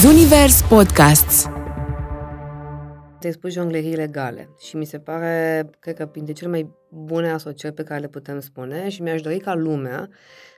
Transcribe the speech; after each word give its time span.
Zunivers 0.00 0.62
Podcasts 0.62 1.46
Te-ai 3.20 3.32
spus 3.32 3.52
jonglerii 3.52 3.94
legale 3.94 4.48
și 4.58 4.76
mi 4.76 4.84
se 4.84 4.98
pare, 4.98 5.70
cred 5.78 5.96
că 5.96 6.06
printre 6.06 6.32
cele 6.32 6.50
mai 6.50 6.70
bune 6.90 7.30
asocieri 7.30 7.74
pe 7.74 7.82
care 7.82 8.00
le 8.00 8.08
putem 8.08 8.40
spune 8.40 8.88
și 8.88 9.02
mi-aș 9.02 9.20
dori 9.20 9.38
ca 9.38 9.54
lumea 9.54 10.08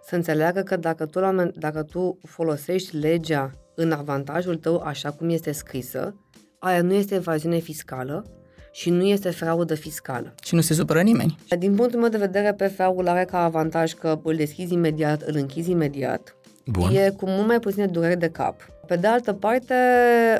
să 0.06 0.14
înțeleagă 0.14 0.60
că 0.60 0.76
dacă 0.76 1.06
tu, 1.06 1.18
la, 1.18 1.50
dacă 1.54 1.82
tu 1.82 2.18
folosești 2.22 2.96
legea 2.96 3.50
în 3.74 3.92
avantajul 3.92 4.56
tău 4.56 4.80
așa 4.80 5.10
cum 5.10 5.28
este 5.28 5.52
scrisă, 5.52 6.14
aia 6.58 6.82
nu 6.82 6.92
este 6.92 7.14
evaziune 7.14 7.58
fiscală 7.58 8.24
și 8.72 8.90
nu 8.90 9.04
este 9.04 9.30
fraudă 9.30 9.74
fiscală. 9.74 10.34
Și 10.42 10.54
nu 10.54 10.60
se 10.60 10.74
supără 10.74 11.00
nimeni. 11.00 11.38
Din 11.58 11.74
punctul 11.74 12.00
meu 12.00 12.08
de 12.08 12.18
vedere, 12.18 12.54
PFA-ul 12.54 13.08
are 13.08 13.24
ca 13.24 13.44
avantaj 13.44 13.92
că 13.92 14.20
îl 14.22 14.36
deschizi 14.36 14.72
imediat, 14.72 15.22
îl 15.22 15.34
închizi 15.36 15.70
imediat. 15.70 16.36
Bun. 16.66 16.94
E 16.94 17.10
cu 17.10 17.28
mult 17.28 17.46
mai 17.46 17.58
puține 17.58 17.86
dureri 17.86 18.18
de 18.18 18.28
cap. 18.28 18.79
Pe 18.90 18.96
de 18.96 19.06
altă 19.06 19.32
parte, 19.32 19.74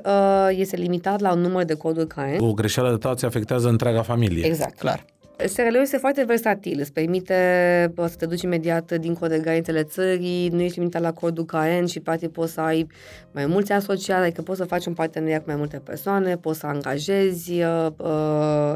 uh, 0.05 0.48
este 0.51 0.77
limitat 0.77 1.20
la 1.20 1.33
un 1.33 1.41
număr 1.41 1.65
de 1.65 1.74
coduri 1.74 2.06
CAEN. 2.06 2.41
O 2.41 2.52
greșeală 2.52 2.91
de 2.91 2.97
ta 2.97 3.15
ți 3.15 3.24
afectează 3.24 3.69
întreaga 3.69 4.02
familie. 4.02 4.47
Exact. 4.47 4.79
Clar. 4.79 5.05
SRL-ul 5.47 5.80
este 5.80 5.97
foarte 5.97 6.24
versatil, 6.24 6.79
îți 6.80 6.93
permite 6.93 7.34
bă, 7.95 8.07
să 8.07 8.16
te 8.16 8.27
duci 8.27 8.43
imediat 8.43 8.93
dincolo 8.93 9.30
de 9.30 9.38
granițele 9.38 9.83
țării, 9.83 10.48
nu 10.48 10.60
ești 10.60 10.79
limitat 10.79 11.02
la 11.02 11.12
codul 11.12 11.45
KN 11.45 11.84
și 11.84 12.01
poate 12.01 12.29
poți 12.29 12.52
să 12.52 12.60
ai 12.60 12.87
mai 13.30 13.47
mulți 13.47 13.73
asociați, 13.73 14.23
adică 14.23 14.43
poți 14.43 14.59
să 14.59 14.65
faci 14.65 14.87
un 14.87 14.95
parteneriat 14.95 15.38
cu 15.38 15.46
mai 15.46 15.57
multe 15.57 15.80
persoane, 15.85 16.37
poți 16.37 16.59
să 16.59 16.66
angajezi 16.66 17.52
uh, 17.52 17.87
uh, 17.96 18.74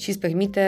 și 0.00 0.08
îți 0.08 0.18
permite 0.18 0.64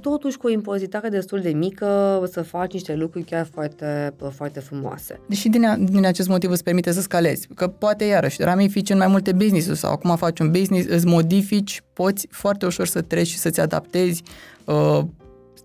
totuși 0.00 0.36
cu 0.36 0.46
o 0.46 0.50
impozitare 0.50 1.08
destul 1.08 1.40
de 1.40 1.48
mică 1.50 2.22
să 2.32 2.42
faci 2.42 2.72
niște 2.72 2.94
lucruri 2.94 3.24
chiar 3.24 3.48
foarte, 3.52 4.14
uh, 4.20 4.28
foarte 4.34 4.60
frumoase. 4.60 5.20
Deși 5.26 5.48
din, 5.48 5.64
a- 5.64 5.76
din 5.76 6.06
acest 6.06 6.28
motiv 6.28 6.50
îți 6.50 6.62
permite 6.62 6.92
să 6.92 7.00
scalezi, 7.00 7.48
că 7.54 7.66
poate 7.68 8.04
iarăși 8.04 8.42
ramifici 8.42 8.90
în 8.90 8.96
mai 8.98 9.06
multe 9.06 9.32
business 9.32 9.78
sau 9.78 9.92
acum 9.92 10.16
faci 10.16 10.38
un 10.40 10.50
business, 10.50 10.88
îți 10.88 11.06
modifici, 11.06 11.82
poți 11.92 12.26
foarte 12.30 12.66
ușor 12.66 12.86
să 12.86 13.00
treci 13.00 13.26
și 13.26 13.38
să-ți 13.38 13.60
adaptezi 13.60 14.22
uh, 14.64 15.00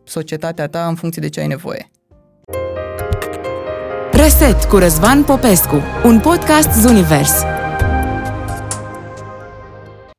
societatea 0.04 0.68
ta 0.68 0.88
în 0.88 0.96
funcție 0.96 1.22
de 1.22 1.30
ce 1.30 1.40
ai 1.40 1.48
nevoie. 1.48 1.90
Reset 4.12 4.64
cu 4.64 4.78
Răzvan 4.78 5.24
Popescu, 5.24 5.76
un 6.06 6.20
podcast 6.20 6.70
Zunivers. 6.82 7.32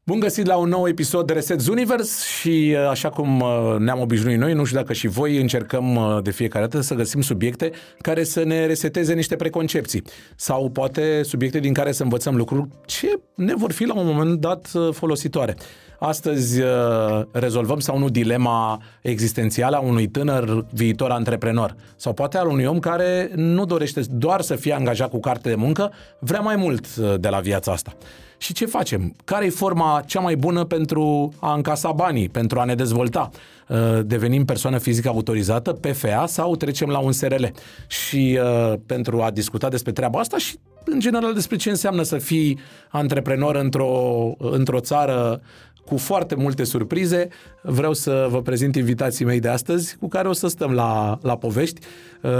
Bun 0.06 0.18
găsit 0.18 0.46
la 0.46 0.56
un 0.56 0.68
nou 0.68 0.88
episod 0.88 1.26
de 1.26 1.32
Reset 1.32 1.68
Universe 1.68 2.24
și 2.40 2.76
uh, 2.76 2.88
așa 2.88 3.10
cum 3.10 3.40
uh, 3.40 3.76
ne-am 3.78 4.00
obișnuit 4.00 4.38
noi, 4.38 4.52
nu 4.52 4.64
știu 4.64 4.78
dacă 4.78 4.92
și 4.92 5.06
voi 5.06 5.40
încercăm 5.40 5.94
uh, 5.94 6.18
de 6.22 6.30
fiecare 6.30 6.66
dată 6.66 6.82
să 6.82 6.94
găsim 6.94 7.20
subiecte 7.20 7.70
care 8.00 8.24
să 8.24 8.42
ne 8.42 8.66
reseteze 8.66 9.14
niște 9.14 9.36
preconcepții 9.36 10.02
sau 10.36 10.70
poate 10.70 11.22
subiecte 11.22 11.58
din 11.58 11.72
care 11.72 11.92
să 11.92 12.02
învățăm 12.02 12.36
lucruri 12.36 12.68
ce 12.86 13.20
ne 13.34 13.54
vor 13.54 13.72
fi 13.72 13.84
la 13.84 13.94
un 13.94 14.06
moment 14.06 14.40
dat 14.40 14.70
folositoare. 14.90 15.56
Astăzi 15.98 16.62
rezolvăm 17.32 17.78
sau 17.78 17.98
nu 17.98 18.08
dilema 18.08 18.82
existențială 19.02 19.76
a 19.76 19.80
unui 19.80 20.06
tânăr 20.06 20.66
viitor 20.72 21.10
antreprenor 21.10 21.74
sau 21.96 22.12
poate 22.12 22.38
al 22.38 22.48
unui 22.48 22.64
om 22.64 22.78
care 22.78 23.30
nu 23.34 23.64
dorește 23.64 24.00
doar 24.10 24.40
să 24.40 24.54
fie 24.54 24.72
angajat 24.72 25.10
cu 25.10 25.20
carte 25.20 25.48
de 25.48 25.54
muncă, 25.54 25.92
vrea 26.18 26.40
mai 26.40 26.56
mult 26.56 26.96
de 26.96 27.28
la 27.28 27.38
viața 27.38 27.72
asta. 27.72 27.96
Și 28.44 28.52
ce 28.52 28.66
facem? 28.66 29.14
Care 29.24 29.44
e 29.44 29.50
forma 29.50 30.02
cea 30.06 30.20
mai 30.20 30.36
bună 30.36 30.64
pentru 30.64 31.32
a 31.40 31.54
încasa 31.54 31.92
banii, 31.92 32.28
pentru 32.28 32.60
a 32.60 32.64
ne 32.64 32.74
dezvolta? 32.74 33.30
Devenim 34.02 34.44
persoană 34.44 34.78
fizică 34.78 35.08
autorizată, 35.08 35.72
PFA, 35.72 36.26
sau 36.26 36.56
trecem 36.56 36.88
la 36.88 36.98
un 36.98 37.12
SRL? 37.12 37.44
Și 37.86 38.38
uh, 38.42 38.74
pentru 38.86 39.22
a 39.22 39.30
discuta 39.30 39.68
despre 39.68 39.92
treaba 39.92 40.18
asta 40.18 40.38
și, 40.38 40.58
în 40.84 41.00
general, 41.00 41.34
despre 41.34 41.56
ce 41.56 41.70
înseamnă 41.70 42.02
să 42.02 42.18
fii 42.18 42.58
antreprenor 42.88 43.54
într-o, 43.54 44.32
într-o 44.38 44.80
țară 44.80 45.40
cu 45.86 45.96
foarte 45.96 46.34
multe 46.34 46.64
surprize. 46.64 47.28
Vreau 47.62 47.92
să 47.92 48.26
vă 48.30 48.42
prezint 48.42 48.76
invitații 48.76 49.24
mei 49.24 49.40
de 49.40 49.48
astăzi, 49.48 49.96
cu 50.00 50.08
care 50.08 50.28
o 50.28 50.32
să 50.32 50.48
stăm 50.48 50.72
la, 50.72 51.18
la 51.22 51.36
povești, 51.36 51.80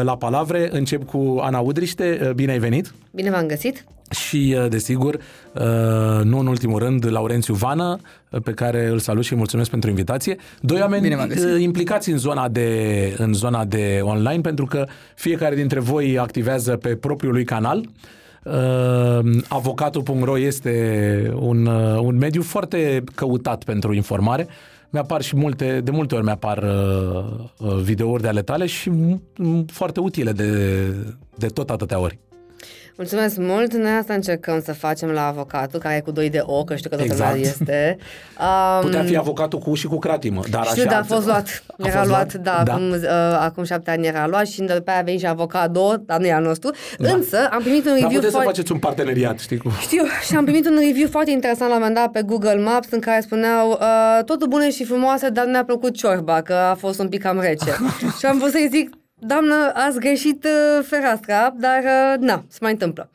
la 0.03 0.17
palavre. 0.17 0.69
Încep 0.73 1.05
cu 1.05 1.39
Ana 1.41 1.59
Udriște. 1.59 2.33
Bine 2.35 2.53
ai 2.53 2.59
venit! 2.59 2.95
Bine 3.11 3.31
v-am 3.31 3.47
găsit! 3.47 3.85
Și, 4.11 4.57
desigur, 4.69 5.19
nu 6.23 6.39
în 6.39 6.47
ultimul 6.47 6.79
rând, 6.79 7.11
Laurențiu 7.11 7.55
Vană, 7.55 7.99
pe 8.45 8.51
care 8.51 8.87
îl 8.87 8.99
salut 8.99 9.25
și 9.25 9.33
îi 9.33 9.39
mulțumesc 9.39 9.71
pentru 9.71 9.91
invitație. 9.91 10.37
Doi 10.61 10.81
oameni 10.81 11.17
implicați 11.63 12.11
în 12.11 12.19
zona, 12.19 12.49
de, 12.49 13.15
în 13.19 13.33
zona 13.33 13.65
de 13.65 14.01
online, 14.03 14.41
pentru 14.41 14.65
că 14.65 14.87
fiecare 15.15 15.55
dintre 15.55 15.81
voi 15.81 16.19
activează 16.19 16.77
pe 16.77 16.97
propriul 16.97 17.33
lui 17.33 17.45
canal. 17.45 17.89
Uh, 18.45 19.43
avocatul.ro 19.49 20.39
este 20.39 21.33
un, 21.37 21.67
uh, 21.67 21.99
un 22.01 22.17
mediu 22.17 22.43
foarte 22.43 23.05
căutat 23.15 23.65
pentru 23.65 23.95
informare. 23.95 24.47
Mi-apar 24.91 25.23
și 25.23 25.37
multe, 25.37 25.81
de 25.81 25.91
multe 25.91 26.15
ori 26.15 26.25
mi-apar 26.25 26.63
uh, 26.63 27.75
videouri 27.83 28.23
de 28.23 28.29
ale 28.29 28.43
tale 28.43 28.67
și 28.67 28.91
m- 28.91 29.65
foarte 29.67 30.01
utile 30.01 30.33
de, 30.33 30.81
de 31.37 31.47
tot 31.47 31.71
atâtea 31.71 31.99
ori. 31.99 32.19
Mulțumesc 32.97 33.37
mult! 33.37 33.75
Noi 33.75 33.91
asta 33.91 34.15
încercăm 34.15 34.63
să 34.65 34.73
facem 34.73 35.09
la 35.09 35.27
avocatul, 35.27 35.79
care 35.79 35.97
e 35.97 36.01
cu 36.01 36.11
doi 36.11 36.31
de 36.31 36.41
O, 36.43 36.65
că 36.65 36.75
știu 36.77 36.91
că 36.91 36.97
toată 36.97 37.11
exact. 37.13 37.37
este. 37.37 37.97
Um, 38.41 38.81
Putea 38.87 39.03
fi 39.03 39.17
avocatul 39.17 39.59
cu 39.59 39.75
și 39.75 39.87
cu 39.87 39.99
cratimă, 39.99 40.43
dar 40.51 40.65
știu, 40.65 40.83
așa... 40.83 40.91
dar 40.91 41.01
a 41.01 41.05
fost 41.05 41.27
luat. 41.27 41.65
A 41.67 41.75
era 41.87 41.99
fost 41.99 42.09
luat, 42.09 42.33
luat? 42.33 42.45
da, 42.45 42.63
Da. 42.65 42.73
Acum, 42.73 42.91
uh, 42.91 43.09
acum 43.39 43.65
șapte 43.65 43.91
ani 43.91 44.07
era 44.07 44.27
luat 44.27 44.47
și 44.47 44.61
după 44.61 44.91
aia 44.91 44.99
a 44.99 45.03
venit 45.03 45.21
și 45.21 45.27
avocat 45.27 45.71
două, 45.71 45.97
dar 45.97 46.21
nu 46.21 46.27
e 46.27 46.33
al 46.33 46.43
nostru. 46.43 46.71
Da. 46.99 47.13
Însă 47.13 47.49
am 47.51 47.63
primit 47.63 47.85
un 47.87 47.91
Dar 47.91 48.01
review 48.01 48.09
puteți 48.09 48.25
să 48.25 48.31
foarte... 48.31 48.51
faceți 48.51 48.73
un 48.73 48.79
parteneriat, 48.79 49.39
știi 49.39 49.57
cum? 49.57 49.71
Știu, 49.81 50.03
și 50.27 50.37
am 50.37 50.45
primit 50.45 50.69
un 50.69 50.79
review 50.87 51.09
foarte 51.09 51.31
interesant 51.31 51.71
la 51.71 51.77
un 51.77 51.83
moment 51.83 51.99
dat 52.01 52.11
pe 52.11 52.23
Google 52.23 52.63
Maps 52.63 52.89
în 52.91 53.01
care 53.01 53.21
spuneau 53.21 53.71
uh, 53.71 54.25
totul 54.25 54.49
bune 54.49 54.71
și 54.71 54.85
frumoase, 54.85 55.29
dar 55.29 55.45
nu 55.45 55.51
ne-a 55.51 55.65
plăcut 55.65 55.97
ciorba, 55.97 56.43
că 56.43 56.53
a 56.53 56.75
fost 56.75 56.99
un 56.99 57.09
pic 57.09 57.23
cam 57.23 57.41
rece. 57.41 57.71
și 58.19 58.27
am 58.27 58.39
vrut 58.39 58.51
să-i 58.51 58.69
zic, 58.71 58.91
doamnă, 59.27 59.73
ați 59.75 59.99
greșit 59.99 60.45
uh, 60.45 60.85
fereastra, 60.87 61.55
dar 61.59 61.83
uh, 61.83 62.21
na, 62.21 62.45
se 62.49 62.59
mai 62.61 62.73
întâmplă. 62.73 63.11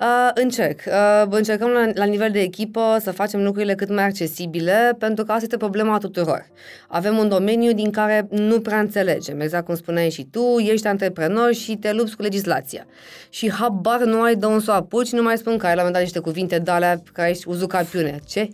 Uh, 0.00 0.30
încerc. 0.34 0.80
Uh, 0.86 1.26
încercăm 1.30 1.68
la, 1.68 1.90
la 1.94 2.04
nivel 2.04 2.30
de 2.30 2.40
echipă 2.40 2.96
să 3.00 3.12
facem 3.12 3.42
lucrurile 3.42 3.74
cât 3.74 3.88
mai 3.88 4.04
accesibile, 4.04 4.96
pentru 4.98 5.24
că 5.24 5.32
asta 5.32 5.44
este 5.44 5.56
problema 5.56 5.98
tuturor. 5.98 6.46
Avem 6.88 7.16
un 7.16 7.28
domeniu 7.28 7.72
din 7.72 7.90
care 7.90 8.26
nu 8.30 8.60
prea 8.60 8.78
înțelegem, 8.78 9.40
exact 9.40 9.64
cum 9.64 9.74
spuneai 9.74 10.10
și 10.10 10.24
tu, 10.24 10.58
ești 10.58 10.86
antreprenor 10.86 11.52
și 11.52 11.76
te 11.76 11.92
lupți 11.92 12.16
cu 12.16 12.22
legislația. 12.22 12.86
Și 13.28 13.52
habar 13.52 14.00
nu 14.00 14.22
ai 14.22 14.34
de 14.34 14.46
un 14.46 14.60
să 14.60 14.70
o 14.70 14.74
apuci, 14.74 15.12
nu 15.12 15.22
mai 15.22 15.38
spun 15.38 15.58
că 15.58 15.66
ai 15.66 15.74
la 15.74 15.82
un 15.82 15.86
moment 15.86 15.94
dat 15.94 16.02
niște 16.02 16.18
cuvinte 16.18 16.58
de 16.58 16.70
alea 16.70 17.02
care 17.12 17.30
ești 17.30 17.48
uzucapiune. 17.48 18.20
Ce? 18.26 18.48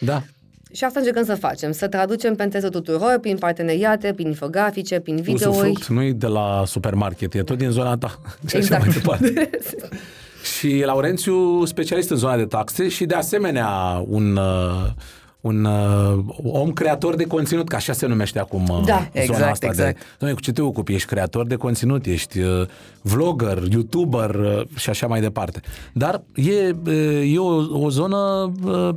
Da. 0.00 0.22
Și 0.72 0.84
asta 0.84 0.98
încercăm 0.98 1.24
să 1.24 1.34
facem, 1.34 1.72
să 1.72 1.88
traducem 1.88 2.34
pe 2.34 2.42
înțelesul 2.42 2.70
tuturor, 2.70 3.18
prin 3.20 3.36
parteneriate, 3.38 4.12
prin 4.12 4.26
infografice, 4.26 5.00
prin 5.00 5.16
videouri. 5.16 5.58
Usufruct 5.58 5.86
nu 5.86 6.02
e 6.02 6.12
de 6.12 6.26
la 6.26 6.62
supermarket, 6.66 7.34
e 7.34 7.42
tot 7.42 7.58
din 7.58 7.70
zona 7.70 7.96
ta. 7.96 8.18
Și 8.48 8.56
așa 8.56 8.76
Exact. 8.76 8.84
mai 8.84 8.94
departe. 8.94 9.50
și 10.56 10.82
Laurențiu, 10.84 11.64
specialist 11.64 12.10
în 12.10 12.16
zona 12.16 12.36
de 12.36 12.44
taxe 12.44 12.88
și 12.88 13.04
de 13.04 13.14
asemenea 13.14 13.68
un, 14.08 14.36
uh, 14.36 14.90
un 15.40 15.64
uh, 15.64 16.18
om 16.42 16.72
creator 16.72 17.14
de 17.14 17.24
conținut, 17.24 17.68
că 17.68 17.76
așa 17.76 17.92
se 17.92 18.06
numește 18.06 18.38
acum 18.38 18.62
uh, 18.68 18.82
Da. 18.84 18.94
zona 18.96 19.08
Exact, 19.12 19.50
asta. 19.50 19.66
exact. 19.66 19.96
De, 19.96 20.04
Doamne, 20.18 20.36
cu 20.36 20.42
ce 20.42 20.52
te 20.52 20.62
ocupi? 20.62 20.92
Ești 20.94 21.08
creator 21.08 21.46
de 21.46 21.54
conținut, 21.54 22.06
ești 22.06 22.38
uh, 22.40 22.66
vlogger, 23.02 23.62
youtuber 23.70 24.34
uh, 24.34 24.62
și 24.76 24.90
așa 24.90 25.06
mai 25.06 25.20
departe. 25.20 25.60
Dar 25.92 26.22
e, 26.34 26.74
uh, 26.86 27.32
e 27.34 27.38
o, 27.38 27.78
o 27.84 27.90
zonă 27.90 28.52
uh, 28.64 28.94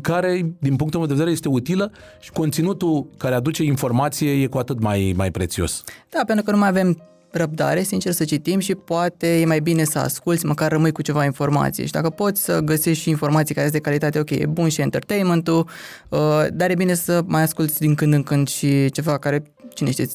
care, 0.00 0.54
din 0.58 0.76
punctul 0.76 0.98
meu 0.98 1.08
de 1.08 1.14
vedere, 1.14 1.30
este 1.30 1.48
utilă 1.48 1.92
și 2.20 2.30
conținutul 2.30 3.06
care 3.16 3.34
aduce 3.34 3.62
informație 3.62 4.42
e 4.42 4.46
cu 4.46 4.58
atât 4.58 4.80
mai, 4.80 5.12
mai 5.16 5.30
prețios. 5.30 5.84
Da, 6.08 6.22
pentru 6.26 6.44
că 6.44 6.50
nu 6.50 6.58
mai 6.58 6.68
avem 6.68 7.02
răbdare, 7.30 7.82
sincer, 7.82 8.12
să 8.12 8.24
citim 8.24 8.58
și 8.58 8.74
poate 8.74 9.40
e 9.40 9.44
mai 9.44 9.60
bine 9.60 9.84
să 9.84 9.98
asculți, 9.98 10.46
măcar 10.46 10.70
rămâi 10.70 10.92
cu 10.92 11.02
ceva 11.02 11.24
informație. 11.24 11.86
Și 11.86 11.92
dacă 11.92 12.10
poți 12.10 12.42
să 12.42 12.60
găsești 12.60 13.02
și 13.02 13.08
informații 13.08 13.54
care 13.54 13.68
sunt 13.68 13.82
de 13.82 13.88
calitate, 13.88 14.18
ok, 14.18 14.30
e 14.30 14.46
bun 14.46 14.68
și 14.68 14.80
entertainment-ul, 14.80 15.68
uh, 16.08 16.18
dar 16.52 16.70
e 16.70 16.74
bine 16.74 16.94
să 16.94 17.22
mai 17.26 17.42
asculți 17.42 17.80
din 17.80 17.94
când 17.94 18.12
în 18.12 18.22
când 18.22 18.48
și 18.48 18.90
ceva 18.90 19.18
care, 19.18 19.42
cine 19.74 19.90
știe, 19.90 20.06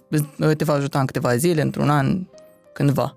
te 0.57 0.63
va 0.63 0.73
ajuta 0.73 1.00
în 1.00 1.06
câteva 1.06 1.35
zile, 1.35 1.61
într-un 1.61 1.89
an, 1.89 2.19
cândva. 2.73 3.15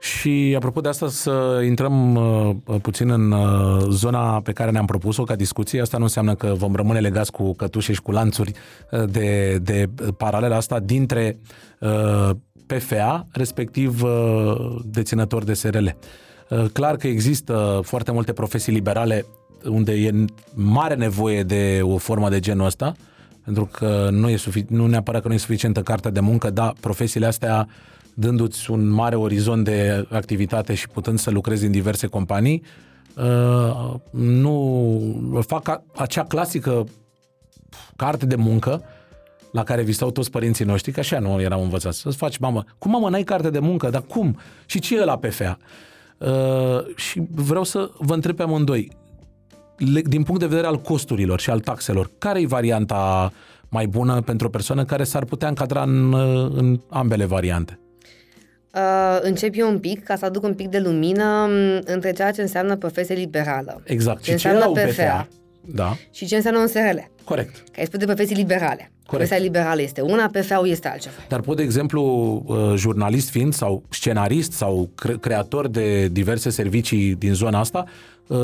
Și 0.00 0.52
apropo 0.56 0.80
de 0.80 0.88
asta, 0.88 1.08
să 1.08 1.62
intrăm 1.66 2.14
uh, 2.14 2.80
puțin 2.82 3.10
în 3.10 3.32
uh, 3.32 3.86
zona 3.88 4.40
pe 4.40 4.52
care 4.52 4.70
ne-am 4.70 4.86
propus-o 4.86 5.24
ca 5.24 5.34
discuție. 5.34 5.80
Asta 5.80 5.96
nu 5.96 6.02
înseamnă 6.02 6.34
că 6.34 6.54
vom 6.56 6.74
rămâne 6.74 7.00
legați 7.00 7.32
cu 7.32 7.54
cătușe 7.54 7.92
și 7.92 8.02
cu 8.02 8.10
lanțuri 8.10 8.52
uh, 8.90 9.04
de, 9.10 9.58
de 9.62 9.88
paralela 10.16 10.56
asta 10.56 10.78
dintre 10.78 11.38
uh, 11.80 12.30
PFA, 12.66 13.26
respectiv 13.32 14.02
uh, 14.02 14.76
deținători 14.84 15.44
de 15.46 15.54
SRL. 15.54 15.86
Uh, 15.86 16.64
clar 16.72 16.96
că 16.96 17.06
există 17.06 17.80
foarte 17.82 18.12
multe 18.12 18.32
profesii 18.32 18.72
liberale 18.72 19.24
unde 19.64 19.92
e 19.92 20.24
mare 20.54 20.94
nevoie 20.94 21.42
de 21.42 21.80
o 21.82 21.96
formă 21.96 22.28
de 22.28 22.40
genul 22.40 22.66
ăsta, 22.66 22.94
pentru 23.44 23.68
că 23.72 24.08
nu, 24.10 24.28
e 24.28 24.36
sufic- 24.36 24.68
nu 24.68 24.86
neapărat 24.86 25.22
că 25.22 25.28
nu 25.28 25.34
e 25.34 25.38
suficientă 25.38 25.82
cartea 25.82 26.10
de 26.10 26.20
muncă, 26.20 26.50
dar 26.50 26.72
profesiile 26.80 27.26
astea 27.26 27.68
dându-ți 28.14 28.70
un 28.70 28.88
mare 28.88 29.16
orizont 29.16 29.64
de 29.64 30.06
activitate 30.10 30.74
și 30.74 30.88
putând 30.88 31.18
să 31.18 31.30
lucrezi 31.30 31.64
în 31.64 31.70
diverse 31.70 32.06
companii, 32.06 32.62
uh, 33.16 33.94
nu 34.10 35.42
fac 35.46 35.68
a, 35.68 35.84
acea 35.96 36.24
clasică 36.24 36.86
carte 37.96 38.26
de 38.26 38.36
muncă 38.36 38.82
la 39.52 39.62
care 39.62 39.82
visau 39.82 40.10
toți 40.10 40.30
părinții 40.30 40.64
noștri, 40.64 40.92
că 40.92 41.00
așa 41.00 41.18
nu 41.18 41.40
erau 41.40 41.62
învățați. 41.62 42.00
Să-ți 42.00 42.16
faci, 42.16 42.38
mamă, 42.38 42.64
cum 42.78 42.90
mamă, 42.90 43.08
n-ai 43.08 43.22
carte 43.22 43.50
de 43.50 43.58
muncă? 43.58 43.90
Dar 43.90 44.02
cum? 44.02 44.38
Și 44.66 44.78
ce 44.78 44.96
e 44.96 45.04
la 45.04 45.18
PFA? 45.18 45.58
Uh, 46.18 46.96
și 46.96 47.22
vreau 47.30 47.64
să 47.64 47.90
vă 47.98 48.14
întreb 48.14 48.36
pe 48.36 48.42
amândoi, 48.42 48.90
le- 49.76 50.00
din 50.00 50.22
punct 50.22 50.40
de 50.40 50.46
vedere 50.46 50.66
al 50.66 50.80
costurilor 50.80 51.40
și 51.40 51.50
al 51.50 51.60
taxelor, 51.60 52.10
care 52.18 52.40
e 52.40 52.46
varianta 52.46 53.32
mai 53.68 53.86
bună 53.86 54.20
pentru 54.20 54.46
o 54.46 54.50
persoană 54.50 54.84
care 54.84 55.04
s-ar 55.04 55.24
putea 55.24 55.48
încadra 55.48 55.82
în, 55.82 56.12
uh, 56.12 56.50
în 56.54 56.80
ambele 56.88 57.24
variante? 57.24 57.78
Uh, 58.74 59.18
încep 59.20 59.54
eu 59.56 59.68
un 59.68 59.78
pic, 59.78 60.04
ca 60.04 60.16
să 60.16 60.24
aduc 60.24 60.42
un 60.42 60.54
pic 60.54 60.68
de 60.68 60.78
lumină 60.78 61.46
m, 61.48 61.80
între 61.84 62.12
ceea 62.12 62.30
ce 62.30 62.40
înseamnă 62.40 62.76
profesie 62.76 63.14
liberală 63.14 63.80
Exact. 63.84 64.22
Ce 64.22 64.30
și 64.30 64.36
ce 64.38 64.48
e 64.48 64.50
înseamnă 64.50 64.58
la 64.58 64.66
un 64.82 64.88
PFA? 64.90 65.02
PFA? 65.02 65.28
Da, 65.60 65.96
și 66.10 66.26
ce 66.26 66.36
înseamnă 66.36 66.60
un 66.60 66.66
SRL. 66.66 66.98
corect. 67.24 67.54
Că 67.54 67.80
ai 67.80 67.86
spus 67.86 67.98
de 67.98 68.04
profesii 68.04 68.36
liberale. 68.36 68.90
Profesia 69.06 69.36
liberală 69.36 69.82
este 69.82 70.00
una, 70.00 70.26
PFA-ul 70.32 70.68
este 70.68 70.88
altceva. 70.88 71.14
Dar 71.28 71.40
pot, 71.40 71.56
de 71.56 71.62
exemplu, 71.62 72.02
uh, 72.46 72.72
jurnalist 72.76 73.28
fiind 73.30 73.52
sau 73.52 73.82
scenarist 73.88 74.52
sau 74.52 74.90
cre- 74.94 75.18
creator 75.20 75.68
de 75.68 76.08
diverse 76.08 76.50
servicii 76.50 77.14
din 77.14 77.32
zona 77.34 77.58
asta, 77.58 77.84
uh, 77.86 77.92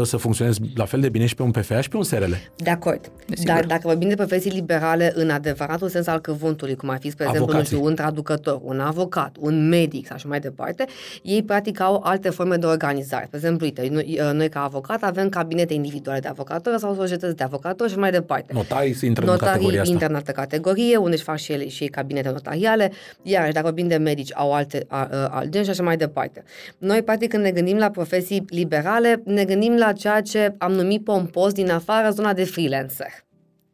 să 0.03 0.17
funcționez 0.17 0.56
la 0.75 0.85
fel 0.85 1.00
de 1.00 1.09
bine 1.09 1.27
și 1.27 1.35
pe 1.35 1.43
un 1.43 1.50
PFA 1.50 1.81
și 1.81 1.88
pe 1.88 1.97
un 1.97 2.03
SRL. 2.03 2.33
De 2.56 2.71
acord. 2.71 3.11
Desigur. 3.27 3.55
Dar 3.55 3.65
dacă 3.65 3.81
vorbim 3.85 4.09
de 4.09 4.15
profesii 4.15 4.50
liberale 4.50 5.12
în 5.15 5.31
adevăratul 5.31 5.88
sens 5.88 6.06
al 6.06 6.21
cuvântului, 6.21 6.75
cum 6.75 6.88
ar 6.88 6.99
fi, 7.00 7.11
spre 7.11 7.25
exemplu, 7.25 7.47
nu 7.47 7.53
Avocații. 7.53 7.77
știu, 7.77 7.88
un 7.88 7.94
traducător, 7.94 8.61
un 8.62 8.81
avocat, 8.81 9.37
un 9.41 9.69
medic 9.69 10.06
sau 10.06 10.17
așa 10.17 10.29
mai 10.29 10.41
departe, 10.41 10.85
ei 11.23 11.43
practic 11.43 11.81
au 11.81 12.00
alte 12.05 12.31
forme 12.31 12.56
de 12.56 12.67
organizare. 12.67 13.25
Spre 13.25 13.37
exemplu, 13.38 13.67
uite, 13.67 13.88
noi, 13.91 14.21
noi 14.33 14.49
ca 14.49 14.62
avocat 14.62 15.03
avem 15.03 15.29
cabinete 15.29 15.75
individuale 15.75 16.21
de 16.21 16.29
avocatori 16.29 16.79
sau 16.79 16.94
societăți 16.94 17.37
de 17.37 17.44
avocatori 17.44 17.91
și 17.91 17.99
mai 17.99 18.11
departe. 18.11 18.53
Notarii 18.53 18.93
se 18.93 19.06
intră 19.06 19.25
în 19.25 19.37
categoria 19.37 19.56
Notarii 19.56 19.79
asta. 19.79 19.93
intră 19.93 20.09
în 20.09 20.15
altă 20.15 20.32
categorie, 20.32 20.97
unde 20.97 21.15
își 21.15 21.25
fac 21.25 21.37
și 21.37 21.53
ele 21.53 21.69
și 21.69 21.82
ei 21.82 21.89
cabinete 21.89 22.29
notariale, 22.31 22.93
iarăși 23.23 23.53
dacă 23.53 23.67
vorbim 23.67 23.89
de 23.89 23.97
medici, 23.97 24.31
au 24.35 24.53
alte, 24.53 24.85
a, 24.89 25.09
a, 25.11 25.27
alt 25.27 25.49
gen 25.49 25.65
și 25.65 25.71
așa 25.71 25.82
mai 25.82 25.97
departe. 25.97 26.44
Noi, 26.79 27.03
practic, 27.03 27.31
când 27.31 27.43
ne 27.43 27.50
gândim 27.50 27.77
la 27.77 27.91
profesii 27.91 28.44
liberale, 28.49 29.23
ne 29.25 29.44
gândim 29.44 29.75
la 29.78 29.93
ceea 29.93 30.20
ce 30.20 30.55
am 30.58 30.73
numit 30.73 31.05
pompos 31.05 31.52
din 31.52 31.70
afară 31.70 32.11
zona 32.11 32.32
de 32.32 32.44
freelancer. 32.44 33.25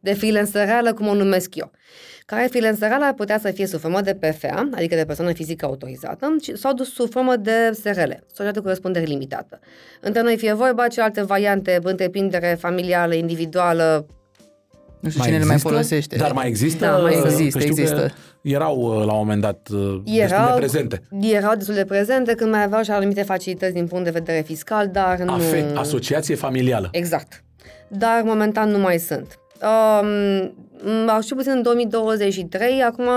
De 0.01 0.13
freelancerală, 0.15 0.93
cum 0.93 1.07
o 1.07 1.15
numesc 1.15 1.55
eu. 1.55 1.71
Care 2.27 2.47
freelancerală 2.47 3.05
ar 3.05 3.15
putea 3.15 3.39
să 3.39 3.51
fie 3.51 3.67
sub 3.67 3.81
formă 3.81 4.01
de 4.01 4.15
PFA, 4.15 4.69
adică 4.75 4.95
de 4.95 5.05
persoană 5.05 5.33
fizică 5.33 5.67
autorizată, 5.67 6.37
ci- 6.43 6.57
sau 6.59 6.73
dus- 6.73 6.93
sub 6.93 7.11
formă 7.11 7.37
de 7.37 7.71
SRL, 7.73 8.11
societate 8.27 8.61
cu 8.61 8.67
răspundere 8.67 9.05
limitată. 9.05 9.61
Între 10.01 10.23
noi 10.23 10.37
fie 10.37 10.53
vorba, 10.53 10.89
ce 10.89 11.01
alte 11.01 11.23
variante, 11.23 11.79
întreprindere 11.83 12.57
familială, 12.61 13.15
individuală, 13.15 14.07
Nu 15.03 15.11
știu 15.11 15.23
cine 15.23 15.39
le 15.39 15.45
mai 15.45 15.59
folosește. 15.59 16.17
Dar 16.17 16.33
mai 16.33 16.49
există? 16.49 16.85
Da, 16.85 16.97
mai 16.97 17.17
uh, 17.17 17.23
există, 17.25 17.59
că 17.59 17.65
știu 17.65 17.75
că 17.75 17.81
există. 17.81 18.13
Erau 18.43 18.77
uh, 18.77 19.05
la 19.07 19.13
un 19.13 19.19
moment 19.19 19.41
dat 19.41 19.69
uh, 19.73 20.01
destul 20.05 20.21
erau, 20.21 20.53
de 20.53 20.59
prezente. 20.59 21.03
Erau 21.21 21.55
destul 21.55 21.75
de 21.75 21.85
prezente 21.85 22.35
când 22.35 22.51
mai 22.51 22.63
aveau 22.63 22.83
și 22.83 22.91
anumite 22.91 23.23
facilități 23.23 23.73
din 23.73 23.87
punct 23.87 24.05
de 24.05 24.11
vedere 24.11 24.41
fiscal, 24.41 24.89
dar 24.93 25.19
nu... 25.19 25.33
Afe- 25.33 25.73
asociație 25.75 26.35
familială. 26.35 26.89
Exact. 26.93 27.45
Dar 27.89 28.23
momentan 28.25 28.71
nu 28.71 28.79
mai 28.79 28.99
sunt. 28.99 29.39
Um, 29.63 31.09
au 31.09 31.21
și 31.21 31.35
puțin 31.35 31.53
în 31.55 31.63
2023, 31.63 32.83
acum 32.83 33.09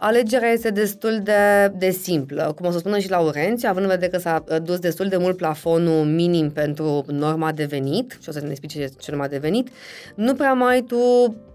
alegerea 0.00 0.50
este 0.50 0.70
destul 0.70 1.20
de, 1.22 1.72
de 1.78 1.90
simplă. 1.90 2.52
Cum 2.56 2.66
o 2.66 2.70
să 2.70 2.78
spună 2.78 2.98
și 2.98 3.10
Laurențiu, 3.10 3.68
având 3.68 3.84
în 3.84 3.90
vedere 3.90 4.10
că 4.10 4.18
s-a 4.18 4.44
uh, 4.48 4.56
dus 4.62 4.78
destul 4.78 5.08
de 5.08 5.16
mult 5.16 5.36
plafonul 5.36 6.04
minim 6.04 6.50
pentru 6.50 7.04
norma 7.06 7.52
de 7.52 7.64
venit, 7.64 8.18
și 8.22 8.28
o 8.28 8.32
să 8.32 8.40
ne 8.40 8.50
explice 8.50 8.78
ce, 8.78 8.92
ce 8.98 9.10
norma 9.10 9.28
de 9.28 9.38
venit, 9.38 9.68
nu 10.14 10.34
prea 10.34 10.52
mai 10.52 10.74
ai 10.74 10.82
tu 10.82 10.96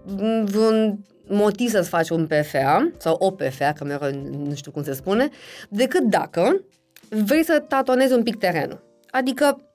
m, 0.04 0.44
vreun 0.44 0.98
motiv 1.28 1.70
să-ți 1.70 1.88
faci 1.88 2.08
un 2.08 2.26
PFA 2.26 2.92
sau 2.96 3.16
o 3.18 3.30
PFA, 3.30 3.72
că 3.72 3.84
mereu 3.84 4.20
nu 4.46 4.54
știu 4.54 4.70
cum 4.70 4.82
se 4.82 4.92
spune, 4.92 5.28
decât 5.68 6.02
dacă 6.02 6.60
vrei 7.08 7.44
să 7.44 7.64
tatonezi 7.68 8.12
un 8.12 8.22
pic 8.22 8.38
terenul. 8.38 8.84
Adică 9.10 9.65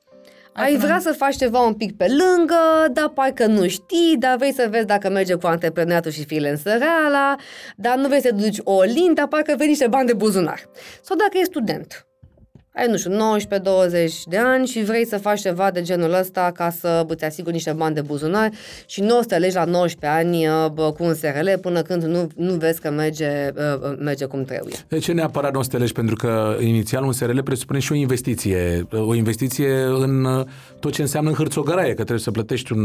ai 0.54 0.76
vrea 0.76 1.00
să 1.00 1.12
faci 1.12 1.36
ceva 1.36 1.60
un 1.60 1.74
pic 1.74 1.98
pe 1.98 2.06
lângă, 2.08 2.88
dar 2.92 3.10
parcă 3.10 3.46
nu 3.46 3.68
știi, 3.68 4.16
dar 4.20 4.38
vrei 4.38 4.54
să 4.54 4.68
vezi 4.70 4.86
dacă 4.86 5.10
merge 5.10 5.34
cu 5.34 5.48
antreprenoriatul 5.48 6.12
și 6.12 6.26
freelancereala, 6.26 7.36
dar 7.76 7.98
nu 7.98 8.08
vrei 8.08 8.22
să 8.22 8.32
duci 8.34 8.58
o 8.64 8.82
lin, 8.82 9.14
dar 9.14 9.28
parcă 9.28 9.54
vei 9.58 9.68
niște 9.68 9.88
bani 9.88 10.08
de 10.08 10.14
buzunar. 10.14 10.70
Sau 11.02 11.18
dacă 11.18 11.32
ești 11.34 11.50
student, 11.50 12.06
ai, 12.74 12.88
nu 12.88 12.98
știu, 12.98 13.12
19-20 13.12 13.16
de 14.26 14.38
ani 14.38 14.68
și 14.68 14.84
vrei 14.84 15.06
să 15.06 15.18
faci 15.18 15.42
ceva 15.42 15.72
de 15.72 15.82
genul 15.82 16.14
ăsta 16.14 16.52
ca 16.54 16.70
să 16.70 17.06
îți 17.08 17.26
asiguri 17.26 17.54
niște 17.54 17.72
bani 17.72 17.96
de 17.96 18.02
buzunar 18.02 18.52
și 18.86 19.02
nu 19.02 19.18
o 19.18 19.22
să 19.22 19.28
te 19.28 19.38
legi 19.38 19.56
la 19.56 19.66
19 19.66 20.20
ani 20.20 20.48
uh, 20.48 20.70
bă, 20.74 20.92
cu 20.92 21.04
un 21.04 21.14
SRL 21.14 21.50
până 21.62 21.82
când 21.82 22.04
nu, 22.04 22.30
nu 22.36 22.54
vezi 22.54 22.82
că 22.82 22.92
merge, 22.92 23.30
uh, 23.56 23.96
merge 24.00 24.26
cum 24.26 24.44
trebuie. 24.44 24.76
De 24.88 24.98
ce 24.98 25.12
neapărat 25.12 25.54
nu 25.54 25.60
o 25.60 25.62
să 25.62 25.70
te 25.70 25.78
legi? 25.78 25.92
Pentru 25.92 26.16
că 26.16 26.58
inițial 26.60 27.04
un 27.04 27.12
SRL 27.12 27.40
presupune 27.40 27.80
și 27.80 27.92
o 27.92 27.96
investiție. 27.96 28.88
O 28.92 29.16
investiție 29.16 29.82
în 29.82 30.24
uh, 30.24 30.46
tot 30.80 30.92
ce 30.92 31.02
înseamnă 31.02 31.30
în 31.30 31.36
hârțogăraie, 31.36 31.90
că 31.90 31.94
trebuie 31.94 32.20
să 32.20 32.32
plătești 32.32 32.72
un, 32.72 32.80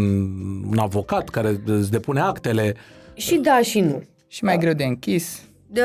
un 0.71 0.79
avocat 0.79 1.29
care 1.29 1.61
îți 1.67 1.91
depune 1.91 2.21
actele. 2.21 2.75
Și 3.15 3.37
da 3.37 3.61
și 3.63 3.81
nu. 3.81 4.03
Și 4.29 4.45
mai 4.45 4.59
greu 4.59 4.73
de 4.73 4.85
închis. 4.85 5.46
De, 5.69 5.83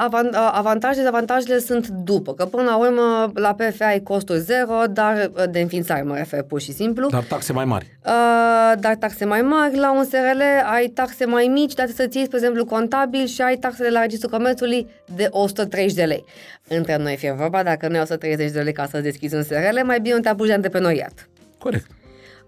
avan, 0.00 0.34
avantaje, 0.34 0.98
dezavantajele 0.98 1.58
sunt 1.58 1.88
după, 1.88 2.34
că 2.34 2.44
până 2.44 2.62
la 2.62 2.76
urmă 2.76 3.32
la 3.34 3.54
PFA 3.54 3.86
ai 3.86 4.00
costuri 4.00 4.38
zero, 4.38 4.82
dar 4.90 5.30
de 5.50 5.60
înființare 5.60 6.02
mă 6.02 6.16
refer 6.16 6.42
pur 6.42 6.60
și 6.60 6.72
simplu. 6.72 7.08
Dar 7.08 7.22
taxe 7.22 7.52
mai 7.52 7.64
mari. 7.64 7.98
Uh, 8.06 8.72
dar 8.80 8.94
taxe 8.98 9.24
mai 9.24 9.42
mari, 9.42 9.76
la 9.76 9.92
un 9.92 10.04
SRL 10.04 10.42
ai 10.72 10.86
taxe 10.86 11.24
mai 11.24 11.46
mici, 11.46 11.74
dar 11.74 11.84
trebuie 11.84 12.06
să-ți 12.06 12.16
iei, 12.16 12.26
spre 12.26 12.38
exemplu, 12.38 12.64
contabil 12.64 13.26
și 13.26 13.42
ai 13.42 13.56
taxele 13.56 13.90
la 13.90 14.00
Registrul 14.00 14.30
Comerțului 14.30 14.86
de 15.14 15.28
130 15.30 15.94
de 15.96 16.04
lei. 16.04 16.24
Între 16.68 16.96
noi 16.96 17.16
fie 17.16 17.32
vorba, 17.32 17.62
dacă 17.62 17.88
nu 17.88 17.94
ai 17.94 18.00
130 18.00 18.50
de 18.50 18.60
lei 18.60 18.72
ca 18.72 18.86
să 18.90 19.00
deschizi 19.00 19.34
un 19.34 19.42
SRL, 19.42 19.84
mai 19.84 20.00
bine 20.00 20.20
te 20.20 20.28
apuci 20.28 20.46
de 20.46 20.52
antreprenoriat. 20.52 21.28
Corect. 21.58 21.86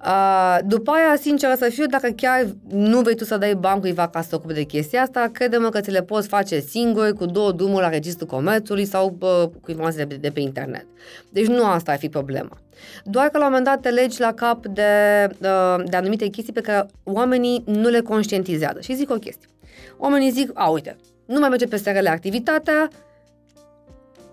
Uh, 0.06 0.58
după 0.66 0.90
aia, 0.90 1.16
sincer 1.16 1.56
să 1.56 1.68
fiu, 1.68 1.86
dacă 1.86 2.08
chiar 2.08 2.46
nu 2.68 3.00
vrei 3.00 3.14
tu 3.14 3.24
să 3.24 3.36
dai 3.36 3.54
bani 3.54 3.80
cuiva 3.80 4.08
ca 4.08 4.22
să 4.22 4.28
se 4.28 4.34
ocupe 4.34 4.52
de 4.52 4.62
chestia 4.62 5.02
asta, 5.02 5.30
crede-mă 5.32 5.68
că 5.68 5.80
ți 5.80 5.90
le 5.90 6.02
poți 6.02 6.28
face 6.28 6.60
singur 6.60 7.12
cu 7.12 7.26
două 7.26 7.52
drumuri 7.52 7.82
la 7.82 7.88
Registrul 7.88 8.26
Comerțului 8.26 8.84
sau 8.84 9.08
bă, 9.08 9.50
cu 9.62 9.70
informații 9.70 10.04
de, 10.04 10.14
de 10.14 10.30
pe 10.30 10.40
internet. 10.40 10.86
Deci 11.30 11.46
nu 11.46 11.64
asta 11.64 11.92
ar 11.92 11.98
fi 11.98 12.08
problema. 12.08 12.58
Doar 13.04 13.28
că 13.28 13.38
la 13.38 13.44
un 13.44 13.50
moment 13.50 13.68
dat 13.68 13.80
te 13.80 13.88
legi 13.88 14.20
la 14.20 14.32
cap 14.32 14.66
de, 14.66 14.82
uh, 15.28 15.84
de 15.86 15.96
anumite 15.96 16.26
chestii 16.26 16.52
pe 16.52 16.60
care 16.60 16.86
oamenii 17.04 17.62
nu 17.66 17.88
le 17.88 18.00
conștientizează. 18.00 18.80
Și 18.80 18.94
zic 18.94 19.10
o 19.10 19.14
chestie. 19.14 19.48
Oamenii 19.96 20.30
zic, 20.30 20.50
a, 20.54 20.68
uite, 20.68 20.96
nu 21.26 21.38
mai 21.38 21.48
merge 21.48 21.66
pe 21.66 21.76
SRL 21.76 22.06
activitatea, 22.06 22.88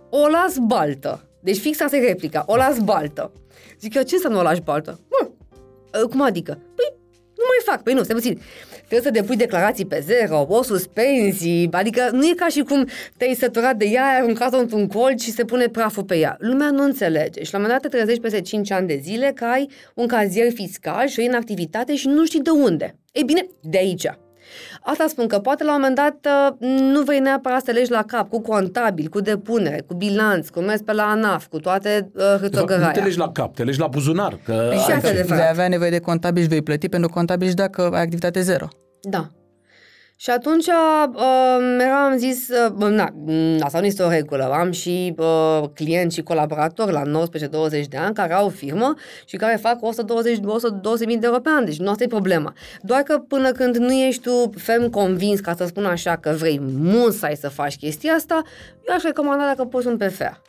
o 0.09 0.27
las 0.27 0.57
baltă. 0.57 1.25
Deci 1.39 1.57
fix 1.57 1.81
asta 1.81 1.97
e 1.97 2.07
replica, 2.07 2.43
o 2.47 2.55
las 2.55 2.79
baltă. 2.79 3.31
Zic 3.79 3.93
eu, 3.93 4.01
ce 4.01 4.15
înseamnă 4.15 4.39
o 4.39 4.41
lași 4.41 4.61
baltă? 4.61 4.99
Mă, 5.09 5.21
Uh, 5.21 5.40
Cum 6.09 6.21
adică? 6.21 6.51
Păi, 6.75 6.99
nu 7.41 7.43
mai 7.47 7.75
fac. 7.75 7.83
Păi 7.83 7.93
nu, 7.93 8.03
stai 8.03 8.15
puțin. 8.15 8.39
Trebuie 8.77 9.01
să 9.01 9.19
depui 9.19 9.35
declarații 9.35 9.85
pe 9.85 10.03
zero, 10.05 10.45
o 10.49 10.63
suspensii, 10.63 11.69
adică 11.71 12.09
nu 12.11 12.25
e 12.25 12.33
ca 12.35 12.47
și 12.47 12.61
cum 12.61 12.87
te-ai 13.17 13.33
săturat 13.33 13.75
de 13.75 13.85
ea, 13.85 14.05
ai 14.05 14.17
aruncat-o 14.17 14.57
într-un 14.57 14.87
colț 14.87 15.21
și 15.21 15.31
se 15.31 15.45
pune 15.45 15.67
praful 15.67 16.03
pe 16.03 16.17
ea. 16.17 16.35
Lumea 16.39 16.71
nu 16.71 16.83
înțelege 16.83 17.43
și 17.43 17.51
la 17.51 17.57
un 17.57 17.63
moment 17.63 17.81
dat 17.81 17.91
te 17.91 17.97
trezești 17.97 18.21
peste 18.21 18.41
5 18.41 18.71
ani 18.71 18.87
de 18.87 18.99
zile 19.03 19.31
că 19.35 19.45
ai 19.45 19.69
un 19.95 20.07
cazier 20.07 20.51
fiscal 20.51 21.07
și 21.07 21.19
o 21.19 21.21
iei 21.21 21.31
în 21.31 21.37
activitate 21.37 21.95
și 21.95 22.07
nu 22.07 22.25
știi 22.25 22.41
de 22.41 22.49
unde. 22.49 22.95
Ei 23.11 23.23
bine, 23.23 23.47
de 23.61 23.77
aici. 23.77 24.07
Asta 24.83 25.05
spun 25.07 25.27
că 25.27 25.39
poate 25.39 25.63
la 25.63 25.73
un 25.75 25.77
moment 25.81 25.95
dat 25.95 26.15
uh, 26.59 26.67
nu 26.81 27.01
vrei 27.01 27.19
neapărat 27.19 27.59
să 27.59 27.65
te 27.65 27.71
legi 27.71 27.91
la 27.91 28.03
cap 28.03 28.29
cu 28.29 28.41
contabil, 28.41 29.07
cu 29.07 29.19
depunere, 29.19 29.83
cu 29.87 29.93
bilanț, 29.93 30.49
cu 30.49 30.59
mers 30.59 30.81
pe 30.81 30.93
la 30.93 31.03
ANAF, 31.03 31.45
cu 31.47 31.59
toate 31.59 32.11
uh, 32.15 32.21
De 32.21 32.21
fapt, 32.23 32.41
nu 32.41 32.47
hârtogăraia. 32.47 32.91
te 32.91 32.99
legi 33.01 33.17
la 33.17 33.31
cap, 33.31 33.55
te 33.55 33.63
legi 33.63 33.79
la 33.79 33.87
buzunar. 33.87 34.37
Că 34.45 34.65
Păi 34.69 34.77
și 34.77 34.89
ai- 34.91 34.95
asta 34.95 35.11
de 35.11 35.15
fapt. 35.23 35.39
Vei 35.39 35.47
avea 35.49 35.67
nevoie 35.67 35.89
de 35.89 35.99
contabil 35.99 36.41
și 36.43 36.47
vei 36.49 36.61
plăti 36.61 36.89
pentru 36.89 37.09
contabil 37.09 37.47
și 37.47 37.53
dacă 37.55 37.89
ai 37.93 38.01
activitate 38.01 38.41
zero. 38.41 38.67
Da. 39.01 39.27
Și 40.21 40.29
atunci 40.29 40.65
uh, 40.67 41.57
mereu 41.77 41.93
am 41.93 42.17
zis, 42.17 42.47
uh, 42.49 42.89
na, 42.89 43.09
mm, 43.13 43.57
asta 43.59 43.79
nu 43.79 43.85
este 43.85 44.03
o 44.03 44.09
regulă, 44.09 44.43
am 44.43 44.71
și 44.71 45.13
uh, 45.17 45.63
clienți 45.73 46.15
și 46.15 46.21
colaboratori 46.21 46.91
la 46.91 47.01
19-20 47.03 47.87
de 47.89 47.97
ani 47.97 48.13
care 48.13 48.33
au 48.33 48.45
o 48.45 48.49
firmă 48.49 48.93
și 49.25 49.35
care 49.35 49.55
fac 49.55 49.83
120 49.83 50.39
120 50.45 51.07
de 51.07 51.25
euro 51.25 51.39
pe 51.39 51.49
an, 51.49 51.65
deci 51.65 51.79
nu 51.79 51.89
asta 51.89 52.03
e 52.03 52.07
problema. 52.07 52.53
Doar 52.81 53.01
că 53.01 53.17
până 53.27 53.51
când 53.51 53.75
nu 53.75 53.93
ești 53.93 54.21
tu 54.21 54.49
ferm 54.57 54.89
convins, 54.89 55.39
ca 55.39 55.55
să 55.55 55.65
spun 55.65 55.85
așa, 55.85 56.15
că 56.15 56.35
vrei 56.37 56.59
musai 56.77 57.35
să 57.35 57.49
faci 57.49 57.77
chestia 57.77 58.13
asta, 58.13 58.41
eu 58.87 58.95
aș 58.95 59.03
recomanda 59.03 59.45
dacă 59.45 59.63
poți 59.63 59.87
un 59.87 59.97
PFA. 59.97 60.41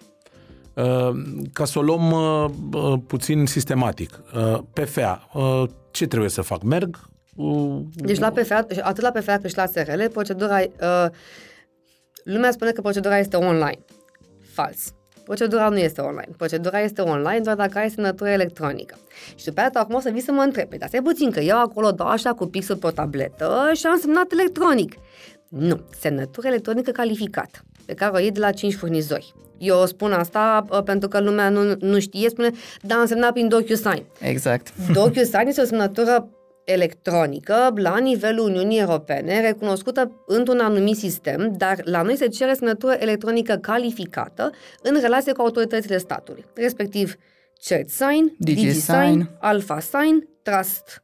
Uh, 0.75 1.11
ca 1.52 1.64
să 1.64 1.79
o 1.79 1.83
luăm 1.83 2.11
uh, 2.11 2.50
uh, 2.73 2.99
puțin 3.07 3.47
sistematic. 3.47 4.23
Uh, 4.35 4.59
PFA, 4.73 5.29
uh, 5.35 5.62
ce 5.91 6.07
trebuie 6.07 6.31
să 6.31 6.43
fac? 6.43 6.62
Merg? 6.62 7.11
Uh, 7.37 7.81
Deci 7.95 8.19
la 8.19 8.31
PFA, 8.31 8.67
atât 8.83 9.03
la 9.03 9.11
PFA 9.11 9.39
cât 9.39 9.51
și 9.51 9.57
la 9.57 9.67
SRL, 9.67 10.05
procedura, 10.12 10.59
uh, 10.61 11.07
lumea 12.25 12.51
spune 12.51 12.71
că 12.71 12.81
procedura 12.81 13.19
este 13.19 13.37
online. 13.37 13.79
Fals. 14.53 14.93
Procedura 15.25 15.69
nu 15.69 15.79
este 15.79 16.01
online. 16.01 16.35
Procedura 16.37 16.81
este 16.81 17.01
online 17.01 17.41
doar 17.41 17.57
dacă 17.57 17.79
ai 17.79 17.91
semnătură 17.91 18.31
electronică. 18.31 18.97
Și 19.35 19.45
după 19.45 19.61
aceea 19.61 19.83
acum 19.83 19.95
o 19.95 20.01
să 20.01 20.11
vii 20.11 20.21
să 20.21 20.33
mă 20.33 20.43
întrebi, 20.43 20.69
"Păi, 20.69 20.79
dar 20.79 20.89
stai 20.89 21.03
puțin 21.03 21.31
că 21.31 21.41
eu 21.41 21.59
acolo 21.59 21.91
dau 21.91 22.07
așa 22.07 22.33
cu 22.33 22.47
pixul 22.47 22.77
pe 22.77 22.87
o 22.87 22.91
tabletă 22.91 23.71
și 23.75 23.87
am 23.87 23.99
semnat 23.99 24.33
electronic. 24.33 24.95
Nu, 25.49 25.81
semnătură 26.01 26.47
electronică 26.47 26.91
calificată, 26.91 27.59
pe 27.87 27.95
care 27.95 28.12
o 28.15 28.19
iei 28.19 28.31
de 28.31 28.41
la 28.41 28.51
5 28.51 28.75
furnizori. 28.75 29.35
Eu 29.59 29.87
spun 29.87 30.12
asta 30.12 30.65
uh, 30.71 30.83
pentru 30.83 31.09
că 31.09 31.21
lumea 31.21 31.49
nu, 31.49 31.77
nu 31.81 31.99
știe, 32.01 32.29
spune, 32.29 32.51
da, 32.83 32.95
am 32.95 33.07
semnat 33.07 33.33
prin 33.33 33.49
DocuSign. 33.49 34.05
Exact. 34.21 34.73
DocuSign 34.93 35.47
este 35.47 35.61
o 35.61 35.65
semnătură 35.65 36.29
electronică 36.64 37.73
la 37.75 37.99
nivelul 37.99 38.49
Uniunii 38.49 38.81
Europene, 38.81 39.40
recunoscută 39.40 40.25
într-un 40.26 40.59
anumit 40.59 40.97
sistem, 40.97 41.54
dar 41.57 41.81
la 41.85 42.02
noi 42.02 42.16
se 42.16 42.26
cere 42.26 42.54
semnătură 42.54 42.97
electronică 42.99 43.54
calificată 43.54 44.50
în 44.83 45.00
relație 45.00 45.33
cu 45.33 45.40
autoritățile 45.40 45.99
statului, 45.99 46.45
respectiv 46.54 47.16
CertSign, 47.59 48.35
DigiSign. 48.38 48.71
DigiSign, 48.71 49.31
AlphaSign, 49.40 50.28
Trust, 50.42 51.02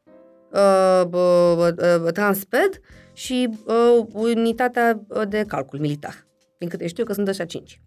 uh, 0.53 1.03
uh, 1.13 1.69
uh, 2.05 2.13
Transped 2.13 2.81
și 3.13 3.49
uh, 3.67 4.07
unitatea 4.13 5.01
de 5.29 5.45
calcul 5.47 5.79
militar. 5.79 6.27
Din 6.59 6.69
câte 6.69 6.87
știu 6.87 7.05
că 7.05 7.13
sunt 7.13 7.29
așa 7.29 7.45
cinci. 7.45 7.81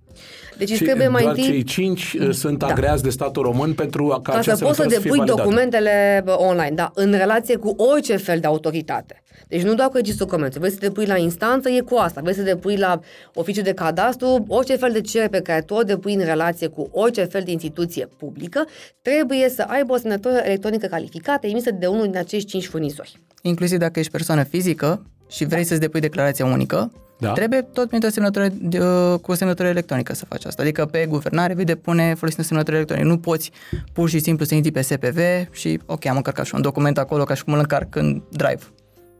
Deci 0.58 0.70
îți 0.70 0.78
Și 0.78 0.84
trebuie 0.84 1.08
mai 1.08 1.22
doar 1.22 1.36
întâi... 1.36 1.52
cei 1.52 1.64
cinci 1.64 2.16
uh, 2.20 2.30
sunt 2.32 2.58
Da. 2.58 2.68
agreați 2.68 3.04
de 3.04 3.10
statul 3.10 3.44
român 3.44 3.74
pentru 3.74 4.08
ca, 4.08 4.20
ca 4.32 4.38
acea 4.38 4.56
să 4.56 4.64
poți 4.64 4.76
să 4.76 4.82
semnătură 4.82 4.90
fie 4.90 4.98
depui 4.98 5.18
validată. 5.18 5.42
documentele 5.42 6.22
bă, 6.26 6.36
online, 6.40 6.72
da, 6.76 6.92
în 6.94 7.12
relație 7.12 7.56
cu 7.56 7.76
orice 7.78 8.16
fel 8.16 8.40
de 8.40 8.48
autoritate. 8.48 9.24
Deci 9.48 9.62
nu 9.62 9.74
doar 9.74 9.88
cu 9.90 9.96
registrul 9.96 10.28
comerțului, 10.28 10.68
vrei 10.68 10.80
să 10.80 10.88
depui 10.88 11.06
la 11.06 11.18
instanță, 11.18 11.70
e 11.70 11.80
cu 11.80 11.96
asta, 11.96 12.22
vrei 12.22 12.36
să 12.36 12.42
depui 12.42 12.78
la 12.78 13.00
oficiu 13.34 13.62
de 13.62 13.74
cadastru, 13.74 14.46
orice 14.48 14.76
fel 14.76 14.92
de 14.92 15.02
cerere 15.02 15.30
pe 15.30 15.42
care 15.42 15.62
tu 15.62 15.74
o 15.74 15.82
depui 15.82 16.14
în 16.14 16.24
relație 16.24 16.68
cu 16.68 16.90
orice 16.92 17.24
fel 17.24 17.42
de 17.46 17.52
instituție 17.52 18.08
publică, 18.18 18.66
trebuie 19.02 19.50
să 19.50 19.66
aibă 19.68 19.94
o 19.94 19.98
semnătură 19.98 20.42
electronică 20.44 20.88
calificată 20.88 21.48
emisă 21.48 21.72
de 21.72 21.86
unul 21.86 22.06
din 22.06 22.18
acești 22.18 22.48
cinci 22.48 22.68
furnizori. 22.68 23.20
Inclusiv 23.42 23.78
dacă 23.78 24.00
ești 24.00 24.12
persoană 24.12 24.44
fizică 24.44 25.06
și 25.32 25.46
vrei 25.46 25.64
să-ți 25.64 25.80
depui 25.80 26.00
declarația 26.00 26.46
unică, 26.46 26.92
Da. 27.20 27.32
trebuie 27.32 27.62
tot 27.62 27.88
printr-o 27.88 28.10
semnătură, 28.10 28.48
de- 28.54 28.80
uh, 28.80 29.20
cu 29.22 29.32
o 29.32 29.34
semnătură 29.34 29.68
electronică 29.68 30.14
să 30.14 30.26
faci 30.26 30.46
asta. 30.46 30.62
Adică 30.62 30.86
pe 30.86 31.06
guvernare 31.06 31.54
vei 31.54 31.66
depune 31.66 32.14
folosind 32.14 32.44
o 32.44 32.48
semnătură 32.48 32.76
electronică. 32.76 33.08
Nu 33.08 33.18
poți 33.18 33.52
pur 33.94 34.10
și 34.10 34.20
simplu 34.20 34.46
să 34.46 34.56
intri 34.56 34.72
pe 34.72 34.82
SPV 34.82 35.20
și 35.52 35.80
ok, 35.86 36.06
am 36.06 36.16
încărcat 36.16 36.46
și 36.46 36.56
un 36.56 36.62
document 36.62 36.98
acolo 36.98 37.24
ca 37.24 37.34
și 37.34 37.44
cum 37.44 37.54
îl 37.54 37.60
încarc 37.60 37.96
în 37.96 38.22
Drive. 38.30 38.64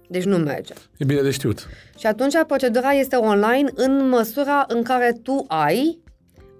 Deci 0.10 0.24
nu 0.24 0.38
merge. 0.38 0.74
E 0.98 1.06
bine 1.06 1.22
de 1.22 1.32
știut. 1.32 1.68
Și 2.00 2.08
atunci 2.08 2.34
procedura 2.48 2.90
este 2.92 3.16
online 3.16 3.70
în 3.76 4.10
măsura 4.10 4.66
în 4.68 4.84
care 4.84 5.20
tu 5.24 5.46
ai 5.48 6.00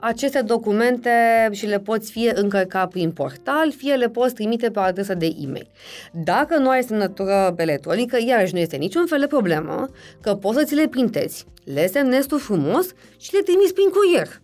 aceste 0.02 0.42
documente 0.42 1.10
și 1.52 1.66
le 1.66 1.80
poți 1.80 2.12
fie 2.12 2.32
încărca 2.36 2.86
prin 2.86 3.12
portal, 3.12 3.72
fie 3.78 3.94
le 3.94 4.10
poți 4.10 4.34
trimite 4.34 4.70
pe 4.70 4.80
o 4.80 4.82
adresă 4.82 5.14
de 5.14 5.26
e-mail. 5.44 5.68
Dacă 6.12 6.58
nu 6.58 6.70
ai 6.70 6.84
semnătură 6.84 7.54
electronică, 7.58 8.18
iarăși 8.28 8.54
nu 8.54 8.60
este 8.60 8.76
niciun 8.78 9.06
fel 9.06 9.20
de 9.20 9.28
problemă, 9.28 9.90
că 10.22 10.34
poți 10.36 10.58
să 10.58 10.64
ți 10.64 10.76
le 10.76 10.88
printezi, 10.88 11.46
le 11.64 11.88
semnezi 11.88 12.28
tu 12.28 12.38
frumos 12.38 12.86
și 13.20 13.34
le 13.34 13.40
trimiți 13.42 13.74
prin 13.74 13.88
curier. 13.90 14.42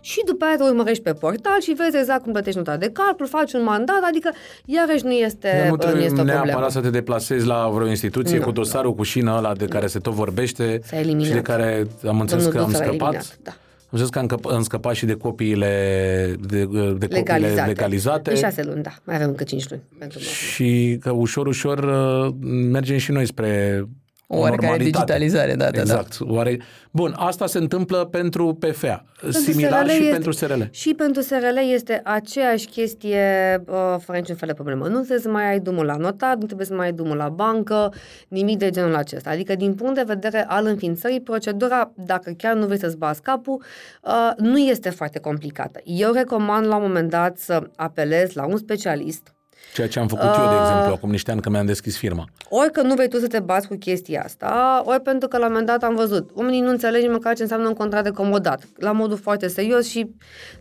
Și 0.00 0.22
după 0.26 0.44
aia 0.44 0.56
te 0.56 0.62
urmărești 0.62 1.02
pe 1.02 1.12
portal 1.12 1.60
și 1.60 1.72
vezi 1.72 1.96
exact 1.96 2.22
cum 2.22 2.32
plătești 2.32 2.58
nota 2.58 2.76
de 2.76 2.90
calcul, 2.90 3.26
faci 3.26 3.52
un 3.52 3.62
mandat, 3.62 4.02
adică 4.08 4.30
iarăși 4.64 5.04
nu 5.04 5.10
este, 5.12 5.50
Dar 5.56 5.64
nu 5.64 5.70
nu 5.70 5.76
trebuie 5.76 6.02
este 6.04 6.14
o 6.20 6.24
problemă. 6.24 6.44
neapărat 6.44 6.70
să 6.70 6.80
te 6.80 6.90
deplasezi 6.90 7.46
la 7.46 7.68
vreo 7.74 7.86
instituție 7.88 8.38
Nu. 8.38 8.44
cu 8.44 8.50
dosarul 8.50 8.94
cu 8.94 9.02
șină 9.02 9.34
ăla 9.36 9.54
de 9.54 9.64
care 9.64 9.86
se 9.86 9.98
tot 9.98 10.12
vorbește 10.12 10.80
S-a 10.84 10.98
eliminat. 10.98 11.26
și 11.26 11.32
de 11.32 11.40
care 11.42 11.86
am 12.08 12.20
înțeles 12.20 12.44
Domnul 12.44 12.60
că 12.60 12.66
am 12.66 12.70
Duță 12.72 12.84
l-a 12.84 12.88
scăpat. 12.88 13.12
eliminat, 13.14 13.38
da. 13.42 13.52
Am 13.90 13.98
înțeles 13.98 14.10
că 14.10 14.18
am, 14.18 14.26
căp- 14.38 14.54
am 14.54 14.62
scăpat 14.62 14.94
și 14.94 15.06
de 15.06 15.14
copiile 15.14 16.34
de, 16.40 16.58
de 16.58 16.64
copiile 16.64 16.96
legalizate. 17.08 17.68
legalizate 17.68 18.30
De 18.30 18.36
șase 18.36 18.62
luni, 18.64 18.82
da. 18.82 18.90
Mai 19.04 19.14
avem 19.16 19.28
încă 19.28 19.44
cinci 19.44 19.68
luni 19.70 19.82
pentru 19.98 20.18
noi. 20.18 20.28
și 20.28 20.96
că 21.00 21.10
ușor, 21.10 21.46
ușor 21.46 21.78
uh, 21.78 22.34
mergem 22.70 22.96
și 22.96 23.10
noi 23.10 23.26
spre 23.26 23.84
O 24.30 24.38
oarecare 24.38 24.66
normalitate. 24.66 25.04
digitalizare, 25.04 25.54
da, 25.54 25.64
da, 25.64 25.70
da. 25.70 25.80
Exact. 25.80 26.16
Oare... 26.20 26.60
Bun, 26.90 27.14
asta 27.16 27.46
se 27.46 27.58
întâmplă 27.58 28.04
pentru 28.04 28.54
PFA. 28.54 29.04
Similar 29.30 29.86
SRL 29.86 29.90
și 29.90 30.00
este- 30.00 30.12
pentru 30.12 30.32
SRL. 30.32 30.60
Și 30.70 30.94
pentru 30.94 31.22
SRL 31.22 31.58
este 31.72 32.00
aceeași 32.04 32.66
chestie 32.66 33.22
uh, 33.66 33.96
fără 33.98 34.18
niciun 34.18 34.34
fel 34.34 34.48
de 34.48 34.54
problemă. 34.54 34.86
Nu 34.86 34.96
trebuie 34.96 35.18
să 35.18 35.28
mai 35.28 35.50
ai 35.50 35.60
drumul 35.60 35.84
la 35.84 35.96
notar, 35.96 36.36
nu 36.36 36.44
trebuie 36.44 36.66
să 36.66 36.74
mai 36.74 36.86
ai 36.86 36.92
drumul 36.92 37.16
la 37.16 37.28
bancă, 37.28 37.92
nimic 38.28 38.58
de 38.58 38.70
genul 38.70 38.94
acesta. 38.94 39.30
Adică 39.30 39.54
din 39.54 39.74
punct 39.74 39.94
de 39.94 40.02
vedere 40.06 40.44
al 40.48 40.66
înființării, 40.66 41.20
procedura, 41.20 41.92
dacă 41.94 42.30
chiar 42.36 42.54
nu 42.54 42.66
vrei 42.66 42.78
să-ți 42.78 42.96
bați 42.96 43.22
capul, 43.22 43.62
uh, 44.02 44.30
nu 44.36 44.58
este 44.58 44.90
foarte 44.90 45.18
complicată. 45.18 45.80
Eu 45.84 46.12
recomand 46.12 46.66
la 46.66 46.76
un 46.76 46.82
moment 46.82 47.10
dat 47.10 47.38
să 47.38 47.70
apelezi 47.76 48.36
la 48.36 48.46
un 48.46 48.56
specialist 48.56 49.32
Ceea 49.74 49.88
ce 49.88 49.98
am 49.98 50.08
făcut 50.08 50.24
eu, 50.24 50.30
de 50.48 50.54
Uh. 50.54 50.60
exemplu, 50.60 50.92
acum 50.92 51.10
niște 51.10 51.30
ani 51.30 51.40
că 51.40 51.50
mi-am 51.50 51.66
deschis 51.66 51.96
firma. 51.96 52.24
Ori 52.48 52.72
că 52.72 52.82
nu 52.82 52.94
vrei 52.94 53.08
tu 53.08 53.18
să 53.18 53.26
te 53.26 53.40
bați 53.40 53.68
cu 53.68 53.74
chestia 53.76 54.22
asta, 54.24 54.82
ori 54.84 55.00
pentru 55.00 55.28
că 55.28 55.36
la 55.38 55.44
un 55.46 55.50
moment 55.50 55.68
dat 55.68 55.82
am 55.82 55.94
văzut. 55.94 56.30
Oamenii 56.34 56.60
nu 56.60 56.70
înțeleg 56.70 57.02
nici 57.02 57.10
măcar 57.10 57.34
ce 57.34 57.42
înseamnă 57.42 57.68
un 57.68 57.74
contract 57.74 58.04
de 58.04 58.10
comodat. 58.10 58.62
La 58.76 58.92
modul 58.92 59.16
foarte 59.16 59.48
serios 59.48 59.88
și 59.88 60.10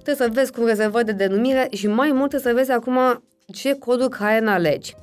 trebuie 0.03 0.15
să 0.15 0.29
vezi 0.33 0.51
cum 0.51 0.65
rezervări 0.65 1.05
de 1.05 1.11
denumire 1.11 1.67
și 1.71 1.87
mai 1.87 2.11
mult 2.11 2.29
trebuie 2.29 2.53
să 2.53 2.57
vezi 2.59 2.71
acum 2.71 3.23
ce 3.53 3.73
codul 3.73 4.09
CAEN 4.09 4.47
alegi. 4.47 4.95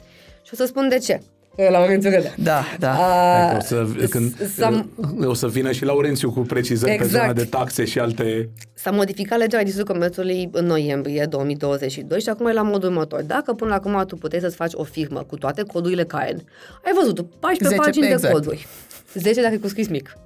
Și 0.43 0.51
o 0.53 0.57
să 0.57 0.65
spun 0.67 0.89
de 0.89 0.99
ce. 0.99 1.21
La 1.57 1.71
Laurențiu 1.71 2.11
râde. 2.11 2.35
Da, 2.39 2.63
da. 2.79 2.93
A, 2.93 3.43
Adică 3.43 3.57
o, 3.57 3.61
să, 3.61 4.07
când, 4.11 4.49
s-a, 4.57 4.87
o 5.25 5.35
să 5.35 5.49
vină 5.49 5.73
și 5.73 5.85
Laurențiu 5.85 6.33
cu 6.33 6.41
precizări 6.41 6.97
pe 6.97 7.03
Exact. 7.03 7.23
zona 7.23 7.33
de 7.33 7.45
taxe 7.45 7.85
și 7.85 7.99
alte... 7.99 8.49
s-a 8.75 8.91
modificat 8.91 9.39
legea 9.39 9.59
registrului 9.59 9.93
comerțului 9.93 10.49
în 10.53 10.67
noiembrie 10.67 11.27
2022 11.31 12.21
și 12.21 12.29
acum 12.29 12.47
e 12.47 12.53
la 12.53 12.63
modul 12.63 12.89
următor. 12.89 13.23
Dacă 13.23 13.53
până 13.53 13.71
la 13.71 13.77
acum 13.77 14.05
tu 14.07 14.17
puteai 14.17 14.41
să-ți 14.41 14.57
faci 14.57 14.73
o 14.75 14.83
firmă 14.85 15.25
cu 15.27 15.37
toate 15.37 15.63
codurile 15.63 16.05
CAEN, 16.05 16.43
ai 16.85 16.93
văzut 16.95 17.27
14 17.41 17.69
10 17.69 17.77
pagini 17.77 18.07
de 18.07 18.13
exact. 18.13 18.33
coduri. 18.33 18.67
10 19.15 19.43
dacă 19.43 19.55
e 19.55 19.59
cu 19.59 19.69
scris 19.69 19.89
mic. 19.89 20.17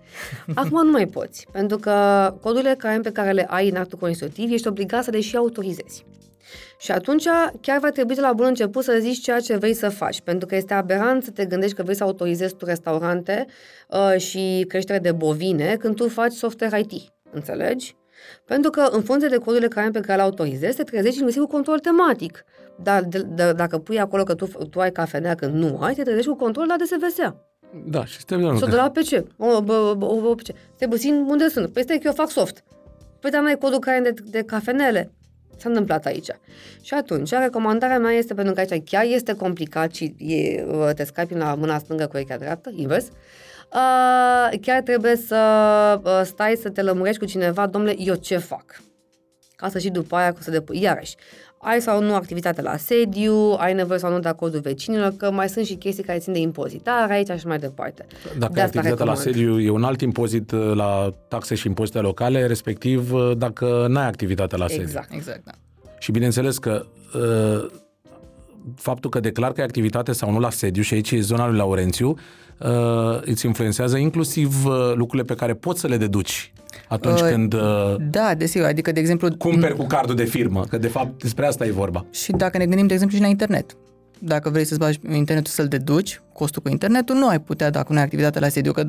Acum 0.55 0.85
nu 0.85 0.91
mai 0.91 1.07
poți, 1.07 1.47
pentru 1.53 1.79
că 1.79 1.95
codurile 2.41 2.75
CAEN 2.79 3.03
pe 3.03 3.11
care 3.13 3.33
le 3.33 3.47
ai 3.49 3.69
în 3.69 3.77
actul 3.77 3.99
constitutiv 3.99 4.53
ești 4.53 4.69
obligat 4.69 5.05
să 5.05 5.11
le 5.11 5.21
și 5.21 5.37
autorizezi. 5.37 6.05
Și 6.79 6.91
atunci 6.93 7.25
chiar 7.61 7.79
va 7.79 7.91
trebui 7.91 8.15
de 8.15 8.21
la 8.21 8.33
bun 8.33 8.47
început 8.47 8.85
să 8.85 8.97
zici 9.01 9.23
ceea 9.23 9.41
ce 9.41 9.57
vrei 9.57 9.75
să 9.75 9.89
faci, 9.89 10.21
pentru 10.21 10.47
că 10.47 10.55
este 10.55 10.75
aberant 10.75 11.23
să 11.23 11.31
te 11.31 11.45
gândești 11.45 11.77
că 11.77 11.83
vrei 11.83 11.97
să 11.97 12.05
autorizezi 12.05 12.55
tu 12.55 12.65
restaurante 12.65 13.47
uh, 13.89 14.21
și 14.21 14.65
creștere 14.69 14.99
de 14.99 15.13
bovine 15.13 15.77
când 15.79 15.97
tu 15.97 16.09
faci 16.09 16.33
software 16.33 16.81
IT. 16.81 16.93
Înțelegi? 17.31 17.97
Pentru 18.45 18.71
că 18.71 18.89
în 18.91 19.03
funcție 19.03 19.29
de 19.29 19.37
codurile 19.37 19.69
care 19.69 19.91
pe 19.91 20.01
care 20.01 20.17
le 20.17 20.23
autorizezi, 20.23 20.77
te 20.77 20.83
trezești 20.83 21.17
inclusiv 21.17 21.43
cu 21.43 21.49
control 21.49 21.79
tematic. 21.79 22.45
Dar 22.83 23.03
de, 23.03 23.19
de, 23.19 23.53
dacă 23.53 23.79
pui 23.79 24.01
acolo 24.01 24.23
că 24.23 24.35
tu, 24.35 24.47
tu 24.71 24.81
ai 24.81 24.93
cafenea 24.93 25.35
când 25.35 25.55
nu 25.55 25.79
ai, 25.81 25.95
te 25.95 26.03
trezești 26.03 26.29
cu 26.29 26.37
control 26.37 26.67
la 26.67 26.77
DSVSA. 26.77 27.43
Da, 27.87 28.05
și 28.05 28.17
suntem 28.17 28.53
de 28.53 28.59
Sau 28.59 28.69
de 28.69 28.77
la 28.77 28.91
PC. 28.91 29.25
O, 29.37 29.63
bă, 29.63 29.95
bă, 29.97 30.05
o, 30.05 30.35
PC. 30.35 30.47
Te 30.77 30.89
puțin 30.89 31.25
unde 31.29 31.49
sunt. 31.49 31.73
Păi 31.73 31.83
stai 31.83 31.99
că 31.99 32.07
eu 32.07 32.13
fac 32.13 32.31
soft. 32.31 32.65
Păi 33.21 33.31
dar 33.31 33.43
n-ai 33.43 33.59
codul 33.59 33.79
care 33.79 34.01
de, 34.01 34.15
de 34.25 34.43
cafenele. 34.43 35.13
S-a 35.59 35.69
întâmplat 35.69 36.07
aici. 36.07 36.29
Și 36.81 36.95
atunci, 36.95 37.31
recomandarea 37.31 37.99
mea 37.99 38.11
este, 38.11 38.35
pentru 38.35 38.55
că 38.55 38.61
aici 38.61 38.83
chiar 38.85 39.05
este 39.05 39.35
complicat 39.35 39.95
și 39.95 40.15
e, 40.19 40.65
te 40.95 41.05
scapi 41.05 41.35
la 41.35 41.55
mâna 41.55 41.79
stângă 41.79 42.05
cu 42.07 42.11
urechea 42.15 42.37
dreaptă, 42.37 42.71
invers, 42.75 43.05
uh, 43.05 44.59
chiar 44.61 44.83
trebuie 44.83 45.17
să 45.17 46.01
uh, 46.05 46.21
stai 46.25 46.57
să 46.63 46.71
te 46.71 46.83
lămurești 46.83 47.19
cu 47.19 47.25
cineva, 47.25 47.67
domnule, 47.67 47.95
eu 47.99 48.15
ce 48.15 48.37
fac? 48.37 48.83
Ca 49.57 49.69
să 49.69 49.79
și 49.79 49.89
după 49.89 50.17
aia 50.17 50.35
să 50.39 50.51
depui. 50.51 50.81
Iarăși, 50.81 51.17
ai 51.61 51.81
sau 51.81 52.03
nu 52.03 52.15
activitate 52.15 52.63
la 52.63 52.77
sediu, 52.77 53.35
ai 53.59 53.75
nevoie 53.75 53.99
sau 53.99 54.11
nu 54.13 54.19
de 54.19 54.29
acordul 54.29 54.61
vecinilor, 54.61 55.15
că 55.17 55.31
mai 55.31 55.49
sunt 55.49 55.65
și 55.67 55.75
chestii 55.75 56.05
care 56.05 56.19
țin 56.19 56.33
de 56.33 56.39
impozitare 56.39 57.13
aici 57.13 57.39
și 57.39 57.47
mai 57.47 57.59
departe. 57.59 58.07
Dacă 58.39 58.53
De 58.53 58.61
ai 58.61 58.67
asta 58.67 58.79
activitatea 58.79 59.05
la 59.05 59.13
recomand. 59.13 59.37
sediu, 59.37 59.61
e 59.61 59.71
un 59.71 59.85
alt 59.85 60.01
impozit 60.01 60.51
uh, 60.51 60.73
la 60.75 61.15
taxe 61.29 61.55
și 61.55 61.67
impozite 61.67 61.99
locale, 61.99 62.47
respectiv 62.47 63.13
uh, 63.13 63.37
dacă 63.37 63.87
n-ai 63.89 64.07
activitate 64.07 64.57
la 64.57 64.67
sediu. 64.67 64.83
Exact. 64.83 65.13
Exact, 65.13 65.45
da. 65.45 65.53
Și 65.99 66.11
bineînțeles 66.13 66.59
că 66.59 66.87
uh, 67.15 67.67
faptul 68.77 69.11
că 69.11 69.21
declar 69.21 69.53
că 69.53 69.61
ai 69.61 69.67
activitate 69.67 70.13
sau 70.13 70.31
nu 70.31 70.39
la 70.39 70.51
sediu, 70.51 70.83
și 70.83 70.95
aici 70.95 71.11
e 71.11 71.21
zona 71.21 71.49
lui 71.49 71.57
Laurențiu, 71.57 72.09
uh, 72.59 73.21
îți 73.21 73.47
influențează 73.47 73.97
inclusiv 73.97 74.65
uh, 74.67 74.93
lucrurile 74.95 75.23
pe 75.23 75.35
care 75.35 75.55
poți 75.55 75.81
să 75.81 75.87
le 75.87 75.97
deduci 75.97 76.53
atunci 76.89 77.21
Uh, 77.21 77.29
când 77.29 77.53
uh, 77.53 77.97
Da, 78.11 78.35
desigur, 78.35 78.67
adică, 78.69 78.93
de 78.93 79.01
exemplu... 79.01 79.37
cumperi 79.37 79.77
cu 79.77 79.85
cardul 79.87 80.15
de 80.15 80.25
firmă, 80.25 80.65
că 80.69 80.79
de 80.79 80.89
fapt 80.89 81.23
despre 81.23 81.47
asta 81.47 81.67
e 81.67 81.71
vorba. 81.71 82.05
Și 82.11 82.33
dacă 82.33 82.59
ne 82.59 82.67
gândim, 82.67 82.87
de 82.87 82.93
exemplu, 82.93 83.17
și 83.17 83.23
la 83.23 83.29
internet. 83.29 83.77
Dacă 84.19 84.51
vrei 84.51 84.65
să-ți 84.65 84.79
bagi 84.81 84.99
internetul 85.13 85.53
să-l 85.53 85.69
deduci, 85.69 86.21
costul 86.33 86.63
cu 86.63 86.69
internetul, 86.69 87.17
nu 87.17 87.29
ai 87.29 87.41
putea 87.41 87.71
dacă 87.71 87.93
nu 87.93 87.99
ai 87.99 88.05
activitate 88.05 88.41
la 88.41 88.49
sediu, 88.49 88.73
că 88.73 88.87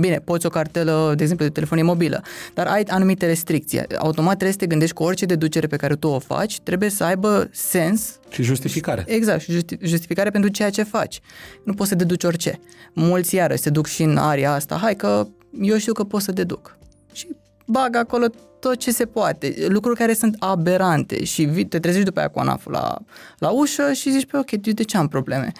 Bine, 0.00 0.16
poți 0.16 0.46
o 0.46 0.48
cartelă, 0.48 1.12
de 1.16 1.22
exemplu, 1.22 1.46
de 1.46 1.52
telefonie 1.52 1.82
mobilă, 1.82 2.22
dar 2.54 2.66
ai 2.66 2.82
anumite 2.88 3.26
restricții. 3.26 3.80
Automat 3.98 4.32
trebuie 4.32 4.52
să 4.52 4.58
te 4.58 4.66
gândești 4.66 4.94
că 4.94 5.02
orice 5.02 5.24
deducere 5.24 5.66
pe 5.66 5.76
care 5.76 5.94
tu 5.94 6.08
o 6.08 6.18
faci 6.18 6.60
trebuie 6.60 6.88
să 6.90 7.04
aibă 7.04 7.48
sens 7.52 8.18
Și 8.28 8.42
justificare. 8.42 9.04
Exact, 9.06 9.40
și 9.40 9.52
justi- 9.52 9.78
justificare 9.82 10.30
pentru 10.30 10.50
ceea 10.50 10.70
ce 10.70 10.82
faci. 10.82 11.20
Nu 11.64 11.74
poți 11.74 11.88
să 11.88 11.94
deduci 11.94 12.24
orice. 12.24 12.60
Mulți 12.92 13.34
iarăși 13.34 13.62
se 13.62 13.70
duc 13.70 13.86
și 13.86 14.02
în 14.02 14.16
aria 14.16 14.52
asta, 14.52 14.76
hai 14.76 14.94
că 14.96 15.26
eu 15.60 15.76
știu 15.76 15.92
că 15.92 16.04
pot 16.04 16.22
să 16.22 16.32
deduc. 16.32 16.78
Și 17.12 17.28
bagă 17.66 17.98
acolo 17.98 18.26
tot 18.60 18.76
ce 18.76 18.90
se 18.90 19.06
poate, 19.06 19.54
lucruri 19.68 19.98
care 19.98 20.12
sunt 20.12 20.36
aberante 20.38 21.24
și 21.24 21.44
vii, 21.44 21.66
te 21.66 21.78
trezești 21.78 22.04
după 22.04 22.18
aia 22.18 22.28
cu 22.28 22.38
anaful 22.38 22.72
la, 22.72 22.98
la 23.38 23.50
ușă 23.50 23.92
și 23.92 24.10
zici, 24.10 24.26
pe 24.26 24.36
ok, 24.36 24.50
de 24.50 24.84
ce 24.84 24.96
am 24.96 25.08
probleme? 25.08 25.52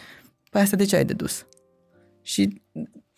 Păi 0.50 0.60
asta 0.60 0.76
de 0.76 0.84
ce 0.84 0.96
ai 0.96 1.04
dedus? 1.04 1.46
Și 2.22 2.62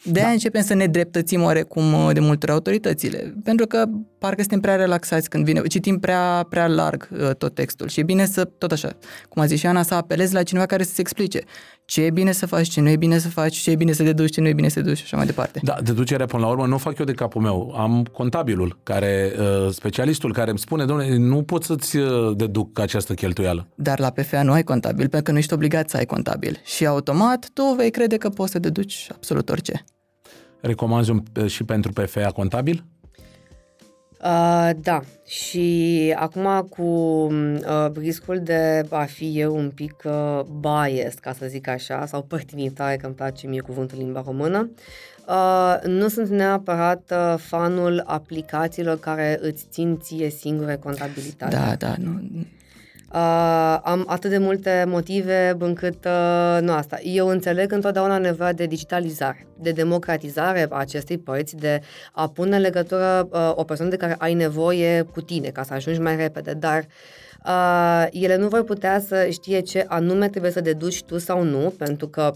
de 0.04 0.18
aia 0.18 0.26
da. 0.26 0.32
începem 0.32 0.62
să 0.62 0.74
ne 0.74 0.86
dreptățim 0.86 1.42
oarecum 1.42 1.92
uh, 1.92 2.10
de 2.12 2.20
multe 2.20 2.44
ori 2.46 2.54
autoritățile, 2.54 3.34
pentru 3.44 3.66
că 3.66 3.88
parcă 4.23 4.41
suntem 4.41 4.61
prea 4.61 4.76
relaxați 4.76 5.29
când 5.29 5.45
vine, 5.45 5.61
citim 5.67 5.99
prea, 5.99 6.47
prea 6.49 6.67
larg 6.67 7.09
uh, 7.12 7.35
tot 7.35 7.55
textul 7.55 7.88
și 7.88 8.00
e 8.00 8.02
bine 8.02 8.26
să, 8.26 8.45
tot 8.45 8.73
așa, 8.73 8.91
cum 9.29 9.43
a 9.43 9.47
zis 9.47 9.59
și 9.59 9.67
Ana, 9.67 9.83
să 9.83 9.95
apelezi 9.95 10.35
la 10.35 10.43
cineva 10.43 10.67
care 10.67 10.83
să-ți 10.83 11.00
explice 11.00 11.41
ce 11.85 12.02
e 12.02 12.11
bine 12.11 12.33
să 12.33 12.47
faci, 12.47 12.69
ce 12.69 12.81
nu 12.81 12.88
e 12.88 12.97
bine 12.97 13.19
să 13.19 13.29
faci, 13.29 13.57
ce 13.57 13.71
e 13.71 13.75
bine 13.75 13.93
să 13.93 14.02
deduci, 14.02 14.33
ce 14.33 14.41
nu 14.41 14.49
e 14.49 14.52
bine 14.52 14.69
să 14.69 14.81
deduci 14.81 14.97
și 14.97 15.02
așa 15.05 15.17
mai 15.17 15.26
departe. 15.26 15.61
Da, 15.62 15.76
deducerea 15.83 16.26
până 16.26 16.43
la 16.43 16.49
urmă 16.49 16.67
nu 16.67 16.79
fac 16.79 16.99
eu 16.99 17.05
de 17.05 17.12
capul 17.12 17.43
meu. 17.43 17.75
Am 17.76 18.05
contabilul, 18.12 18.79
care, 18.83 19.33
uh, 19.38 19.71
specialistul 19.71 20.33
care 20.33 20.50
îmi 20.50 20.59
spune, 20.59 20.85
domnule, 20.85 21.17
nu 21.17 21.43
pot 21.43 21.64
să-ți 21.64 21.99
deduc 22.35 22.79
această 22.79 23.14
cheltuială. 23.14 23.67
Dar 23.75 23.99
la 23.99 24.11
PFA 24.11 24.43
nu 24.43 24.52
ai 24.52 24.62
contabil, 24.62 25.09
pentru 25.09 25.23
că 25.23 25.31
nu 25.31 25.38
ești 25.38 25.52
obligat 25.52 25.88
să 25.88 25.97
ai 25.97 26.05
contabil. 26.05 26.61
Și 26.64 26.87
automat 26.87 27.49
tu 27.52 27.75
vei 27.76 27.91
crede 27.91 28.17
că 28.17 28.29
poți 28.29 28.52
să 28.52 28.59
deduci 28.59 29.07
absolut 29.12 29.49
orice. 29.49 29.85
Recomanzi 30.61 31.11
un, 31.11 31.23
și 31.47 31.64
pentru 31.64 31.93
PFA 31.93 32.26
contabil? 32.26 32.85
Uh, 34.23 34.71
da, 34.81 35.00
și 35.26 36.14
acum 36.17 36.67
cu 36.69 36.83
uh, 36.83 37.87
riscul 37.95 38.41
de 38.41 38.83
a 38.91 39.05
fi 39.05 39.38
eu 39.41 39.57
un 39.57 39.71
pic 39.71 40.02
uh, 40.05 40.41
biased, 40.61 41.19
ca 41.19 41.33
să 41.33 41.47
zic 41.47 41.69
așa, 41.69 42.07
sau 42.07 42.23
părtinitare, 42.23 42.97
că 42.97 43.07
îmi 43.07 43.14
place 43.14 43.47
mie 43.47 43.61
cuvântul 43.61 43.99
limba 43.99 44.23
română, 44.26 44.71
uh, 45.29 45.76
nu 45.85 46.09
sunt 46.09 46.29
neapărat 46.29 47.12
uh, 47.12 47.35
fanul 47.38 48.02
aplicațiilor 48.07 48.99
care 48.99 49.38
îți 49.41 49.67
țin 49.71 49.99
ție 49.99 50.31
singure 50.31 50.76
contabilitatea. 50.76 51.59
Da, 51.59 51.75
da, 51.75 51.95
nu, 51.99 52.21
Uh, 53.14 53.78
am 53.83 54.04
atât 54.07 54.31
de 54.31 54.38
multe 54.38 54.85
motive 54.88 55.57
încât 55.59 56.04
uh, 56.04 56.59
nu 56.61 56.73
asta. 56.73 56.99
Eu 57.02 57.28
înțeleg 57.28 57.73
întotdeauna 57.73 58.19
nevoia 58.19 58.52
de 58.52 58.66
digitalizare, 58.66 59.47
de 59.59 59.71
democratizare 59.71 60.66
a 60.71 60.76
acestei 60.76 61.19
părți, 61.19 61.57
de 61.57 61.81
a 62.12 62.28
pune 62.28 62.57
în 62.57 62.62
legătură 62.62 63.28
uh, 63.31 63.52
o 63.54 63.64
persoană 63.64 63.90
de 63.90 63.97
care 63.97 64.14
ai 64.19 64.35
nevoie 64.35 65.02
cu 65.02 65.21
tine 65.21 65.49
ca 65.49 65.62
să 65.62 65.75
ajungi 65.75 66.00
mai 66.00 66.16
repede, 66.16 66.52
dar 66.52 66.87
uh, 67.47 68.07
ele 68.11 68.37
nu 68.37 68.49
vor 68.49 68.64
putea 68.64 69.00
să 69.00 69.28
știe 69.31 69.61
ce 69.61 69.85
anume 69.88 70.28
trebuie 70.28 70.50
să 70.50 70.61
deduci 70.61 71.02
tu 71.02 71.19
sau 71.19 71.42
nu, 71.42 71.75
pentru 71.78 72.09
că 72.09 72.33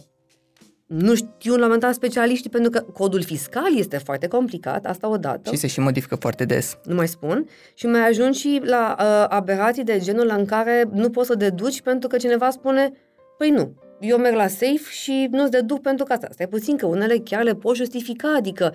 nu 0.86 1.14
știu 1.14 1.50
la 1.50 1.54
un 1.54 1.62
moment 1.62 1.80
dat 1.80 1.94
specialiștii, 1.94 2.50
pentru 2.50 2.70
că 2.70 2.80
codul 2.92 3.22
fiscal 3.22 3.78
este 3.78 3.98
foarte 3.98 4.26
complicat, 4.26 4.86
asta 4.86 5.08
odată. 5.08 5.50
Și 5.50 5.56
se 5.56 5.66
și 5.66 5.80
modifică 5.80 6.14
foarte 6.14 6.44
des. 6.44 6.78
Nu 6.84 6.94
mai 6.94 7.08
spun. 7.08 7.48
Și 7.74 7.86
mai 7.86 8.08
ajung 8.08 8.32
și 8.32 8.60
la 8.64 8.96
uh, 8.98 9.24
aberații 9.28 9.84
de 9.84 9.98
genul 9.98 10.34
în 10.36 10.44
care 10.44 10.88
nu 10.92 11.10
poți 11.10 11.26
să 11.26 11.34
deduci 11.34 11.80
pentru 11.80 12.08
că 12.08 12.16
cineva 12.16 12.50
spune, 12.50 12.92
păi 13.38 13.50
nu, 13.50 13.74
eu 14.00 14.16
merg 14.16 14.34
la 14.34 14.46
safe 14.46 14.90
și 14.90 15.28
nu-ți 15.30 15.50
deduc 15.50 15.80
pentru 15.80 16.04
că 16.04 16.12
asta. 16.12 16.28
Stai 16.30 16.46
puțin 16.46 16.76
că 16.76 16.86
unele 16.86 17.18
chiar 17.24 17.42
le 17.42 17.54
poți 17.54 17.78
justifica, 17.78 18.34
adică 18.36 18.74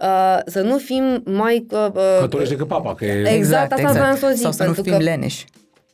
uh, 0.00 0.38
să 0.46 0.60
nu 0.60 0.78
fim 0.78 1.22
mai... 1.24 1.66
Uh, 1.70 1.86
uh, 1.94 2.18
Cătorești 2.20 2.52
decât 2.52 2.68
papa, 2.68 2.94
că 2.94 3.04
e... 3.04 3.18
Exact, 3.18 3.34
exact 3.34 3.72
asta 3.72 3.88
exact. 3.88 3.98
vreau 3.98 4.16
să 4.16 4.26
o 4.26 4.30
zic. 4.30 4.42
Sau 4.42 4.52
să 4.52 4.64
nu 4.64 4.72
fim 4.72 4.92
că... 4.92 4.98
leneși. 4.98 5.44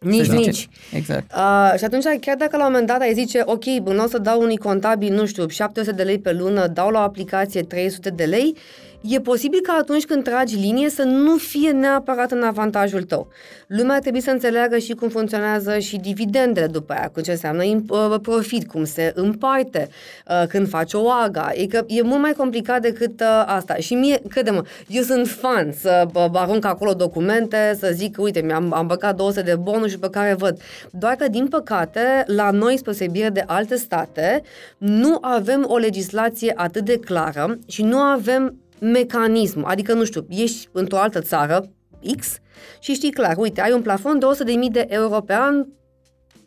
Nici, 0.06 0.26
nici. 0.26 0.68
Exact. 0.92 1.32
Uh, 1.36 1.78
și 1.78 1.84
atunci, 1.84 2.04
chiar 2.20 2.36
dacă 2.36 2.56
la 2.56 2.66
un 2.66 2.70
moment 2.70 2.86
dat 2.88 3.00
ai 3.00 3.12
zice, 3.12 3.42
ok, 3.44 3.64
nu 3.64 4.04
o 4.04 4.06
să 4.06 4.18
dau 4.18 4.40
unui 4.40 4.56
contabil, 4.56 5.14
nu 5.14 5.26
știu, 5.26 5.48
700 5.48 5.96
de 5.96 6.02
lei 6.02 6.18
pe 6.18 6.32
lună, 6.32 6.66
dau 6.66 6.90
la 6.90 6.98
o 6.98 7.02
aplicație 7.02 7.62
300 7.62 8.10
de 8.10 8.24
lei, 8.24 8.56
e 9.00 9.20
posibil 9.20 9.60
ca 9.62 9.76
atunci 9.80 10.04
când 10.04 10.24
tragi 10.24 10.56
linie 10.56 10.90
să 10.90 11.02
nu 11.02 11.36
fie 11.36 11.70
neapărat 11.70 12.30
în 12.30 12.42
avantajul 12.42 13.02
tău. 13.02 13.28
Lumea 13.66 13.98
trebuie 13.98 14.22
să 14.22 14.30
înțeleagă 14.30 14.78
și 14.78 14.92
cum 14.92 15.08
funcționează 15.08 15.78
și 15.78 15.96
dividendele 15.96 16.66
după 16.66 16.92
aia, 16.92 17.10
cu 17.12 17.20
ce 17.20 17.30
înseamnă 17.30 17.62
uh, 17.64 18.14
profit, 18.22 18.68
cum 18.68 18.84
se 18.84 19.12
împarte, 19.14 19.88
uh, 20.28 20.46
când 20.48 20.68
faci 20.68 20.92
o 20.92 21.10
AGA. 21.10 21.50
E, 21.54 21.66
că 21.66 21.84
e 21.86 22.02
mult 22.02 22.20
mai 22.20 22.32
complicat 22.32 22.80
decât 22.80 23.20
uh, 23.20 23.42
asta. 23.46 23.74
Și 23.74 23.94
mie, 23.94 24.22
crede-mă, 24.28 24.62
eu 24.88 25.02
sunt 25.02 25.28
fan 25.28 25.72
să 25.72 26.06
arunc 26.32 26.64
acolo 26.64 26.92
documente, 26.92 27.76
să 27.78 27.90
zic, 27.92 28.16
uite, 28.18 28.40
mi-am 28.40 28.72
am 28.72 28.86
băgat 28.86 29.16
200 29.16 29.42
de 29.42 29.56
bonuri 29.56 29.90
și 29.90 29.98
pe 29.98 30.10
care 30.10 30.34
văd. 30.34 30.60
Doar 30.90 31.14
că, 31.14 31.28
din 31.28 31.48
păcate, 31.48 32.24
la 32.26 32.50
noi, 32.50 32.78
spre 32.78 32.92
sebire 32.92 33.28
de 33.28 33.44
alte 33.46 33.76
state, 33.76 34.42
nu 34.78 35.18
avem 35.20 35.64
o 35.68 35.76
legislație 35.76 36.52
atât 36.56 36.84
de 36.84 36.98
clară 36.98 37.58
și 37.66 37.82
nu 37.82 37.96
avem 37.98 38.54
mecanism, 38.80 39.64
adică, 39.64 39.92
nu 39.92 40.04
știu, 40.04 40.26
ești 40.28 40.68
într-o 40.72 40.98
altă 40.98 41.20
țară, 41.20 41.70
X, 42.18 42.38
și 42.80 42.92
știi 42.92 43.10
clar, 43.10 43.36
uite, 43.36 43.60
ai 43.60 43.72
un 43.72 43.82
plafon 43.82 44.18
de 44.18 44.26
100.000 44.66 44.70
de 44.70 44.86
euro 44.88 45.20
pe 45.20 45.34
an, 45.34 45.66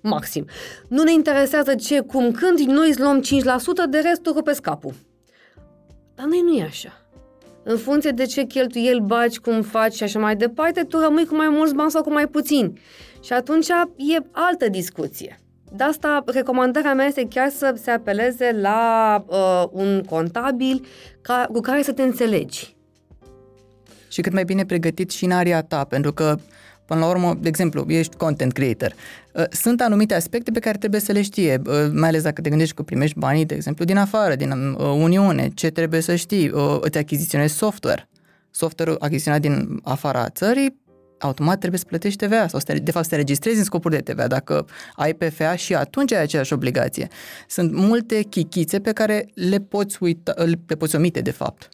maxim. 0.02 0.46
Nu 0.88 1.04
ne 1.04 1.12
interesează 1.12 1.76
ce, 1.76 2.00
cum, 2.00 2.32
când, 2.32 2.60
noi 2.60 2.89
îți 2.89 3.00
luăm 3.00 3.22
5%, 3.22 3.26
de 3.89 3.98
rest 3.98 4.22
tu 4.22 4.34
pe 4.34 4.54
scapul. 4.54 4.93
Dar 6.15 6.26
noi 6.26 6.41
nu 6.41 6.56
e 6.56 6.63
așa. 6.63 7.04
În 7.63 7.78
funcție 7.78 8.12
de 8.12 8.26
ce 8.26 8.43
cheltuieli 8.43 9.02
bagi, 9.02 9.39
cum 9.39 9.62
faci 9.62 9.93
și 9.93 10.04
așa 10.04 10.19
mai 10.19 10.36
departe, 10.36 10.84
tu 10.84 11.00
rămâi 11.00 11.26
cu 11.26 11.36
mai 11.36 11.50
mulți 11.50 11.76
bani 11.76 11.91
sau 11.91 12.02
cu 12.02 12.12
mai 12.12 12.28
puțini. 12.28 12.80
Și 13.24 13.34
atunci 13.34 13.67
e 13.96 14.17
altă 14.32 14.69
discuție. 14.69 15.42
De 15.75 15.83
asta, 15.83 16.23
recomandarea 16.25 16.93
mea 16.93 17.05
este 17.05 17.27
chiar 17.29 17.49
să 17.49 17.75
se 17.81 17.91
apeleze 17.91 18.57
la 18.62 19.23
uh, 19.27 19.63
un 19.71 20.03
contabil 20.03 20.86
ca, 21.21 21.47
cu 21.51 21.59
care 21.59 21.81
să 21.81 21.91
te 21.91 22.01
înțelegi. 22.01 22.75
Și 24.07 24.21
cât 24.21 24.33
mai 24.33 24.43
bine 24.43 24.65
pregătit 24.65 25.12
și 25.12 25.25
în 25.25 25.31
area 25.31 25.62
ta, 25.62 25.83
pentru 25.83 26.13
că 26.13 26.36
Până 26.86 26.99
la 26.99 27.07
urmă, 27.09 27.38
de 27.41 27.47
exemplu, 27.47 27.86
ești 27.88 28.15
content 28.15 28.53
creator. 28.53 28.93
Uh, 29.31 29.43
sunt 29.49 29.81
anumite 29.81 30.13
aspecte 30.13 30.51
pe 30.51 30.59
care 30.59 30.77
trebuie 30.77 31.01
să 31.01 31.12
le 31.12 31.21
știe, 31.21 31.62
uh, 31.65 31.89
mai 31.91 32.09
ales 32.09 32.21
dacă 32.23 32.41
te 32.41 32.49
gândești 32.49 32.75
că 32.75 32.83
primești 32.83 33.19
banii, 33.19 33.45
de 33.45 33.53
exemplu, 33.53 33.86
din 33.86 33.97
afară, 33.97 34.36
din 34.36 34.51
uh, 34.51 34.77
Uniune, 34.77 35.49
ce 35.53 35.69
trebuie 35.69 36.01
să 36.01 36.15
știi, 36.15 36.51
îți 36.79 36.97
achiziționezi 36.97 37.55
software. 37.55 38.09
Software 38.51 38.95
achiziționat 38.99 39.41
din 39.41 39.79
afara 39.83 40.29
țării 40.29 40.81
automat 41.25 41.57
trebuie 41.57 41.79
să 41.79 41.86
plătești 41.88 42.25
TVA 42.25 42.47
sau 42.47 42.59
să 42.59 42.65
te, 42.65 42.73
de 42.73 42.91
fapt 42.91 43.05
să 43.05 43.12
te 43.12 43.15
registrezi 43.15 43.57
în 43.57 43.63
scopuri 43.63 43.95
de 43.95 44.12
TVA. 44.12 44.27
Dacă 44.27 44.65
ai 44.95 45.13
PFA 45.13 45.55
și 45.55 45.75
atunci 45.75 46.12
ai 46.12 46.21
aceeași 46.21 46.53
obligație. 46.53 47.07
Sunt 47.47 47.73
multe 47.73 48.21
chichițe 48.21 48.79
pe 48.79 48.91
care 48.91 49.29
le 49.33 49.57
poți, 49.57 49.97
uita, 49.99 50.33
le 50.67 50.75
poți 50.75 50.95
omite 50.95 51.21
de 51.21 51.31
fapt. 51.31 51.69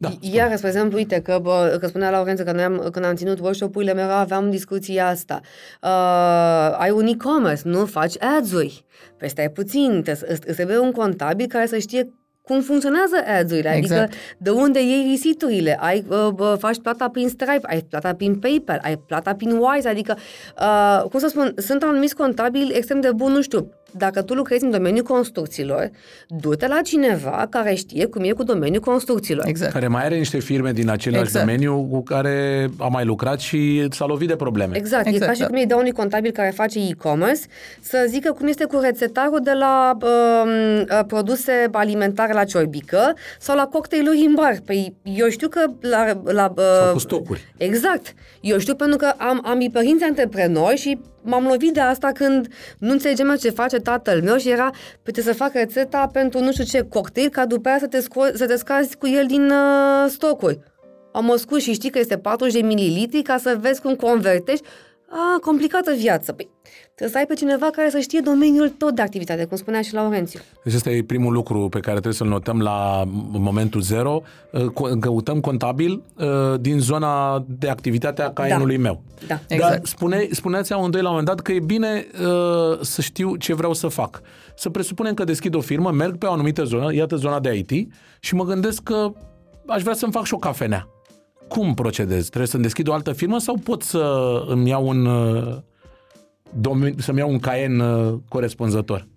Da, 0.00 0.12
Iar, 0.20 0.56
spre 0.56 0.68
exemplu, 0.68 0.96
uite, 0.96 1.20
că, 1.20 1.38
bă, 1.42 1.76
că 1.80 1.86
spunea 1.86 2.10
Laurență 2.10 2.42
că 2.42 2.52
noi 2.52 2.62
am, 2.62 2.88
când 2.92 3.04
am 3.04 3.14
ținut 3.14 3.38
workshop-urile, 3.38 3.92
mereu 3.92 4.16
aveam 4.16 4.50
discuția 4.50 5.08
asta. 5.08 5.40
Uh, 5.82 6.76
ai 6.78 6.90
un 6.90 7.06
e-commerce, 7.06 7.62
nu 7.64 7.86
faci 7.86 8.22
ads-uri. 8.22 8.84
Păi 9.16 9.28
stai 9.28 9.50
puțin, 9.50 10.04
îți 10.06 10.40
trebuie 10.40 10.78
un 10.78 10.92
contabil 10.92 11.46
care 11.46 11.66
să 11.66 11.78
știe 11.78 12.12
cum 12.48 12.60
funcționează 12.60 13.16
ads-urile, 13.38 13.68
adică 13.68 13.84
exact. 13.84 14.02
adică 14.02 14.18
de 14.38 14.50
unde 14.50 14.80
iei 14.82 15.06
risiturile, 15.10 15.76
ai, 15.80 16.04
uh, 16.08 16.54
faci 16.58 16.78
plata 16.82 17.08
prin 17.08 17.28
Stripe, 17.28 17.60
ai 17.62 17.80
plata 17.80 18.14
prin 18.14 18.38
PayPal, 18.38 18.80
ai 18.82 18.96
plata 18.96 19.34
prin 19.34 19.50
Wise, 19.50 19.88
adică, 19.88 20.16
uh, 20.60 21.02
cum 21.10 21.20
să 21.20 21.28
spun, 21.28 21.54
sunt 21.56 21.82
anumiți 21.82 22.14
contabili 22.14 22.72
extrem 22.74 23.00
de 23.00 23.12
buni, 23.12 23.34
nu 23.34 23.42
știu, 23.42 23.70
dacă 23.98 24.22
tu 24.22 24.34
lucrezi 24.34 24.64
în 24.64 24.70
domeniul 24.70 25.04
construcțiilor, 25.04 25.90
du-te 26.28 26.66
la 26.66 26.80
cineva 26.80 27.46
care 27.50 27.74
știe 27.74 28.06
cum 28.06 28.22
e 28.24 28.30
cu 28.30 28.42
domeniul 28.42 28.82
construcțiilor. 28.82 29.46
Exact. 29.46 29.72
Care 29.72 29.88
mai 29.88 30.04
are 30.04 30.16
niște 30.16 30.38
firme 30.38 30.72
din 30.72 30.90
același 30.90 31.22
exact. 31.22 31.44
domeniu 31.44 31.86
cu 31.90 32.02
care 32.02 32.68
a 32.78 32.86
mai 32.86 33.04
lucrat 33.04 33.40
și 33.40 33.88
s-a 33.90 34.06
lovit 34.06 34.28
de 34.28 34.36
probleme. 34.36 34.76
Exact. 34.76 35.06
exact. 35.06 35.22
E 35.22 35.26
ca 35.26 35.32
și 35.32 35.40
da. 35.40 35.46
cum 35.46 35.56
îi 35.56 35.66
dau 35.66 35.78
unui 35.78 35.92
contabil 35.92 36.30
care 36.30 36.50
face 36.50 36.78
e-commerce 36.88 37.40
să 37.80 38.06
zică 38.08 38.32
cum 38.32 38.46
este 38.46 38.64
cu 38.64 38.78
rețetarul 38.78 39.40
de 39.42 39.52
la 39.52 39.96
uh, 40.02 41.04
produse 41.06 41.68
alimentare 41.72 42.32
la 42.32 42.44
ciorbică 42.44 43.14
sau 43.38 43.56
la 43.56 43.66
cocktailuri 43.66 44.24
în 44.26 44.34
bar. 44.34 44.58
Păi 44.64 44.94
eu 45.02 45.28
știu 45.28 45.48
că 45.48 45.60
la... 45.80 46.20
la 46.24 46.52
uh, 46.56 46.62
sau 46.82 46.92
cu 46.92 46.98
stocuri. 46.98 47.52
Exact. 47.56 48.14
Eu 48.40 48.58
știu 48.58 48.74
pentru 48.74 48.96
că 48.96 49.12
am, 49.16 49.42
am 49.44 49.68
părinți 49.72 50.04
antreprenori 50.04 50.76
și 50.76 50.98
m-am 51.22 51.46
lovit 51.46 51.72
de 51.72 51.80
asta 51.80 52.12
când 52.12 52.48
nu 52.78 52.90
înțelegeam 52.90 53.36
ce 53.36 53.50
face 53.50 53.76
tatăl 53.76 54.22
meu 54.22 54.36
și 54.36 54.50
era, 54.50 54.70
puteți 55.02 55.26
să 55.26 55.32
fac 55.34 55.52
rețeta 55.52 56.08
pentru 56.12 56.40
nu 56.40 56.52
știu 56.52 56.64
ce 56.64 56.86
cocktail, 56.88 57.28
ca 57.28 57.46
după 57.46 57.68
aia 57.68 57.78
să 57.78 57.86
te, 57.86 57.98
sco- 57.98 58.34
să 58.34 58.46
te 58.46 58.56
scazi 58.56 58.96
cu 58.96 59.08
el 59.08 59.26
din 59.26 59.50
uh, 59.50 60.08
stocuri. 60.08 60.58
Am 61.12 61.36
scos 61.36 61.62
și 61.62 61.72
știi 61.72 61.90
că 61.90 61.98
este 61.98 62.18
40 62.18 62.60
de 62.60 62.66
mililitri 62.66 63.22
ca 63.22 63.36
să 63.36 63.56
vezi 63.60 63.80
cum 63.80 63.94
convertești. 63.94 64.64
A, 65.10 65.38
complicată 65.40 65.92
viață. 65.96 66.32
Păi, 66.32 66.48
Trebuie 66.98 67.08
să 67.08 67.18
ai 67.18 67.26
pe 67.26 67.44
cineva 67.44 67.70
care 67.70 67.90
să 67.90 67.98
știe 67.98 68.20
domeniul 68.20 68.68
tot 68.68 68.94
de 68.94 69.02
activitate, 69.02 69.44
cum 69.44 69.56
spunea 69.56 69.82
și 69.82 69.94
Laurențiu. 69.94 70.40
Deci 70.64 70.74
ăsta 70.74 70.90
e 70.90 71.02
primul 71.02 71.32
lucru 71.32 71.68
pe 71.68 71.78
care 71.80 71.92
trebuie 71.92 72.12
să-l 72.12 72.28
notăm 72.28 72.60
la 72.60 73.04
momentul 73.30 73.80
zero. 73.80 74.22
Căutăm 75.00 75.40
contabil 75.40 76.02
uh, 76.16 76.26
din 76.60 76.78
zona 76.78 77.44
de 77.46 77.68
activitate 77.68 78.22
a 78.22 78.30
caienului 78.30 78.76
da. 78.76 78.82
meu. 78.82 79.02
Da, 79.26 79.40
exact. 79.48 79.72
Dar 79.72 79.80
spune, 79.84 80.28
spuneați 80.30 80.72
amândoi 80.72 81.02
la 81.02 81.08
un 81.08 81.14
moment 81.14 81.36
dat 81.36 81.44
că 81.44 81.52
e 81.52 81.60
bine 81.60 82.06
uh, 82.20 82.78
să 82.80 83.00
știu 83.00 83.36
ce 83.36 83.54
vreau 83.54 83.72
să 83.72 83.88
fac. 83.88 84.20
Să 84.56 84.70
presupunem 84.70 85.14
că 85.14 85.24
deschid 85.24 85.54
o 85.54 85.60
firmă, 85.60 85.90
merg 85.90 86.16
pe 86.16 86.26
o 86.26 86.32
anumită 86.32 86.64
zonă, 86.64 86.94
iată 86.94 87.16
zona 87.16 87.40
de 87.40 87.54
IT, 87.54 87.92
și 88.20 88.34
mă 88.34 88.44
gândesc 88.44 88.82
că 88.82 89.12
aș 89.66 89.82
vrea 89.82 89.94
să-mi 89.94 90.12
fac 90.12 90.24
și 90.24 90.34
o 90.34 90.38
cafenea 90.38 90.88
cum 91.48 91.74
procedez? 91.74 92.26
Trebuie 92.26 92.46
să-mi 92.46 92.62
deschid 92.62 92.88
o 92.88 92.92
altă 92.92 93.12
firmă 93.12 93.38
sau 93.38 93.56
pot 93.56 93.82
să 93.82 94.32
îmi 94.46 94.68
iau 94.68 94.88
un 94.88 95.06
uh, 95.06 95.56
domen- 96.50 96.94
să-mi 96.98 97.18
iau 97.18 97.30
un 97.30 97.38
caien 97.38 97.80
uh, 97.80 98.18
corespunzător? 98.28 99.08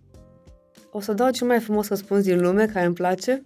O 0.92 1.00
să 1.00 1.14
dau 1.14 1.30
cel 1.30 1.48
mai 1.48 1.60
frumos 1.60 1.88
răspuns 1.88 2.24
din 2.24 2.42
lume, 2.42 2.66
care 2.66 2.86
îmi 2.86 2.96
place. 2.96 3.44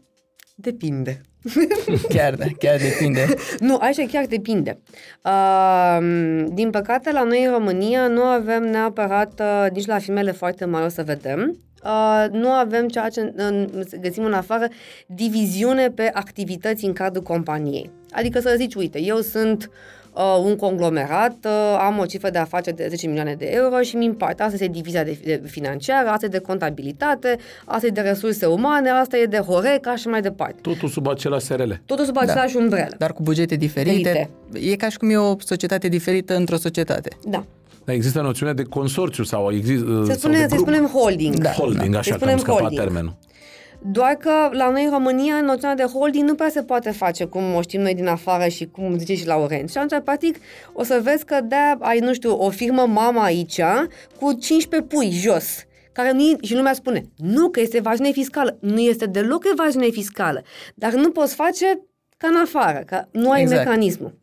Depinde. 0.55 1.21
Chiar, 2.13 2.35
da, 2.35 2.45
chiar 2.59 2.77
depinde. 2.79 3.35
Nu, 3.59 3.77
aici 3.79 4.09
chiar 4.11 4.25
depinde. 4.25 4.79
Uh, 5.23 6.45
din 6.53 6.69
păcate, 6.69 7.11
la 7.11 7.23
noi 7.23 7.43
în 7.43 7.51
România 7.51 8.07
nu 8.07 8.21
avem 8.21 8.63
neapărat, 8.63 9.39
uh, 9.39 9.71
nici 9.71 9.85
la 9.85 9.99
filmele 9.99 10.31
foarte 10.31 10.65
mari 10.65 10.85
o 10.85 10.89
să 10.89 11.03
vedem, 11.03 11.59
uh, 11.85 12.25
nu 12.31 12.49
avem 12.49 12.87
ceea 12.87 13.09
ce 13.09 13.33
uh, 13.37 13.65
găsim 14.01 14.23
în 14.23 14.33
afară, 14.33 14.67
diviziune 15.07 15.89
pe 15.89 16.09
activități 16.13 16.85
în 16.85 16.93
cadrul 16.93 17.23
companiei. 17.23 17.89
Adică 18.11 18.39
să 18.39 18.53
zici, 18.57 18.75
uite, 18.75 19.01
eu 19.01 19.17
sunt 19.17 19.69
uh, 20.15 20.43
un 20.43 20.55
conglomerat, 20.55 21.35
uh, 21.45 21.77
am 21.79 21.99
o 21.99 22.05
cifră 22.05 22.29
de 22.29 22.37
afaceri 22.37 22.75
de 22.75 22.87
10 22.89 23.07
milioane 23.07 23.33
de 23.33 23.45
euro 23.45 23.81
și 23.81 23.95
mi 23.95 24.05
împart. 24.05 24.39
Asta 24.39 24.53
este 24.53 24.67
divizia 24.67 25.03
de, 25.03 25.19
de 25.23 25.41
financiară, 25.45 26.09
asta 26.09 26.25
e 26.25 26.29
de 26.29 26.39
contabilitate, 26.39 27.37
asta 27.65 27.85
e 27.85 27.89
de 27.89 28.01
resurse 28.01 28.45
umane, 28.45 28.89
asta 28.89 29.17
e 29.17 29.25
de 29.25 29.37
Horeca 29.37 29.95
și 29.95 30.07
mai 30.07 30.21
departe. 30.21 30.55
Totul 30.61 30.89
sub 30.89 31.07
același 31.07 31.45
SRL. 31.45 31.71
Totul 31.85 32.05
sub 32.05 32.17
același 32.17 32.55
umbrelă. 32.55 32.95
Dar 32.97 33.13
cu 33.13 33.23
bugete 33.23 33.55
diferite. 33.55 34.29
E 34.53 34.75
ca 34.75 34.89
și 34.89 34.97
cum 34.97 35.09
e 35.09 35.17
o 35.17 35.35
societate 35.39 35.87
diferită 35.87 36.35
într-o 36.35 36.55
societate. 36.55 37.09
Da. 37.23 37.45
Dar 37.85 37.95
există 37.95 38.21
noțiune 38.21 38.53
de 38.53 38.63
consorțiu 38.63 39.23
sau 39.23 39.51
există 39.51 40.03
Se 40.05 40.13
spune, 40.13 40.47
să 40.49 40.55
spunem 40.57 40.85
holding. 40.85 41.35
Da. 41.35 41.49
holding, 41.49 41.93
Să 41.93 41.97
așa, 41.99 42.11
că 42.11 42.17
spunem 42.17 42.33
am 42.33 42.39
scăpat 42.39 42.59
holding. 42.59 42.81
termenul. 42.81 43.17
Doar 43.91 44.13
că 44.13 44.31
la 44.51 44.69
noi 44.69 44.83
în 44.83 44.89
România 44.89 45.41
noțiunea 45.41 45.75
de 45.75 45.83
holding 45.83 46.27
nu 46.29 46.35
prea 46.35 46.49
se 46.49 46.61
poate 46.63 46.91
face 46.91 47.25
cum 47.25 47.53
o 47.55 47.61
știm 47.61 47.81
noi 47.81 47.95
din 47.95 48.07
afară 48.07 48.47
și 48.47 48.65
cum 48.65 48.97
zice 48.97 49.15
și 49.15 49.27
Laurent. 49.27 49.69
Și 49.69 49.77
atunci, 49.77 50.03
practic, 50.03 50.35
o 50.73 50.83
să 50.83 50.99
vezi 51.03 51.25
că 51.25 51.39
de 51.47 51.55
ai, 51.79 51.99
nu 51.99 52.13
știu, 52.13 52.37
o 52.43 52.49
firmă 52.49 52.85
mama 52.85 53.23
aici 53.23 53.61
cu 54.19 54.33
15 54.33 54.89
pui 54.95 55.09
jos 55.11 55.45
care 55.91 56.11
nu 56.11 56.23
și 56.41 56.55
lumea 56.55 56.73
spune, 56.73 57.01
nu 57.17 57.49
că 57.49 57.59
este 57.59 57.77
evaziune 57.77 58.11
fiscală. 58.11 58.57
Nu 58.61 58.79
este 58.79 59.05
deloc 59.05 59.43
evaziune 59.51 59.89
fiscală, 59.89 60.41
dar 60.75 60.93
nu 60.93 61.09
poți 61.09 61.35
face 61.35 61.79
ca 62.17 62.27
în 62.27 62.35
afară, 62.43 62.83
că 62.85 63.01
nu 63.11 63.31
ai 63.31 63.41
Exact. 63.41 63.65
mecanismul. 63.65 64.17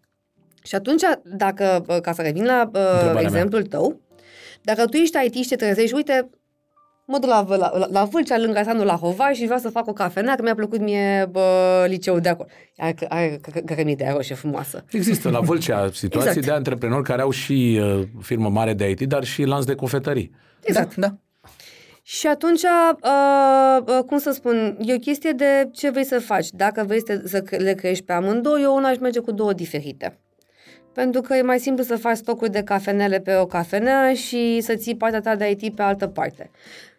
Și 0.62 0.74
atunci, 0.74 1.02
dacă, 1.24 1.84
ca 2.02 2.12
să 2.12 2.22
revin 2.22 2.44
la 2.44 2.70
uh, 2.74 2.80
Întrebarea 2.80 3.12
mea. 3.12 3.20
exemplul 3.22 3.62
tău, 3.62 4.00
dacă 4.62 4.84
tu 4.86 4.96
ești 4.96 5.18
IT 5.26 5.34
și 5.34 5.48
te 5.48 5.56
trezești, 5.56 5.94
uite, 5.94 6.30
mă 7.04 7.18
duc 7.18 7.28
la, 7.30 7.44
la, 7.48 7.56
la, 7.56 7.86
la 7.90 8.04
Vâlcea, 8.04 8.38
lângă 8.38 8.60
Sanul 8.64 8.84
la 8.86 8.94
Hovai 8.96 9.34
și 9.34 9.44
vreau 9.44 9.58
să 9.58 9.68
fac 9.70 9.86
o 9.88 9.92
cafenea, 9.92 10.34
că 10.34 10.42
mi-a 10.42 10.54
plăcut 10.54 10.80
mie 10.80 11.28
bă, 11.30 11.84
liceul 11.88 12.20
de 12.20 12.28
acolo. 12.28 12.48
Are, 12.76 12.94
are 13.08 13.40
cărămii 13.66 13.96
de 13.96 14.10
roșie 14.14 14.34
frumoasă. 14.34 14.84
Există 14.90 15.30
la 15.30 15.40
Vâlcea 15.40 15.88
situații 15.92 16.28
Exact. 16.28 16.46
de 16.46 16.52
antreprenori 16.52 17.02
care 17.04 17.22
au 17.22 17.30
și 17.30 17.80
uh, 17.82 18.02
firmă 18.20 18.48
mare 18.48 18.74
de 18.74 18.90
IT, 18.90 19.00
dar 19.00 19.24
și 19.24 19.42
lanț 19.42 19.64
de 19.64 19.74
cofetării. 19.74 20.30
Exact. 20.62 20.94
Da, 20.94 21.06
da. 21.06 21.16
Și 22.04 22.26
atunci, 22.26 22.62
uh, 22.62 23.86
uh, 23.86 24.04
cum 24.04 24.18
să 24.18 24.30
spun, 24.30 24.76
e 24.80 24.94
o 24.94 24.98
chestie 24.98 25.30
de 25.32 25.68
ce 25.72 25.90
vrei 25.90 26.04
să 26.04 26.18
faci. 26.20 26.48
Dacă 26.50 26.84
vrei 26.86 27.02
să, 27.06 27.22
să 27.24 27.40
cre- 27.42 27.56
le 27.56 27.72
crești 27.74 28.04
pe 28.04 28.12
amândouă, 28.12 28.58
eu 28.60 28.74
una 28.74 28.88
aș 28.88 28.98
merge 28.98 29.20
cu 29.20 29.32
două 29.32 29.52
diferite. 29.52 30.18
Pentru 30.94 31.20
că 31.20 31.34
e 31.34 31.42
mai 31.42 31.58
simplu 31.58 31.84
să 31.84 31.96
faci 31.96 32.16
stocuri 32.16 32.50
de 32.50 32.62
cafenele 32.62 33.20
pe 33.20 33.34
o 33.34 33.46
cafenea 33.46 34.14
și 34.14 34.60
să 34.60 34.74
ții 34.74 34.96
partea 34.96 35.20
ta 35.20 35.36
de 35.36 35.50
IT 35.50 35.74
pe 35.74 35.82
altă 35.82 36.06
parte. 36.06 36.50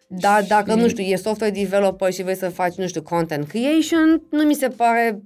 Dar 0.06 0.42
dacă, 0.48 0.74
nu 0.74 0.88
știu, 0.88 1.04
e 1.04 1.16
software 1.16 1.52
developer 1.52 2.12
și 2.12 2.22
vrei 2.22 2.36
să 2.36 2.48
faci, 2.48 2.74
nu 2.74 2.86
știu, 2.86 3.02
content 3.02 3.48
creation, 3.48 4.22
nu 4.30 4.42
mi 4.42 4.54
se 4.54 4.68
pare 4.68 5.22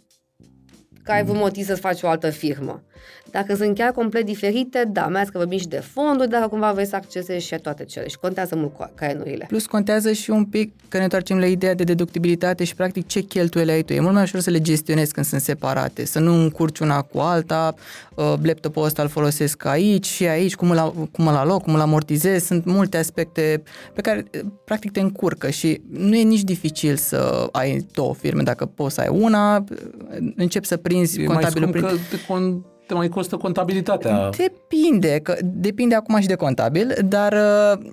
că 1.03 1.13
ai 1.13 1.23
vreun 1.23 1.39
motiv 1.39 1.65
să-ți 1.65 1.81
faci 1.81 2.03
o 2.03 2.09
altă 2.09 2.31
firmă. 2.31 2.83
Dacă 3.31 3.55
sunt 3.55 3.75
chiar 3.75 3.91
complet 3.91 4.25
diferite, 4.25 4.89
da, 4.93 5.03
mai 5.03 5.17
ales 5.17 5.29
că 5.29 5.39
vorbim 5.39 5.59
și 5.59 5.69
de 5.69 5.83
fonduri, 5.93 6.29
dacă 6.29 6.49
cumva 6.49 6.73
vrei 6.73 6.87
să 6.87 6.97
accesezi 6.97 7.47
și 7.47 7.55
toate 7.63 7.85
cele. 7.85 8.09
Și 8.09 8.19
contează 8.19 8.57
mult 8.57 8.75
cu 8.75 8.91
caienurile. 8.95 9.39
că 9.39 9.47
Plus 9.49 9.67
contează 9.67 10.13
și 10.13 10.31
un 10.31 10.45
pic 10.45 10.73
că 10.89 10.97
ne 10.97 11.03
întoarcem 11.03 11.39
la 11.39 11.47
ideea 11.47 11.75
de 11.75 11.85
deductibilitate 11.85 12.65
și 12.65 12.75
practic 12.75 13.07
ce 13.07 13.21
cheltuieli 13.21 13.71
ai 13.71 13.83
tu. 13.83 13.93
E 13.93 14.01
mult 14.01 14.15
mai 14.15 14.23
ușor 14.23 14.41
să 14.41 14.51
le 14.51 14.61
gestionezi 14.61 15.13
când 15.13 15.27
sunt 15.27 15.41
separate, 15.41 16.05
să 16.05 16.19
nu 16.19 16.35
încurci 16.35 16.79
una 16.79 17.03
cu 17.03 17.19
alta, 17.19 17.75
uh, 18.15 18.35
laptopul 18.43 18.85
ăsta 18.85 19.03
îl 19.03 19.09
folosesc 19.09 19.65
aici 19.65 20.07
și 20.07 20.27
aici, 20.27 20.55
cum 20.55 20.71
îl, 20.71 21.09
cum 21.13 21.27
îl 21.27 21.35
aloc, 21.35 21.63
cum 21.63 21.75
îl 21.75 21.81
amortizez. 21.81 22.45
Sunt 22.45 22.65
multe 22.65 22.97
aspecte 22.97 23.63
pe 23.95 24.01
care 24.01 24.25
uh, 24.35 24.41
practic 24.65 24.93
te 24.93 25.01
încurcă 25.01 25.51
și 25.51 25.81
nu 25.91 26.17
e 26.17 26.23
nici 26.23 26.43
dificil 26.43 26.97
să 26.97 27.49
ai 27.53 27.87
două 27.93 28.15
firme. 28.15 28.43
Dacă 28.43 28.67
poți 28.67 28.95
să 28.95 29.01
ai 29.01 29.09
una, 29.09 29.57
uh, 29.57 30.33
începi 30.37 30.67
să 30.67 30.77
prinzi 30.77 31.21
E 31.21 31.27
mai 31.27 31.35
contabilul 31.35 31.69
scump 31.69 31.87
prin... 31.87 31.99
că 32.27 32.77
te, 32.89 32.95
con- 32.95 32.95
te 32.95 32.95
mai 32.95 33.09
costă 33.09 33.37
contabilitatea. 33.37 34.31
Depinde, 34.37 35.21
că 35.23 35.37
depinde 35.43 35.95
acum 35.95 36.21
și 36.21 36.27
de 36.27 36.35
contabil, 36.35 36.95
dar 37.05 37.33
uh, 37.33 37.87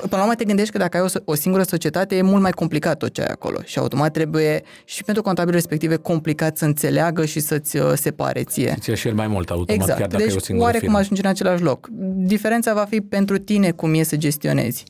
până 0.00 0.16
la 0.16 0.20
urmă 0.22 0.34
te 0.34 0.44
gândești 0.44 0.72
că 0.72 0.78
dacă 0.78 0.96
ai 0.96 1.02
o, 1.02 1.08
so- 1.08 1.24
o 1.24 1.34
singură 1.34 1.62
societate 1.62 2.16
e 2.16 2.22
mult 2.22 2.42
mai 2.42 2.50
complicat 2.50 2.96
tot 2.96 3.12
ce 3.12 3.20
ai 3.20 3.28
acolo 3.30 3.58
și 3.64 3.78
automat 3.78 4.12
trebuie 4.12 4.62
și 4.84 5.04
pentru 5.04 5.22
contabilul 5.22 5.54
respectiv 5.54 5.90
e 5.90 5.96
complicat 5.96 6.56
să 6.56 6.64
înțeleagă 6.64 7.24
și 7.24 7.40
să-ți 7.40 7.76
uh, 7.76 7.92
separe 7.94 8.42
ție. 8.42 8.76
Ți 8.80 8.92
și 8.92 9.08
el 9.08 9.14
mai 9.14 9.26
mult 9.26 9.50
automat, 9.50 9.80
Exact, 9.80 9.98
chiar 9.98 10.08
dacă 10.08 10.22
deci 10.22 10.32
e 10.32 10.36
o 10.36 10.40
singură 10.40 10.64
oarecum 10.66 10.86
firmă. 10.86 11.02
ajungi 11.02 11.22
în 11.24 11.28
același 11.30 11.62
loc. 11.62 11.88
Diferența 12.14 12.74
va 12.74 12.84
fi 12.88 13.00
pentru 13.00 13.38
tine 13.38 13.70
cum 13.70 13.94
e 13.94 14.02
să 14.02 14.16
gestionezi. 14.16 14.84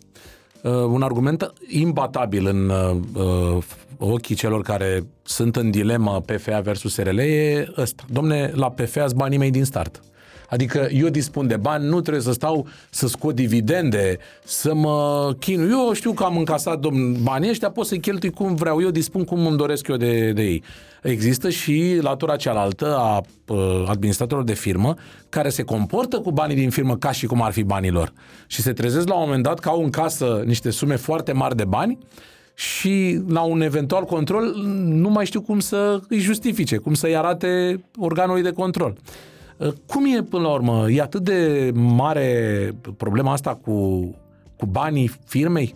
Uh, 0.63 0.73
un 0.73 1.03
argument 1.03 1.53
imbatabil 1.69 2.47
în 2.47 2.69
uh, 2.69 3.63
ochii 3.99 4.35
celor 4.35 4.63
care 4.63 5.07
sunt 5.23 5.57
în 5.57 5.71
dilemă 5.71 6.23
PFA 6.27 6.61
versus 6.61 6.93
SRL 6.93 7.19
e 7.19 7.69
ăsta. 7.77 8.05
Domne, 8.11 8.53
la 8.55 8.71
PFA 8.71 9.07
sunt 9.07 9.19
banii 9.19 9.39
mei 9.39 9.51
din 9.51 9.65
start. 9.65 10.03
Adică 10.49 10.89
eu 10.93 11.09
dispun 11.09 11.47
de 11.47 11.57
bani, 11.57 11.85
nu 11.85 12.01
trebuie 12.01 12.23
să 12.23 12.33
stau 12.33 12.67
să 12.91 13.07
scot 13.07 13.35
dividende, 13.35 14.19
să 14.45 14.75
mă 14.75 15.31
chinui. 15.39 15.71
Eu 15.71 15.93
știu 15.93 16.13
că 16.13 16.25
am 16.25 16.37
încasat 16.37 16.81
domn, 16.81 17.23
banii 17.23 17.51
ăștia, 17.51 17.71
pot 17.71 17.87
să-i 17.87 18.01
cheltui 18.01 18.31
cum 18.31 18.55
vreau 18.55 18.81
eu, 18.81 18.91
dispun 18.91 19.25
cum 19.25 19.47
îmi 19.47 19.57
doresc 19.57 19.87
eu 19.87 19.97
de, 19.97 20.33
de 20.33 20.43
ei. 20.43 20.63
Există 21.03 21.51
și 21.51 21.99
latura 22.01 22.37
cealaltă 22.37 22.97
a 22.97 23.21
uh, 23.47 23.85
administratorilor 23.87 24.49
de 24.49 24.55
firmă 24.55 24.95
care 25.29 25.49
se 25.49 25.63
comportă 25.63 26.21
cu 26.21 26.33
banii 26.33 26.57
din 26.57 26.71
firmă 26.71 26.97
ca 26.97 27.13
și 27.13 27.27
cum 27.27 27.43
ar 27.43 27.53
fi 27.53 27.63
banii 27.63 27.91
lor. 27.91 28.13
Și 28.47 28.63
se 28.63 28.73
trezesc 28.73 29.09
la 29.09 29.15
un 29.15 29.25
moment 29.25 29.43
dat 29.43 29.59
că 29.59 29.69
au 29.69 29.83
în 29.83 29.91
casă 29.91 30.43
niște 30.47 30.71
sume 30.71 30.97
foarte 30.97 31.33
mari 31.33 31.57
de 31.57 31.65
bani 31.65 31.99
și 32.59 33.21
la 33.29 33.41
un 33.41 33.61
eventual 33.61 34.05
control 34.05 34.53
nu 34.85 35.09
mai 35.11 35.27
știu 35.27 35.41
cum 35.41 35.61
să 35.61 36.01
îi 36.09 36.19
justifice, 36.19 36.77
cum 36.77 36.95
să-i 36.95 37.17
arate 37.17 37.81
organului 37.99 38.43
de 38.43 38.51
control. 38.53 38.97
Uh, 39.57 39.69
Cum 39.87 40.05
e 40.17 40.23
până 40.23 40.43
la 40.43 40.53
urmă? 40.53 40.91
E 40.91 41.01
atât 41.01 41.23
de 41.25 41.71
mare 41.75 42.73
problema 42.97 43.33
asta 43.33 43.55
cu, 43.55 44.01
cu 44.57 44.67
banii 44.67 45.11
firmei? 45.27 45.75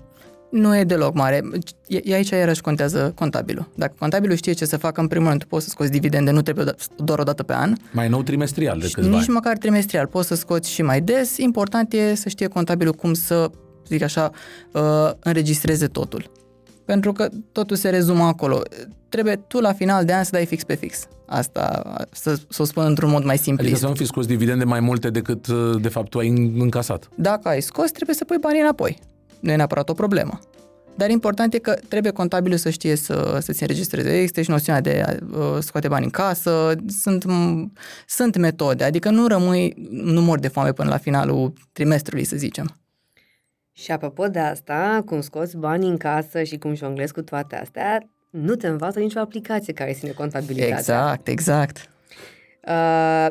Nu 0.51 0.77
e 0.77 0.85
deloc 0.85 1.15
mare. 1.15 1.43
E, 1.87 2.01
e 2.05 2.15
aici 2.15 2.29
iarăși 2.31 2.61
contează 2.61 3.13
contabilul. 3.15 3.69
Dacă 3.75 3.95
contabilul 3.99 4.37
știe 4.37 4.53
ce 4.53 4.65
să 4.65 4.77
facă, 4.77 5.01
în 5.01 5.07
primul 5.09 5.29
rând, 5.29 5.41
tu 5.41 5.47
poți 5.47 5.65
să 5.65 5.71
scoți 5.71 5.91
dividende, 5.91 6.31
nu 6.31 6.43
trebuie 6.43 6.65
oda- 6.65 6.77
doar 6.97 7.19
o 7.19 7.23
dată 7.23 7.43
pe 7.43 7.55
an. 7.55 7.73
Mai 7.93 8.09
nou 8.09 8.23
trimestrial 8.23 8.79
de 8.79 8.87
Și 8.87 8.95
câțiva 8.95 9.11
nici 9.11 9.19
ani. 9.25 9.33
măcar 9.35 9.57
trimestrial, 9.57 10.07
poți 10.07 10.27
să 10.29 10.35
scoți 10.35 10.71
și 10.71 10.83
mai 10.83 11.01
des. 11.01 11.37
Important 11.39 11.93
e 11.93 12.15
să 12.15 12.29
știe 12.29 12.47
contabilul 12.47 12.93
cum 12.95 13.15
să, 13.15 13.51
zic 13.89 14.03
așa, 14.03 14.31
uh, 14.73 14.81
înregistreze 15.21 15.87
totul. 15.87 16.31
Pentru 16.85 17.13
că 17.13 17.29
totul 17.53 17.77
se 17.77 17.89
rezumă 17.89 18.25
acolo. 18.25 18.63
Trebuie 19.09 19.37
tu 19.37 19.61
la 19.61 19.73
final 19.73 20.05
de 20.05 20.13
an 20.13 20.25
să 20.25 20.31
dai 20.33 20.47
fix 20.47 20.65
pe 20.65 20.75
fix. 20.75 21.07
Asta, 21.27 21.83
să, 22.13 22.39
să 22.49 22.63
o 22.63 22.65
spun 22.65 22.85
într-un 22.85 23.11
mod 23.11 23.25
mai 23.25 23.39
simplist. 23.39 23.73
Adică 23.73 23.87
să 23.87 23.87
nu 23.93 23.95
fi 23.95 24.05
scos 24.07 24.27
dividende 24.27 24.65
mai 24.65 24.81
multe 24.81 25.11
decât 25.11 25.47
uh, 25.47 25.81
de 25.81 25.89
fapt 25.89 26.09
tu 26.11 26.19
ai 26.19 26.29
în- 26.29 26.61
încasat. 26.61 27.09
Dacă 27.15 27.49
ai 27.49 27.63
scos, 27.63 27.91
trebuie 27.91 28.17
să 28.17 28.25
pui 28.25 28.37
banii 28.41 28.61
înapoi. 28.61 28.99
Nu 29.41 29.51
e 29.51 29.57
neapărat 29.57 29.89
o 29.89 29.93
problemă. 29.93 30.39
Dar 30.95 31.11
important 31.11 31.55
e 31.55 31.59
că 31.59 31.77
trebuie 31.89 32.13
contabilul 32.13 32.59
să 32.59 32.71
știe 32.71 32.95
să, 32.97 33.39
să-ți 33.41 33.63
înregistreze. 33.63 34.17
Există 34.19 34.41
și 34.41 34.51
noțiunea 34.51 34.81
de 34.81 35.03
a 35.07 35.37
uh, 35.39 35.57
scoate 35.61 35.89
bani 35.89 36.05
în 36.05 36.11
casă, 36.11 36.75
sunt, 37.03 37.25
m- 37.25 37.73
sunt 38.07 38.37
metode, 38.37 38.85
adică 38.85 39.11
nu 39.11 39.27
rămâi, 39.27 39.89
nu 39.91 40.21
mor 40.23 40.39
de 40.39 40.49
foame 40.49 40.73
până 40.73 40.89
la 40.89 40.97
finalul 40.97 41.53
trimestrului, 41.73 42.25
să 42.25 42.37
zicem. 42.37 42.77
Și 43.73 43.93
apropo 43.93 44.27
de 44.27 44.39
asta, 44.39 45.03
cum 45.07 45.21
scoți 45.21 45.57
bani 45.57 45.89
în 45.89 45.97
casă 45.97 46.43
și 46.43 46.59
cum 46.59 46.75
jonglezi 46.75 47.13
cu 47.13 47.23
toate 47.23 47.57
astea, 47.57 48.09
nu 48.31 48.55
te 48.55 48.67
învață 48.67 48.99
nicio 48.99 49.19
aplicație 49.19 49.73
care 49.73 49.93
ține 49.93 50.11
contabilitatea. 50.11 50.77
Exact, 50.77 51.29
exact. 51.29 51.91
Uh, 52.69 53.29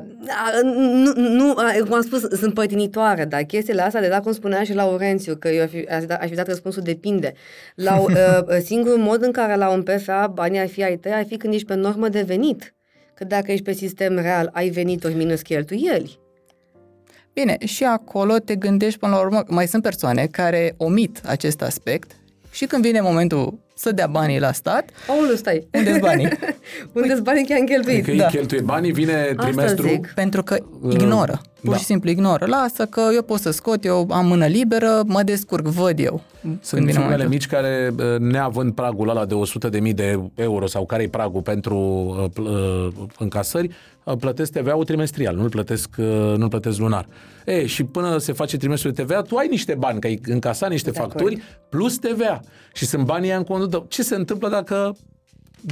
nu, 0.63 1.13
nu, 1.15 1.54
a, 1.58 1.71
cum 1.84 1.93
am 1.93 2.01
spus, 2.01 2.27
sunt 2.27 2.54
părtinitoare, 2.54 3.25
dar 3.25 3.41
chestiile 3.41 3.82
astea, 3.82 4.01
de 4.01 4.08
dat 4.08 4.21
cum 4.23 4.32
spunea 4.32 4.63
și 4.63 4.73
Laurențiu, 4.73 5.36
că 5.36 5.49
eu 5.49 5.63
aș 5.63 5.69
fi, 5.69 5.86
aș, 5.86 6.06
da, 6.06 6.15
aș 6.15 6.30
fi 6.30 6.36
dat 6.36 6.47
răspunsul 6.47 6.82
depinde. 6.82 7.34
La, 7.75 7.99
uh, 7.99 8.58
singurul 8.69 8.97
mod 8.97 9.23
în 9.23 9.32
care 9.32 9.56
la 9.56 9.69
un 9.69 9.84
PFA 9.84 10.27
banii 10.27 10.60
ar 10.60 10.67
fi 10.67 10.84
ai 10.84 10.97
tăi 10.97 11.12
ar 11.12 11.25
fi 11.25 11.38
când 11.38 11.54
ești 11.54 11.65
pe 11.65 11.73
normă 11.73 12.10
de 12.10 12.21
venit. 12.21 12.75
Că 13.13 13.23
dacă 13.23 13.51
ești 13.51 13.63
pe 13.63 13.71
sistem 13.71 14.15
real, 14.15 14.49
ai 14.54 14.69
venituri 14.69 15.13
minus 15.13 15.41
cheltuieli. 15.41 16.20
Bine, 17.33 17.57
și 17.65 17.83
acolo 17.83 18.37
te 18.37 18.55
gândești 18.55 18.99
până 18.99 19.15
la 19.15 19.19
urmă, 19.19 19.43
mai 19.47 19.67
sunt 19.67 19.83
persoane 19.83 20.27
care 20.31 20.73
omit 20.77 21.21
acest 21.25 21.61
aspect 21.61 22.11
și 22.51 22.65
când 22.65 22.83
vine 22.83 23.01
momentul 23.01 23.59
să 23.75 23.91
dea 23.91 24.07
banii 24.07 24.39
la 24.39 24.51
stat. 24.51 24.89
Aoleu, 25.07 25.35
stai. 25.35 25.67
Unde-s 25.73 25.99
banii? 25.99 26.27
Unde-s 26.93 27.19
banii 27.19 27.45
chiar 27.45 27.57
am 27.59 27.65
cheltuit? 27.65 27.97
Adică 27.97 28.17
Da. 28.17 28.25
îi 28.25 28.31
cheltuie 28.31 28.61
banii, 28.61 28.91
vine 28.91 29.13
Asta 29.13 29.43
trimestru... 29.43 29.87
zic. 29.87 30.11
Pentru 30.15 30.43
că 30.43 30.57
ignoră. 30.89 31.41
Pur 31.63 31.71
da. 31.71 31.78
și 31.78 31.84
simplu 31.84 32.10
ignoră. 32.10 32.45
Lasă 32.45 32.86
că 32.86 33.02
eu 33.13 33.21
pot 33.21 33.39
să 33.39 33.52
scot, 33.52 33.86
eu 33.86 34.08
am 34.12 34.26
mână 34.26 34.45
liberă, 34.45 35.04
mă 35.06 35.24
descurc, 35.24 35.65
văd 35.65 36.00
eu. 36.00 36.21
Sunt 36.41 36.62
firmele 36.86 37.00
momentul. 37.00 37.28
mici 37.28 37.47
care, 37.47 37.93
uh, 37.97 38.19
neavând 38.19 38.74
pragul 38.74 39.10
ăla 39.10 39.26
de 39.26 39.36
100.000 39.80 39.93
de 39.93 40.19
euro 40.36 40.67
sau 40.67 40.86
care 40.86 41.04
e 41.04 41.08
pragul 41.08 41.41
pentru 41.41 41.78
uh, 41.78 42.30
pl- 42.34 42.41
uh, 42.41 42.88
încasări, 43.19 43.69
uh, 44.04 44.13
plătesc 44.19 44.52
TVA-ul 44.52 44.84
trimestrial, 44.84 45.36
nu-l 45.36 45.50
plătesc, 45.50 45.89
uh, 45.97 46.06
nu-l 46.38 46.47
plătesc 46.47 46.78
lunar. 46.78 47.08
E, 47.45 47.65
și 47.65 47.84
până 47.84 48.17
se 48.17 48.32
face 48.34 48.58
trimestrul 48.58 48.91
de 48.91 49.04
TVA, 49.04 49.21
tu 49.21 49.36
ai 49.36 49.47
niște 49.47 49.74
bani, 49.74 50.00
că 50.00 50.08
ai 50.08 50.19
încasat 50.26 50.69
niște 50.69 50.89
De 50.89 51.00
facturi, 51.00 51.34
acord. 51.34 51.67
plus 51.69 51.97
TVA. 51.97 52.39
Și 52.74 52.86
sunt 52.86 53.06
banii 53.06 53.28
ăia 53.30 53.38
în 53.38 53.43
condută. 53.43 53.86
Ce 53.88 54.04
se 54.04 54.15
întâmplă 54.15 54.50
dacă 54.50 54.95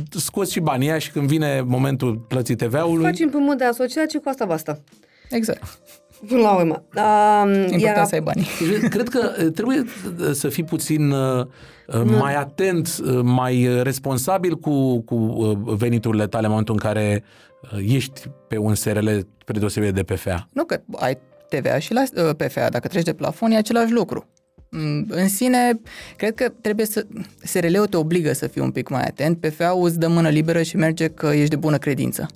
scoți 0.10 0.52
și 0.52 0.60
banii 0.60 0.88
ăia 0.88 0.97
și 0.97 1.12
când 1.12 1.28
vine 1.28 1.62
momentul 1.65 2.15
plății 2.28 2.56
TVA-ului, 2.56 3.04
Faci 3.04 3.19
împrumut 3.19 3.58
de 3.58 3.63
asociație 3.63 4.19
cu 4.19 4.30
asta 4.30 4.45
basta. 4.45 4.80
Exact. 5.29 5.79
Până 6.27 6.41
la 6.41 6.55
urmă. 6.55 6.83
Um, 6.95 7.53
Important 7.53 7.81
iar 7.81 8.05
să 8.05 8.15
ai 8.15 8.21
banii. 8.21 8.47
Deci, 8.71 8.89
Cred 8.89 9.07
că 9.09 9.31
uh, 9.43 9.51
trebuie 9.51 9.85
uh, 10.19 10.31
să 10.31 10.49
fii 10.49 10.63
puțin 10.63 11.11
uh, 11.11 11.45
uh, 11.87 12.01
mai 12.19 12.35
atent, 12.35 12.97
uh, 13.05 13.19
mai 13.23 13.67
uh, 13.67 13.81
responsabil 13.81 14.55
cu, 14.55 14.99
cu 15.01 15.15
uh, 15.15 15.57
veniturile 15.77 16.27
tale 16.27 16.43
în 16.43 16.49
momentul 16.49 16.73
în 16.73 16.79
care 16.79 17.23
uh, 17.61 17.93
ești 17.93 18.21
pe 18.47 18.57
un 18.57 18.75
SRL 18.75 19.09
spre 19.41 19.59
deosebire 19.59 19.91
de 19.91 20.03
PFA. 20.03 20.47
Nu 20.53 20.63
că 20.63 20.81
ai 20.95 21.17
TVA 21.49 21.79
și 21.79 21.93
la 21.93 22.03
uh, 22.15 22.35
PFA, 22.37 22.69
dacă 22.69 22.87
treci 22.87 23.03
de 23.03 23.13
plafon, 23.13 23.51
e 23.51 23.57
același 23.57 23.91
lucru. 23.91 24.25
Mm, 24.71 25.05
În 25.09 25.27
sine, 25.27 25.81
cred 26.15 26.35
că 26.35 26.51
trebuie 26.61 26.85
să... 26.85 27.05
SRL-ul 27.43 27.85
te 27.87 27.97
obligă 27.97 28.33
să 28.33 28.47
fii 28.47 28.61
un 28.61 28.71
pic 28.71 28.89
mai 28.89 29.01
atent, 29.03 29.39
PFA-ul 29.39 29.85
îți 29.85 29.99
dă 29.99 30.07
mână 30.07 30.29
liberă 30.29 30.61
și 30.61 30.75
merge 30.75 31.07
că 31.07 31.27
ești 31.27 31.49
de 31.49 31.55
bună 31.55 31.77
credință. 31.77 32.27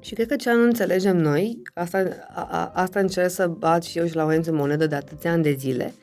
Și 0.00 0.14
cred 0.14 0.26
că 0.26 0.36
ce 0.36 0.52
nu 0.52 0.62
înțelegem 0.62 1.16
noi, 1.16 1.62
asta, 1.74 2.08
a, 2.34 2.48
a, 2.50 2.70
asta 2.74 3.00
încerc 3.00 3.30
să 3.30 3.46
bat 3.46 3.82
și 3.82 3.98
eu 3.98 4.06
și 4.06 4.14
la 4.14 4.24
ONG 4.24 4.46
în 4.46 4.54
monedă 4.54 4.86
de 4.86 4.94
atâția 4.94 5.32
ani 5.32 5.42
de 5.42 5.52
zile, 5.58 5.94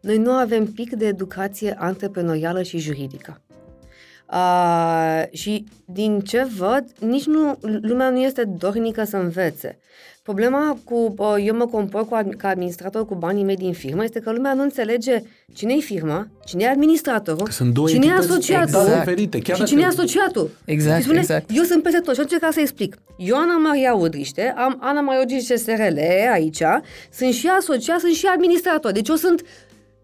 noi 0.00 0.18
nu 0.18 0.30
avem 0.30 0.66
pic 0.66 0.92
de 0.92 1.06
educație 1.06 1.74
antreprenorială 1.78 2.62
și 2.62 2.78
juridică. 2.78 3.40
Uh, 4.32 5.22
și 5.30 5.64
din 5.84 6.20
ce 6.20 6.46
văd, 6.58 6.84
nici 6.98 7.24
nu, 7.24 7.58
lumea 7.82 8.10
nu 8.10 8.18
este 8.20 8.44
dornică 8.58 9.04
să 9.04 9.16
învețe. 9.16 9.78
Problema 10.22 10.78
cu, 10.84 11.14
uh, 11.18 11.34
eu 11.44 11.56
mă 11.56 11.66
compor 11.66 12.08
cu, 12.08 12.16
ad- 12.22 12.36
ca 12.36 12.48
administrator 12.48 13.06
cu 13.06 13.14
banii 13.14 13.44
mei 13.44 13.56
din 13.56 13.72
firmă, 13.72 14.04
este 14.04 14.20
că 14.20 14.30
lumea 14.32 14.54
nu 14.54 14.62
înțelege 14.62 15.22
cine 15.54 15.72
e 15.76 15.80
firma, 15.80 16.26
cine 16.44 16.64
e 16.64 16.68
administratorul, 16.68 17.44
Că 17.44 17.52
sunt 17.52 17.74
două 17.74 17.88
cine 17.88 18.04
e 18.06 18.08
entități 18.08 18.30
asociatul 18.32 18.80
exact 18.80 18.98
diferite, 18.98 19.38
chiar 19.38 19.56
și 19.56 19.62
dacă- 19.62 19.70
cine 19.74 19.82
e 19.82 19.86
asociatul. 19.86 20.50
Exact, 20.64 20.96
Și 20.96 21.02
spune, 21.02 21.18
exact. 21.18 21.50
eu 21.54 21.62
sunt 21.62 21.82
peste 21.82 21.98
tot 21.98 22.14
și 22.14 22.20
încerc 22.20 22.46
să 22.52 22.60
explic. 22.60 22.96
Eu, 23.16 23.36
Ana 23.36 23.56
Maria 23.56 23.94
Udriște, 23.94 24.54
am 24.56 24.78
Ana 24.80 25.00
Maria 25.00 25.20
Udriște 25.22 25.56
SRL 25.56 25.98
aici, 26.32 26.62
sunt 27.12 27.32
și 27.32 27.48
asociat, 27.58 28.00
sunt 28.00 28.12
și 28.12 28.26
administrator. 28.26 28.92
Deci 28.92 29.08
eu 29.08 29.14
sunt 29.14 29.42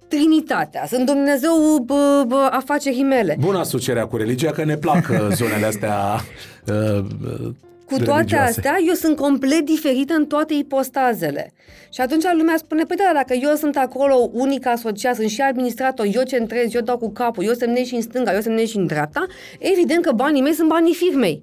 Trinitatea, 0.08 0.86
sunt 0.86 1.06
Dumnezeu 1.06 1.78
bă, 1.84 2.24
bă, 2.26 2.48
afacerii 2.50 3.02
mele. 3.02 3.36
Bună 3.40 3.58
asocierea 3.58 4.06
cu 4.06 4.16
religia, 4.16 4.50
că 4.50 4.64
ne 4.64 4.76
plac 4.76 5.08
uh, 5.10 5.26
zonele 5.34 5.66
astea 5.66 5.96
uh, 6.66 6.98
uh, 6.98 7.52
Cu 7.84 7.96
toate 7.98 8.12
religioase. 8.12 8.46
astea, 8.46 8.76
eu 8.86 8.94
sunt 8.94 9.16
complet 9.16 9.60
diferită 9.60 10.14
în 10.14 10.26
toate 10.26 10.54
ipostazele. 10.54 11.52
Și 11.92 12.00
atunci 12.00 12.24
lumea 12.36 12.56
spune, 12.56 12.82
păi 12.82 12.96
da, 12.96 13.10
dacă 13.14 13.34
eu 13.42 13.54
sunt 13.54 13.76
acolo 13.76 14.30
unic 14.32 14.66
asociat, 14.66 15.14
sunt 15.14 15.28
și 15.28 15.40
administrator, 15.40 16.06
eu 16.12 16.22
centrez, 16.22 16.74
eu 16.74 16.80
dau 16.80 16.98
cu 16.98 17.10
capul, 17.10 17.44
eu 17.44 17.52
semnez 17.52 17.86
și 17.86 17.94
în 17.94 18.02
stânga, 18.02 18.34
eu 18.34 18.40
semnez 18.40 18.68
și 18.68 18.76
în 18.76 18.86
dreapta, 18.86 19.26
evident 19.58 20.04
că 20.04 20.12
banii 20.12 20.42
mei 20.42 20.52
sunt 20.52 20.68
banii 20.68 20.94
firmei. 20.94 21.42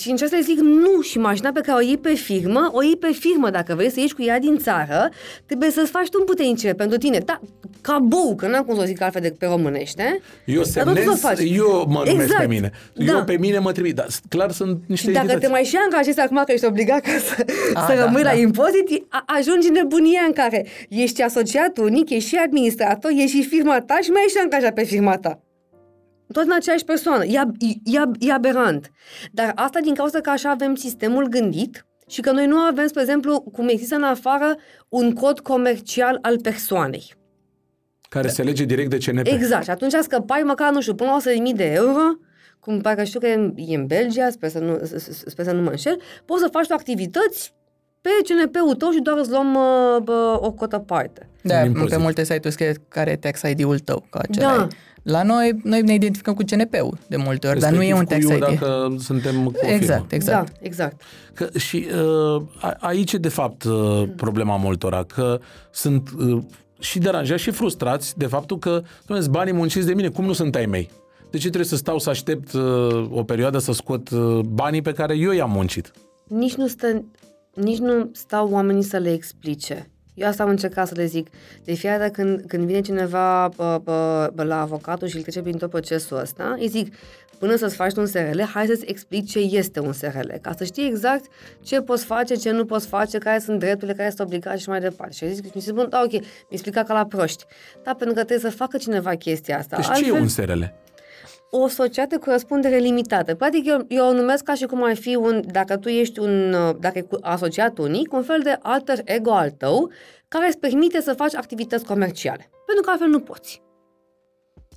Și 0.00 0.10
încerc 0.10 0.30
să 0.30 0.38
zic 0.42 0.58
nu, 0.58 1.00
și 1.00 1.18
mașina 1.18 1.50
pe 1.52 1.60
care 1.60 1.78
o 1.78 1.86
iei 1.86 1.98
pe 1.98 2.14
firmă, 2.14 2.70
o 2.72 2.82
iei 2.82 2.96
pe 2.96 3.12
firmă. 3.12 3.50
Dacă 3.50 3.74
vrei 3.74 3.90
să 3.90 4.00
ieși 4.00 4.14
cu 4.14 4.22
ea 4.22 4.38
din 4.38 4.58
țară, 4.58 5.08
trebuie 5.46 5.70
să-ți 5.70 5.90
faci 5.90 6.08
tu 6.08 6.16
împuternicire 6.20 6.72
pentru 6.72 6.98
tine. 6.98 7.18
Da, 7.18 7.40
ca 7.80 7.98
bou, 7.98 8.34
că 8.34 8.46
n-am 8.46 8.64
cum 8.64 8.74
să 8.74 8.80
o 8.80 8.84
zic 8.84 9.00
altfel 9.02 9.20
decât 9.22 9.38
pe 9.38 9.46
românește. 9.46 10.20
Eu 10.44 10.54
Dar 10.54 10.64
tot 10.64 10.72
semnez, 10.94 11.04
să 11.04 11.26
faci. 11.26 11.38
eu 11.56 11.84
mă 11.88 11.98
numesc 12.06 12.22
Exact. 12.22 12.40
pe 12.40 12.46
mine. 12.46 12.70
Da. 12.94 13.04
Eu 13.12 13.24
pe 13.24 13.36
mine 13.36 13.58
mă 13.58 13.72
trimit, 13.72 13.94
dar 13.94 14.06
clar 14.28 14.50
sunt 14.50 14.80
niște 14.86 15.06
Și 15.06 15.12
dacă 15.12 15.18
entități. 15.26 15.46
te 15.46 15.50
mai 15.52 15.64
și 15.64 15.76
angajezi 15.76 16.20
acum 16.20 16.42
că 16.46 16.52
ești 16.52 16.66
obligat 16.66 17.00
ca 17.00 17.10
să, 17.10 17.44
A, 17.74 17.86
să 17.88 17.94
da, 17.96 18.04
rămâi 18.04 18.22
da. 18.22 18.32
la 18.32 18.38
impozit, 18.38 19.04
a- 19.08 19.24
ajungi 19.26 19.66
în 19.68 19.72
nebunia 19.74 20.20
în 20.26 20.32
care 20.32 20.66
ești 20.88 21.22
asociat 21.22 21.78
unic, 21.78 22.10
ești 22.10 22.28
și 22.28 22.36
administrator, 22.36 23.10
ești 23.10 23.36
și 23.36 23.42
firma 23.48 23.80
ta 23.80 23.98
și 24.02 24.10
mai 24.10 24.22
ești 24.24 24.36
și 24.38 24.42
angajat 24.44 24.74
pe 24.74 24.84
firma 24.84 25.16
ta. 25.16 25.40
Tot 26.32 26.42
în 26.44 26.52
aceeași 26.56 26.84
persoană. 26.84 27.24
E, 27.24 27.38
ab- 27.40 27.56
e, 27.84 27.98
ab- 28.00 28.16
e 28.18 28.32
aberant. 28.32 28.90
Dar 29.32 29.52
asta 29.54 29.80
din 29.80 29.94
cauza 29.94 30.20
că 30.20 30.30
așa 30.30 30.50
avem 30.50 30.74
sistemul 30.74 31.26
gândit 31.28 31.86
și 32.08 32.20
că 32.20 32.30
noi 32.32 32.46
nu 32.46 32.56
avem, 32.56 32.86
spre 32.86 33.00
exemplu, 33.00 33.40
cum 33.40 33.68
există 33.68 33.94
în 33.94 34.02
afară, 34.02 34.56
un 34.88 35.12
cod 35.12 35.40
comercial 35.40 36.18
al 36.22 36.40
persoanei. 36.40 37.14
Care 38.08 38.28
se 38.28 38.42
lege 38.42 38.64
direct 38.64 38.90
de 38.90 38.98
CNP. 38.98 39.26
Exact. 39.26 39.64
Și 39.64 39.70
atunci 39.70 39.92
scăpai 39.92 40.42
măcar, 40.44 40.72
nu 40.72 40.80
știu, 40.80 40.94
până 40.94 41.10
la 41.10 41.32
100.000 41.50 41.56
de 41.56 41.72
euro, 41.72 42.00
cum 42.60 42.80
parcă 42.80 43.04
știu 43.04 43.20
că 43.20 43.26
e 43.26 43.34
în, 43.34 43.52
e 43.56 43.74
în 43.76 43.86
Belgia, 43.86 44.30
sper 44.30 44.50
să, 44.50 44.58
nu, 44.58 44.78
s- 44.84 45.02
s- 45.02 45.22
sper 45.26 45.44
să 45.44 45.52
nu 45.52 45.62
mă 45.62 45.70
înșel, 45.70 46.00
poți 46.24 46.40
să 46.42 46.48
faci 46.52 46.66
tu 46.66 46.72
activități 46.74 47.54
pe 48.00 48.08
CNP-ul 48.24 48.74
tău 48.74 48.90
și 48.90 49.00
doar 49.00 49.18
îți 49.18 49.30
luăm 49.30 49.54
uh, 49.54 50.02
bă, 50.02 50.38
o 50.40 50.52
cotă 50.52 50.78
parte. 50.78 51.28
Da, 51.42 51.60
În 51.60 51.66
impozit. 51.66 51.88
pe 51.88 51.96
multe 51.96 52.22
site-uri 52.24 52.50
scrie 52.52 52.74
care 52.88 53.10
e 53.10 53.16
tax 53.16 53.40
ID-ul 53.42 53.78
tău, 53.78 54.04
că 54.10 54.18
acela 54.22 54.56
Da. 54.56 54.62
e. 54.70 54.76
La 55.02 55.22
noi, 55.22 55.60
noi 55.64 55.82
ne 55.82 55.94
identificăm 55.94 56.34
cu 56.34 56.42
CNP-ul 56.42 56.98
de 57.08 57.16
multe 57.16 57.46
ori, 57.48 57.60
dar 57.60 57.72
nu 57.72 57.82
e 57.82 57.94
un 57.94 58.04
tax 58.04 58.26
Respectiv 58.26 58.48
cu 58.48 58.52
ID. 58.54 58.60
eu 58.62 58.78
dacă 58.78 58.94
suntem 58.98 59.42
cu 59.44 59.48
o 59.48 59.52
firmă. 59.58 59.74
Exact, 59.74 60.12
exact. 60.12 60.46
Da, 60.46 60.58
exact. 60.60 61.00
Că, 61.34 61.48
și 61.58 61.86
uh, 62.36 62.42
a- 62.60 62.76
aici 62.80 63.12
e 63.12 63.16
de 63.18 63.28
fapt 63.28 63.62
uh, 63.64 64.02
problema 64.16 64.56
multora, 64.56 65.02
că 65.04 65.40
sunt 65.70 66.08
uh, 66.18 66.42
și 66.80 66.98
deranjați 66.98 67.42
și 67.42 67.50
frustrați 67.50 68.18
de 68.18 68.26
faptul 68.26 68.58
că 68.58 68.82
dom'le, 68.82 69.30
banii 69.30 69.52
munciți 69.52 69.86
de 69.86 69.94
mine, 69.94 70.08
cum 70.08 70.24
nu 70.24 70.32
sunt 70.32 70.54
ai 70.54 70.66
mei? 70.66 70.90
De 71.30 71.36
ce 71.38 71.44
trebuie 71.46 71.64
să 71.64 71.76
stau 71.76 71.98
să 71.98 72.10
aștept 72.10 72.52
uh, 72.52 73.06
o 73.10 73.22
perioadă 73.24 73.58
să 73.58 73.72
scot 73.72 74.10
uh, 74.10 74.38
banii 74.38 74.82
pe 74.82 74.92
care 74.92 75.16
eu 75.16 75.30
i-am 75.32 75.50
muncit? 75.50 75.90
Nici 76.28 76.54
nu, 76.54 76.66
stă, 76.66 77.04
nici 77.54 77.78
nu 77.78 78.08
stau 78.12 78.48
oamenii 78.50 78.82
să 78.82 78.96
le 78.96 79.12
explice. 79.12 79.90
Eu 80.14 80.28
asta 80.28 80.42
am 80.42 80.48
încercat 80.48 80.86
să 80.86 80.94
le 80.96 81.04
zic. 81.04 81.28
De 81.64 81.72
fiecare 81.72 82.00
dată 82.00 82.10
când, 82.10 82.44
când 82.46 82.66
vine 82.66 82.80
cineva 82.80 83.48
bă, 83.56 83.80
bă, 83.82 84.30
bă, 84.34 84.42
la 84.42 84.60
avocatul 84.60 85.08
și 85.08 85.16
îl 85.16 85.22
trece 85.22 85.42
prin 85.42 85.56
tot 85.56 85.70
procesul 85.70 86.18
ăsta, 86.18 86.56
îi 86.58 86.68
zic, 86.68 86.94
până 87.38 87.56
să-ți 87.56 87.74
faci 87.74 87.92
tu 87.92 88.00
un 88.00 88.06
SRL, 88.06 88.40
hai 88.40 88.66
să-ți 88.66 88.84
explic 88.86 89.28
ce 89.28 89.38
este 89.38 89.80
un 89.80 89.92
SRL, 89.92 90.32
ca 90.40 90.52
să 90.56 90.64
știi 90.64 90.86
exact 90.86 91.24
ce 91.62 91.80
poți 91.80 92.04
face, 92.04 92.34
ce 92.34 92.50
nu 92.50 92.64
poți 92.64 92.86
face, 92.86 93.18
care 93.18 93.38
sunt 93.38 93.58
drepturile, 93.58 93.96
care 93.96 94.08
sunt 94.08 94.20
obligații 94.20 94.60
și 94.60 94.68
mai 94.68 94.80
departe. 94.80 95.14
Și 95.14 95.34
zic, 95.34 95.54
mi 95.54 95.60
se 95.60 95.70
spun, 95.70 95.86
da, 95.88 96.02
ok, 96.04 96.12
mi 96.12 96.26
explica 96.48 96.82
ca 96.82 96.94
la 96.94 97.06
proști. 97.06 97.44
Da, 97.82 97.94
pentru 97.94 98.14
că 98.16 98.24
trebuie 98.24 98.50
să 98.50 98.56
facă 98.56 98.76
cineva 98.76 99.14
chestia 99.14 99.58
asta. 99.58 99.76
Deci 99.76 99.98
ce 99.98 100.06
e 100.06 100.12
un 100.12 100.28
SRL? 100.28 100.62
O 101.54 101.68
societate 101.68 102.16
cu 102.16 102.30
răspundere 102.30 102.76
limitată. 102.76 103.34
Practic, 103.34 103.66
eu, 103.66 103.84
eu 103.88 104.06
o 104.06 104.12
numesc 104.12 104.44
ca 104.44 104.54
și 104.54 104.66
cum 104.66 104.82
ai 104.82 104.96
fi 104.96 105.14
un, 105.14 105.42
dacă 105.50 105.76
tu 105.76 105.88
ești 105.88 106.18
un, 106.18 106.52
uh, 106.52 106.74
dacă 106.80 106.98
e 106.98 107.00
cu- 107.00 107.18
asociat 107.20 107.78
unic, 107.78 108.12
un 108.12 108.22
fel 108.22 108.40
de 108.42 108.58
alter 108.62 109.00
ego 109.04 109.32
al 109.32 109.50
tău, 109.50 109.90
care 110.28 110.46
îți 110.46 110.58
permite 110.58 111.00
să 111.00 111.12
faci 111.12 111.34
activități 111.34 111.84
comerciale. 111.84 112.50
Pentru 112.66 112.84
că 112.84 112.90
altfel 112.90 113.08
nu 113.08 113.20
poți. 113.20 113.62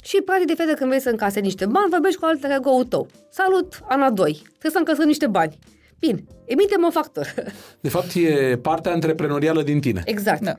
Și, 0.04 0.22
practic, 0.22 0.48
de 0.48 0.54
fiecare 0.54 0.70
dată 0.70 0.78
când 0.78 0.90
vrei 0.90 1.02
să 1.02 1.10
încasezi 1.10 1.46
niște 1.46 1.66
bani, 1.66 1.90
vorbești 1.90 2.20
cu 2.20 2.26
alter 2.26 2.52
ego-ul 2.52 2.84
tău. 2.86 3.08
Salut, 3.30 3.80
Ana 3.88 4.10
2. 4.10 4.32
Trebuie 4.34 4.72
să 4.72 4.78
încasăm 4.78 5.06
niște 5.06 5.28
bani. 5.28 5.58
Bine, 6.06 6.24
emite 6.46 6.76
o 6.88 6.92
factură. 6.92 7.28
De 7.82 7.90
fapt, 7.90 8.14
e 8.16 8.58
partea 8.58 8.92
antreprenorială 8.92 9.62
din 9.64 9.80
tine. 9.80 10.02
exact. 10.06 10.44
Da. 10.44 10.54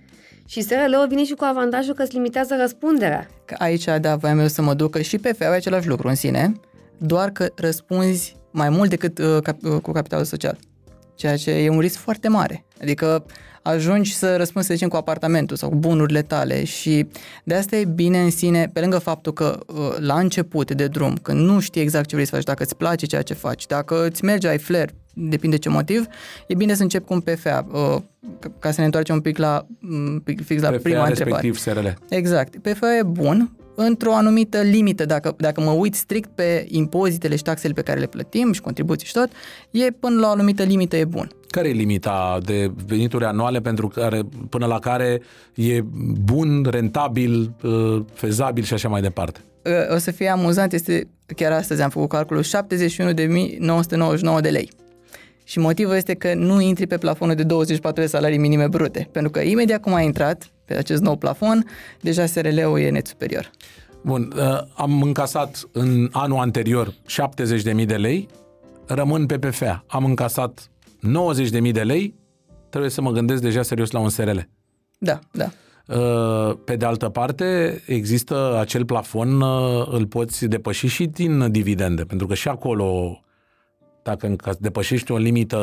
Și 0.48 0.60
SRL-ul 0.60 1.06
vine 1.08 1.24
și 1.24 1.32
cu 1.32 1.44
avantajul 1.44 1.94
că 1.94 2.02
îți 2.02 2.14
limitează 2.14 2.56
răspunderea. 2.60 3.28
Că 3.44 3.54
aici, 3.58 3.84
da, 4.00 4.16
voiam 4.16 4.38
eu 4.38 4.46
să 4.46 4.62
mă 4.62 4.74
duc, 4.74 4.90
că 4.90 5.02
și 5.02 5.18
PFA 5.18 5.44
e 5.44 5.48
același 5.48 5.88
lucru 5.88 6.08
în 6.08 6.14
sine, 6.14 6.52
doar 6.98 7.30
că 7.30 7.48
răspunzi 7.54 8.36
mai 8.50 8.68
mult 8.68 8.90
decât 8.90 9.18
uh, 9.18 9.38
cap, 9.42 9.62
uh, 9.62 9.80
cu 9.82 9.92
capitalul 9.92 10.24
social. 10.24 10.58
Ceea 11.14 11.36
ce 11.36 11.50
e 11.50 11.68
un 11.68 11.80
risc 11.80 11.96
foarte 11.96 12.28
mare. 12.28 12.64
Adică 12.80 13.24
ajungi 13.62 14.14
să 14.14 14.36
răspunzi, 14.36 14.66
să 14.66 14.74
zicem, 14.74 14.88
cu 14.88 14.96
apartamentul 14.96 15.56
sau 15.56 15.68
cu 15.68 15.74
bunurile 15.74 16.22
tale 16.22 16.64
și 16.64 17.06
de 17.44 17.54
asta 17.54 17.76
e 17.76 17.84
bine 17.84 18.20
în 18.20 18.30
sine, 18.30 18.70
pe 18.72 18.80
lângă 18.80 18.98
faptul 18.98 19.32
că 19.32 19.58
uh, 19.66 19.96
la 19.98 20.18
început 20.18 20.72
de 20.72 20.86
drum, 20.86 21.16
când 21.22 21.40
nu 21.40 21.60
știi 21.60 21.80
exact 21.80 22.08
ce 22.08 22.14
vrei 22.14 22.26
să 22.26 22.34
faci, 22.34 22.44
dacă 22.44 22.62
îți 22.62 22.76
place 22.76 23.06
ceea 23.06 23.22
ce 23.22 23.34
faci, 23.34 23.66
dacă 23.66 24.06
îți 24.06 24.24
merge, 24.24 24.48
ai 24.48 24.58
flair, 24.58 24.90
depinde 25.18 25.56
ce 25.56 25.68
motiv, 25.68 26.06
e 26.46 26.54
bine 26.54 26.74
să 26.74 26.82
începi 26.82 27.04
cu 27.04 27.12
un 27.14 27.20
PFA, 27.20 27.66
uh, 27.72 27.96
ca- 28.38 28.52
ca 28.58 28.70
să 28.70 28.80
ne 28.80 28.84
întoarcem 28.84 29.14
un 29.14 29.20
pic 29.20 29.38
la, 29.38 29.66
un 29.90 30.20
pic 30.24 30.44
fix 30.44 30.62
la 30.62 30.68
PFA, 30.68 30.78
prima 30.82 31.06
întrebare. 31.06 31.48
respectiv 31.50 31.58
SRL. 31.58 31.86
Exact. 32.08 32.56
PFA 32.56 32.96
e 32.96 33.02
bun 33.02 33.50
într-o 33.74 34.14
anumită 34.14 34.60
limită. 34.60 35.04
Dacă, 35.04 35.34
dacă 35.38 35.60
mă 35.60 35.70
uit 35.70 35.94
strict 35.94 36.30
pe 36.34 36.66
impozitele 36.68 37.36
și 37.36 37.42
taxele 37.42 37.72
pe 37.72 37.82
care 37.82 38.00
le 38.00 38.06
plătim 38.06 38.52
și 38.52 38.60
contribuții 38.60 39.06
și 39.06 39.12
tot, 39.12 39.28
e 39.70 39.90
până 39.90 40.20
la 40.20 40.26
o 40.26 40.30
anumită 40.30 40.62
limită 40.62 40.96
e 40.96 41.04
bun. 41.04 41.30
Care 41.48 41.68
e 41.68 41.72
limita 41.72 42.38
de 42.44 42.70
venituri 42.86 43.24
anuale 43.24 43.60
pentru 43.60 43.88
care, 43.88 44.20
până 44.48 44.66
la 44.66 44.78
care 44.78 45.20
e 45.54 45.80
bun, 46.24 46.66
rentabil, 46.70 47.54
uh, 47.62 48.02
fezabil 48.12 48.64
și 48.64 48.74
așa 48.74 48.88
mai 48.88 49.00
departe? 49.00 49.40
uh, 49.64 49.94
o 49.94 49.98
să 49.98 50.10
fie 50.10 50.28
amuzant, 50.28 50.72
este, 50.72 51.08
chiar 51.36 51.52
astăzi 51.52 51.82
am 51.82 51.90
făcut 51.90 52.08
calculul, 52.08 52.42
71.999 52.42 54.40
de 54.40 54.48
lei. 54.48 54.70
Și 55.48 55.58
motivul 55.58 55.94
este 55.94 56.14
că 56.14 56.34
nu 56.34 56.60
intri 56.60 56.86
pe 56.86 56.98
plafonul 56.98 57.34
de 57.34 57.42
24 57.42 58.00
de 58.00 58.06
salarii 58.06 58.38
minime 58.38 58.68
brute, 58.68 59.08
pentru 59.12 59.30
că 59.30 59.40
imediat 59.40 59.80
cum 59.80 59.94
ai 59.94 60.04
intrat 60.04 60.50
pe 60.64 60.76
acest 60.76 61.02
nou 61.02 61.16
plafon, 61.16 61.66
deja 62.00 62.26
SRL-ul 62.26 62.80
e 62.80 62.90
net 62.90 63.06
superior. 63.06 63.50
Bun, 64.04 64.32
uh, 64.36 64.60
am 64.74 65.02
încasat 65.02 65.68
în 65.72 66.08
anul 66.12 66.38
anterior 66.38 66.94
70.000 67.76 67.86
de 67.86 67.96
lei, 67.96 68.28
rămân 68.86 69.26
pe 69.26 69.38
PFA. 69.38 69.84
Am 69.86 70.04
încasat 70.04 70.70
90.000 71.00 71.72
de 71.72 71.82
lei, 71.82 72.14
trebuie 72.68 72.90
să 72.90 73.00
mă 73.00 73.10
gândesc 73.10 73.42
deja 73.42 73.62
serios 73.62 73.90
la 73.90 73.98
un 73.98 74.08
SRL. 74.08 74.38
Da, 74.98 75.18
da. 75.32 75.50
Uh, 75.96 76.56
Pe 76.64 76.76
de 76.76 76.84
altă 76.84 77.08
parte, 77.08 77.80
există 77.86 78.56
acel 78.60 78.84
plafon, 78.84 79.40
uh, 79.40 79.86
îl 79.90 80.06
poți 80.06 80.46
depăși 80.46 80.86
și 80.86 81.06
din 81.06 81.50
dividende, 81.50 82.04
pentru 82.04 82.26
că 82.26 82.34
și 82.34 82.48
acolo, 82.48 83.20
dacă 84.06 84.26
încă 84.26 84.56
depășești 84.60 85.12
o 85.12 85.16
limită, 85.16 85.56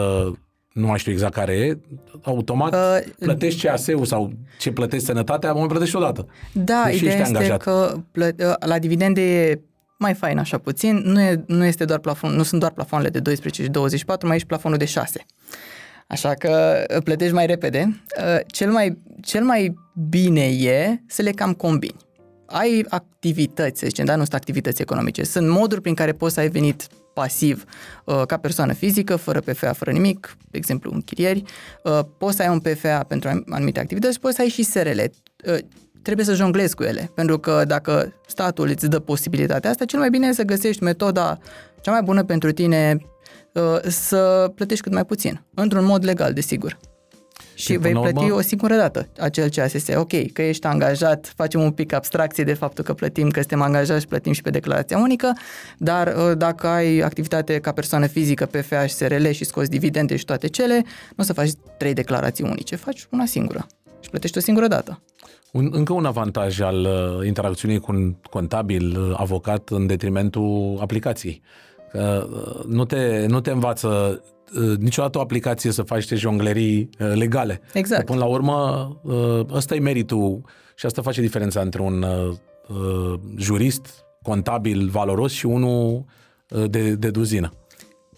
nu 0.73 0.88
mai 0.88 0.99
știu 0.99 1.12
exact 1.12 1.34
care 1.34 1.53
e, 1.53 1.77
automat 2.21 2.73
Uh, 2.73 3.12
plătești 3.19 3.65
CAS-ul 3.67 4.06
sau 4.06 4.32
ce 4.60 4.71
plătești 4.71 5.06
sănătatea, 5.06 5.53
mai 5.53 5.67
plătești 5.67 5.95
odată. 5.95 6.27
Da, 6.53 6.84
Deși 6.86 6.97
ideea 6.97 7.12
ești 7.19 7.21
este 7.32 7.38
angajat. 7.38 7.62
că 7.62 7.97
plă- 8.12 8.56
la 8.65 8.79
dividende 8.79 9.49
e 9.49 9.60
mai 9.99 10.13
fain 10.13 10.38
așa 10.38 10.58
puțin, 10.58 10.95
nu, 11.06 11.21
e, 11.21 11.43
nu, 11.47 11.65
este 11.65 11.86
doar 11.86 11.99
plafon, 11.99 12.32
nu 12.36 12.43
sunt 12.43 12.60
doar 12.60 12.71
plafoanele 12.71 13.10
de 13.10 13.19
12 13.19 13.63
și 13.63 13.69
24, 13.69 14.27
mai 14.27 14.36
ești 14.36 14.47
plafonul 14.47 14.77
de 14.77 14.86
6. 14.86 15.25
Așa 16.08 16.34
că 16.34 16.84
uh, 16.95 17.03
plătești 17.03 17.34
mai 17.34 17.45
repede. 17.45 18.01
Uh, 18.19 18.39
Cel 18.47 18.71
mai, 18.71 18.97
cel 19.21 19.43
mai 19.43 19.73
bine 20.10 20.45
e 20.45 20.99
să 21.08 21.21
le 21.21 21.32
cam 21.32 21.53
combini. 21.53 21.95
Ai 22.45 22.86
activități, 22.89 23.79
să 23.79 23.86
zicem, 23.88 24.06
dar 24.06 24.15
nu 24.15 24.21
sunt 24.21 24.34
activități 24.34 24.82
economice. 24.82 25.23
Sunt 25.23 25.49
moduri 25.49 25.82
prin 25.82 25.93
care 25.93 26.12
poți 26.12 26.34
să 26.34 26.39
ai 26.39 26.49
venit 26.49 26.88
pasiv 27.13 27.63
uh, 28.06 28.21
ca 28.28 28.38
persoană 28.38 28.73
fizică, 28.73 29.15
fără 29.15 29.39
PFA, 29.39 29.73
fără 29.73 29.91
nimic, 29.91 30.38
de 30.52 30.58
exemplu 30.58 30.91
închirieri. 30.93 31.43
Uh, 31.84 31.99
Poți 32.17 32.36
să 32.36 32.41
ai 32.41 32.49
un 32.49 32.60
PFA 32.60 33.04
pentru 33.08 33.30
an- 33.30 33.43
anumite 33.49 33.80
activități, 33.80 34.19
poți 34.19 34.36
să 34.36 34.41
ai 34.41 34.47
și 34.47 34.63
SRL. 34.63 34.99
Uh, 34.99 35.58
Trebuie 36.02 36.26
să 36.26 36.34
jonglezi 36.34 36.76
cu 36.76 36.84
ele, 36.84 37.12
pentru 37.15 37.39
că 37.39 37.63
dacă 37.67 38.13
statul 38.28 38.67
îți 38.67 38.89
dă 38.89 38.99
posibilitatea 38.99 39.69
asta, 39.69 39.86
cel 39.86 39.99
mai 39.99 40.10
bine 40.10 40.28
e 40.28 40.34
să 40.34 40.43
găsești 40.43 40.84
metoda 40.84 41.38
cea 41.82 41.91
mai 41.91 42.02
bună 42.02 42.23
pentru 42.23 42.52
tine 42.52 42.97
uh, 43.54 43.80
să 43.82 44.52
plătești 44.56 44.84
cât 44.84 44.93
mai 44.93 45.06
puțin, 45.06 45.45
într-un 45.54 45.86
mod 45.86 46.04
legal, 46.04 46.34
desigur. 46.34 46.78
Și 47.56 47.63
Și, 47.63 47.78
vei 47.78 47.92
până 47.92 47.94
la 48.06 48.12
plăti 48.12 48.26
urmă- 48.30 48.38
o 48.38 48.42
singură 48.42 48.76
dată 48.76 49.08
acel 49.20 49.50
CASS. 49.50 49.88
Ok, 49.96 50.32
că 50.34 50.42
ești 50.42 50.68
angajat, 50.68 51.34
facem 51.36 51.62
un 51.62 51.72
pic 51.72 51.94
abstracție 51.94 52.44
de 52.44 52.54
faptul 52.54 52.84
că 52.84 52.94
plătim, 52.94 53.30
că 53.30 53.39
suntem 53.39 53.62
angajați 53.62 54.02
și 54.02 54.08
plătim 54.08 54.32
și 54.32 54.42
pe 54.42 54.50
declarația 54.50 54.98
unică, 54.98 55.34
dar 55.78 56.08
uh, 56.08 56.38
dacă 56.38 56.68
ai 56.68 57.00
activitate 57.00 57.60
ca 57.60 57.72
persoană 57.72 58.06
fizică, 58.08 58.46
PFA 58.46 58.86
și 58.86 58.94
SRL 58.94 59.30
și 59.30 59.44
scoți 59.46 59.70
dividende 59.70 60.16
și 60.16 60.26
toate 60.26 60.48
cele, 60.48 60.76
nu 61.10 61.16
o 61.18 61.24
să 61.24 61.34
faci 61.34 61.50
trei 61.78 61.94
declarații 61.94 62.44
unice, 62.44 62.76
faci 62.76 63.08
una 63.10 63.26
singură 63.26 63.68
și 64.00 64.10
plătești 64.10 64.38
o 64.38 64.42
singură 64.42 64.68
dată. 64.68 65.02
Un, 65.52 65.70
încă 65.72 65.94
un 65.94 66.06
avantaj 66.06 66.60
al 66.60 66.80
uh, 66.80 67.28
interacțiunii 67.28 67.80
cu 67.80 67.92
un 67.92 68.16
contabil, 68.30 68.98
uh, 69.00 69.13
avocat, 69.18 69.70
în 69.70 69.88
detrimentul 69.88 70.78
aplicației. 70.82 71.42
Că 71.92 72.28
uh, 72.32 72.63
nu 72.68 72.86
te, 72.86 73.26
nu 73.28 73.39
te 73.42 73.52
învață 73.52 73.88
uh, 73.88 74.32
niciodată 74.80 75.18
o 75.18 75.22
aplicație 75.22 75.72
să 75.72 75.82
faci 75.82 75.98
niște 75.98 76.16
jonglerii 76.16 76.89
uh, 77.00 77.12
legale. 77.13 77.62
Exact. 77.74 78.06
Că 78.06 78.12
până 78.12 78.24
la 78.26 78.30
urmă, 78.32 78.89
uh, 79.04 79.39
ăsta 79.52 79.76
e 79.76 79.80
meritul 79.80 80.42
și 80.76 80.86
asta 80.86 81.02
face 81.02 81.22
diferența 81.22 81.62
între 81.62 81.82
un 81.82 82.02
uh, 82.02 82.34
uh, 82.68 83.20
jurist 83.38 83.88
contabil 84.22 84.89
valoros 84.89 85.32
și 85.32 85.46
unul 85.46 86.06
uh, 86.50 86.63
de, 86.70 86.96
de 86.96 87.10
duzină. 87.10 87.52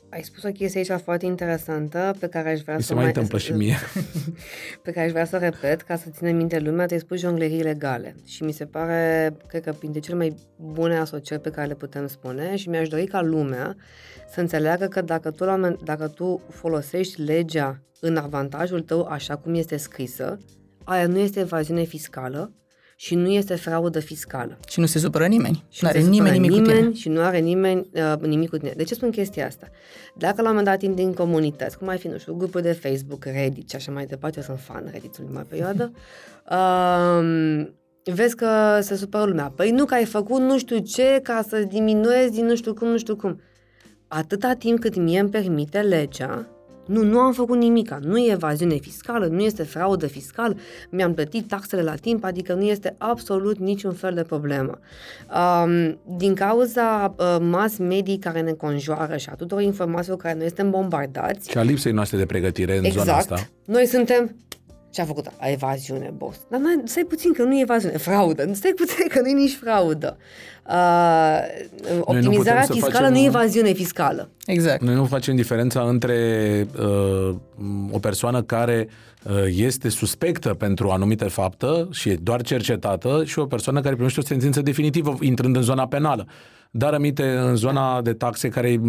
Ai 0.09 0.23
spus 0.23 0.43
o 0.43 0.49
chestie 0.49 0.79
aici 0.89 1.01
foarte 1.01 1.25
interesantă 1.25 2.15
pe 2.19 2.27
care 2.27 2.49
aș 2.51 2.59
vrea 2.61 2.75
Mi 2.75 2.81
să 2.81 2.87
se 2.87 2.93
mai 2.93 3.05
întâmplă 3.05 3.37
să- 3.37 3.43
și 3.45 3.51
mie. 3.51 3.75
pe 4.83 4.91
care 4.91 5.05
aș 5.05 5.11
vrea 5.11 5.25
să 5.25 5.35
o 5.35 5.39
repet 5.39 5.81
ca 5.81 5.95
să 5.95 6.09
ține 6.09 6.31
minte 6.31 6.59
lumea, 6.59 6.85
te-ai 6.85 6.99
spus 6.99 7.19
jonglerii 7.19 7.61
legale 7.61 8.15
și 8.25 8.43
mi 8.43 8.51
se 8.51 8.65
pare, 8.65 9.35
cred 9.47 9.63
că 9.63 9.71
printre 9.71 9.99
cele 9.99 10.15
mai 10.17 10.35
bune 10.57 10.97
asocieri 10.97 11.41
pe 11.41 11.49
care 11.49 11.67
le 11.67 11.73
putem 11.75 12.07
spune 12.07 12.55
și 12.55 12.69
mi-aș 12.69 12.87
dori 12.87 13.05
ca 13.05 13.21
lumea 13.21 13.75
să 14.35 14.41
înțeleagă 14.41 14.85
că 14.85 15.01
dacă 15.01 15.31
tu, 15.31 15.43
la 15.43 15.53
un 15.53 15.59
moment- 15.59 15.83
dacă 15.83 16.07
tu 16.07 16.41
folosești 16.49 17.21
legea 17.21 17.81
în 17.99 18.17
avantajul 18.17 18.81
tău 18.81 19.05
așa 19.05 19.35
cum 19.35 19.53
este 19.53 19.77
scrisă, 19.77 20.37
aia 20.83 21.07
nu 21.07 21.17
este 21.17 21.39
evaziune 21.39 21.83
fiscală 21.83 22.53
și 22.95 23.15
nu 23.15 23.29
este 23.29 23.55
fraudă 23.55 23.99
fiscală. 23.99 24.59
Și 24.67 24.79
nu 24.79 24.85
se 24.85 24.99
supără 24.99 25.25
nimeni. 25.25 25.63
Și 25.69 25.83
nu 25.83 25.89
nu 25.89 25.93
are 25.95 26.01
se 26.01 26.09
nimeni 26.09 26.35
supără 26.35 26.41
nimic 26.41 26.51
cu 26.51 26.67
nimeni 26.67 26.87
tine. 26.87 26.99
și 26.99 27.09
nu 27.09 27.21
are 27.21 27.39
nimeni 27.39 27.89
uh, 27.93 28.19
nimic 28.21 28.49
cu 28.49 28.57
tine. 28.57 28.73
De 28.75 28.83
ce 28.83 28.93
spun 28.93 29.09
chestia 29.09 29.45
asta? 29.45 29.67
Dacă 30.17 30.41
la 30.41 30.49
un 30.49 30.55
moment 30.55 30.65
dat 30.65 30.81
intri 30.81 31.03
în 31.03 31.13
comunități, 31.13 31.77
cum 31.77 31.87
ar 31.87 31.97
fi, 31.97 32.07
nu 32.07 32.17
știu, 32.17 32.33
grupuri 32.33 32.63
de 32.63 32.71
Facebook, 32.71 33.25
Reddit 33.25 33.69
și 33.69 33.75
așa 33.75 33.91
mai 33.91 34.05
departe, 34.05 34.37
eu 34.37 34.43
sunt 34.43 34.59
fan 34.59 34.89
Reddit-ului 34.91 35.33
mai 35.33 35.45
perioadă, 35.49 35.91
um, 36.55 37.73
vezi 38.13 38.35
că 38.35 38.79
se 38.81 38.95
supără 38.95 39.25
lumea. 39.25 39.51
Păi 39.55 39.71
nu, 39.71 39.85
că 39.85 39.93
ai 39.93 40.05
făcut 40.05 40.41
nu 40.41 40.57
știu 40.57 40.77
ce 40.77 41.19
ca 41.23 41.45
să 41.47 41.57
diminuezi 41.59 42.31
din 42.31 42.45
nu 42.45 42.55
știu 42.55 42.73
cum, 42.73 42.87
nu 42.87 42.97
știu 42.97 43.15
cum. 43.15 43.39
Atâta 44.17 44.53
timp 44.53 44.79
cât 44.79 44.95
mie 44.95 45.19
îmi 45.19 45.29
permite 45.29 45.79
legea, 45.79 46.47
nu, 46.85 47.03
nu 47.03 47.19
am 47.19 47.33
făcut 47.33 47.57
nimica. 47.57 47.99
Nu 48.01 48.17
e 48.17 48.31
evaziune 48.31 48.75
fiscală, 48.75 49.25
nu 49.25 49.41
este 49.41 49.63
fraudă 49.63 50.07
fiscală, 50.07 50.55
mi-am 50.89 51.13
plătit 51.13 51.47
taxele 51.47 51.81
la 51.81 51.95
timp, 51.95 52.23
adică 52.23 52.53
nu 52.53 52.63
este 52.63 52.95
absolut 52.97 53.57
niciun 53.57 53.93
fel 53.93 54.13
de 54.13 54.21
problemă. 54.21 54.79
Um, 55.63 55.99
din 56.17 56.33
cauza 56.33 57.15
uh, 57.17 57.37
mass 57.39 57.77
media 57.77 58.15
care 58.19 58.41
ne 58.41 58.51
conjoară 58.51 59.17
și 59.17 59.29
a 59.31 59.35
tuturor 59.35 59.63
informațiilor 59.63 60.17
care 60.17 60.35
noi 60.37 60.45
suntem 60.45 60.69
bombardați, 60.69 61.49
Și 61.49 61.57
a 61.57 61.61
lipsei 61.61 61.91
noastre 61.91 62.17
de 62.17 62.25
pregătire 62.25 62.77
în 62.77 62.91
zona 62.91 63.01
exact, 63.01 63.31
asta. 63.31 63.49
noi 63.65 63.85
suntem 63.85 64.35
ce 64.95 65.01
a 65.01 65.05
făcut? 65.05 65.25
A 65.39 65.47
evaziune, 65.47 66.13
boss. 66.17 66.37
Dar 66.49 66.59
noi, 66.59 66.81
stai 66.83 67.03
puțin 67.03 67.33
că 67.33 67.43
nu 67.43 67.53
e 67.53 67.61
evaziune, 67.61 67.97
fraudă. 67.97 68.49
Stai 68.53 68.71
puțin 68.75 69.07
că 69.07 69.21
nu 69.21 69.27
e 69.27 69.33
nici 69.33 69.57
fraudă. 69.61 70.17
Uh, 70.69 71.39
optimizarea 71.99 72.61
putem 72.61 72.65
să 72.65 72.73
fiscală 72.73 73.05
facem- 73.05 73.13
nu 73.13 73.17
e 73.17 73.25
evaziune 73.25 73.71
fiscală. 73.71 74.29
Exact. 74.45 74.81
Noi 74.81 74.95
nu 74.95 75.05
facem 75.05 75.35
diferența 75.35 75.81
între 75.81 76.17
uh, 76.79 77.35
o 77.91 77.99
persoană 77.99 78.41
care 78.41 78.87
uh, 79.23 79.33
este 79.55 79.89
suspectă 79.89 80.53
pentru 80.53 80.87
o 80.87 80.91
anumită 80.91 81.27
faptă 81.27 81.87
și 81.91 82.09
e 82.09 82.17
doar 82.21 82.41
cercetată 82.41 83.23
și 83.25 83.39
o 83.39 83.45
persoană 83.45 83.81
care 83.81 83.95
primește 83.95 84.19
o 84.19 84.23
sentință 84.23 84.61
definitivă 84.61 85.17
intrând 85.21 85.55
în 85.55 85.61
zona 85.61 85.87
penală. 85.87 86.27
Dar 86.77 86.91
rămite 86.91 87.23
în 87.23 87.55
zona 87.55 88.01
de 88.01 88.13
taxe 88.13 88.49
care 88.49 88.71
e 88.71 88.77
m- 88.77 88.81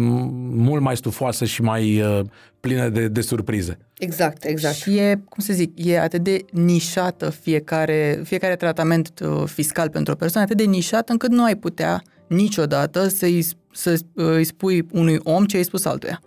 mult 0.51 0.81
mai 0.81 0.97
stufoasă 0.97 1.45
și 1.45 1.61
mai 1.61 2.01
uh, 2.01 2.19
plină 2.59 2.89
de, 2.89 3.07
de 3.07 3.21
surprize. 3.21 3.77
Exact, 3.97 4.43
exact. 4.43 4.75
Și 4.75 4.97
e, 4.97 5.21
cum 5.29 5.43
să 5.43 5.53
zic, 5.53 5.71
e 5.75 5.99
atât 5.99 6.23
de 6.23 6.45
nișată 6.51 7.29
fiecare, 7.29 8.21
fiecare 8.23 8.55
tratament 8.55 9.11
uh, 9.19 9.43
fiscal 9.45 9.89
pentru 9.89 10.13
o 10.13 10.15
persoană, 10.15 10.47
atât 10.51 10.63
de 10.65 10.69
nișat 10.69 11.09
încât 11.09 11.29
nu 11.29 11.43
ai 11.43 11.55
putea 11.55 12.01
niciodată 12.27 13.07
să-i, 13.07 13.45
să 13.71 13.99
uh, 14.13 14.25
îi 14.25 14.43
spui 14.43 14.85
unui 14.91 15.19
om 15.23 15.45
ce 15.45 15.57
ai 15.57 15.63
spus 15.63 15.85
altuia. 15.85 16.21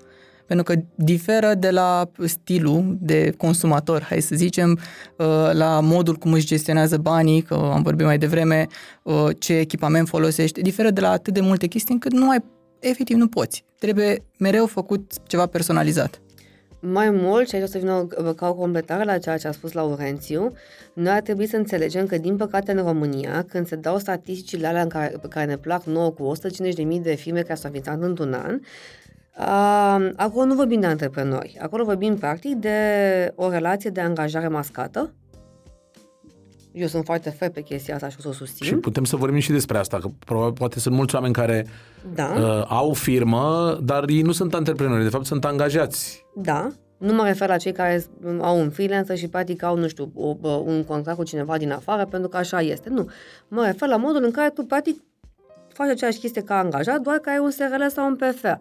Pentru 0.50 0.74
că 0.74 0.80
diferă 0.94 1.54
de 1.54 1.70
la 1.70 2.10
stilul 2.24 2.96
de 3.00 3.34
consumator, 3.36 4.02
hai 4.02 4.20
să 4.20 4.34
zicem, 4.34 4.78
uh, 5.16 5.26
la 5.52 5.80
modul 5.80 6.14
cum 6.14 6.32
își 6.32 6.46
gestionează 6.46 6.96
banii, 6.96 7.42
că 7.42 7.54
am 7.54 7.82
vorbit 7.82 8.06
mai 8.06 8.18
devreme, 8.18 8.66
uh, 9.02 9.28
ce 9.38 9.58
echipament 9.58 10.08
folosești, 10.08 10.62
diferă 10.62 10.90
de 10.90 11.00
la 11.00 11.10
atât 11.10 11.34
de 11.34 11.40
multe 11.40 11.66
chestii 11.66 11.94
încât 11.94 12.12
nu 12.12 12.30
ai, 12.30 12.44
efectiv 12.78 13.16
nu 13.16 13.28
poți. 13.28 13.64
Trebuie 13.78 14.24
mereu 14.38 14.66
făcut 14.66 15.12
ceva 15.26 15.46
personalizat. 15.46 16.20
Mai 16.80 17.10
mult, 17.10 17.48
și 17.48 17.54
aici 17.54 17.64
o 17.64 17.70
să 17.70 17.78
vină 17.78 17.92
o- 17.92 18.32
ca 18.32 18.48
o 18.48 18.54
completare 18.54 19.04
la 19.04 19.18
ceea 19.18 19.36
ce 19.38 19.48
a 19.48 19.52
spus 19.52 19.72
Laurențiu, 19.72 20.52
noi 20.94 21.12
ar 21.12 21.20
trebui 21.20 21.46
să 21.46 21.56
înțelegem 21.56 22.06
că, 22.06 22.18
din 22.18 22.36
păcate, 22.36 22.72
în 22.72 22.82
România, 22.82 23.44
când 23.48 23.66
se 23.66 23.76
dau 23.76 23.98
statisticile 23.98 24.66
alea 24.66 24.82
în 24.82 24.88
care, 24.88 25.16
pe 25.20 25.28
care 25.28 25.46
ne 25.46 25.56
plac 25.56 25.84
nouă 25.84 26.10
cu 26.10 26.22
150.000 26.22 27.00
de 27.02 27.14
firme 27.14 27.40
care 27.40 27.54
s-au 27.54 27.70
înființat 27.72 28.02
într-un 28.02 28.32
an, 28.32 28.54
uh, 28.54 28.60
acolo 30.16 30.44
nu 30.44 30.54
vorbim 30.54 30.80
de 30.80 30.86
antreprenori. 30.86 31.58
Acolo 31.60 31.84
vorbim, 31.84 32.16
practic, 32.16 32.54
de 32.54 32.78
o 33.34 33.50
relație 33.50 33.90
de 33.90 34.00
angajare 34.00 34.48
mascată. 34.48 35.14
Eu 36.72 36.86
sunt 36.86 37.04
foarte 37.04 37.30
fer 37.30 37.50
pe 37.50 37.60
chestia 37.60 37.94
asta 37.94 38.08
și 38.08 38.16
o 38.18 38.22
să 38.22 38.28
o 38.28 38.32
susțin. 38.32 38.66
Și 38.66 38.74
putem 38.74 39.04
să 39.04 39.16
vorbim 39.16 39.40
și 39.40 39.50
despre 39.50 39.78
asta, 39.78 39.98
că 39.98 40.08
probabil 40.18 40.52
poate 40.52 40.80
sunt 40.80 40.94
mulți 40.94 41.14
oameni 41.14 41.32
care 41.34 41.66
Da. 42.14 42.32
uh, 42.36 42.64
au 42.68 42.92
firmă, 42.92 43.78
dar 43.82 44.08
ei 44.08 44.22
nu 44.22 44.32
sunt 44.32 44.54
antreprenori, 44.54 45.02
de 45.02 45.08
fapt 45.08 45.24
sunt 45.24 45.44
angajați. 45.44 46.26
Da. 46.36 46.68
Nu 46.98 47.12
mă 47.12 47.24
refer 47.26 47.48
la 47.48 47.56
cei 47.56 47.72
care 47.72 48.04
au 48.40 48.58
un 48.60 48.70
freelancer 48.70 49.16
și 49.16 49.28
practic 49.28 49.62
au, 49.62 49.76
nu 49.76 49.88
știu, 49.88 50.12
o, 50.14 50.36
o, 50.40 50.48
un 50.48 50.84
contract 50.84 51.18
cu 51.18 51.24
cineva 51.24 51.58
din 51.58 51.70
afară, 51.70 52.04
pentru 52.04 52.28
că 52.28 52.36
așa 52.36 52.60
este. 52.60 52.88
Nu. 52.88 53.08
Mă 53.48 53.64
refer 53.64 53.88
la 53.88 53.96
modul 53.96 54.24
în 54.24 54.30
care 54.30 54.50
tu 54.50 54.62
practic 54.64 55.02
faci 55.72 55.88
aceeași 55.88 56.18
chestie 56.18 56.42
ca 56.42 56.58
angajat, 56.58 57.00
doar 57.00 57.16
că 57.16 57.30
ai 57.30 57.38
un 57.38 57.50
SRL 57.50 57.86
sau 57.88 58.06
un 58.06 58.16
PFA. 58.16 58.58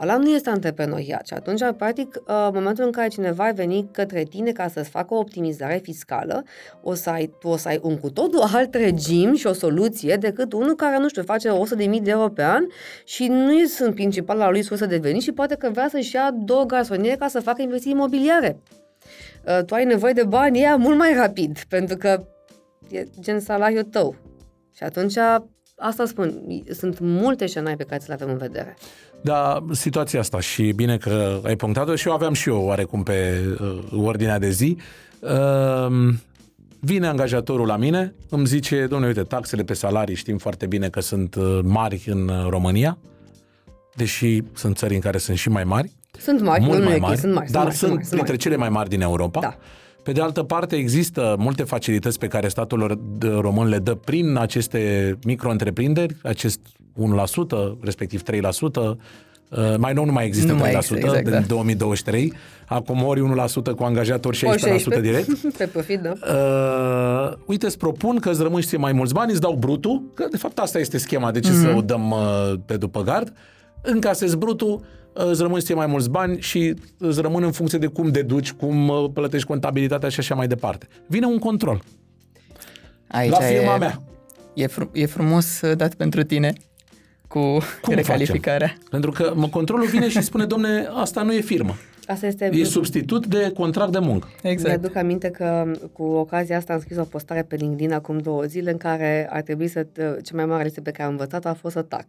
Ăla 0.00 0.16
nu 0.16 0.28
este 0.28 0.50
antreprenoriat 0.50 1.26
și 1.26 1.34
atunci, 1.34 1.60
practic, 1.76 2.14
uh, 2.16 2.22
în 2.26 2.50
momentul 2.52 2.84
în 2.84 2.90
care 2.90 3.08
cineva 3.08 3.44
ar 3.44 3.52
veni 3.52 3.88
către 3.92 4.22
tine 4.22 4.50
ca 4.50 4.68
să-ți 4.68 4.90
facă 4.90 5.14
o 5.14 5.18
optimizare 5.18 5.80
fiscală, 5.82 6.44
o 6.82 6.94
să 6.94 7.10
ai, 7.10 7.34
tu 7.38 7.48
o 7.48 7.56
să 7.56 7.68
ai 7.68 7.78
un 7.82 7.98
cu 7.98 8.10
totul 8.10 8.42
alt 8.54 8.74
regim 8.74 9.34
și 9.34 9.46
o 9.46 9.52
soluție 9.52 10.16
decât 10.16 10.52
unul 10.52 10.74
care, 10.74 10.98
nu 10.98 11.08
știu, 11.08 11.22
face 11.22 11.48
100.000 11.48 12.02
de 12.02 12.10
euro 12.10 12.28
pe 12.28 12.42
an 12.42 12.64
și 13.04 13.26
nu 13.26 13.64
sunt 13.64 13.94
principal 13.94 14.36
la 14.36 14.50
lui 14.50 14.62
sursă 14.62 14.86
de 14.86 14.96
venit 14.96 15.22
și 15.22 15.32
poate 15.32 15.54
că 15.54 15.70
vrea 15.70 15.88
să-și 15.88 16.14
ia 16.14 16.30
două 16.44 16.64
garsoniere 16.64 17.16
ca 17.16 17.28
să 17.28 17.40
facă 17.40 17.62
investiții 17.62 17.92
imobiliare. 17.92 18.58
Uh, 19.46 19.64
tu 19.64 19.74
ai 19.74 19.84
nevoie 19.84 20.12
de 20.12 20.24
bani 20.24 20.60
ea 20.60 20.76
mult 20.76 20.98
mai 20.98 21.14
rapid, 21.14 21.58
pentru 21.68 21.96
că 21.96 22.26
e 22.90 23.04
gen 23.20 23.40
salariul 23.40 23.82
tău. 23.82 24.14
Și 24.74 24.82
atunci, 24.82 25.16
asta 25.76 26.06
spun, 26.06 26.42
sunt 26.70 26.98
multe 26.98 27.46
scenarii 27.46 27.76
pe 27.76 27.84
care 27.84 28.00
ți 28.00 28.08
le 28.08 28.14
avem 28.14 28.28
în 28.28 28.36
vedere. 28.36 28.76
Da, 29.22 29.64
situația 29.70 30.20
asta 30.20 30.40
și 30.40 30.72
bine 30.72 30.96
că 30.96 31.40
ai 31.44 31.56
punctat-o 31.56 31.94
și 31.94 32.08
eu 32.08 32.14
aveam 32.14 32.32
și 32.32 32.48
eu 32.48 32.62
oarecum 32.62 33.02
pe 33.02 33.40
uh, 33.60 34.04
ordinea 34.04 34.38
de 34.38 34.50
zi. 34.50 34.76
Uh, 35.20 36.14
vine 36.80 37.06
angajatorul 37.06 37.66
la 37.66 37.76
mine, 37.76 38.14
îmi 38.28 38.46
zice, 38.46 38.86
domnule, 38.86 39.06
uite, 39.06 39.22
taxele 39.22 39.62
pe 39.62 39.74
salarii 39.74 40.14
știm 40.14 40.38
foarte 40.38 40.66
bine 40.66 40.88
că 40.88 41.00
sunt 41.00 41.34
uh, 41.34 41.58
mari 41.62 42.04
în 42.06 42.28
uh, 42.28 42.46
România, 42.48 42.98
deși 43.94 44.42
sunt 44.52 44.76
țări 44.76 44.94
în 44.94 45.00
care 45.00 45.18
sunt 45.18 45.36
și 45.36 45.48
mai 45.48 45.64
mari. 45.64 45.92
Sunt 46.18 46.40
mari, 46.40 46.64
mult 46.64 46.78
nu, 46.78 46.82
nu 46.82 46.88
mai 46.88 46.94
e 46.94 46.96
ok, 46.96 47.02
mari, 47.02 47.18
sunt 47.18 47.34
mari. 47.34 47.50
dar 47.50 47.62
sunt, 47.62 47.76
sunt, 47.76 47.90
mari, 47.90 48.04
sunt 48.04 48.10
printre 48.10 48.32
mari. 48.32 48.42
cele 48.42 48.56
mai 48.56 48.68
mari 48.68 48.88
din 48.88 49.00
Europa. 49.00 49.40
Da. 49.40 49.56
Pe 50.02 50.12
de 50.12 50.20
altă 50.20 50.42
parte, 50.42 50.76
există 50.76 51.36
multe 51.38 51.62
facilități 51.62 52.18
pe 52.18 52.26
care 52.26 52.48
statul 52.48 53.00
român 53.40 53.68
le 53.68 53.78
dă 53.78 53.94
prin 53.94 54.36
aceste 54.36 55.14
micro-întreprinderi, 55.24 56.16
acest 56.22 56.60
1%, 56.96 57.78
respectiv 57.80 58.22
3%, 58.22 58.96
Uh, 59.50 59.74
mai 59.78 59.92
nou 59.92 60.04
nu 60.04 60.12
mai 60.12 60.26
există 60.26 60.52
Nu 60.52 60.58
3% 60.58 60.60
mai 60.60 60.72
există, 60.74 60.96
exact, 60.96 61.26
în 61.26 61.32
da. 61.32 61.38
2023. 61.40 62.32
Acum 62.66 63.02
ori 63.04 63.20
1% 63.20 63.74
cu 63.76 63.82
angajator, 63.82 64.36
O 64.42 64.50
16% 64.98 65.00
direct. 65.00 65.28
Pe 65.58 65.66
profit, 65.66 66.00
da. 66.00 66.12
Uh, 66.34 67.32
uite, 67.46 67.66
îți 67.66 67.78
propun 67.78 68.18
că 68.18 68.30
îți 68.30 68.42
rămâși 68.42 68.66
ție 68.66 68.78
mai 68.78 68.92
mulți 68.92 69.12
bani, 69.14 69.30
îți 69.30 69.40
dau 69.40 69.54
brutul, 69.54 70.02
că 70.14 70.26
de 70.30 70.36
fapt 70.36 70.58
asta 70.58 70.78
este 70.78 70.98
schema, 70.98 71.30
de 71.30 71.40
ce 71.40 71.50
Mhm. 71.50 71.60
să 71.60 71.74
o 71.76 71.80
dăm 71.80 72.10
uh, 72.10 72.52
pe 72.66 72.76
după 72.76 73.02
gard, 73.02 73.32
încasezi 73.82 74.36
brutul, 74.36 74.80
uh, 75.14 75.24
îți 75.30 75.42
rămâși 75.42 75.64
ție 75.64 75.74
mai 75.74 75.86
mulți 75.86 76.10
bani 76.10 76.40
și 76.40 76.74
îți 76.98 77.20
rămân 77.20 77.42
în 77.42 77.52
funcție 77.52 77.78
de 77.78 77.86
cum 77.86 78.10
deduci, 78.10 78.52
cum 78.52 78.88
uh, 78.88 79.04
plătești 79.14 79.46
contabilitatea 79.46 80.08
și 80.08 80.20
așa 80.20 80.34
mai 80.34 80.46
departe. 80.46 80.86
Vine 81.06 81.26
un 81.26 81.38
control 81.38 81.82
Aici 83.08 83.30
la 83.30 83.38
firma 83.40 83.74
e, 83.74 83.78
mea. 83.78 84.02
E, 84.54 84.66
fr- 84.66 84.90
e 84.92 85.06
frumos 85.06 85.60
uh, 85.60 85.76
dat 85.76 85.94
pentru 85.94 86.22
tine 86.22 86.52
cu 87.30 87.38
Cum 87.82 87.94
recalificarea. 87.94 88.66
facem? 88.66 88.82
Pentru 88.90 89.10
că 89.10 89.32
mă, 89.36 89.48
controlul 89.48 89.86
vine 89.86 90.08
și 90.08 90.22
spune, 90.22 90.44
domne, 90.44 90.88
asta 90.94 91.22
nu 91.22 91.32
e 91.32 91.40
firmă. 91.40 91.74
Asta 92.06 92.26
este... 92.26 92.50
E 92.52 92.64
substitut 92.64 93.26
de 93.26 93.50
contract 93.54 93.92
de 93.92 93.98
muncă. 93.98 94.28
Exact. 94.42 94.68
Mi-aduc 94.68 94.96
aminte 94.96 95.28
că 95.30 95.70
cu 95.92 96.02
ocazia 96.02 96.56
asta 96.56 96.72
am 96.72 96.80
scris 96.80 96.96
o 96.98 97.02
postare 97.02 97.42
pe 97.42 97.56
LinkedIn 97.56 97.92
acum 97.92 98.18
două 98.18 98.42
zile 98.42 98.70
în 98.70 98.76
care 98.76 99.28
ar 99.30 99.40
trebui 99.42 99.68
să... 99.68 99.86
Cea 99.96 100.34
mai 100.34 100.46
mare 100.46 100.62
lecție 100.62 100.82
pe 100.82 100.90
care 100.90 101.02
am 101.02 101.10
învățat 101.10 101.44
a 101.46 101.54
fost 101.54 101.74
să 101.74 101.82
tac. 101.82 102.06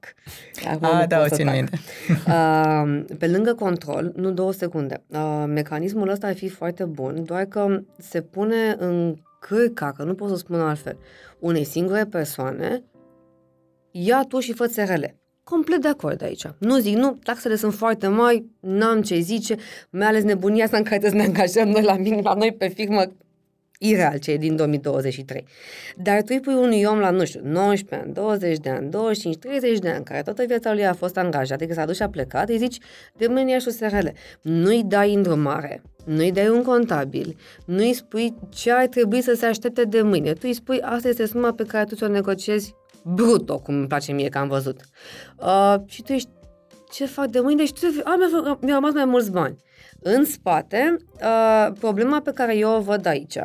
Acum 0.72 0.88
Ah, 0.88 1.00
nu 1.02 1.06
da, 1.08 1.16
pot 1.18 1.26
o 1.26 1.28
să 1.30 1.36
țin 1.36 1.46
tac. 1.46 1.54
minte. 1.56 1.80
Uh, 2.28 3.04
pe 3.18 3.28
lângă 3.28 3.54
control, 3.54 4.12
nu 4.16 4.32
două 4.32 4.52
secunde, 4.54 5.02
uh, 5.08 5.44
mecanismul 5.48 6.10
ăsta 6.10 6.28
ar 6.28 6.36
fi 6.36 6.50
foarte 6.50 6.84
bun, 6.84 7.24
doar 7.26 7.44
că 7.46 7.80
se 7.98 8.22
pune 8.22 8.76
în 8.78 9.16
cârca, 9.40 9.94
că 9.98 10.04
nu 10.04 10.14
pot 10.14 10.30
să 10.30 10.36
spun 10.36 10.60
altfel, 10.60 10.98
unei 11.40 11.64
singure 11.64 12.06
persoane, 12.06 12.84
ia 13.92 14.26
tu 14.28 14.40
și 14.40 14.54
fă 14.54 14.66
SRL. 14.66 15.04
Complet 15.44 15.82
de 15.82 15.88
acord 15.88 16.24
aici. 16.24 16.46
Nu 16.58 16.78
zic, 16.78 16.96
nu, 16.96 17.20
taxele 17.24 17.56
sunt 17.56 17.74
foarte 17.74 18.08
mari, 18.08 18.46
n-am 18.60 19.02
ce 19.02 19.20
zice, 19.20 19.56
mai 19.90 20.08
ales 20.08 20.24
nebunia 20.24 20.64
asta 20.64 20.78
în 20.78 20.84
care 20.84 21.00
trebuie 21.00 21.22
să 21.22 21.28
ne 21.28 21.34
angajăm 21.34 21.68
noi 21.68 21.84
la 21.84 21.98
mine, 21.98 22.22
la 22.22 22.34
noi 22.34 22.54
pe 22.54 22.68
firmă, 22.68 23.04
ireal 23.84 24.18
ce 24.18 24.32
e 24.32 24.38
din 24.38 24.56
2023. 24.56 25.46
Dar 25.98 26.22
tu 26.22 26.28
îi 26.28 26.40
pui 26.40 26.54
unui 26.54 26.84
om 26.84 27.00
la, 27.00 27.10
nu 27.10 27.26
știu, 27.26 27.42
19 27.44 27.96
ani, 27.96 28.14
20 28.14 28.58
de 28.58 28.70
ani, 28.70 28.90
25, 28.90 29.38
30 29.38 29.80
de 29.80 29.90
ani, 29.90 30.04
care 30.04 30.22
toată 30.22 30.44
viața 30.48 30.74
lui 30.74 30.86
a 30.86 30.94
fost 30.94 31.18
angajat, 31.18 31.58
adică 31.58 31.74
s-a 31.74 31.86
dus 31.86 31.96
și 31.96 32.02
a 32.02 32.10
plecat, 32.10 32.50
îi 32.50 32.58
zici, 32.58 32.78
de 33.18 33.28
mâine 33.28 33.54
ești 33.54 33.72
SRL. 33.72 34.08
Nu-i 34.42 34.84
dai 34.84 35.14
îndrumare, 35.14 35.82
nu-i 36.06 36.32
dai 36.32 36.50
un 36.50 36.64
contabil, 36.64 37.38
nu-i 37.66 37.94
spui 37.94 38.34
ce 38.50 38.72
ar 38.72 38.88
trebui 38.88 39.22
să 39.22 39.34
se 39.34 39.46
aștepte 39.46 39.84
de 39.84 40.02
mâine. 40.02 40.34
Tu 40.34 40.40
îi 40.44 40.54
spui, 40.54 40.82
asta 40.82 41.08
este 41.08 41.26
suma 41.26 41.54
pe 41.54 41.64
care 41.64 41.86
tu 41.86 41.96
ți-o 41.96 42.08
negociezi 42.08 42.76
bruto, 43.04 43.60
cum 43.60 43.76
îmi 43.76 43.88
place 43.88 44.12
mie 44.12 44.30
că 44.30 44.38
am 44.38 44.48
văzut. 44.48 44.80
Uh, 45.38 45.76
și 45.86 46.02
tu 46.02 46.12
ești, 46.14 46.30
ce 46.92 47.06
fac 47.06 47.26
de 47.28 47.40
mâine? 47.40 47.66
Și 47.66 47.74
tu, 47.74 47.86
a, 48.04 48.16
mi-a, 48.16 48.58
mi-a 48.62 48.74
rămas 48.74 48.94
mai 48.94 49.06
mulți 49.06 49.32
bani. 49.32 49.56
În 50.00 50.26
spate, 50.26 50.96
uh, 51.22 51.68
problema 51.80 52.20
pe 52.22 52.32
care 52.34 52.58
eu 52.58 52.70
o 52.76 52.80
văd 52.80 53.06
aici, 53.06 53.38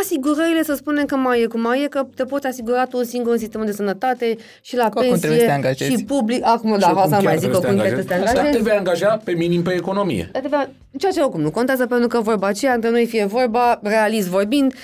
asigurările, 0.00 0.62
să 0.62 0.74
spunem 0.74 1.04
că 1.04 1.16
mai 1.16 1.42
e 1.42 1.46
cum 1.46 1.60
mai 1.60 1.82
e, 1.82 1.86
că 1.88 2.06
te 2.14 2.24
poți 2.24 2.46
asigura 2.46 2.84
tu 2.84 2.96
un 2.96 3.04
singur 3.04 3.32
în 3.32 3.38
sistemul 3.38 3.66
de 3.66 3.72
sănătate 3.72 4.36
și 4.60 4.76
la 4.76 4.82
Că 4.82 4.88
acum 4.88 5.00
trebuie 5.00 5.18
să 5.20 5.26
te 5.26 5.32
pensie 5.34 5.52
angajezi. 5.54 5.90
și 5.90 6.04
public. 6.04 6.46
Acum, 6.46 6.70
da, 6.70 6.76
Și 6.78 6.84
oricum 6.84 7.02
asta 7.02 7.16
chiar 7.16 7.24
mai 7.24 7.38
zic, 7.38 7.50
trebuie 7.50 7.70
oricum 7.70 7.76
să 7.76 7.82
te 7.82 7.88
trebuie 7.88 8.02
să 8.02 8.08
te 8.08 8.14
angajezi. 8.14 8.34
Dar 8.34 8.42
te 8.42 8.48
angajezi. 8.48 8.68
vei 8.68 8.78
angaja 8.78 9.20
pe 9.24 9.32
minim 9.32 9.62
pe 9.62 9.72
economie. 9.72 10.28
Dar 10.32 10.40
trebuie- 10.40 10.74
Ceea 10.98 11.12
ce 11.12 11.20
oricum 11.20 11.40
nu 11.40 11.50
contează 11.50 11.86
pentru 11.86 12.08
că 12.08 12.20
vorba 12.20 12.46
aceea, 12.46 12.72
între 12.74 12.90
noi 12.90 13.06
fie 13.06 13.24
vorba, 13.24 13.80
realist 13.82 14.28
vorbind, 14.28 14.74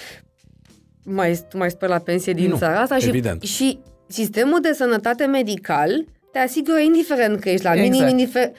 mai, 1.08 1.38
tu 1.48 1.56
mai 1.56 1.70
sper 1.70 1.88
la 1.88 1.98
pensie 1.98 2.32
din 2.32 2.48
Nu, 2.48 2.56
țara 2.56 2.80
asta 2.80 2.96
și, 2.98 3.08
evident. 3.08 3.42
și 3.42 3.78
sistemul 4.06 4.60
de 4.60 4.72
sănătate 4.72 5.24
medical 5.24 6.04
te 6.32 6.38
asigură 6.38 6.78
indiferent 6.78 7.40
că 7.40 7.48
ești 7.48 7.64
la 7.64 7.72
minim, 7.72 7.92
Exact. 7.92 8.10
indiferent... 8.10 8.54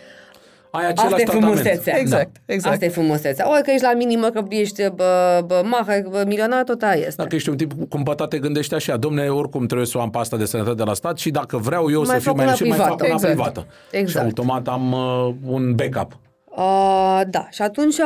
Ai 0.71 0.87
același 0.87 1.13
Asta 1.13 1.21
e 1.21 1.23
tratament. 1.23 1.55
frumusețea. 1.57 1.97
Exact, 1.99 2.35
exact. 2.45 2.73
Asta 2.73 2.85
e 2.85 2.89
frumusețea. 2.89 3.49
Ori 3.49 3.63
că 3.63 3.71
ești 3.71 3.83
la 3.83 3.93
minimă, 3.93 4.29
că 4.29 4.45
ești 4.49 4.89
bă, 4.95 5.43
bă, 5.45 5.61
maher, 5.65 6.01
bă, 6.09 6.23
milionar, 6.27 6.63
tot 6.63 6.81
aia 6.81 6.93
este. 6.93 7.21
Dacă 7.21 7.35
ești 7.35 7.49
un 7.49 7.57
tip 7.57 7.71
cumpătat, 7.89 8.29
te 8.29 8.39
gândești 8.39 8.73
așa, 8.73 8.97
domne, 8.97 9.27
oricum 9.29 9.65
trebuie 9.65 9.87
să 9.87 9.97
o 9.97 10.01
am 10.01 10.09
pasta 10.09 10.37
de 10.37 10.45
sănătate 10.45 10.75
de 10.75 10.83
la 10.83 10.93
stat 10.93 11.17
și 11.17 11.29
dacă 11.29 11.57
vreau 11.57 11.91
eu 11.91 11.97
Mai 12.03 12.05
să 12.15 12.21
fiu 12.21 12.21
fac 12.21 12.35
mai 12.35 12.45
una 12.45 12.55
liniștit, 12.59 12.77
mai 12.77 12.87
fac 12.87 12.97
privată. 12.97 13.05
una 13.05 13.31
Exact. 13.31 13.33
privată. 13.53 13.65
Exact. 13.91 14.09
Și 14.09 14.17
automat 14.17 14.67
am 14.67 14.91
uh, 14.91 15.33
un 15.45 15.75
backup. 15.75 16.17
Uh, 16.45 17.21
da, 17.29 17.47
și 17.51 17.61
atunci, 17.61 17.97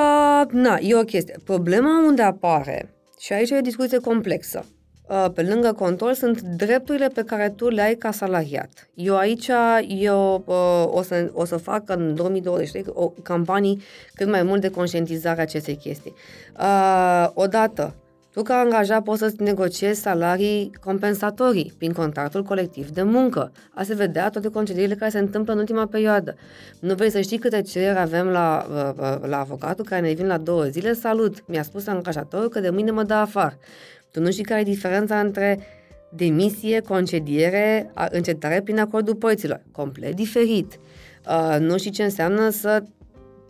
na, 0.52 0.78
e 0.82 0.96
o 0.96 1.04
chestie. 1.04 1.36
Problema 1.44 2.04
unde 2.08 2.22
apare, 2.22 2.90
și 3.24 3.34
aici 3.34 3.50
e 3.50 3.58
o 3.58 3.62
discuție 3.62 3.98
complexă, 3.98 4.66
uh, 5.10 5.26
pe 5.34 5.42
lângă 5.42 5.74
control, 5.74 6.14
sunt 6.14 6.42
drepturile 6.42 7.08
pe 7.08 7.24
care 7.24 7.50
tu 7.50 7.70
le 7.70 7.82
ai 7.82 7.96
ca 7.96 8.12
salariat. 8.12 8.90
Eu 8.94 9.18
aici, 9.18 9.50
eu 9.88 10.44
uh, 10.46 10.98
o, 10.98 11.02
să, 11.02 11.32
o 11.34 11.46
să 11.46 11.58
fac 11.58 11.90
în 11.90 12.16
2023 12.16 12.86
o 12.88 13.10
campanii 13.10 13.82
cât 14.14 14.28
mai 14.28 14.44
mult 14.44 14.62
de 14.62 14.70
conștientizare 14.70 15.40
a 15.40 15.42
acestei 15.42 15.76
chestii. 15.76 16.14
Uh, 16.60 17.30
odată, 17.34 17.96
tu 18.34 18.42
ca 18.42 18.56
angajat 18.56 19.04
poți 19.04 19.20
să-ți 19.20 19.42
negociezi 19.42 20.02
salarii 20.02 20.72
compensatorii 20.84 21.74
prin 21.78 21.92
contractul 21.92 22.44
colectiv 22.44 22.90
de 22.90 23.02
muncă. 23.02 23.52
A 23.74 23.84
se 23.84 23.94
vedea 23.94 24.30
toate 24.30 24.48
concedierile 24.48 24.96
care 24.96 25.12
se 25.12 25.20
întâmplă 25.20 25.54
în 25.54 25.60
ultima 25.60 25.86
perioadă. 25.86 26.36
Nu 26.80 26.94
vrei 26.96 27.12
să 27.12 27.22
știi 27.22 27.38
câte 27.38 27.62
cereri 27.62 28.00
avem 28.00 28.28
la, 28.28 28.66
uh, 28.70 29.30
la 29.30 29.40
avocatul 29.40 29.86
care 29.86 30.02
ne 30.02 30.14
vin 30.14 30.28
la 30.28 30.38
două 30.38 30.64
zile? 30.64 30.94
Salut! 30.94 31.48
Mi-a 31.48 31.64
spus 31.64 31.88
angajatorul 31.88 32.50
că 32.50 32.60
de 32.60 32.70
mâine 32.70 32.92
mă 32.92 33.04
dă 33.04 33.14
afară. 33.14 33.58
Tu 34.12 34.20
nu 34.20 34.32
știi 34.32 34.44
care 34.44 34.60
e 34.60 34.64
diferența 34.64 35.20
între 35.20 35.60
demisie, 36.10 36.80
concediere, 36.80 37.92
a- 37.94 38.08
încetare 38.12 38.62
prin 38.62 38.80
acordul 38.80 39.16
părților. 39.16 39.62
Complet 39.72 40.16
diferit. 40.16 40.80
Uh, 41.28 41.58
nu 41.60 41.78
știi 41.78 41.92
ce 41.92 42.04
înseamnă 42.04 42.50
să 42.50 42.84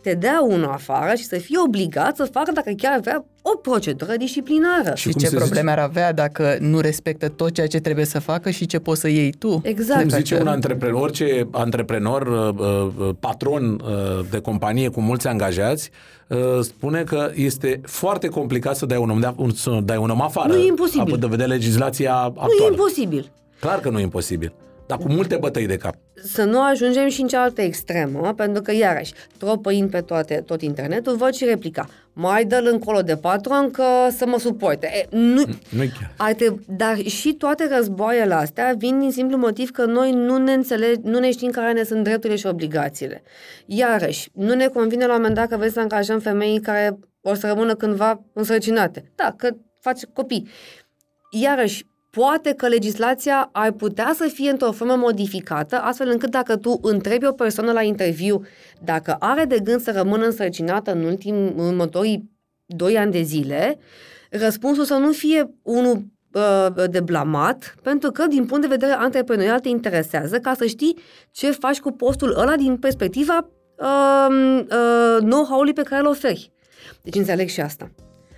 te 0.04 0.14
dea 0.14 0.40
unul 0.48 0.68
afară 0.70 1.14
și 1.14 1.24
să 1.24 1.36
fii 1.38 1.56
obligat 1.66 2.16
să 2.16 2.24
facă, 2.32 2.52
dacă 2.52 2.70
chiar 2.76 3.00
vrea, 3.00 3.24
o 3.42 3.56
procedură 3.56 4.12
disciplinară. 4.18 4.92
Și 4.94 5.08
cum 5.10 5.20
ce 5.20 5.26
se 5.26 5.36
probleme 5.36 5.70
ar 5.70 5.78
avea 5.78 6.12
dacă 6.12 6.56
nu 6.60 6.80
respectă 6.80 7.28
tot 7.28 7.50
ceea 7.52 7.66
ce 7.66 7.78
trebuie 7.78 8.04
să 8.04 8.18
facă 8.20 8.50
și 8.50 8.66
ce 8.66 8.78
poți 8.78 9.00
să 9.00 9.08
iei 9.08 9.32
tu. 9.38 9.60
Exact. 9.64 10.00
Cum 10.00 10.08
zice 10.08 10.34
Acel- 10.34 10.40
un 10.40 10.52
antreprenor, 10.52 11.00
orice 11.02 11.48
antreprenor, 11.50 12.26
uh, 12.26 12.94
uh, 12.98 13.14
patron 13.20 13.64
uh, 13.84 14.24
de 14.30 14.38
companie 14.40 14.88
cu 14.88 15.00
mulți 15.00 15.26
angajați, 15.26 15.90
uh, 16.28 16.38
spune 16.60 17.02
că 17.02 17.30
este 17.34 17.80
foarte 17.84 18.28
complicat 18.28 18.76
să 18.76 18.86
dai 18.86 18.98
un 18.98 19.10
om, 19.10 19.20
de, 19.20 19.32
un, 19.36 19.50
să 19.50 19.78
dai 19.84 19.96
un 19.96 20.10
om 20.10 20.22
afară. 20.22 20.52
Nu 20.52 20.58
e 20.58 20.66
imposibil. 20.66 21.00
Având 21.00 21.20
de 21.20 21.26
vedere 21.26 21.48
legislația 21.48 22.12
Nu 22.12 22.18
e 22.18 22.26
actuală. 22.26 22.70
imposibil. 22.70 23.30
Clar 23.60 23.80
că 23.80 23.90
nu 23.90 23.98
e 23.98 24.02
imposibil. 24.02 24.52
Dar 24.86 24.98
cu 24.98 25.08
multe 25.08 25.36
bătăi 25.36 25.66
de 25.66 25.76
cap. 25.76 25.94
Să 26.14 26.44
nu 26.44 26.62
ajungem 26.62 27.08
și 27.08 27.20
în 27.20 27.28
cealaltă 27.28 27.60
extremă, 27.62 28.34
pentru 28.36 28.62
că, 28.62 28.72
iarăși, 28.72 29.12
tropăind 29.38 29.90
pe 29.90 30.00
toate, 30.00 30.42
tot 30.46 30.62
internetul, 30.62 31.16
văd 31.16 31.32
și 31.32 31.44
replica. 31.44 31.88
Mai 32.12 32.44
dă-l 32.44 32.68
încolo 32.72 33.00
de 33.02 33.16
patron 33.16 33.70
că 33.70 33.84
să 34.16 34.26
mă 34.26 34.38
suporte. 34.38 34.86
E, 34.86 35.16
nu, 35.16 35.42
Nu-i 35.70 35.88
chiar. 35.88 36.14
ar 36.16 36.32
trebui, 36.32 36.64
dar 36.68 36.96
și 36.98 37.32
toate 37.32 37.68
războaiele 37.76 38.34
astea 38.34 38.74
vin 38.78 39.00
din 39.00 39.10
simplu 39.10 39.36
motiv 39.36 39.70
că 39.70 39.84
noi 39.84 40.12
nu 40.12 40.36
ne 40.36 40.52
înțeleg, 40.52 40.96
nu 41.02 41.18
ne 41.18 41.30
știm 41.30 41.50
care 41.50 41.72
ne 41.72 41.82
sunt 41.82 42.04
drepturile 42.04 42.38
și 42.38 42.46
obligațiile. 42.46 43.22
Iarăși, 43.66 44.28
nu 44.32 44.54
ne 44.54 44.66
convine 44.66 45.06
la 45.06 45.12
un 45.14 45.16
moment 45.18 45.34
dat 45.34 45.48
că 45.48 45.56
vrei 45.56 45.70
să 45.70 45.80
angajăm 45.80 46.18
femei 46.18 46.60
care 46.60 46.98
o 47.20 47.34
să 47.34 47.46
rămână 47.46 47.74
cândva 47.74 48.22
însărcinate. 48.32 49.12
Da, 49.14 49.34
că 49.36 49.50
faci 49.80 50.00
copii. 50.12 50.48
Iarăși, 51.30 51.86
poate 52.14 52.52
că 52.52 52.68
legislația 52.68 53.48
ar 53.52 53.72
putea 53.72 54.12
să 54.14 54.30
fie 54.32 54.50
într-o 54.50 54.72
formă 54.72 54.96
modificată, 54.96 55.76
astfel 55.76 56.08
încât 56.08 56.30
dacă 56.30 56.56
tu 56.56 56.78
întrebi 56.82 57.26
o 57.26 57.32
persoană 57.32 57.72
la 57.72 57.82
interviu 57.82 58.42
dacă 58.80 59.16
are 59.18 59.44
de 59.44 59.58
gând 59.58 59.80
să 59.80 59.90
rămână 59.90 60.24
însărcinată 60.24 60.92
în, 60.92 61.04
ultim, 61.04 61.34
în 61.34 61.66
următorii 61.66 62.30
2 62.66 62.98
ani 62.98 63.12
de 63.12 63.22
zile, 63.22 63.78
răspunsul 64.30 64.84
să 64.84 64.94
nu 64.94 65.12
fie 65.12 65.54
unul 65.62 66.04
uh, 66.32 66.84
de 66.90 67.00
blamat, 67.00 67.74
pentru 67.82 68.10
că 68.10 68.26
din 68.26 68.46
punct 68.46 68.62
de 68.62 68.74
vedere 68.74 68.92
antreprenorial 68.92 69.60
te 69.60 69.68
interesează 69.68 70.38
ca 70.38 70.54
să 70.54 70.66
știi 70.66 70.98
ce 71.30 71.50
faci 71.50 71.80
cu 71.80 71.90
postul 71.90 72.34
ăla 72.38 72.56
din 72.56 72.76
perspectiva 72.76 73.50
uh, 73.78 74.60
uh, 74.60 75.18
know-how-ului 75.18 75.72
pe 75.72 75.82
care 75.82 76.00
îl 76.00 76.06
oferi. 76.06 76.52
Deci 77.02 77.14
înțeleg 77.14 77.48
și 77.48 77.60
asta. 77.60 77.90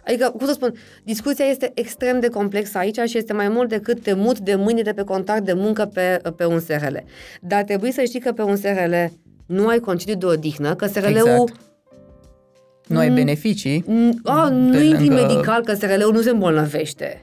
Adică, 0.07 0.33
cum 0.37 0.47
să 0.47 0.53
spun, 0.53 0.75
discuția 1.05 1.45
este 1.45 1.71
extrem 1.75 2.21
de 2.21 2.29
complexă 2.29 2.79
aici 2.79 2.99
și 3.07 3.19
este 3.19 3.33
mai 3.33 3.49
mult 3.49 3.69
decât 3.69 4.03
te 4.03 4.13
mut 4.15 4.39
de 4.39 4.55
mâine 4.55 4.83
de 4.83 4.93
pe 4.93 5.03
contract 5.03 5.45
de 5.45 5.53
muncă 5.53 5.91
pe, 5.93 6.21
pe 6.37 6.45
un 6.47 6.61
SRL. 6.61 6.97
Dar 7.41 7.63
trebuie 7.63 7.93
să 7.93 8.03
știi 8.03 8.21
că 8.21 8.33
pe 8.33 8.43
un 8.43 8.57
SRL 8.57 8.95
nu 9.47 9.67
ai 9.69 9.79
concediu 9.79 10.15
de 10.15 10.27
odihnă, 10.27 10.75
că 10.75 10.87
SRL-ul 10.87 11.11
Exact. 11.17 11.53
Nu 12.87 12.99
ai 12.99 13.11
beneficii. 13.11 13.83
N- 13.83 14.23
A, 14.25 14.49
nu 14.49 14.71
pe 14.71 14.83
intri 14.85 15.07
lângă- 15.09 15.27
medical, 15.27 15.63
că 15.65 15.75
SRL-ul 15.75 16.13
nu 16.13 16.21
se 16.21 16.31
îmbolnăvește. 16.31 17.21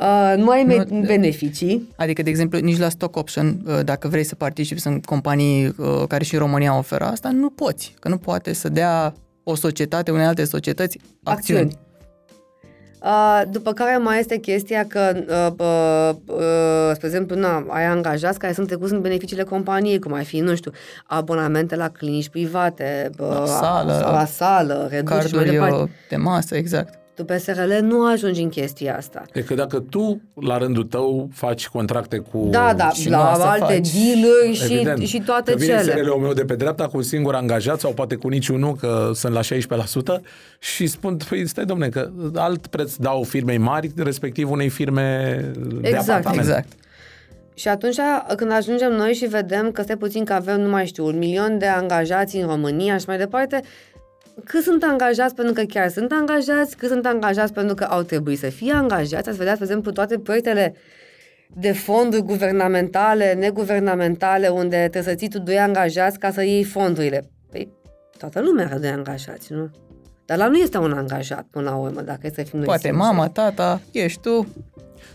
Uh, 0.00 0.34
nu 0.36 0.48
ai 0.50 0.62
me- 0.62 0.84
Nu- 0.88 1.00
beneficii. 1.06 1.88
Adică, 1.96 2.22
de 2.22 2.30
exemplu, 2.30 2.58
nici 2.58 2.78
la 2.78 2.88
stock 2.88 3.16
option, 3.16 3.60
uh, 3.66 3.80
dacă 3.84 4.08
vrei 4.08 4.24
să 4.24 4.34
participi, 4.34 4.80
sunt 4.80 5.04
companii 5.04 5.66
uh, 5.66 6.02
care 6.08 6.24
și 6.24 6.34
în 6.34 6.40
România 6.40 6.78
oferă 6.78 7.04
asta, 7.04 7.30
nu 7.30 7.50
poți. 7.50 7.94
Că 8.00 8.08
nu 8.08 8.16
poate 8.16 8.52
să 8.52 8.68
dea 8.68 9.14
o 9.44 9.54
societate, 9.54 10.10
unei 10.10 10.24
alte 10.26 10.44
societăți, 10.44 10.98
acțiuni. 11.22 11.60
Acțiuni. 11.60 11.78
Uh, 13.04 13.42
după 13.50 13.72
care 13.72 13.96
mai 13.96 14.18
este 14.18 14.36
chestia 14.36 14.86
că, 14.86 15.12
uh, 15.28 15.66
uh, 15.66 16.36
uh, 16.36 16.90
spre 16.94 17.06
exemplu, 17.06 17.36
na, 17.36 17.64
ai 17.68 17.84
angajați 17.84 18.38
care 18.38 18.52
sunt 18.52 18.66
trecuți 18.66 18.92
în 18.92 19.00
beneficiile 19.00 19.42
companiei, 19.42 19.98
cum 19.98 20.12
ar 20.12 20.24
fi, 20.24 20.40
nu 20.40 20.54
știu, 20.54 20.70
abonamente 21.06 21.76
la 21.76 21.88
clinici 21.88 22.28
private, 22.28 23.10
uh, 23.18 23.28
La 23.28 23.46
sală, 23.46 24.08
la 24.12 24.24
sală, 24.24 24.86
reduceri 24.90 25.28
și 25.28 25.34
mai 25.34 25.44
Carduri 25.44 25.50
departe. 25.50 25.82
uh, 25.82 25.88
de 26.08 26.16
masă, 26.16 26.56
exact. 26.56 26.98
Tu 27.22 27.28
pe 27.28 27.38
SRL 27.38 27.72
nu 27.80 28.06
ajungi 28.06 28.42
în 28.42 28.48
chestia 28.48 28.96
asta. 28.96 29.22
E 29.32 29.40
că 29.40 29.54
dacă 29.54 29.78
tu, 29.90 30.20
la 30.40 30.58
rândul 30.58 30.84
tău, 30.84 31.28
faci 31.32 31.68
contracte 31.68 32.18
cu... 32.18 32.48
Da, 32.50 32.74
da, 32.74 32.88
și 32.90 33.08
nu 33.08 33.16
la 33.16 33.30
asta 33.30 33.50
alte 33.50 33.74
faci. 33.74 33.90
deal 33.92 34.52
și, 34.52 34.72
Evident. 34.72 35.06
și 35.06 35.20
toate 35.20 35.50
că 35.50 35.56
vine 35.58 35.76
cele. 35.76 35.92
SRL-ul 35.92 36.20
meu 36.20 36.32
de 36.32 36.44
pe 36.44 36.54
dreapta 36.54 36.86
cu 36.86 36.96
un 36.96 37.02
singur 37.02 37.34
angajat 37.34 37.80
sau 37.80 37.92
poate 37.92 38.14
cu 38.14 38.28
niciunul, 38.28 38.74
că 38.74 39.10
sunt 39.14 39.32
la 39.32 39.40
16% 39.40 40.20
și 40.58 40.86
spun, 40.86 41.16
păi 41.28 41.46
stai 41.48 41.64
domne, 41.64 41.88
că 41.88 42.10
alt 42.34 42.66
preț 42.66 42.94
dau 42.94 43.22
firmei 43.22 43.58
mari, 43.58 43.90
respectiv 43.96 44.50
unei 44.50 44.68
firme 44.68 45.36
de 45.80 45.88
Exact. 45.88 46.08
apartament. 46.08 46.40
Exact. 46.40 46.68
Și 47.54 47.68
atunci, 47.68 47.96
când 48.36 48.52
ajungem 48.52 48.92
noi 48.92 49.12
și 49.12 49.26
vedem 49.26 49.70
că 49.70 49.82
stai 49.82 49.96
puțin 49.96 50.24
că 50.24 50.32
avem, 50.32 50.60
nu 50.60 50.68
mai 50.68 50.86
știu, 50.86 51.06
un 51.06 51.18
milion 51.18 51.58
de 51.58 51.66
angajați 51.66 52.36
în 52.36 52.46
România 52.46 52.96
și 52.96 53.04
mai 53.06 53.18
departe, 53.18 53.60
cât 54.44 54.62
sunt 54.62 54.82
angajați 54.82 55.34
pentru 55.34 55.54
că 55.54 55.62
chiar 55.62 55.88
sunt 55.88 56.12
angajați, 56.12 56.76
cât 56.76 56.88
sunt 56.88 57.06
angajați 57.06 57.52
pentru 57.52 57.74
că 57.74 57.84
au 57.84 58.02
trebuit 58.02 58.38
să 58.38 58.48
fie 58.48 58.72
angajați. 58.72 59.28
Ați 59.28 59.38
vedea, 59.38 59.56
de 59.56 59.62
exemplu, 59.62 59.90
toate 59.92 60.18
proiectele 60.18 60.74
de 61.54 61.72
fonduri 61.72 62.22
guvernamentale, 62.22 63.32
neguvernamentale, 63.32 64.48
unde 64.48 64.76
trebuie 64.76 65.02
să 65.02 65.14
ții 65.14 65.28
tu 65.28 65.38
doi 65.38 65.58
angajați 65.58 66.18
ca 66.18 66.30
să 66.30 66.42
iei 66.42 66.64
fondurile. 66.64 67.30
Păi, 67.50 67.68
toată 68.18 68.40
lumea 68.40 68.66
are 68.66 68.78
doi 68.78 68.90
angajați, 68.90 69.52
nu? 69.52 69.70
Dar 70.24 70.38
la 70.38 70.48
nu 70.48 70.56
este 70.56 70.78
un 70.78 70.92
angajat, 70.92 71.46
până 71.50 71.70
la 71.70 71.76
urmă, 71.76 72.00
dacă 72.00 72.20
e 72.22 72.30
să 72.34 72.42
fim 72.42 72.58
noi 72.58 72.64
Poate 72.64 72.80
sinceri. 72.80 73.02
mama, 73.02 73.28
tata, 73.28 73.80
ești 73.92 74.20
tu. 74.20 74.46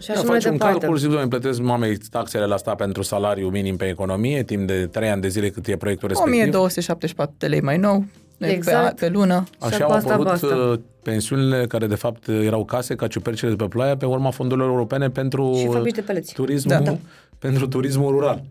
Și 0.01 0.07
Da, 0.07 0.13
așa 0.13 0.21
mai 0.23 0.33
faci 0.33 0.45
un 0.45 0.51
departe. 0.51 0.77
calcul, 0.79 0.97
zic, 0.97 1.09
doamne, 1.09 1.27
plătesc 1.27 1.59
mamei 1.59 1.97
taxele 1.97 2.45
la 2.45 2.53
asta 2.53 2.75
pentru 2.75 3.01
salariu 3.01 3.49
minim 3.49 3.77
pe 3.77 3.85
economie, 3.85 4.43
timp 4.43 4.67
de 4.67 4.87
3 4.87 5.09
ani 5.09 5.21
de 5.21 5.27
zile 5.27 5.49
cât 5.49 5.67
e 5.67 5.77
proiectul 5.77 6.07
respectiv. 6.07 6.33
1274 6.33 7.35
de 7.37 7.47
lei 7.47 7.61
mai 7.61 7.77
nou, 7.77 8.05
Exact. 8.37 8.99
pe, 8.99 9.05
pe 9.05 9.11
lună. 9.11 9.43
Așa 9.59 9.75
Și 9.75 9.81
au 9.81 9.89
basta, 9.89 10.13
apărut 10.13 10.31
basta. 10.31 10.55
uh, 10.55 10.79
pensiunile 11.03 11.65
care 11.67 11.87
de 11.87 11.95
fapt 11.95 12.27
erau 12.27 12.65
case 12.65 12.95
ca 12.95 13.07
ciupercile 13.07 13.49
de 13.49 13.55
pe 13.55 13.65
ploaie 13.67 13.95
pe 13.95 14.05
urma 14.05 14.29
fondurilor 14.31 14.69
europene 14.69 15.09
pentru 15.09 15.53
Și 15.57 15.67
fabrici 15.67 15.95
de 15.95 16.01
peleți. 16.01 16.33
turismul, 16.33 16.81
Da. 16.83 16.97
pentru 17.39 17.67
turismul 17.67 18.11
rural. 18.11 18.43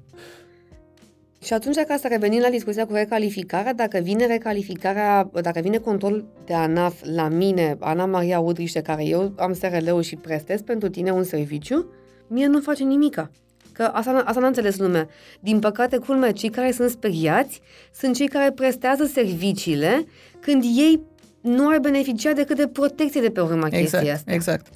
Și 1.43 1.53
atunci, 1.53 1.77
ca 1.77 1.97
să 1.97 2.09
revenim 2.11 2.41
la 2.41 2.49
discuția 2.49 2.87
cu 2.87 2.93
recalificarea, 2.93 3.75
dacă 3.75 3.99
vine 4.03 4.27
recalificarea, 4.27 5.31
dacă 5.43 5.61
vine 5.61 5.77
control 5.79 6.25
de 6.47 6.55
ANAF 6.55 6.95
la 7.15 7.29
mine, 7.29 7.77
Ana 7.81 8.07
Maria 8.07 8.41
Udriște, 8.41 8.81
care 8.81 9.05
eu 9.05 9.33
am 9.37 9.53
SRL-ul 9.53 10.03
și 10.03 10.17
prestez 10.17 10.61
pentru 10.61 10.89
tine 10.89 11.11
un 11.11 11.23
serviciu, 11.23 11.87
mie 12.27 12.47
nu 12.47 12.61
face 12.61 12.85
nimica. 12.85 13.31
Că 13.77 13.83
asta, 13.83 14.21
n- 14.23 14.25
asta 14.25 14.41
n-a 14.41 14.47
înțeles 14.47 14.77
lumea. 14.79 15.09
Din 15.41 15.59
păcate, 15.59 15.97
culmea, 15.99 16.33
cei 16.33 16.51
care 16.51 16.71
sunt 16.73 16.91
speriați 16.91 17.61
sunt 17.93 18.15
cei 18.15 18.29
care 18.29 18.53
prestează 18.53 19.05
serviciile 19.05 20.07
când 20.41 20.63
ei 20.63 21.01
nu 21.41 21.69
ar 21.69 21.79
beneficia 21.79 22.33
decât 22.33 22.57
de 22.57 22.67
protecție 22.67 23.21
de 23.21 23.31
pe 23.31 23.41
urma 23.41 23.69
chestiei 23.69 23.83
Exact, 23.83 24.15
asta. 24.15 24.33
exact. 24.33 24.67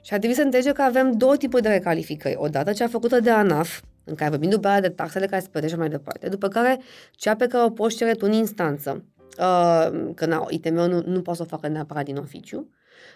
Și 0.00 0.12
ar 0.12 0.18
trebui 0.18 0.36
să 0.36 0.42
înțelege 0.42 0.72
că 0.72 0.82
avem 0.82 1.12
două 1.12 1.36
tipuri 1.36 1.62
de 1.62 1.68
recalificări. 1.68 2.34
Odată 2.38 2.72
cea 2.72 2.88
făcută 2.88 3.20
de 3.20 3.30
ANAF, 3.30 3.80
în 4.04 4.14
care 4.14 4.30
vorbim 4.30 4.50
după 4.50 4.68
aia 4.68 4.80
de 4.80 4.88
taxele 4.88 5.26
care 5.26 5.42
se 5.42 5.48
plătește 5.50 5.76
mai 5.76 5.88
departe. 5.88 6.28
După 6.28 6.48
care 6.48 6.80
cea 7.10 7.34
pe 7.36 7.46
care 7.46 7.64
o 7.64 7.70
poți 7.70 7.96
cere 7.96 8.12
tu 8.12 8.24
în 8.26 8.32
instanță, 8.32 9.04
uh, 9.38 9.88
că 10.14 10.26
na, 10.26 10.46
ITM-ul 10.48 10.88
nu, 10.88 11.02
nu 11.06 11.20
poate 11.22 11.38
să 11.38 11.44
o 11.44 11.56
facă 11.56 11.68
neapărat 11.68 12.04
din 12.04 12.16
oficiu, 12.16 12.70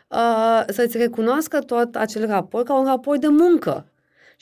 uh, 0.08 0.62
să-ți 0.68 0.96
recunoască 0.96 1.58
tot 1.58 1.94
acel 1.94 2.26
raport 2.26 2.66
ca 2.66 2.78
un 2.78 2.84
raport 2.84 3.20
de 3.20 3.28
muncă. 3.28 3.89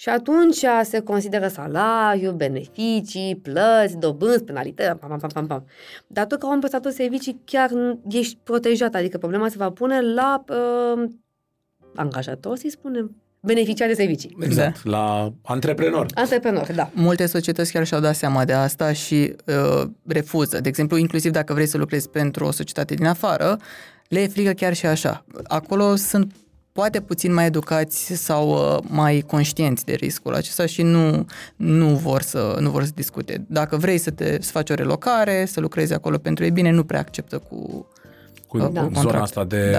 Și 0.00 0.08
atunci 0.08 0.64
se 0.82 1.00
consideră 1.00 1.48
salariu, 1.48 2.32
beneficii, 2.32 3.40
plăți, 3.42 3.96
dobânzi, 3.96 4.44
penalități, 4.44 4.98
pam, 4.98 5.08
pam, 5.08 5.18
pam, 5.18 5.30
pam, 5.30 5.46
pam. 5.46 5.66
Dar 6.06 6.26
tu, 6.26 6.36
ca 6.36 6.48
om 6.48 6.58
prestator 6.58 6.92
servicii, 6.92 7.40
chiar 7.44 7.70
nu- 7.70 8.00
ești 8.10 8.38
protejat, 8.42 8.94
adică 8.94 9.18
problema 9.18 9.48
se 9.48 9.54
va 9.58 9.70
pune 9.70 10.00
la 10.14 10.44
uh, 10.48 11.08
angajator, 11.94 12.56
să-i 12.56 12.70
spunem, 12.70 13.16
beneficiar 13.40 13.88
de 13.88 13.94
servicii. 13.94 14.36
Exact, 14.40 14.84
la 14.84 15.32
antreprenor. 15.42 16.06
Antreprenor, 16.14 16.72
da. 16.74 16.90
Multe 16.94 17.26
societăți 17.26 17.72
chiar 17.72 17.86
și-au 17.86 18.00
dat 18.00 18.14
seama 18.14 18.44
de 18.44 18.52
asta 18.52 18.92
și 18.92 19.34
uh, 19.46 19.88
refuză. 20.06 20.60
De 20.60 20.68
exemplu, 20.68 20.96
inclusiv 20.96 21.32
dacă 21.32 21.52
vrei 21.52 21.66
să 21.66 21.78
lucrezi 21.78 22.08
pentru 22.08 22.44
o 22.44 22.50
societate 22.50 22.94
din 22.94 23.06
afară, 23.06 23.56
le 24.08 24.20
e 24.20 24.28
frică 24.28 24.52
chiar 24.52 24.74
și 24.74 24.86
așa. 24.86 25.24
Acolo 25.44 25.96
sunt 25.96 26.32
poate 26.72 27.00
puțin 27.00 27.32
mai 27.32 27.46
educați 27.46 28.14
sau 28.14 28.50
uh, 28.50 28.84
mai 28.88 29.24
conștienți 29.26 29.84
de 29.84 29.92
riscul 29.92 30.34
acesta 30.34 30.66
și 30.66 30.82
nu, 30.82 31.26
nu, 31.56 31.86
vor 31.94 32.22
să, 32.22 32.56
nu 32.60 32.70
vor 32.70 32.84
să 32.84 32.90
discute. 32.94 33.44
Dacă 33.48 33.76
vrei 33.76 33.98
să, 33.98 34.10
te, 34.10 34.42
să 34.42 34.50
faci 34.50 34.70
o 34.70 34.74
relocare, 34.74 35.44
să 35.44 35.60
lucrezi 35.60 35.92
acolo 35.94 36.18
pentru 36.18 36.44
ei 36.44 36.50
bine, 36.50 36.70
nu 36.70 36.84
prea 36.84 37.00
acceptă 37.00 37.38
cu 37.38 37.86
Cu 38.48 38.58
Da. 38.58 38.64
zona 38.72 38.88
Contract. 38.92 39.22
asta 39.22 39.44
de... 39.44 39.70
Da. 39.70 39.78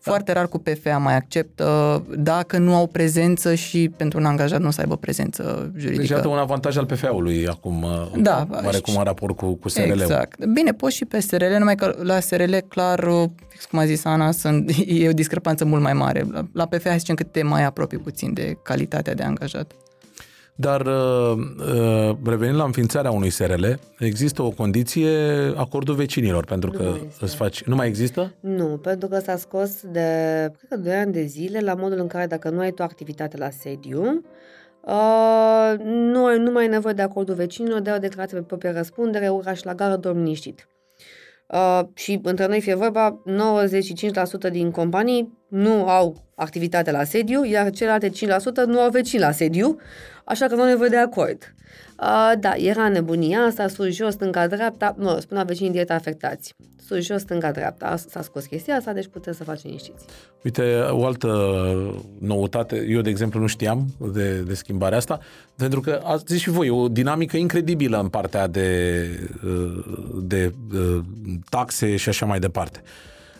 Foarte 0.00 0.32
rar 0.32 0.48
cu 0.48 0.58
PFA 0.58 0.98
mai 0.98 1.16
acceptă 1.16 2.02
dacă 2.18 2.58
nu 2.58 2.74
au 2.74 2.86
prezență 2.86 3.54
și 3.54 3.90
pentru 3.96 4.18
un 4.18 4.24
angajat 4.24 4.60
nu 4.60 4.70
să 4.70 4.80
aibă 4.80 4.96
prezență 4.96 5.70
juridică. 5.76 6.00
Deci 6.00 6.10
iată 6.10 6.28
un 6.28 6.38
avantaj 6.38 6.76
al 6.76 6.86
PFA-ului 6.86 7.48
acum, 7.48 7.82
uh, 7.82 8.06
Da, 8.18 8.46
oarecum 8.52 8.92
și- 8.92 8.98
în 8.98 9.04
raport 9.04 9.36
cu, 9.36 9.54
cu 9.54 9.68
SRL-ul. 9.68 10.00
Exact. 10.00 10.44
Bine, 10.46 10.72
poți 10.72 10.96
și 10.96 11.04
pe 11.04 11.20
SRL, 11.20 11.54
numai 11.58 11.74
că 11.74 11.94
la 12.02 12.20
SRL, 12.20 12.54
clar, 12.68 12.98
uh, 13.06 13.24
fix 13.48 13.64
cum 13.64 13.78
a 13.78 13.84
zis 13.86 14.04
Ana, 14.04 14.30
sunt, 14.32 14.70
e 14.86 15.08
o 15.08 15.12
discrepanță 15.12 15.64
mult 15.64 15.82
mai 15.82 15.92
mare. 15.92 16.26
La, 16.32 16.46
la 16.52 16.66
PFA 16.66 16.96
zicem 16.96 17.14
că 17.14 17.22
te 17.22 17.42
mai 17.42 17.64
apropii 17.64 17.98
puțin 17.98 18.32
de 18.32 18.58
calitatea 18.62 19.14
de 19.14 19.22
angajat. 19.22 19.72
Dar 20.58 20.86
uh, 20.86 21.36
uh, 21.74 22.16
revenind 22.24 22.56
la 22.56 22.64
înființarea 22.64 23.10
unui 23.10 23.30
SRL, 23.30 23.64
există 23.98 24.42
o 24.42 24.50
condiție, 24.50 25.08
acordul 25.56 25.94
vecinilor, 25.94 26.44
pentru 26.44 26.70
Nu 26.70 26.78
că 26.78 26.82
mai 26.82 27.02
este. 27.06 27.24
îți 27.24 27.36
faci... 27.36 27.62
Nu 27.62 27.74
mai 27.74 27.88
există? 27.88 28.34
Nu, 28.40 28.64
pentru 28.64 29.08
că 29.08 29.18
s-a 29.18 29.36
scos 29.36 29.80
de, 29.82 30.00
cred 30.58 30.68
că 30.68 30.76
2 30.76 30.94
ani 30.94 31.12
de 31.12 31.22
zile, 31.22 31.60
la 31.60 31.74
modul 31.74 31.98
în 31.98 32.06
care 32.06 32.26
dacă 32.26 32.50
nu 32.50 32.58
ai 32.58 32.70
tu 32.70 32.82
activitate 32.82 33.36
la 33.36 33.50
sediu, 33.50 34.22
uh, 34.80 35.74
nu, 35.84 36.24
ai, 36.24 36.38
nu 36.38 36.50
mai 36.50 36.62
ai 36.62 36.68
nevoie 36.68 36.94
de 36.94 37.02
acordul 37.02 37.34
vecinilor, 37.34 37.80
de 37.80 37.92
o 37.92 37.98
declarație 37.98 38.38
pe 38.38 38.44
proprie 38.44 38.70
răspundere, 38.70 39.28
oraș 39.28 39.62
la 39.62 39.74
gară, 39.74 39.96
dorm 39.96 40.16
liniștit. 40.16 40.68
Uh, 41.48 41.80
și 41.94 42.20
între 42.22 42.46
noi 42.46 42.60
fie 42.60 42.74
vorba, 42.74 43.22
95% 44.48 44.50
din 44.50 44.70
companii 44.70 45.38
nu 45.48 45.88
au 45.88 46.25
activitate 46.36 46.90
la 46.90 47.04
sediu, 47.04 47.44
iar 47.44 47.70
celelalte 47.70 48.08
5% 48.08 48.12
nu 48.66 48.80
au 48.80 48.90
vecini 48.90 49.20
la 49.20 49.30
sediu, 49.30 49.78
așa 50.24 50.46
că 50.46 50.54
nu 50.54 50.60
au 50.60 50.68
nevoie 50.68 50.88
de 50.88 50.96
acord. 50.96 51.54
Uh, 52.00 52.32
da, 52.38 52.54
era 52.54 52.88
nebunia 52.88 53.38
asta, 53.38 53.68
sus, 53.68 53.94
jos, 53.94 54.12
stânga, 54.12 54.46
dreapta, 54.46 54.94
nu, 54.98 55.18
spunea 55.20 55.42
vecinii 55.42 55.70
direct 55.70 55.90
afectați. 55.90 56.54
Sus, 56.86 57.04
jos, 57.04 57.20
stânga, 57.20 57.50
dreapta, 57.50 57.96
s-a 58.08 58.22
scos 58.22 58.44
chestia 58.46 58.76
asta, 58.76 58.92
deci 58.92 59.06
puteți 59.06 59.36
să 59.36 59.44
faceți 59.44 59.66
liniștiți. 59.66 60.04
Uite, 60.44 60.86
o 60.90 61.06
altă 61.06 61.30
noutate, 62.18 62.86
eu 62.88 63.00
de 63.00 63.10
exemplu 63.10 63.40
nu 63.40 63.46
știam 63.46 63.86
de, 64.12 64.40
de 64.40 64.54
schimbarea 64.54 64.98
asta, 64.98 65.18
pentru 65.56 65.80
că 65.80 66.00
ați 66.04 66.24
zis 66.26 66.40
și 66.40 66.50
voi, 66.50 66.68
o 66.68 66.88
dinamică 66.88 67.36
incredibilă 67.36 68.00
în 68.00 68.08
partea 68.08 68.46
de, 68.46 69.08
uh, 69.44 69.84
de, 70.22 70.54
de 70.70 71.00
taxe 71.48 71.96
și 71.96 72.08
așa 72.08 72.26
mai 72.26 72.38
departe. 72.38 72.82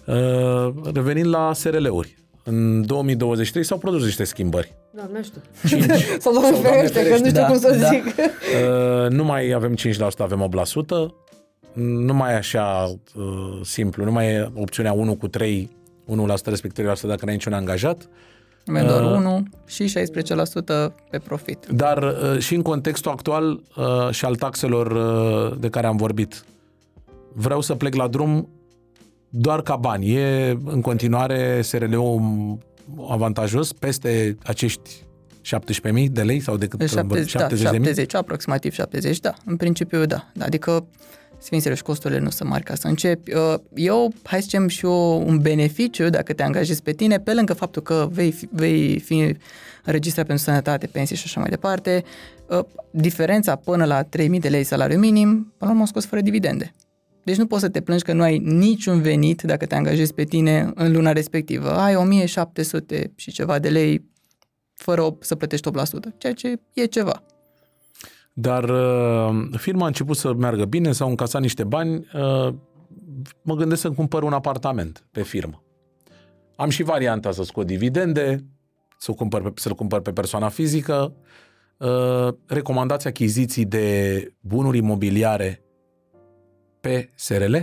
Uh, 0.07 0.92
Revenind 0.94 1.28
la 1.28 1.53
SRL-uri, 1.53 2.16
în 2.49 2.86
2023 2.86 3.64
s-au 3.64 3.78
produs 3.78 4.05
niște 4.05 4.24
schimbări. 4.24 4.74
Doamne, 4.90 5.22
știu. 5.22 5.40
5. 5.68 5.84
Sau 6.18 6.32
doamne 6.32 6.51
ferește, 6.59 7.03
că 7.03 7.09
nu 7.09 7.16
știu 7.16 7.30
da, 7.30 7.47
cum 7.47 7.59
să 7.59 7.76
da. 7.80 7.88
zic. 7.88 8.05
Uh, 8.05 9.11
nu 9.11 9.24
mai 9.24 9.51
avem 9.51 9.74
5%, 9.74 9.76
avem 10.18 10.51
8%. 10.51 11.24
Nu 11.72 12.14
mai 12.14 12.32
e 12.32 12.36
așa 12.36 12.94
uh, 13.14 13.24
simplu. 13.62 14.05
Nu 14.05 14.12
mai 14.12 14.26
e 14.26 14.51
opțiunea 14.55 14.92
1 14.92 15.14
cu 15.16 15.28
3, 15.28 15.70
1% 16.07 16.14
respectiv 16.44 16.92
3% 16.92 17.01
dacă 17.01 17.24
n-ai 17.24 17.34
niciun 17.34 17.53
angajat. 17.53 18.09
Mai 18.66 18.86
doar 18.86 19.03
Uh. 19.03 19.16
1 19.16 19.42
și 19.66 19.92
16% 19.92 20.92
pe 21.11 21.18
profit. 21.18 21.66
Dar 21.70 22.03
uh, 22.03 22.38
și 22.38 22.55
în 22.55 22.62
contextul 22.62 23.11
actual 23.11 23.61
uh, 23.76 24.11
și 24.11 24.24
al 24.24 24.34
taxelor 24.36 24.90
uh, 24.90 25.59
de 25.61 25.68
care 25.68 25.86
am 25.86 25.97
vorbit, 25.97 26.44
vreau 27.32 27.61
să 27.61 27.74
plec 27.74 27.94
la 27.94 28.09
drum 28.09 28.49
doar 29.39 29.62
ca 29.62 29.76
bani. 29.76 30.14
E 30.14 30.59
în 30.64 30.80
continuare 30.80 31.62
SRL-ul 31.62 32.59
avantajos 33.09 33.72
peste 33.72 34.37
acești 34.43 34.91
17.000 36.01 36.07
de 36.11 36.22
lei 36.22 36.41
sau 36.41 36.57
de 36.57 36.66
cât? 36.66 36.89
70, 36.89 37.32
da, 37.32 37.47
70.000? 37.49 37.57
70, 37.57 38.14
aproximativ 38.14 38.72
70, 38.72 39.20
da. 39.20 39.34
În 39.45 39.57
principiu, 39.57 40.05
da. 40.05 40.26
Adică, 40.39 40.87
să 41.39 41.47
fim 41.51 41.59
serioși, 41.59 41.82
costurile 41.82 42.20
nu 42.20 42.30
sunt 42.30 42.49
mari 42.49 42.64
ca 42.64 42.74
să 42.74 42.87
începi. 42.87 43.32
Uh, 43.32 43.55
Eu, 43.74 44.12
hai 44.22 44.39
să 44.39 44.45
zicem 44.45 44.68
și 44.68 44.84
eu, 44.84 45.28
un 45.28 45.39
beneficiu 45.39 46.09
dacă 46.09 46.32
te 46.32 46.43
angajezi 46.43 46.82
pe 46.82 46.93
tine, 46.93 47.18
pe 47.18 47.34
lângă 47.34 47.53
faptul 47.53 47.82
că 47.82 48.09
vei 48.11 48.32
fi, 48.32 48.49
vei 48.51 48.99
fi 48.99 49.34
înregistrat 49.84 50.26
pentru 50.26 50.45
sănătate, 50.45 50.87
pensii 50.87 51.16
și 51.16 51.22
așa 51.26 51.41
mai 51.41 51.49
departe, 51.49 52.05
uh, 52.47 52.64
diferența 52.91 53.57
până 53.57 53.84
la 53.84 54.03
3.000 54.03 54.09
de 54.41 54.49
lei 54.49 54.64
salariu 54.64 54.99
minim, 54.99 55.28
până 55.28 55.45
la 55.59 55.70
urmă 55.70 55.82
o 55.82 55.87
scos 55.87 56.07
fără 56.07 56.20
dividende. 56.20 56.74
Deci 57.26 57.36
nu 57.36 57.46
poți 57.46 57.62
să 57.62 57.68
te 57.68 57.80
plângi 57.80 58.02
că 58.02 58.12
nu 58.12 58.22
ai 58.22 58.38
niciun 58.38 59.00
venit 59.00 59.42
dacă 59.42 59.66
te 59.66 59.74
angajezi 59.74 60.14
pe 60.14 60.24
tine 60.24 60.70
în 60.74 60.92
luna 60.92 61.12
respectivă. 61.12 61.70
Ai 61.70 61.96
1700 61.96 63.12
și 63.16 63.32
ceva 63.32 63.58
de 63.58 63.68
lei 63.68 64.10
fără 64.74 65.02
o- 65.02 65.16
să 65.20 65.34
plătești 65.34 65.68
8%, 65.68 66.14
ceea 66.18 66.32
ce 66.32 66.60
e 66.72 66.84
ceva. 66.84 67.22
Dar 68.32 68.64
uh, 68.64 69.48
firma 69.56 69.84
a 69.84 69.86
început 69.86 70.16
să 70.16 70.34
meargă 70.34 70.64
bine, 70.64 70.92
s-au 70.92 71.08
încasat 71.08 71.40
niște 71.40 71.64
bani, 71.64 72.06
uh, 72.14 72.54
mă 73.42 73.54
gândesc 73.54 73.80
să 73.80 73.90
cumpăr 73.90 74.22
un 74.22 74.32
apartament 74.32 75.06
pe 75.10 75.22
firmă. 75.22 75.62
Am 76.56 76.68
și 76.68 76.82
varianta 76.82 77.32
să 77.32 77.42
scot 77.42 77.66
dividende, 77.66 78.44
să 78.98 79.12
cumpăr 79.12 79.42
pe, 79.42 79.50
să-l 79.54 79.74
cumpăr 79.74 80.00
pe 80.00 80.12
persoana 80.12 80.48
fizică, 80.48 81.14
uh, 81.76 82.28
recomandați 82.46 83.06
achiziții 83.06 83.64
de 83.64 84.32
bunuri 84.40 84.78
imobiliare 84.78 85.60
pe 86.87 87.09
SRL, 87.14 87.57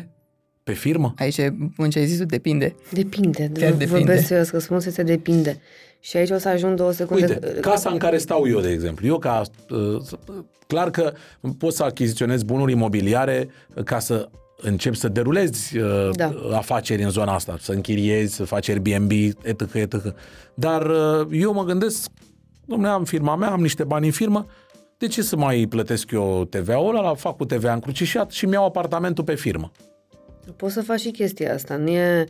pe 0.64 0.74
firmă. 0.74 1.14
Aici, 1.18 1.38
în 1.78 1.90
ce 1.90 2.00
ai 2.00 2.06
zis, 2.06 2.18
tu, 2.18 2.26
depinde. 2.26 2.76
Depinde. 2.92 3.52
Chiar 3.54 3.72
v- 3.72 3.78
depinde. 3.78 3.86
Vorbesc 3.86 4.26
serios, 4.26 4.52
răspunsul 4.52 4.90
este 4.90 5.04
depinde. 5.04 5.60
Și 6.00 6.18
aici 6.18 6.30
o 6.30 6.38
să 6.38 6.50
ajung 6.50 6.76
două 6.78 6.92
secunde. 6.92 7.40
Uite, 7.44 7.60
casa 7.60 7.90
în 7.90 7.98
care 7.98 8.18
stau 8.18 8.48
eu, 8.48 8.60
de 8.60 8.70
exemplu. 8.72 9.08
Eu, 9.08 9.18
ca, 9.20 9.42
uh, 9.70 10.02
clar 10.68 10.90
că 10.90 11.14
pot 11.58 11.74
să 11.74 11.84
achiziționez 11.84 12.44
bunuri 12.44 12.72
imobiliare 12.72 13.50
ca 13.86 14.00
să 14.00 14.30
încep 14.62 14.96
să 14.96 15.08
derulezi 15.08 15.78
uh, 15.78 16.10
Da. 16.14 16.34
afaceri 16.52 17.04
în 17.04 17.10
zona 17.10 17.34
asta, 17.34 17.58
să 17.60 17.72
închiriezi, 17.72 18.36
să 18.36 18.44
faci 18.44 18.70
Airbnb, 18.70 19.12
etc., 19.44 19.74
etc. 19.74 19.96
Dar 20.54 20.86
uh, 20.90 21.28
eu 21.32 21.54
mă 21.54 21.64
gândesc, 21.64 22.10
domnule, 22.66 22.92
am 22.92 23.04
firma 23.04 23.36
mea, 23.36 23.52
am 23.52 23.62
niște 23.62 23.84
bani 23.84 24.06
în 24.06 24.12
firmă, 24.12 24.46
de 25.04 25.10
ce 25.10 25.22
să 25.22 25.36
mai 25.36 25.66
plătesc 25.70 26.12
eu 26.12 26.46
TVA-ul 26.46 26.96
ăla, 26.96 27.14
fac 27.14 27.38
cu 27.38 27.46
TVA 27.46 27.74
încrucișat 27.74 28.32
și 28.32 28.46
mi 28.46 28.54
iau 28.54 28.66
apartamentul 28.66 29.24
pe 29.24 29.36
firmă. 29.36 29.72
Poți 30.56 30.74
să 30.74 30.82
faci 30.82 31.00
și 31.00 31.12
chestia 31.12 31.54
asta. 31.54 31.76
Nu 31.76 31.90
e... 31.90 32.28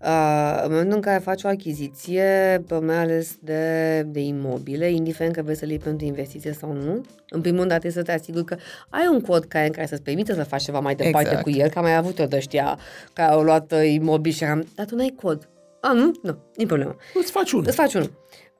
Uh, 0.00 0.62
în 0.64 0.70
momentul 0.70 0.94
în 0.94 1.00
care 1.00 1.18
faci 1.18 1.42
o 1.42 1.48
achiziție, 1.48 2.62
bă, 2.66 2.80
mai 2.80 2.96
ales 2.96 3.36
de, 3.40 4.02
de 4.02 4.20
imobile, 4.20 4.90
indiferent 4.90 5.34
că 5.34 5.42
vrei 5.42 5.56
să-l 5.56 5.68
iei 5.68 5.78
pentru 5.78 6.06
investiție 6.06 6.52
sau 6.52 6.72
nu, 6.72 7.04
în 7.28 7.40
primul 7.40 7.58
rând 7.58 7.70
dar 7.70 7.78
trebuie 7.78 8.02
să 8.02 8.02
te 8.02 8.12
asiguri 8.12 8.44
că 8.44 8.56
ai 8.88 9.08
un 9.10 9.20
cod 9.20 9.44
care, 9.44 9.66
în 9.66 9.72
care 9.72 9.86
să-ți 9.86 10.02
permite 10.02 10.34
să 10.34 10.44
faci 10.44 10.62
ceva 10.62 10.80
mai 10.80 10.94
departe 10.94 11.28
Exact. 11.28 11.42
cu 11.42 11.50
el, 11.50 11.68
că 11.68 11.78
am 11.78 11.84
mai 11.84 11.96
avut 11.96 12.18
eu 12.18 12.26
de 12.26 12.36
ăștia 12.36 12.78
care 13.12 13.32
au 13.32 13.42
luat 13.42 13.72
uh, 13.72 13.92
imobil 13.92 14.32
și 14.32 14.44
eram, 14.44 14.66
dar 14.74 14.86
tu 14.86 14.94
n-ai 14.94 15.14
cod. 15.22 15.48
A, 15.80 15.92
nu? 15.92 16.10
Nu, 16.22 16.38
nici 16.56 16.66
problemă. 16.66 16.96
Îți 17.14 17.30
faci 17.30 17.52
unul. 17.52 17.66
Îți 17.66 17.76
faci 17.76 17.94
unul. 17.94 18.10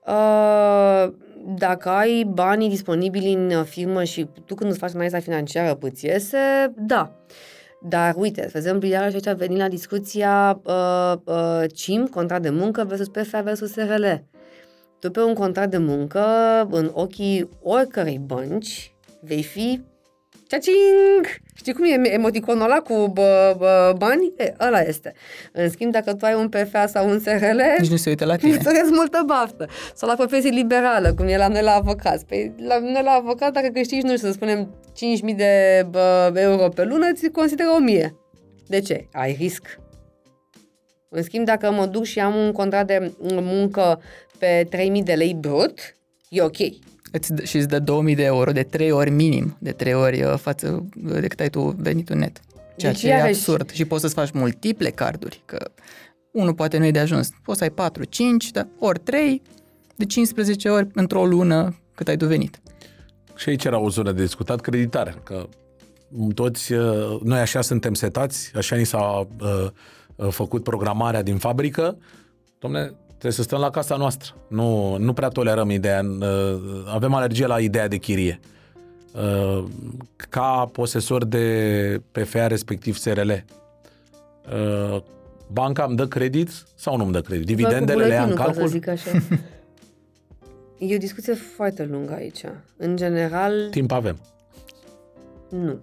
Uh, 0.05 1.13
dacă 1.45 1.89
ai 1.89 2.23
banii 2.23 2.69
disponibili 2.69 3.33
în 3.33 3.51
uh, 3.51 3.63
firmă 3.65 4.03
și 4.03 4.27
tu 4.45 4.55
când 4.55 4.69
îți 4.69 4.79
faci 4.79 4.93
analiza 4.93 5.19
financiară 5.19 5.77
îți 5.81 6.05
iese, 6.05 6.73
da. 6.75 7.11
Dar 7.81 8.13
uite, 8.17 8.41
de 8.41 8.57
exemplu, 8.57 8.87
iarăși 8.87 9.15
aici 9.15 9.27
a 9.27 9.33
venit 9.33 9.57
la 9.57 9.67
discuția 9.67 10.61
uh, 10.63 11.13
uh, 11.23 11.63
CIM, 11.73 12.05
contract 12.05 12.43
de 12.43 12.49
muncă 12.49 12.83
versus 12.83 13.07
PFA 13.07 13.41
versus 13.41 13.71
SRL. 13.71 14.05
Tu 14.99 15.11
pe 15.11 15.21
un 15.21 15.33
contract 15.33 15.71
de 15.71 15.77
muncă, 15.77 16.25
în 16.71 16.91
ochii 16.93 17.49
oricărei 17.61 18.19
bănci, 18.25 18.95
vei 19.21 19.43
fi 19.43 19.81
Ceacing! 20.47 21.25
Știi 21.63 21.75
cum 21.75 21.83
e 21.83 22.13
emoticonul 22.13 22.63
ăla 22.63 22.77
cu 22.79 23.07
bă, 23.13 23.55
bă, 23.57 23.93
bani? 23.97 24.33
E, 24.37 24.53
ăla 24.59 24.81
este. 24.81 25.13
În 25.51 25.69
schimb, 25.69 25.91
dacă 25.91 26.13
tu 26.13 26.25
ai 26.25 26.33
un 26.33 26.49
PFA 26.49 26.87
sau 26.87 27.09
un 27.09 27.19
SRL, 27.19 27.59
Nici 27.79 27.89
nu 27.89 27.95
se 27.95 28.09
uită 28.09 28.25
la 28.25 28.35
tine. 28.35 28.53
îți 28.53 28.63
doresc 28.63 28.89
multă 28.89 29.23
baftă. 29.25 29.67
Sau 29.95 30.09
la 30.09 30.15
profesie 30.15 30.49
liberală, 30.49 31.13
cum 31.13 31.27
e 31.27 31.37
la 31.37 31.47
noi 31.47 31.61
la 31.61 31.71
avocați. 31.73 32.25
Păi 32.25 32.53
la 32.57 32.79
noi 32.79 33.01
la 33.03 33.11
avocat, 33.11 33.53
dacă 33.53 33.67
câștigi, 33.67 34.05
nu 34.05 34.15
știu, 34.15 34.27
să 34.27 34.33
spunem 34.33 34.75
5.000 35.29 35.35
de 35.35 35.85
bă, 35.89 36.31
euro 36.35 36.67
pe 36.69 36.83
lună, 36.83 37.11
ți 37.13 37.29
consideră 37.29 37.69
1.000. 38.05 38.09
De 38.67 38.79
ce? 38.79 39.07
Ai 39.13 39.35
risc. 39.39 39.79
În 41.09 41.23
schimb, 41.23 41.45
dacă 41.45 41.71
mă 41.71 41.85
duc 41.85 42.03
și 42.03 42.19
am 42.19 42.35
un 42.35 42.51
contract 42.51 42.87
de 42.87 43.11
muncă 43.19 44.01
pe 44.37 44.67
3.000 44.97 45.03
de 45.03 45.13
lei 45.13 45.33
brut, 45.39 45.79
e 46.29 46.41
ok. 46.41 46.57
Îți 47.15 47.33
dă, 47.33 47.43
și 47.43 47.57
îți 47.57 47.67
dă 47.67 47.79
2000 47.79 48.15
de 48.15 48.23
euro 48.23 48.51
de 48.51 48.63
3 48.63 48.91
ori 48.91 49.09
minim, 49.09 49.57
de 49.59 49.71
3 49.71 49.93
ori 49.93 50.23
uh, 50.23 50.33
față 50.37 50.85
uh, 51.05 51.19
de 51.19 51.27
cât 51.27 51.39
ai 51.39 51.49
tu 51.49 51.75
venitul 51.77 52.15
net. 52.15 52.39
Ceea 52.75 52.91
Deci, 52.91 53.01
ce 53.01 53.07
e 53.07 53.09
iarăși- 53.09 53.27
absurd. 53.39 53.69
Și 53.71 53.85
poți 53.85 54.01
să-ți 54.01 54.13
faci 54.13 54.31
multiple 54.31 54.89
carduri, 54.89 55.41
că 55.45 55.71
unul 56.31 56.53
poate 56.53 56.77
nu 56.77 56.85
e 56.85 56.91
de 56.91 56.99
ajuns. 56.99 57.29
Poți 57.43 57.57
să 57.57 57.63
ai 57.63 57.69
4, 57.71 58.03
5, 58.03 58.51
dar 58.51 58.67
ori 58.79 58.99
3, 58.99 59.41
de 59.95 60.05
15 60.05 60.69
ori 60.69 60.87
într-o 60.93 61.25
lună 61.25 61.75
cât 61.95 62.07
ai 62.07 62.17
tu 62.17 62.25
venit. 62.25 62.59
Și 63.35 63.49
aici 63.49 63.63
era 63.65 63.79
o 63.79 63.89
zonă 63.89 64.11
de 64.11 64.21
discutat 64.21 64.61
creditare, 64.61 65.15
că 65.23 65.47
toți, 66.33 66.73
uh, 66.73 67.19
noi 67.23 67.39
așa 67.39 67.61
suntem 67.61 67.93
setați, 67.93 68.51
așa 68.55 68.75
ni 68.75 68.85
s-a 68.85 69.27
uh, 69.41 69.67
uh, 70.15 70.27
făcut 70.29 70.63
programarea 70.63 71.21
din 71.21 71.37
fabrică, 71.37 71.97
domne, 72.59 72.93
trebuie 73.23 73.45
să 73.45 73.49
stăm 73.49 73.59
la 73.59 73.69
casa 73.69 73.95
noastră. 73.95 74.33
Nu, 74.47 74.97
nu 74.97 75.13
prea 75.13 75.27
tolerăm 75.27 75.69
ideea, 75.69 76.01
uh, 76.19 76.59
avem 76.93 77.13
alergie 77.13 77.45
la 77.45 77.59
ideea 77.59 77.87
de 77.87 77.97
chirie. 77.97 78.39
Uh, 79.11 79.63
ca 80.29 80.69
posesor 80.71 81.25
de 81.25 82.01
PFA, 82.11 82.47
respectiv 82.47 82.97
SRL, 82.97 83.29
uh, 83.29 85.01
banca 85.51 85.83
îmi 85.83 85.95
dă 85.95 86.07
credit 86.07 86.49
sau 86.75 86.97
nu 86.97 87.03
îmi 87.03 87.11
dă 87.11 87.21
credit? 87.21 87.45
Dividendele 87.45 88.05
le 88.05 88.13
ia 88.13 88.23
în 88.23 88.29
Buletinul, 88.29 88.37
ca 88.37 88.43
calcul? 88.43 88.67
Să 88.67 88.73
zic 88.73 88.87
așa. 88.87 89.09
E 90.77 90.95
o 90.95 90.97
discuție 90.97 91.33
foarte 91.33 91.85
lungă 91.85 92.13
aici. 92.13 92.43
În 92.77 92.95
general, 92.95 93.67
Timp 93.69 93.91
avem. 93.91 94.17
nu. 95.49 95.79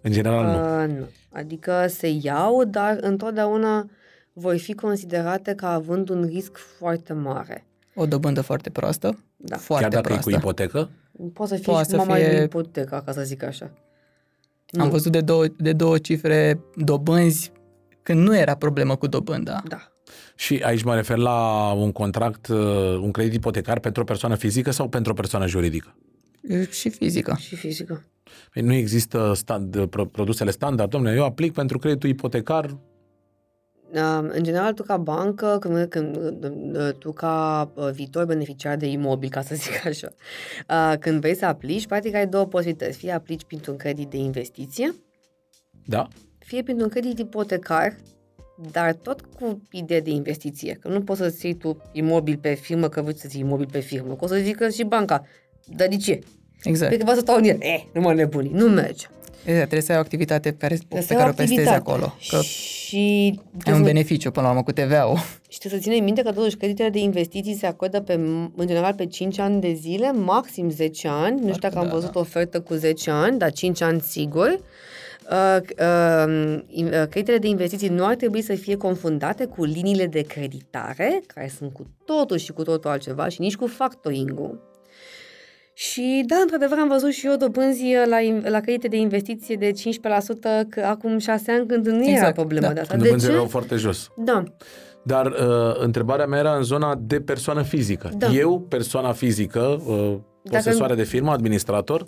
În 0.00 0.12
general, 0.12 0.44
nu. 0.44 0.82
Uh, 0.82 0.98
nu. 0.98 1.08
Adică 1.30 1.86
se 1.88 2.08
iau, 2.22 2.64
dar 2.64 2.98
întotdeauna 3.00 3.86
voi 4.32 4.58
fi 4.58 4.74
considerate 4.74 5.54
ca 5.54 5.72
având 5.72 6.08
un 6.08 6.24
risc 6.24 6.56
foarte 6.78 7.12
mare. 7.12 7.66
O 7.94 8.06
dobândă 8.06 8.40
foarte 8.40 8.70
proastă, 8.70 9.18
Da. 9.36 9.56
foarte 9.56 9.84
Chiar 9.84 9.92
dacă 9.94 10.08
proastă. 10.08 10.30
e 10.30 10.32
cu 10.32 10.38
ipotecă? 10.38 10.90
Poate 11.32 11.54
să 11.56 11.62
fie 11.62 11.72
Poate 11.72 11.84
și 11.84 11.90
să 11.90 11.96
cu 11.96 12.02
mama 12.04 12.14
fie- 12.18 12.28
fie... 12.28 12.42
ipoteca, 12.42 13.02
ca 13.02 13.12
să 13.12 13.22
zic 13.22 13.42
așa. 13.42 13.70
Am 14.78 14.84
Nu. 14.84 14.90
văzut 14.90 15.12
de 15.12 15.20
două, 15.20 15.44
de 15.58 15.72
două 15.72 15.98
cifre 15.98 16.60
dobânzi 16.76 17.52
când 18.02 18.20
nu 18.26 18.36
era 18.36 18.54
problemă 18.54 18.96
cu 18.96 19.06
dobânda. 19.06 19.62
Da. 19.68 19.92
Și 20.36 20.60
aici 20.64 20.82
mă 20.82 20.94
refer 20.94 21.16
la 21.16 21.70
un 21.72 21.92
contract, 21.92 22.46
uh, 22.48 22.56
un 23.00 23.10
credit 23.10 23.34
ipotecar 23.34 23.78
pentru 23.78 24.02
o 24.02 24.04
persoană 24.04 24.34
fizică 24.34 24.70
sau 24.70 24.88
pentru 24.88 25.12
o 25.12 25.14
persoană 25.14 25.46
juridică? 25.46 25.94
E 26.42 26.64
Și 26.70 26.88
fizică. 26.90 27.36
Și 27.38 27.56
fizică. 27.56 28.04
Păi 28.52 28.62
nu 28.62 28.72
există 28.72 29.32
stand, 29.34 29.86
pro- 29.86 30.04
produsele 30.06 30.50
standard. 30.50 30.90
Domnule, 30.90 31.14
eu 31.14 31.24
aplic 31.24 31.52
pentru 31.52 31.78
creditul 31.78 32.08
ipotecar. 32.08 32.76
Uh, 33.94 34.28
în 34.28 34.42
general, 34.42 34.72
tu 34.72 34.82
ca 34.82 34.96
bancă, 34.96 35.56
când, 35.60 35.88
când, 35.88 36.16
uh, 36.76 36.92
tu 36.98 37.12
ca 37.12 37.70
uh, 37.74 37.90
viitor 37.90 38.24
beneficiar 38.24 38.76
de 38.76 38.86
imobil, 38.86 39.28
ca 39.28 39.42
să 39.42 39.54
zic 39.64 39.86
așa, 39.86 40.08
uh, 40.68 40.98
când 40.98 41.20
vrei 41.20 41.36
să 41.36 41.44
aplici, 41.44 41.86
practic 41.86 42.14
ai 42.14 42.26
două 42.26 42.44
posibilități. 42.46 42.98
Fie 42.98 43.12
aplici 43.12 43.44
printr-un 43.44 43.76
credit 43.76 44.10
de 44.10 44.16
investiție, 44.16 44.94
Da? 45.86 46.08
fie 46.38 46.62
printr-un 46.62 46.88
credit 46.88 47.18
ipotecar, 47.18 47.96
dar 48.70 48.94
tot 48.94 49.20
cu 49.20 49.62
idee 49.70 50.00
de 50.00 50.10
investiție. 50.10 50.74
Că 50.80 50.88
nu 50.88 51.02
poți 51.02 51.20
să-ți 51.20 51.44
iei 51.44 51.54
tu 51.54 51.82
imobil 51.92 52.38
pe 52.40 52.54
firmă, 52.54 52.88
că 52.88 53.02
vrei 53.02 53.18
să-ți 53.18 53.36
iei 53.36 53.44
imobil 53.44 53.68
pe 53.72 53.80
firmă. 53.80 54.14
Că 54.14 54.24
o 54.24 54.26
să 54.26 54.34
zică 54.34 54.68
și 54.68 54.84
banca, 54.84 55.24
dar 55.66 55.88
de 55.88 55.96
ce? 55.96 56.18
Exact. 56.62 56.90
Pe 56.90 56.96
că 56.96 57.04
vă 57.04 57.12
să 57.14 57.20
stau 57.20 57.36
în 57.36 57.44
el. 57.44 57.56
Eh, 57.60 57.84
nu 57.92 58.00
mă 58.00 58.14
nebuni, 58.14 58.48
nu 58.48 58.66
merge. 58.66 59.06
E, 59.44 59.52
trebuie 59.54 59.80
să 59.80 59.92
ai 59.92 59.98
o 59.98 60.00
activitate 60.00 60.50
pe 60.50 60.56
care, 60.58 60.78
pe 60.88 61.00
Să 61.00 61.06
ai 61.12 61.16
care 61.16 61.28
o 61.28 61.32
o 61.32 61.34
pestezi 61.34 61.52
activitate. 61.60 61.76
acolo. 61.90 62.14
Că 62.28 62.40
Și 62.40 62.96
ai 62.96 63.28
un 63.32 63.58
trebuie 63.58 63.76
să- 63.84 63.92
beneficiu 63.92 64.30
până 64.30 64.44
la 64.46 64.52
urmă 64.52 64.62
cu 64.64 64.72
TVA-ul. 64.72 65.16
Și 65.48 65.58
trebuie 65.58 65.80
să 65.80 65.86
ținem 65.88 66.04
minte 66.04 66.22
că 66.22 66.32
totuși 66.32 66.56
creditele 66.56 66.88
de 66.88 66.98
investiții 66.98 67.54
se 67.54 67.66
acordă 67.66 68.00
pe, 68.00 68.12
în 68.56 68.66
general 68.66 68.94
pe 68.94 69.06
5 69.06 69.38
ani 69.38 69.60
de 69.60 69.72
zile, 69.72 70.12
maxim 70.12 70.70
10 70.70 71.08
ani. 71.08 71.40
Nu 71.40 71.46
știu 71.48 71.68
dacă 71.68 71.78
am 71.78 71.86
da, 71.86 71.92
văzut 71.92 72.14
o 72.14 72.18
ofertă 72.20 72.60
cu 72.60 72.74
10 72.74 73.10
ani, 73.10 73.38
dar 73.38 73.52
5 73.52 73.80
ani 73.82 74.00
sigur. 74.00 74.58
Uh, 75.30 75.56
uh, 75.78 76.58
in- 76.68 76.86
uh, 76.86 77.06
creditele 77.08 77.38
de 77.38 77.46
investiții 77.48 77.88
nu 77.88 78.04
ar 78.04 78.14
trebui 78.14 78.42
să 78.42 78.54
fie 78.54 78.76
confundate 78.76 79.44
cu 79.44 79.64
liniile 79.64 80.06
de 80.06 80.20
creditare, 80.20 81.20
care 81.26 81.52
sunt 81.58 81.72
cu 81.72 81.86
totul 82.04 82.36
și 82.36 82.52
cu 82.52 82.62
totul 82.62 82.90
altceva, 82.90 83.28
și 83.28 83.40
nici 83.40 83.56
cu 83.56 83.66
factoring-ul. 83.66 84.70
Și 85.74 86.24
da, 86.26 86.36
într-adevăr 86.42 86.78
am 86.78 86.88
văzut 86.88 87.10
și 87.12 87.26
eu 87.26 87.36
dobânzi 87.36 87.84
la, 88.08 88.20
in- 88.20 88.44
la 88.48 88.60
credite 88.60 88.88
de 88.88 88.96
investiție 88.96 89.56
de 89.56 89.70
15% 89.70 89.74
că 90.68 90.80
acum 90.86 91.18
6 91.18 91.50
ani 91.52 91.66
când 91.66 91.86
nu 91.86 92.02
era 92.02 92.10
Exact, 92.12 92.34
problema 92.34 92.66
da. 92.66 92.72
de 92.72 92.80
asta. 92.80 92.90
Când 92.90 93.02
De 93.02 93.08
dobânzile 93.08 93.32
ce? 93.32 93.38
erau 93.38 93.48
foarte 93.50 93.74
jos. 93.76 94.08
Da. 94.16 94.42
Dar 95.02 95.26
uh, 95.26 95.34
întrebarea 95.78 96.26
mea 96.26 96.38
era 96.38 96.56
în 96.56 96.62
zona 96.62 96.98
de 97.02 97.20
persoană 97.20 97.62
fizică. 97.62 98.10
Da. 98.16 98.26
Eu, 98.26 98.60
persoana 98.60 99.12
fizică, 99.12 99.82
uh, 99.86 100.16
posesoare 100.50 100.94
de 100.94 101.02
firmă, 101.02 101.30
administrator, 101.30 102.06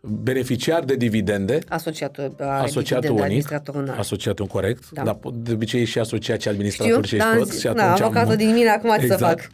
beneficiar 0.00 0.84
de 0.84 0.94
dividende, 0.94 1.58
Asociatul, 1.68 2.34
asociatul 2.38 3.10
unic, 3.10 3.22
administratorul 3.22 3.94
asociatul 3.98 4.46
corect, 4.46 4.90
Da. 4.90 5.02
dar 5.02 5.18
de 5.34 5.52
obicei 5.52 5.80
e 5.80 5.84
și 5.84 5.98
asociat 5.98 6.40
și 6.40 6.48
administrator 6.48 7.04
Știu, 7.04 7.16
și 7.18 7.24
da, 7.24 7.24
ești 7.24 7.34
am 7.34 7.38
toți 7.38 7.50
zis, 7.50 7.60
și 7.60 7.66
da, 7.74 7.82
atunci 7.82 8.00
avocatul 8.00 8.30
am... 8.30 8.36
din 8.36 8.52
mine, 8.52 8.68
acum 8.68 8.96
ce 9.00 9.06
să 9.06 9.16
fac? 9.16 9.50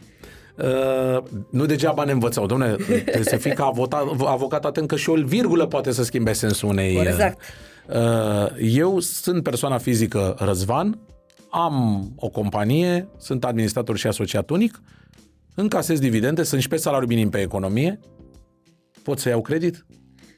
Uh, 0.57 1.23
nu 1.49 1.65
degeaba 1.65 2.03
ne 2.03 2.11
învățau, 2.11 2.45
domne, 2.45 2.75
trebuie 2.75 3.23
să 3.23 3.37
fii 3.37 3.53
ca 3.53 3.65
avocat, 3.65 4.03
avocat 4.25 4.65
atent 4.65 4.87
că 4.87 4.95
și 4.95 5.09
o 5.09 5.13
virgulă 5.13 5.65
poate 5.65 5.91
să 5.91 6.03
schimbe 6.03 6.33
sensul 6.33 6.69
unei... 6.69 6.95
uh, 6.95 7.05
Exact. 7.07 7.41
Uh, 7.89 8.47
eu 8.59 8.99
sunt 8.99 9.43
persoana 9.43 9.77
fizică 9.77 10.35
Răzvan, 10.39 10.99
am 11.49 12.07
o 12.15 12.29
companie, 12.29 13.07
sunt 13.17 13.45
administrator 13.45 13.97
și 13.97 14.07
asociat 14.07 14.49
unic, 14.49 14.81
încasez 15.55 15.99
dividende, 15.99 16.43
sunt 16.43 16.61
și 16.61 16.67
pe 16.67 16.75
salariu 16.75 17.07
minim 17.07 17.29
pe 17.29 17.41
economie, 17.41 17.99
pot 19.03 19.19
să 19.19 19.29
iau 19.29 19.41
credit 19.41 19.85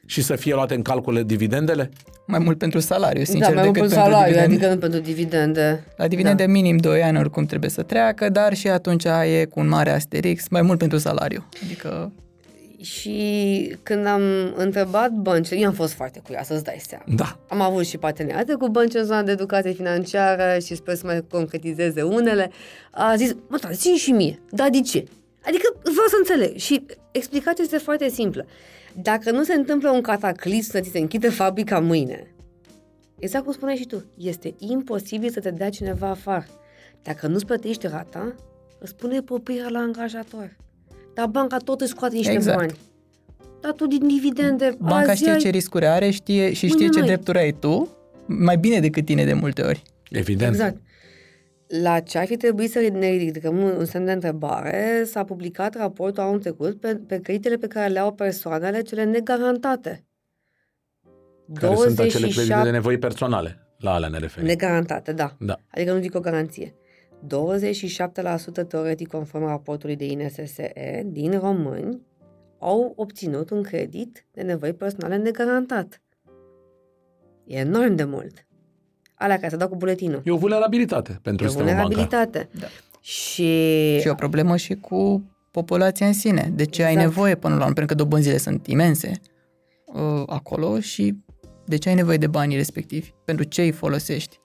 și 0.05 0.21
să 0.21 0.35
fie 0.35 0.53
luate 0.53 0.75
în 0.75 0.81
calcul 0.81 1.23
dividendele? 1.25 1.91
Mai 2.27 2.39
mult 2.39 2.57
pentru 2.57 2.79
salariu, 2.79 3.19
Da, 3.23 3.25
sincer, 3.31 3.53
mai 3.53 3.63
mult 3.63 3.73
decât 3.73 3.89
pentru 3.89 3.97
pentru 3.97 4.11
salariu, 4.13 4.33
dividende. 4.33 4.65
adică 4.65 4.73
nu 4.73 4.79
pentru 4.79 4.99
dividende. 4.99 5.83
La 5.97 6.07
dividende 6.07 6.45
minim 6.45 6.77
2 6.77 7.01
ani 7.03 7.17
oricum 7.17 7.45
trebuie 7.45 7.69
să 7.69 7.81
treacă, 7.81 8.29
dar 8.29 8.53
și 8.53 8.67
atunci 8.67 9.03
e 9.39 9.45
cu 9.45 9.59
un 9.59 9.67
mare 9.67 9.89
asterix, 9.89 10.47
mai 10.49 10.61
mult 10.61 10.79
pentru 10.79 10.97
salariu. 10.97 11.47
Adică 11.63 12.11
Și 12.81 13.75
când 13.83 14.05
am 14.05 14.21
întrebat 14.55 15.11
băncile, 15.11 15.59
eu 15.59 15.67
am 15.67 15.73
fost 15.73 15.93
foarte 15.93 16.19
curioasă, 16.23 16.53
să-ți 16.53 16.63
dai 16.63 16.81
seama. 16.87 17.03
Da. 17.07 17.39
Am 17.47 17.61
avut 17.61 17.85
și 17.85 17.97
parteneriate 17.97 18.53
cu 18.53 18.67
bănci 18.69 18.93
în 18.93 19.03
zona 19.03 19.21
de 19.23 19.31
educație 19.31 19.71
financiară 19.71 20.59
și 20.65 20.75
sper 20.75 20.95
să 20.95 21.01
mai 21.05 21.23
concretizeze 21.29 22.01
unele. 22.01 22.51
A 22.91 23.13
zis, 23.17 23.35
mă, 23.47 23.57
da, 23.61 23.71
zi 23.71 23.87
și 23.89 24.11
mie. 24.11 24.39
Da, 24.49 24.67
de 24.71 24.79
ce? 24.81 25.03
Adică 25.45 25.63
vreau 25.81 26.07
să 26.07 26.15
înțeleg. 26.17 26.57
Și 26.57 26.85
explicația 27.11 27.63
este 27.63 27.77
foarte 27.77 28.09
simplă. 28.09 28.45
Dacă 29.01 29.31
nu 29.31 29.43
se 29.43 29.53
întâmplă 29.53 29.89
un 29.89 30.01
cataclism 30.01 30.71
să 30.71 30.79
ți 30.79 30.89
se 30.89 30.99
închide 30.99 31.29
fabrica 31.29 31.79
mâine, 31.79 32.35
exact 33.19 33.43
cum 33.43 33.53
spuneai 33.53 33.77
și 33.77 33.85
tu, 33.85 34.05
este 34.17 34.53
imposibil 34.57 35.29
să 35.29 35.39
te 35.39 35.51
dea 35.51 35.69
cineva 35.69 36.07
afară. 36.09 36.45
Dacă 37.01 37.27
nu-ți 37.27 37.45
plătești 37.45 37.87
rata, 37.87 38.35
îți 38.79 38.95
pune 38.95 39.19
poprirea 39.21 39.69
la 39.69 39.79
angajator. 39.79 40.55
Dar 41.13 41.27
banca 41.27 41.57
tot 41.57 41.81
îți 41.81 41.89
scoate 41.89 42.15
niște 42.15 42.31
Exact. 42.31 42.57
bani. 42.57 42.73
Dar 43.61 43.71
tu 43.71 43.87
din 43.87 44.07
dividende... 44.07 44.75
banca 44.79 45.11
azi 45.11 45.21
știe 45.21 45.31
ai- 45.31 45.39
ce 45.39 45.49
riscuri 45.49 45.85
are 45.85 46.09
știe, 46.09 46.47
și 46.53 46.67
știe 46.67 46.69
Mâine 46.75 46.89
ce 46.91 46.97
n-ai. 46.99 47.07
drepturi 47.07 47.37
ai 47.37 47.51
tu, 47.51 47.89
mai 48.25 48.57
bine 48.57 48.79
decât 48.79 49.05
tine 49.05 49.25
de 49.25 49.33
multe 49.33 49.61
ori. 49.61 49.81
Evident. 50.09 50.53
Exact. 50.53 50.77
La 51.67 51.99
ce 51.99 52.17
ar 52.17 52.25
fi 52.25 52.37
trebuit 52.37 52.71
să 52.71 52.89
ne 52.93 53.09
ridicăm 53.09 53.57
un, 53.57 53.69
un 53.77 53.85
semn 53.85 54.05
de 54.05 54.11
întrebare, 54.11 55.03
s-a 55.05 55.23
publicat 55.23 55.75
raportul 55.75 56.23
anul 56.23 56.39
trecut 56.39 56.79
pe, 56.79 56.95
pe 57.07 57.19
creditele 57.19 57.55
pe 57.55 57.67
care 57.67 57.91
le 57.91 57.99
au 57.99 58.13
persoanele 58.13 58.81
cele 58.81 59.03
negarantate. 59.03 60.05
Care 61.53 61.75
sunt 61.75 61.99
acele 61.99 62.27
credite 62.27 62.59
de 62.63 62.69
nevoi 62.69 62.97
personale. 62.97 63.59
La 63.79 63.93
alea 63.93 64.09
ne 64.09 64.17
referim. 64.17 64.47
Negarantate, 64.47 65.13
da. 65.13 65.35
Da. 65.39 65.59
Adică 65.71 65.93
nu 65.93 66.01
zic 66.01 66.15
o 66.15 66.19
garanție. 66.19 66.75
27% 68.63 68.67
teoretic 68.67 69.07
conform 69.07 69.45
raportului 69.45 69.95
de 69.95 70.05
INSSE 70.05 71.03
din 71.05 71.39
români 71.39 72.01
au 72.59 72.93
obținut 72.95 73.49
un 73.49 73.63
credit 73.63 74.25
de 74.31 74.41
nevoi 74.41 74.73
personale 74.73 75.15
negarantat. 75.15 76.01
E 77.45 77.57
enorm 77.57 77.95
de 77.95 78.03
mult. 78.03 78.44
Alea 79.15 79.35
care 79.35 79.49
se 79.49 79.55
dau 79.55 79.67
cu 79.67 79.75
buletinul. 79.75 80.21
E 80.25 80.31
o 80.31 80.37
vulnerabilitate 80.37 81.19
pentru 81.21 81.43
E 81.45 81.47
o 81.47 81.49
sistemul 81.49 81.73
bancar. 81.73 81.93
vulnerabilitate. 81.93 82.49
Da. 82.59 82.67
Și, 83.01 83.43
Și 83.99 84.07
e 84.07 84.09
o 84.09 84.13
problemă 84.15 84.55
și 84.57 84.73
cu 84.75 85.23
populația 85.51 86.07
în 86.07 86.13
sine. 86.13 86.51
De 86.53 86.65
ce 86.65 86.83
ai 86.83 86.91
Exact. 86.91 87.07
nevoie 87.09 87.35
până 87.35 87.53
la 87.55 87.61
urmă? 87.61 87.73
Pentru 87.73 87.95
că 87.95 88.03
dobânzile 88.03 88.37
sunt 88.37 88.67
imense 88.67 89.11
uh, 89.85 90.23
acolo 90.25 90.79
și 90.79 91.15
de 91.65 91.77
ce 91.77 91.89
ai 91.89 91.95
nevoie 91.95 92.17
de 92.17 92.27
banii 92.27 92.57
respectivi? 92.57 93.13
Pentru 93.25 93.45
ce 93.45 93.61
îi 93.61 93.71
folosești? 93.71 94.39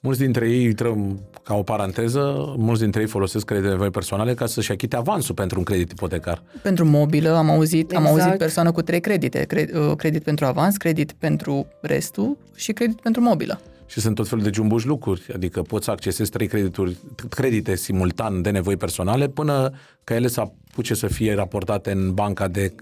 Mulți 0.00 0.20
dintre 0.20 0.50
ei, 0.50 0.62
intrăm 0.64 1.20
ca 1.42 1.54
o 1.54 1.62
paranteză, 1.62 2.54
mulți 2.56 2.80
dintre 2.82 3.00
ei 3.00 3.06
folosesc 3.06 3.44
credite 3.44 3.66
de 3.66 3.72
nevoi 3.72 3.90
personale 3.90 4.34
ca 4.34 4.46
să-și 4.46 4.72
achite 4.72 4.96
avansul 4.96 5.34
pentru 5.34 5.58
un 5.58 5.64
credit 5.64 5.90
ipotecar. 5.90 6.42
Pentru 6.62 6.84
mobilă 6.84 7.30
am 7.36 7.50
auzit, 7.50 7.92
am 7.94 8.02
Exact. 8.04 8.20
auzit 8.22 8.38
persoană 8.38 8.72
cu 8.72 8.82
trei 8.82 9.00
credite. 9.00 9.42
Cred, 9.44 9.74
uh, 9.76 9.92
credit 9.96 10.22
pentru 10.22 10.44
avans, 10.44 10.76
credit 10.76 11.12
pentru 11.12 11.66
restul 11.80 12.36
și 12.54 12.72
credit 12.72 13.00
pentru 13.00 13.22
mobilă. 13.22 13.60
Și 13.86 14.00
sunt 14.00 14.14
tot 14.14 14.28
felul 14.28 14.44
de 14.44 14.50
jumbuși 14.52 14.86
lucruri, 14.86 15.22
adică 15.34 15.62
poți 15.62 15.84
să 15.84 15.90
accesezi 15.90 16.30
trei 16.30 16.46
credituri, 16.46 16.96
credite 17.28 17.74
simultan 17.76 18.42
de 18.42 18.50
nevoi 18.50 18.76
personale 18.76 19.28
până 19.28 19.70
ca 20.04 20.14
ele 20.14 20.28
să 20.28 20.40
apuce 20.40 20.94
să 20.94 21.06
fie 21.06 21.34
raportate 21.34 21.90
în 21.90 22.12
banca 22.14 22.48
de... 22.48 22.72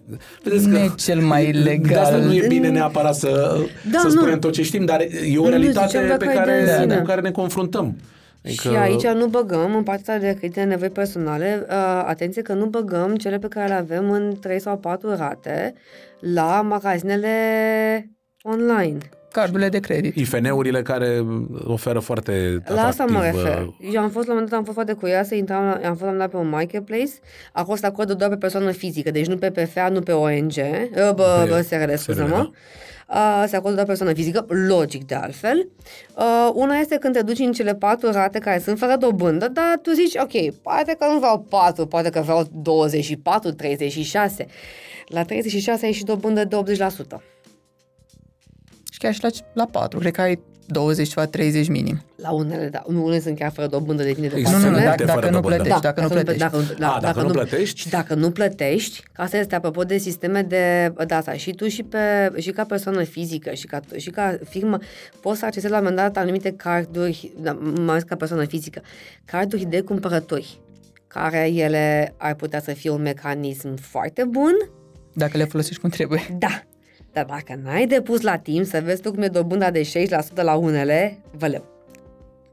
Vedeți 0.43 0.67
Nu 0.67 0.77
e 0.79 0.91
cel 0.97 1.21
mai 1.21 1.51
De 1.51 1.59
legal. 1.59 2.03
asta 2.03 2.17
nu 2.17 2.35
e 2.35 2.47
bine 2.47 2.69
neapărat 2.69 3.15
să, 3.15 3.59
Da, 3.93 3.99
să 3.99 4.07
nu. 4.07 4.13
spunem 4.13 4.39
tot 4.39 4.53
ce 4.53 4.63
știm, 4.63 4.85
dar 4.85 5.01
e 5.01 5.39
o 5.39 5.43
Nu, 5.43 5.49
realitate 5.49 5.87
ziceam 5.87 6.07
dacă 6.07 6.25
pe 6.25 6.31
ai 6.31 6.35
care, 6.35 6.65
de 6.65 6.77
sine. 6.81 6.97
cu 6.97 7.05
care 7.05 7.21
ne 7.21 7.31
confruntăm. 7.31 7.97
Adică, 8.45 8.69
și 8.69 8.75
aici 8.77 9.07
nu 9.07 9.27
băgăm, 9.27 9.75
în 9.77 9.83
partea 9.83 10.19
de 10.19 10.35
credite 10.39 10.61
de 10.61 10.67
nevoi 10.67 10.91
personale, 10.91 11.67
uh, 11.69 11.75
atenție 12.07 12.43
că 12.43 12.53
nu 12.53 12.67
băgăm 12.67 13.17
cele 13.17 13.39
pe 13.39 13.49
care 13.49 13.69
le 13.69 13.75
avem 13.75 14.11
în 14.11 14.37
3 14.41 14.61
sau 14.61 14.77
4 14.79 15.15
rate 15.17 15.75
la 16.21 16.61
magazinele 16.63 17.31
online. 18.43 18.99
Cardurile 19.33 19.69
de 19.69 19.79
credit. 19.79 20.17
IFN-urile 20.17 20.83
care 20.83 21.25
oferă 21.65 21.99
foarte 21.99 22.63
La 22.67 22.87
asta 22.87 23.05
mă 23.05 23.19
atractiv, 23.19 23.43
refer. 23.45 23.63
uh, 23.63 23.91
Eu 23.93 24.01
am 24.03 24.11
fost 24.11 24.27
la 24.27 24.33
un 24.33 24.39
moment 24.39 24.49
dat, 24.49 24.59
am 24.59 24.65
fost 24.65 24.75
foarte 24.77 24.93
curioasă, 24.93 25.35
intram, 25.35 25.65
la- 25.65 25.89
am 25.89 25.95
fost 25.97 26.03
la 26.03 26.11
un 26.11 26.19
dat 26.19 26.31
pe 26.31 26.37
un 26.37 26.49
marketplace, 26.49 27.11
acolo 27.53 27.77
se 27.77 27.87
acordă 27.87 28.15
doar 28.15 28.31
pe 28.31 28.37
persoană 28.37 28.71
fizică, 28.71 29.11
deci 29.11 29.27
nu 29.27 29.37
pe 29.37 29.51
PFA, 29.51 29.89
nu 29.89 30.01
pe 30.01 30.13
ONG, 30.13 30.53
uh, 30.57 31.15
bă, 31.15 31.47
bă, 31.49 31.61
SRL, 31.69 31.95
scuză-mă. 31.95 32.51
Uh, 33.09 33.45
se 33.47 33.57
acordă 33.57 33.75
doar 33.75 33.87
persoană 33.87 34.13
fizică, 34.13 34.47
logic 34.69 35.07
de 35.07 35.15
altfel. 35.15 35.69
Uh, 36.17 36.51
una 36.55 36.75
este 36.77 36.97
când 36.97 37.15
te 37.15 37.23
duci 37.23 37.39
în 37.39 37.53
cele 37.53 37.75
patru 37.75 38.11
rate 38.11 38.39
care 38.39 38.59
sunt 38.59 38.79
fără 38.79 38.97
dobândă, 38.99 39.49
dar 39.49 39.79
tu 39.83 39.91
zici, 39.93 40.15
ok, 40.17 40.55
poate 40.63 40.97
că 40.99 41.07
nu 41.13 41.19
vreau 41.19 41.47
4, 41.49 41.87
poate 41.87 42.11
că 42.11 42.21
vreau 42.21 42.49
24, 42.53 43.51
36. 43.53 44.47
La 45.07 45.23
36 45.25 45.87
ai 45.87 45.93
și 45.93 46.05
dobândă 46.05 46.45
de 46.45 46.57
80%. 46.57 47.23
Și 49.03 49.21
chiar 49.21 49.33
și 49.33 49.41
la, 49.53 49.63
la 49.63 49.67
4, 49.71 49.99
cred 49.99 50.13
că 50.13 50.21
ai 50.21 50.41
20 50.67 51.09
ceva, 51.09 51.27
30 51.27 51.69
minim. 51.69 52.03
La 52.17 52.31
unele, 52.31 52.69
da, 52.69 52.83
nu, 52.89 53.05
unele 53.05 53.21
sunt 53.21 53.39
chiar 53.39 53.51
fără 53.53 53.67
dobândă, 53.67 54.03
depinde 54.03 54.29
de 54.29 54.37
Există 54.39 54.59
Nu, 54.59 54.65
nu, 54.65 54.71
nu, 54.71 54.77
persoane. 54.77 55.05
dacă, 55.05 55.13
multe 55.13 55.13
dacă 55.13 55.21
fără 55.21 55.31
nu 55.31 55.41
dobândă. 55.41 55.63
plătești, 55.63 55.83
dacă 55.83 56.01
nu 56.01 56.09
plătești. 56.09 56.39
Dacă, 56.79 56.95
A, 56.97 57.01
dacă 57.01 57.23
nu 57.23 57.31
plătești? 57.31 57.81
Și 57.81 57.89
dacă 57.89 58.15
nu 58.15 58.31
plătești, 58.31 59.03
că 59.13 59.23
asta 59.23 59.37
este 59.37 59.55
apropo 59.55 59.83
de 59.83 59.99
sisteme 59.99 60.43
de 60.43 60.93
data, 61.07 61.33
și 61.33 61.53
tu 61.55 61.69
și, 61.69 61.83
pe, 61.83 61.99
și 62.39 62.51
ca 62.51 62.65
persoană 62.65 63.03
fizică 63.03 63.51
și 63.53 63.67
ca, 63.67 63.81
și 63.97 64.11
ca 64.11 64.39
firmă 64.49 64.79
poți 65.21 65.39
să 65.39 65.45
accesezi 65.45 65.73
la 65.73 65.79
un 65.79 65.85
moment 65.85 66.03
dat 66.03 66.23
anumite 66.23 66.53
carduri, 66.53 67.33
da, 67.41 67.53
mai 67.53 67.89
ales 67.89 68.03
ca 68.03 68.17
persoană 68.17 68.45
fizică, 68.45 68.81
carduri 69.25 69.65
de 69.65 69.81
cumpărători, 69.81 70.61
care 71.07 71.49
ele 71.53 72.15
ar 72.17 72.35
putea 72.35 72.61
să 72.61 72.73
fie 72.73 72.91
un 72.91 73.03
mecanism 73.03 73.75
foarte 73.77 74.25
bun, 74.25 74.53
Dacă 75.15 75.37
le 75.37 75.45
folosești 75.45 75.81
cum 75.81 75.91
trebuie. 75.91 76.23
da. 76.39 76.63
Dar 77.13 77.25
dacă 77.25 77.61
n-ai 77.63 77.87
depus 77.87 78.21
la 78.21 78.37
timp 78.37 78.67
să 78.67 78.81
vezi 78.85 79.03
tu 79.03 79.11
cum 79.11 79.23
e 79.23 79.29
dobânda 79.29 79.71
de 79.71 79.91
6% 80.33 80.35
la 80.35 80.55
unele, 80.55 81.19
văleu. 81.31 81.65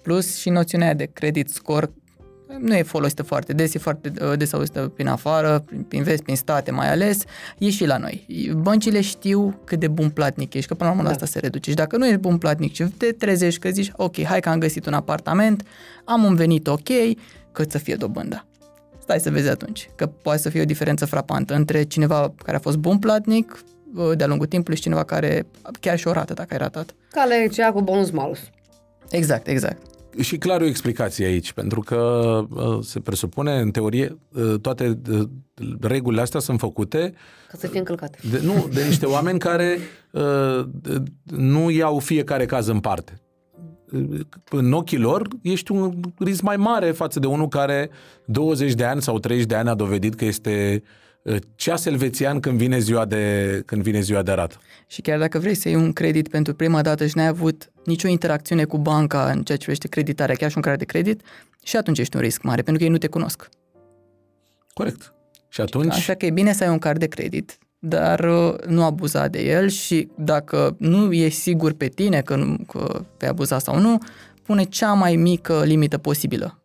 Plus 0.02 0.38
și 0.38 0.50
noțiunea 0.50 0.88
aia 0.88 0.96
de 0.96 1.10
credit 1.14 1.50
score 1.50 1.90
nu 2.58 2.76
e 2.76 2.84
folosită 2.84 3.24
foarte 3.24 3.54
des, 3.54 3.74
e 3.74 3.78
foarte 3.80 4.12
uh, 4.22 4.38
des 4.38 4.54
auzită 4.54 4.92
prin 4.96 5.08
afară, 5.08 5.64
prin, 5.66 5.82
prin 5.82 6.04
vest, 6.04 6.24
prin 6.24 6.36
state 6.36 6.72
mai 6.72 6.92
ales, 6.92 7.24
e 7.58 7.70
și 7.70 7.86
la 7.86 7.98
noi. 7.98 8.26
Băncile 8.58 9.02
știu 9.02 9.60
cât 9.64 9.80
de 9.80 9.88
bun 9.88 10.10
platnic 10.10 10.54
ești, 10.54 10.68
că 10.68 10.74
până 10.74 10.90
la 10.90 10.96
urmă 10.96 11.10
la 11.10 11.16
Da. 11.16 11.16
asta 11.16 11.32
se 11.32 11.40
reduce. 11.40 11.70
Și 11.70 11.76
dacă 11.76 11.98
nu 11.98 12.06
ești 12.08 12.20
bun 12.20 12.38
platnic 12.38 12.74
și 12.74 12.84
te 12.84 13.12
trezești 13.12 13.60
că 13.60 13.70
zici, 13.70 13.92
ok, 13.96 14.24
hai 14.24 14.40
că 14.40 14.50
am 14.50 14.60
găsit 14.60 14.86
un 14.86 14.94
apartament, 14.94 15.66
am 16.06 16.24
un 16.24 16.36
venit 16.36 16.68
ok, 16.68 16.90
cât 17.52 17.72
să 17.72 17.78
fie 17.78 17.96
dobânda. 17.96 18.46
Stai 19.02 19.20
să 19.20 19.30
vezi 19.30 19.50
atunci, 19.50 19.90
că 19.96 20.06
poate 20.06 20.40
să 20.40 20.50
fie 20.50 20.62
o 20.62 20.66
diferență 20.66 21.06
frapantă 21.06 21.54
între 21.54 21.84
cineva 21.84 22.34
care 22.44 22.58
a 22.58 22.60
fost 22.60 22.78
bun 22.78 23.00
platnic 23.00 23.52
uh, 23.52 23.79
de-a 24.16 24.28
lungul 24.28 24.48
timpului 24.48 24.76
și 24.78 24.84
cineva 24.84 25.04
care 25.04 25.46
chiar 25.80 25.98
și 25.98 26.08
o 26.08 26.12
rată 26.12 26.34
dacă 26.34 26.48
ai 26.52 26.58
ratat. 26.58 26.96
Ca 27.12 27.28
la 27.58 27.72
cu 27.72 27.82
bonus 27.82 28.10
malus. 28.10 28.40
Exact, 29.10 29.48
exact. 29.48 29.82
Și 30.20 30.38
clar 30.38 30.62
o 30.62 30.66
explicație 30.66 31.26
aici, 31.26 31.54
pentru 31.54 31.82
că 31.82 31.98
uh, 32.50 32.80
se 32.82 33.00
presupune, 33.00 33.60
în 33.60 33.72
teorie, 33.72 34.18
uh, 34.34 34.60
toate 34.62 35.00
uh, 35.12 35.22
regulile 35.82 36.22
astea 36.22 36.40
sunt 36.40 36.60
făcute 36.60 37.14
ca 37.52 37.58
să 37.58 37.68
fie 37.68 37.80
încălcate. 37.80 38.18
De, 38.32 38.42
nu, 38.44 38.70
de 38.74 38.84
niște 38.84 39.06
oameni 39.16 39.40
care 39.40 39.78
uh, 40.12 40.66
nu 41.24 41.70
iau 41.70 42.00
fiecare 42.00 42.46
caz 42.46 42.68
în 42.68 42.80
parte. 42.80 43.22
În 44.50 44.72
ochii 44.72 44.98
lor 44.98 45.28
ești 45.42 45.72
un 45.72 46.00
risc 46.18 46.42
mai 46.42 46.58
mare 46.58 46.92
față 46.92 47.20
de 47.20 47.28
unul 47.28 47.48
care 47.48 47.90
20 48.26 48.74
de 48.74 48.84
ani 48.84 49.02
sau 49.02 49.20
30 49.20 49.46
de 49.46 49.56
ani 49.56 49.70
a 49.70 49.74
dovedit 49.74 50.16
că 50.16 50.26
este 50.26 50.84
ceas 51.56 51.86
elvețian 51.86 52.40
când 52.40 52.58
vine 52.58 52.80
ziua 52.80 53.06
de, 53.06 53.62
când 53.66 53.82
vine 53.82 54.00
ziua 54.00 54.22
de 54.22 54.32
rată. 54.32 54.56
Și 54.88 55.02
chiar 55.02 55.20
dacă 55.20 55.40
vrei 55.40 55.54
să 55.54 55.70
iei 55.70 55.78
un 55.78 55.94
credit 55.94 56.28
pentru 56.28 56.54
prima 56.54 56.82
dată 56.82 57.08
și 57.08 57.18
n-ai 57.18 57.28
avut 57.28 57.72
nicio 57.86 58.08
interacțiune 58.08 58.64
cu 58.64 58.78
banca 58.78 59.26
în 59.26 59.44
ceea 59.44 59.58
ce 59.58 59.64
privește 59.64 59.88
creditarea, 59.88 60.36
chiar 60.36 60.50
și 60.50 60.56
un 60.56 60.62
credit 60.62 60.88
de 60.88 61.00
credit, 61.00 61.22
și 61.64 61.78
atunci 61.78 62.00
ești 62.00 62.16
un 62.16 62.22
risc 62.22 62.42
mare, 62.42 62.62
pentru 62.62 62.78
că 62.78 62.84
ei 62.84 62.90
nu 62.90 62.98
te 62.98 63.08
cunosc. 63.08 63.50
Corect. 64.74 65.14
Și 65.50 65.62
atunci... 65.62 65.94
Așa 65.94 66.14
că 66.14 66.26
e 66.26 66.32
bine 66.32 66.54
să 66.54 66.64
ai 66.64 66.70
un 66.70 66.80
card 66.80 67.00
de 67.00 67.08
credit, 67.08 67.58
dar 67.80 68.20
uh, 68.20 68.54
nu 68.68 68.84
abuza 68.84 69.28
de 69.28 69.46
el 69.46 69.70
și 69.70 70.10
dacă 70.18 70.76
nu 70.80 71.14
ești 71.14 71.40
sigur 71.40 71.74
pe 71.74 71.88
tine 71.88 72.22
că, 72.22 72.36
nu, 72.36 72.58
că 72.68 73.06
vei 73.18 73.30
abuza 73.30 73.60
sau 73.60 73.80
nu, 73.80 73.98
pune 74.44 74.64
cea 74.64 74.94
mai 74.94 75.16
mică 75.16 75.64
limită 75.64 75.98
posibilă 75.98 76.60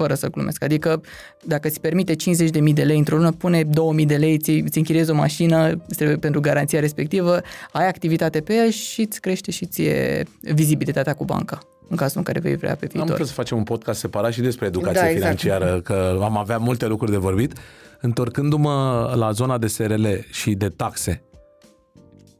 fără 0.00 0.14
să 0.14 0.28
glumesc. 0.28 0.64
Adică 0.64 1.00
dacă 1.44 1.68
îți 1.68 1.80
permite 1.80 2.14
50.000 2.14 2.72
de 2.72 2.82
lei 2.82 2.98
într-o 2.98 3.16
lună, 3.16 3.32
pune 3.32 3.64
2.000 3.64 4.06
de 4.06 4.16
lei, 4.16 4.38
ți, 4.38 4.64
ți 4.68 4.78
închiriezi 4.78 5.10
o 5.10 5.14
mașină 5.14 5.76
pentru 6.20 6.40
garanția 6.40 6.80
respectivă, 6.80 7.40
ai 7.72 7.88
activitate 7.88 8.40
pe 8.40 8.54
ea 8.54 8.70
și 8.70 9.00
îți 9.00 9.20
crește 9.20 9.50
și 9.50 9.66
ție 9.66 10.24
vizibilitatea 10.40 11.14
cu 11.14 11.24
banca 11.24 11.58
în 11.88 11.96
cazul 11.96 12.18
în 12.18 12.22
care 12.22 12.38
vei 12.38 12.56
vrea 12.56 12.74
pe 12.74 12.86
viitor. 12.86 13.08
Am 13.08 13.14
vrea 13.14 13.26
să 13.26 13.32
facem 13.32 13.56
un 13.56 13.62
podcast 13.62 14.00
separat 14.00 14.32
și 14.32 14.40
despre 14.40 14.66
educație 14.66 15.00
da, 15.00 15.10
exact. 15.10 15.40
financiară, 15.40 15.80
că 15.80 16.18
am 16.22 16.36
avea 16.36 16.58
multe 16.58 16.86
lucruri 16.86 17.10
de 17.10 17.16
vorbit. 17.16 17.52
Întorcându-mă 18.00 19.12
la 19.16 19.30
zona 19.30 19.58
de 19.58 19.66
SRL 19.66 20.06
și 20.30 20.54
de 20.54 20.68
taxe, 20.68 21.22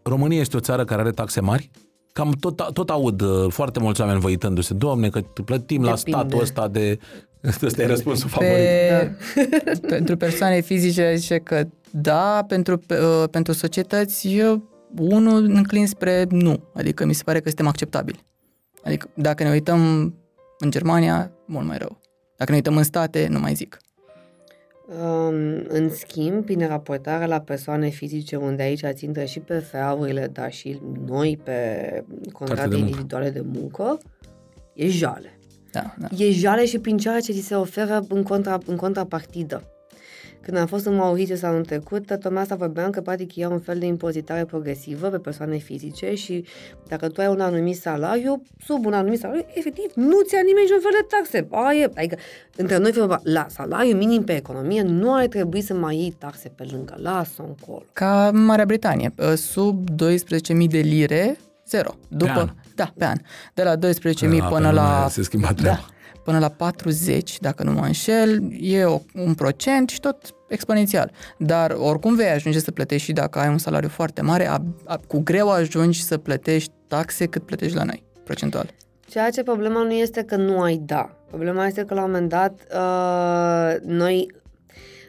România 0.03 0.41
este 0.41 0.57
o 0.57 0.61
țară 0.61 0.85
care 0.85 1.01
are 1.01 1.11
taxe 1.11 1.41
mari? 1.41 1.71
Cam 2.13 2.31
tot, 2.41 2.73
tot 2.73 2.91
aud 2.91 3.21
uh, 3.21 3.53
foarte 3.53 3.81
mulți 3.81 4.01
oameni 4.01 4.21
văitându-se, 4.21 4.75
Doamne, 4.75 5.09
că 5.09 5.21
plătim 5.21 5.83
Depinde. 5.83 5.89
la 5.89 5.97
statul 5.97 6.41
ăsta 6.41 6.69
de... 6.69 6.99
Ăsta 7.45 7.83
e 7.83 7.87
răspunsul 7.87 8.31
pe, 8.39 8.45
favorit. 8.45 9.19
Da. 9.81 9.89
pentru 9.97 10.17
persoane 10.17 10.61
fizice 10.61 11.15
zice 11.15 11.39
că 11.39 11.67
da, 11.91 12.45
pentru, 12.49 12.81
uh, 12.91 13.29
pentru 13.31 13.53
societăți 13.53 14.37
eu 14.37 14.69
unul 14.99 15.45
înclin 15.45 15.87
spre 15.87 16.27
nu. 16.31 16.71
Adică 16.75 17.05
mi 17.05 17.13
se 17.13 17.23
pare 17.23 17.41
că 17.41 17.47
suntem 17.47 17.67
acceptabili. 17.67 18.25
Adică 18.85 19.11
dacă 19.15 19.43
ne 19.43 19.51
uităm 19.51 20.15
în 20.59 20.71
Germania, 20.71 21.33
mult 21.47 21.67
mai 21.67 21.79
rău. 21.79 22.01
Dacă 22.37 22.51
ne 22.51 22.57
uităm 22.57 22.77
în 22.77 22.83
state, 22.83 23.27
nu 23.31 23.39
mai 23.39 23.55
zic. 23.55 23.79
Um, 24.87 25.65
în 25.69 25.91
schimb, 25.91 26.45
prin 26.45 26.67
raportarea 26.67 27.27
la 27.27 27.41
persoane 27.41 27.89
fizice, 27.89 28.37
unde 28.37 28.63
aici 28.63 28.85
țintă 28.93 29.25
și 29.25 29.41
pe 29.41 29.59
FA-urile, 29.59 30.31
dar 30.33 30.53
și 30.53 30.81
noi 31.07 31.41
pe 31.45 32.05
contracte 32.33 32.77
individuale 32.77 33.31
de 33.31 33.41
muncă, 33.41 33.99
e 34.75 34.89
jale. 34.89 35.40
Da, 35.73 35.95
da. 35.99 36.07
E 36.17 36.31
jale 36.31 36.67
și 36.67 36.79
prin 36.79 36.97
ceea 36.97 37.21
ce 37.21 37.33
ți 37.33 37.47
se 37.47 37.55
oferă 37.55 38.05
în, 38.09 38.23
contra, 38.23 38.59
în 38.67 38.77
contrapartidă. 38.77 39.63
Când 40.43 40.57
am 40.57 40.67
fost 40.67 40.87
în 40.87 40.95
Mauritius 40.95 41.43
anul 41.43 41.65
trecut, 41.65 42.07
tocmai 42.07 42.43
asta 42.43 42.55
vorbeam 42.55 42.91
că 42.91 43.01
practic 43.01 43.37
e 43.37 43.47
un 43.47 43.59
fel 43.59 43.79
de 43.79 43.87
impozitare 43.87 44.45
progresivă 44.45 45.09
pe 45.09 45.19
persoane 45.19 45.57
fizice 45.57 46.15
și 46.15 46.45
dacă 46.89 47.09
tu 47.09 47.21
ai 47.21 47.27
un 47.27 47.41
anumit 47.41 47.77
salariu, 47.77 48.43
sub 48.65 48.87
un 48.87 48.93
anumit 48.93 49.19
salariu, 49.19 49.47
efectiv, 49.55 49.93
nu 49.95 50.21
ți-a 50.21 50.41
nimeni 50.45 50.65
niciun 50.65 50.81
fel 50.81 50.91
de 51.01 51.07
taxe. 51.17 51.49
Aia, 51.51 51.91
adică, 51.95 52.17
între 52.57 52.77
noi, 52.77 53.19
la 53.23 53.47
salariu 53.49 53.97
minim 53.97 54.25
pe 54.25 54.37
economie, 54.37 54.83
nu 54.83 55.15
ar 55.15 55.27
trebui 55.27 55.61
să 55.61 55.75
mai 55.75 55.97
iei 55.97 56.15
taxe 56.19 56.49
pe 56.49 56.69
lângă. 56.71 56.95
Lasă 56.97 57.45
încolo. 57.49 57.83
Ca 57.93 58.31
Marea 58.35 58.65
Britanie, 58.65 59.15
sub 59.35 59.89
12.000 59.91 59.97
de 60.69 60.79
lire, 60.79 61.39
zero. 61.67 61.95
După, 62.09 62.33
pe 62.33 62.39
an. 62.39 62.49
Da, 62.81 62.93
pe 62.99 63.05
an. 63.05 63.17
De 63.55 63.63
la 63.63 63.77
12.000 63.77 64.49
până 64.49 64.71
la... 64.71 65.07
Se 65.11 65.23
schimba 65.23 65.53
Da 65.53 65.85
până 66.25 66.39
la 66.39 66.49
40, 66.49 67.39
dacă 67.41 67.63
nu 67.63 67.73
mă 67.73 67.85
înșel, 67.85 68.43
e 68.61 68.85
o, 68.85 69.01
un 69.15 69.35
procent 69.35 69.89
și 69.89 70.01
tot 70.01 70.17
exponențial. 70.49 71.11
Dar 71.39 71.71
oricum 71.71 72.15
vei 72.15 72.29
ajunge 72.29 72.59
să 72.59 72.71
plătești 72.71 73.07
și 73.07 73.13
dacă 73.13 73.39
ai 73.39 73.49
un 73.49 73.59
salariu 73.59 73.89
foarte 73.89 74.23
mare, 74.23 74.49
a, 74.49 74.63
a, 74.85 75.01
cu 75.07 75.21
greu 75.21 75.51
ajungi 75.51 76.03
să 76.03 76.19
plătești 76.19 76.73
taxe 76.87 77.27
cât 77.27 77.43
plătești 77.43 77.77
la 77.77 77.85
noi, 77.85 78.03
procentual. 78.25 78.71
Ceea 79.09 79.31
ce 79.31 79.43
problema 79.43 79.83
nu 79.83 79.93
este 79.93 80.23
că 80.23 80.37
nu 80.37 80.61
ai 80.61 80.81
da. 80.85 81.17
Problema 81.29 81.67
este 81.67 81.85
că 81.85 81.95
la 81.95 82.03
un 82.03 82.11
moment 82.11 82.29
dat 82.29 82.61
uh, 82.75 83.81
noi, 83.87 84.33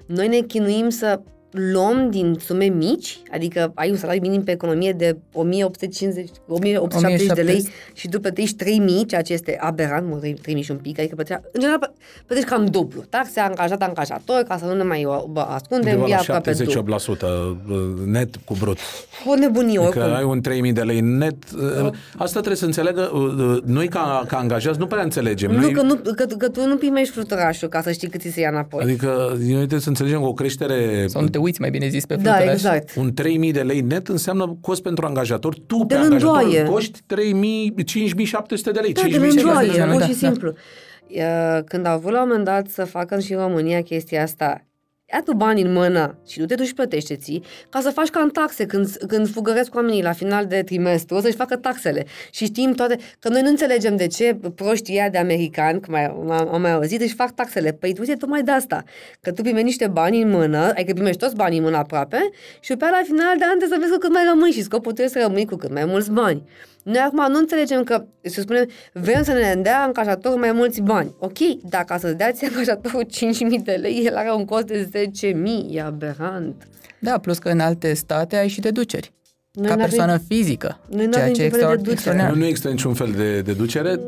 noi 0.05 0.27
ne 0.27 0.39
chinuim 0.39 0.89
să 0.89 1.21
luăm 1.51 2.09
din 2.09 2.37
sume 2.39 2.65
mici, 2.65 3.19
adică 3.31 3.71
ai 3.75 3.89
un 3.89 3.95
salariu 3.95 4.21
minim 4.21 4.43
pe 4.43 4.51
economie 4.51 4.91
de 4.91 5.17
1850, 5.33 6.29
1870 6.47 7.35
de 7.35 7.41
lei 7.41 7.69
și 7.93 8.09
tu 8.09 8.19
plătești 8.19 8.55
3000, 8.55 9.05
ceea 9.05 9.21
ce 9.21 9.33
este 9.33 9.57
aberant, 9.59 10.07
mă, 10.07 10.15
3000 10.15 10.63
și 10.63 10.71
un 10.71 10.77
pic, 10.77 10.99
adică 10.99 11.15
plătești, 11.15 11.41
în 11.51 11.59
general 11.59 11.93
plătești 12.25 12.49
cam 12.49 12.65
dublu. 12.65 13.03
Taxe 13.09 13.39
angajat 13.39 13.81
angajator, 13.81 14.43
ca 14.47 14.57
să 14.57 14.65
nu 14.65 14.73
ne 14.73 14.83
mai 14.83 15.07
ascundem, 15.35 16.01
Undeva 16.01 16.23
la 16.27 16.41
78% 16.41 18.05
net 18.05 18.35
cu 18.45 18.55
brut. 18.59 18.77
O 19.25 19.35
nebunie 19.35 19.79
adică 19.79 19.99
oricum. 19.99 20.15
ai 20.15 20.23
un 20.23 20.41
3000 20.41 20.73
de 20.73 20.81
lei 20.81 20.99
net. 20.99 21.51
Da. 21.51 21.89
Asta 22.17 22.37
trebuie 22.37 22.55
să 22.55 22.65
înțeleagă, 22.65 23.11
noi 23.65 23.87
ca, 23.87 24.23
ca 24.27 24.37
angajați 24.37 24.79
nu 24.79 24.87
prea 24.87 25.03
înțelegem. 25.03 25.51
Nu, 25.51 25.59
noi... 25.59 25.71
că, 25.71 25.81
nu 25.81 25.95
că, 25.95 26.25
că, 26.37 26.49
tu 26.49 26.65
nu 26.65 26.75
primești 26.75 27.13
fluturașul 27.13 27.67
ca 27.67 27.81
să 27.81 27.91
știi 27.91 28.09
cât 28.09 28.21
ți 28.21 28.29
se 28.29 28.39
ia 28.39 28.49
înapoi. 28.49 28.83
Adică 28.83 29.27
noi 29.29 29.55
trebuie 29.55 29.79
să 29.79 29.89
înțelegem 29.89 30.19
că 30.19 30.25
o 30.25 30.33
creștere... 30.33 31.05
Sau 31.07 31.21
nu 31.21 31.29
te 31.29 31.37
uiți, 31.41 31.61
mai 31.61 31.69
bine 31.69 31.87
zis, 31.87 32.05
pe 32.05 32.15
Da, 32.15 32.51
exact. 32.51 32.95
Un 32.95 33.13
3.000 33.45 33.51
de 33.51 33.61
lei 33.61 33.81
net 33.81 34.07
înseamnă 34.07 34.57
cost 34.61 34.81
pentru 34.81 35.05
angajator. 35.05 35.55
Tu, 35.67 35.77
de 35.87 35.95
pe 35.95 36.01
angajator, 36.01 36.63
coști 36.69 36.99
3.000, 36.99 37.05
5.700 37.15 38.71
de 38.73 38.79
lei. 38.79 38.93
Da, 38.93 39.01
de 39.09 39.17
lândoaie, 39.17 39.85
pur 39.91 40.01
și 40.01 40.13
simplu. 40.13 40.53
Când 41.65 41.85
au 41.85 41.99
vrut 41.99 42.11
la 42.13 42.21
un 42.21 42.27
moment 42.27 42.45
dat 42.45 42.67
să 42.67 42.85
facă 42.85 43.19
și 43.19 43.33
în 43.33 43.39
România 43.39 43.81
chestia 43.81 44.23
asta, 44.23 44.65
ia 45.13 45.21
tu 45.21 45.33
bani 45.33 45.61
în 45.61 45.71
mână 45.71 46.17
și 46.27 46.39
nu 46.39 46.45
te 46.45 46.55
duci 46.55 46.73
plătește 46.73 47.15
ți 47.15 47.41
ca 47.69 47.79
să 47.79 47.89
faci 47.89 48.07
ca 48.07 48.19
în 48.19 48.29
taxe 48.29 48.65
când, 48.65 48.87
când 49.07 49.29
fugăresc 49.29 49.75
oamenii 49.75 50.03
la 50.03 50.11
final 50.11 50.45
de 50.45 50.61
trimestru, 50.63 51.15
o 51.15 51.19
să-și 51.19 51.35
facă 51.35 51.55
taxele. 51.55 52.05
Și 52.31 52.45
știm 52.45 52.73
toate, 52.73 52.97
că 53.19 53.29
noi 53.29 53.41
nu 53.41 53.49
înțelegem 53.49 53.95
de 53.95 54.07
ce 54.07 54.39
proștii 54.55 54.93
ăia 54.93 55.09
de 55.09 55.17
americani, 55.17 55.81
cum 55.81 55.95
am 56.51 56.61
mai 56.61 56.71
auzit, 56.71 57.01
își 57.01 57.13
fac 57.13 57.31
taxele. 57.31 57.71
Păi 57.71 57.93
tu 57.93 58.03
tocmai 58.17 58.43
de 58.43 58.51
asta, 58.51 58.83
că 59.21 59.31
tu 59.31 59.41
primești 59.41 59.65
niște 59.65 59.87
bani 59.87 60.21
în 60.21 60.29
mână, 60.29 60.57
adică 60.57 60.93
primești 60.93 61.19
toți 61.19 61.35
banii 61.35 61.57
în 61.57 61.63
mână 61.63 61.77
aproape 61.77 62.29
și 62.59 62.75
pe 62.75 62.85
la 62.85 63.01
final 63.03 63.37
de 63.37 63.43
an 63.43 63.57
trebuie 63.57 63.69
să 63.69 63.77
vezi 63.79 63.91
cu 63.91 63.97
cât 63.97 64.11
mai 64.11 64.23
rămâi 64.29 64.51
și 64.51 64.63
scopul 64.63 64.91
trebuie 64.91 65.21
să 65.21 65.27
rămâi 65.27 65.45
cu 65.45 65.55
cât 65.55 65.71
mai 65.71 65.85
mulți 65.85 66.11
bani. 66.11 66.43
Noi 66.83 66.97
acum 66.97 67.31
nu 67.31 67.37
înțelegem 67.37 67.83
că, 67.83 68.05
să 68.21 68.41
spunem, 68.41 68.65
vrem 68.93 69.23
să 69.23 69.31
ne 69.31 69.61
dea 69.61 69.81
angajatorul 69.83 70.37
mai 70.39 70.51
mulți 70.51 70.81
bani. 70.81 71.15
Ok, 71.19 71.37
dar 71.69 71.83
ca 71.83 71.97
să 71.97 72.13
dea 72.13 72.31
ți 72.31 72.45
angajatorul 72.45 73.05
5.000 73.57 73.63
de 73.63 73.71
lei, 73.71 74.03
el 74.05 74.15
are 74.15 74.31
un 74.31 74.45
cost 74.45 74.65
de 74.65 74.89
10.000, 74.91 75.33
e 75.69 75.81
aberant. 75.81 76.67
Da, 76.99 77.17
plus 77.17 77.37
că 77.37 77.49
în 77.49 77.59
alte 77.59 77.93
state 77.93 78.35
ai 78.35 78.47
și 78.47 78.59
deduceri. 78.59 79.13
Noi 79.51 79.67
ca 79.67 79.75
persoană 79.75 80.17
fizică. 80.27 80.79
Noi 80.89 81.09
ceea 81.09 81.31
ce 81.31 81.41
e 81.41 81.45
extraordinar. 81.45 82.31
Nu 82.33 82.45
există 82.45 82.69
niciun 82.69 82.93
fel 82.93 83.11
de 83.11 83.41
deducere. 83.41 83.99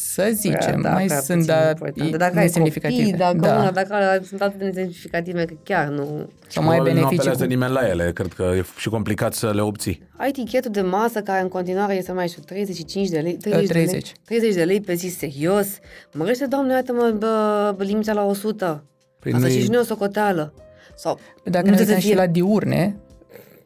Mm 0.00 0.10
să 0.12 0.30
zicem, 0.32 0.80
da, 0.80 0.90
mai 0.90 1.08
sunt 1.08 1.46
da, 1.46 1.72
dacă 2.16 2.38
ai 2.38 2.50
copii, 2.50 3.12
dacă, 3.12 3.36
da. 3.36 3.56
Mă, 3.56 3.70
dacă 3.74 4.20
sunt 4.24 4.40
atât 4.42 4.58
de 4.58 4.64
nesemnificative 4.64 5.44
că 5.44 5.54
chiar 5.62 5.88
nu... 5.88 6.28
Sau 6.48 6.64
mai 6.64 6.80
beneficii. 6.82 7.30
Nu 7.30 7.36
cu... 7.36 7.44
nimeni 7.44 7.72
la 7.72 7.88
ele, 7.88 8.12
cred 8.12 8.32
că 8.32 8.52
e 8.56 8.64
și 8.76 8.88
complicat 8.88 9.34
să 9.34 9.50
le 9.54 9.60
obții. 9.60 10.08
Ai 10.16 10.30
tichetul 10.30 10.70
de 10.70 10.80
masă 10.80 11.20
care 11.20 11.42
în 11.42 11.48
continuare 11.48 11.94
este 11.94 12.12
mai 12.12 12.28
știu 12.28 12.42
35 12.42 13.08
de 13.08 13.18
lei, 13.18 13.34
30, 13.34 13.68
30. 13.68 13.90
De 13.90 13.98
lei, 14.28 14.38
30 14.38 14.54
de 14.54 14.64
lei 14.64 14.80
pe 14.80 14.94
zi, 14.94 15.08
serios. 15.08 15.66
Mărește, 16.12 16.46
doamne, 16.46 16.72
iată-mă 16.72 17.74
limita 17.78 18.12
la 18.12 18.24
100. 18.24 18.84
Păi 19.18 19.32
Asta 19.32 19.48
și 19.48 19.68
noi 19.68 19.80
o 19.80 19.84
socoteală. 19.84 20.54
Sau, 20.96 21.18
Dacă 21.44 21.70
ne 21.70 21.76
uităm 21.78 21.98
și 21.98 22.14
la 22.14 22.26
diurne, 22.26 22.96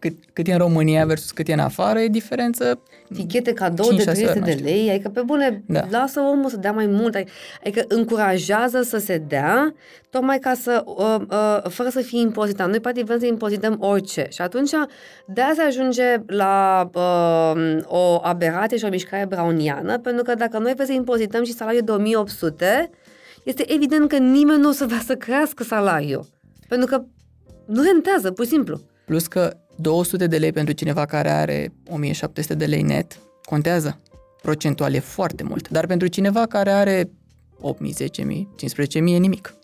cât, 0.04 0.18
cât 0.32 0.46
e 0.46 0.52
în 0.52 0.58
România 0.58 1.06
versus 1.06 1.30
cât 1.30 1.48
e 1.48 1.52
în 1.52 1.58
afară, 1.58 2.00
e 2.00 2.08
diferență 2.08 2.80
Tichete 3.14 3.52
cadou 3.52 3.92
de 3.92 4.02
300 4.02 4.38
de 4.38 4.58
lei, 4.62 4.90
adică 4.90 5.08
pe 5.08 5.20
bune, 5.20 5.62
da. 5.66 5.86
lasă 5.90 6.20
omul 6.20 6.50
să 6.50 6.56
dea 6.56 6.72
mai 6.72 6.86
mult, 6.86 7.14
adică 7.60 7.84
încurajează 7.88 8.82
să 8.82 8.98
se 8.98 9.18
dea, 9.28 9.74
tocmai 10.10 10.38
ca 10.38 10.54
să, 10.54 10.82
uh, 10.86 11.16
uh, 11.30 11.70
fără 11.70 11.88
să 11.88 12.00
fie 12.00 12.20
impozitat. 12.20 12.68
Noi 12.68 12.80
poate 12.80 13.02
vrem 13.02 13.18
să 13.18 13.26
impozităm 13.26 13.76
orice 13.80 14.26
și 14.30 14.40
atunci 14.40 14.70
de 15.26 15.42
se 15.54 15.62
ajunge 15.62 16.16
la 16.26 16.90
uh, 16.94 17.76
o 17.84 18.18
aberație 18.22 18.76
și 18.76 18.84
o 18.84 18.88
mișcare 18.88 19.26
browniană, 19.26 19.98
pentru 19.98 20.22
că 20.22 20.34
dacă 20.34 20.58
noi 20.58 20.72
vrem 20.74 20.86
să 20.86 20.92
impozităm 20.92 21.44
și 21.44 21.52
salariul 21.52 21.84
de 21.84 21.92
1800, 21.92 22.90
este 23.42 23.72
evident 23.72 24.08
că 24.08 24.16
nimeni 24.16 24.60
nu 24.60 24.68
o 24.68 24.72
să 24.72 24.84
vrea 24.86 25.02
să 25.04 25.14
crească 25.14 25.62
salariul, 25.62 26.26
pentru 26.68 26.88
că 26.88 27.04
nu 27.66 27.82
rentează, 27.82 28.30
pur 28.30 28.44
și 28.44 28.50
simplu. 28.50 28.80
Plus 29.04 29.26
că 29.26 29.56
200 29.76 30.26
de 30.26 30.36
lei 30.36 30.52
pentru 30.52 30.74
cineva 30.74 31.04
care 31.04 31.30
are 31.30 31.72
1700 31.90 32.54
de 32.54 32.64
lei 32.64 32.82
net 32.82 33.18
contează. 33.44 34.00
Procentual 34.42 34.94
e 34.94 34.98
foarte 34.98 35.42
mult. 35.42 35.68
Dar 35.68 35.86
pentru 35.86 36.06
cineva 36.06 36.46
care 36.46 36.70
are 36.70 37.02
8.000, 37.02 37.08
10.000, 38.22 38.46
15.000 38.94 38.94
e 38.94 39.00
nimic. 39.00 39.54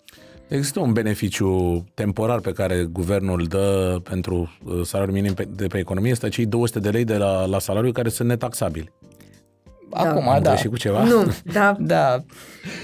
Există 0.47 0.79
un 0.79 0.93
beneficiu 0.93 1.83
temporar 1.93 2.39
pe 2.39 2.51
care 2.51 2.83
guvernul 2.83 3.43
dă 3.43 3.99
pentru 4.03 4.51
uh, 4.63 4.81
salariul 4.83 5.15
minim 5.15 5.33
pe- 5.33 5.47
de 5.55 5.67
pe 5.67 5.77
economie, 5.77 6.11
este 6.11 6.29
cei 6.29 6.45
200 6.45 6.79
de 6.79 6.89
lei 6.89 7.03
de 7.03 7.17
la, 7.17 7.45
la 7.45 7.59
salariu 7.59 7.91
care 7.91 8.09
sunt 8.09 8.27
netaxabili. 8.27 8.91
Acum, 9.93 10.29
Am 10.29 10.41
da. 10.43 10.49
greșit 10.49 10.69
cu 10.69 10.77
ceva? 10.77 11.03
Nu, 11.03 11.23
da. 11.53 11.75
Da, 11.79 12.23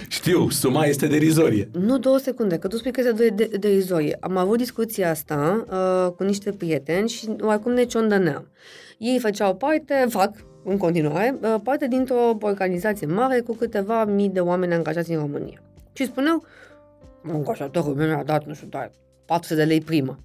Știu, 0.07 0.49
suma 0.49 0.85
este 0.85 1.07
derizorie. 1.07 1.69
Nu 1.71 1.97
două 1.97 2.17
secunde, 2.17 2.57
că 2.57 2.67
tu 2.67 2.77
spui 2.77 2.91
că 2.91 2.99
este 2.99 3.11
de, 3.11 3.45
de, 3.45 3.57
de 3.57 3.73
izorie. 3.73 4.17
Am 4.19 4.37
avut 4.37 4.57
discuția 4.57 5.09
asta 5.09 5.65
uh, 5.69 6.11
cu 6.11 6.23
niște 6.23 6.51
prieteni 6.51 7.09
și 7.09 7.29
oarecum 7.41 7.71
ne 7.71 7.83
ciondăneam. 7.83 8.47
Ei 8.97 9.19
făceau 9.19 9.55
parte, 9.55 10.05
fac 10.09 10.31
în 10.63 10.77
continuare, 10.77 11.37
uh, 11.41 11.55
parte 11.63 11.87
dintr-o 11.87 12.37
organizație 12.41 13.07
mare 13.07 13.39
cu 13.39 13.55
câteva 13.55 14.05
mii 14.05 14.29
de 14.29 14.39
oameni 14.39 14.73
angajați 14.73 15.11
în 15.11 15.19
România. 15.19 15.61
Și 15.93 16.05
spuneau, 16.05 16.43
angajatorul 17.33 17.95
meu 17.95 18.07
mi-a 18.07 18.23
dat, 18.23 18.45
nu 18.45 18.53
știu, 18.53 18.67
doar 18.67 18.91
400 19.25 19.59
de 19.59 19.67
lei 19.67 19.81
primă. 19.81 20.19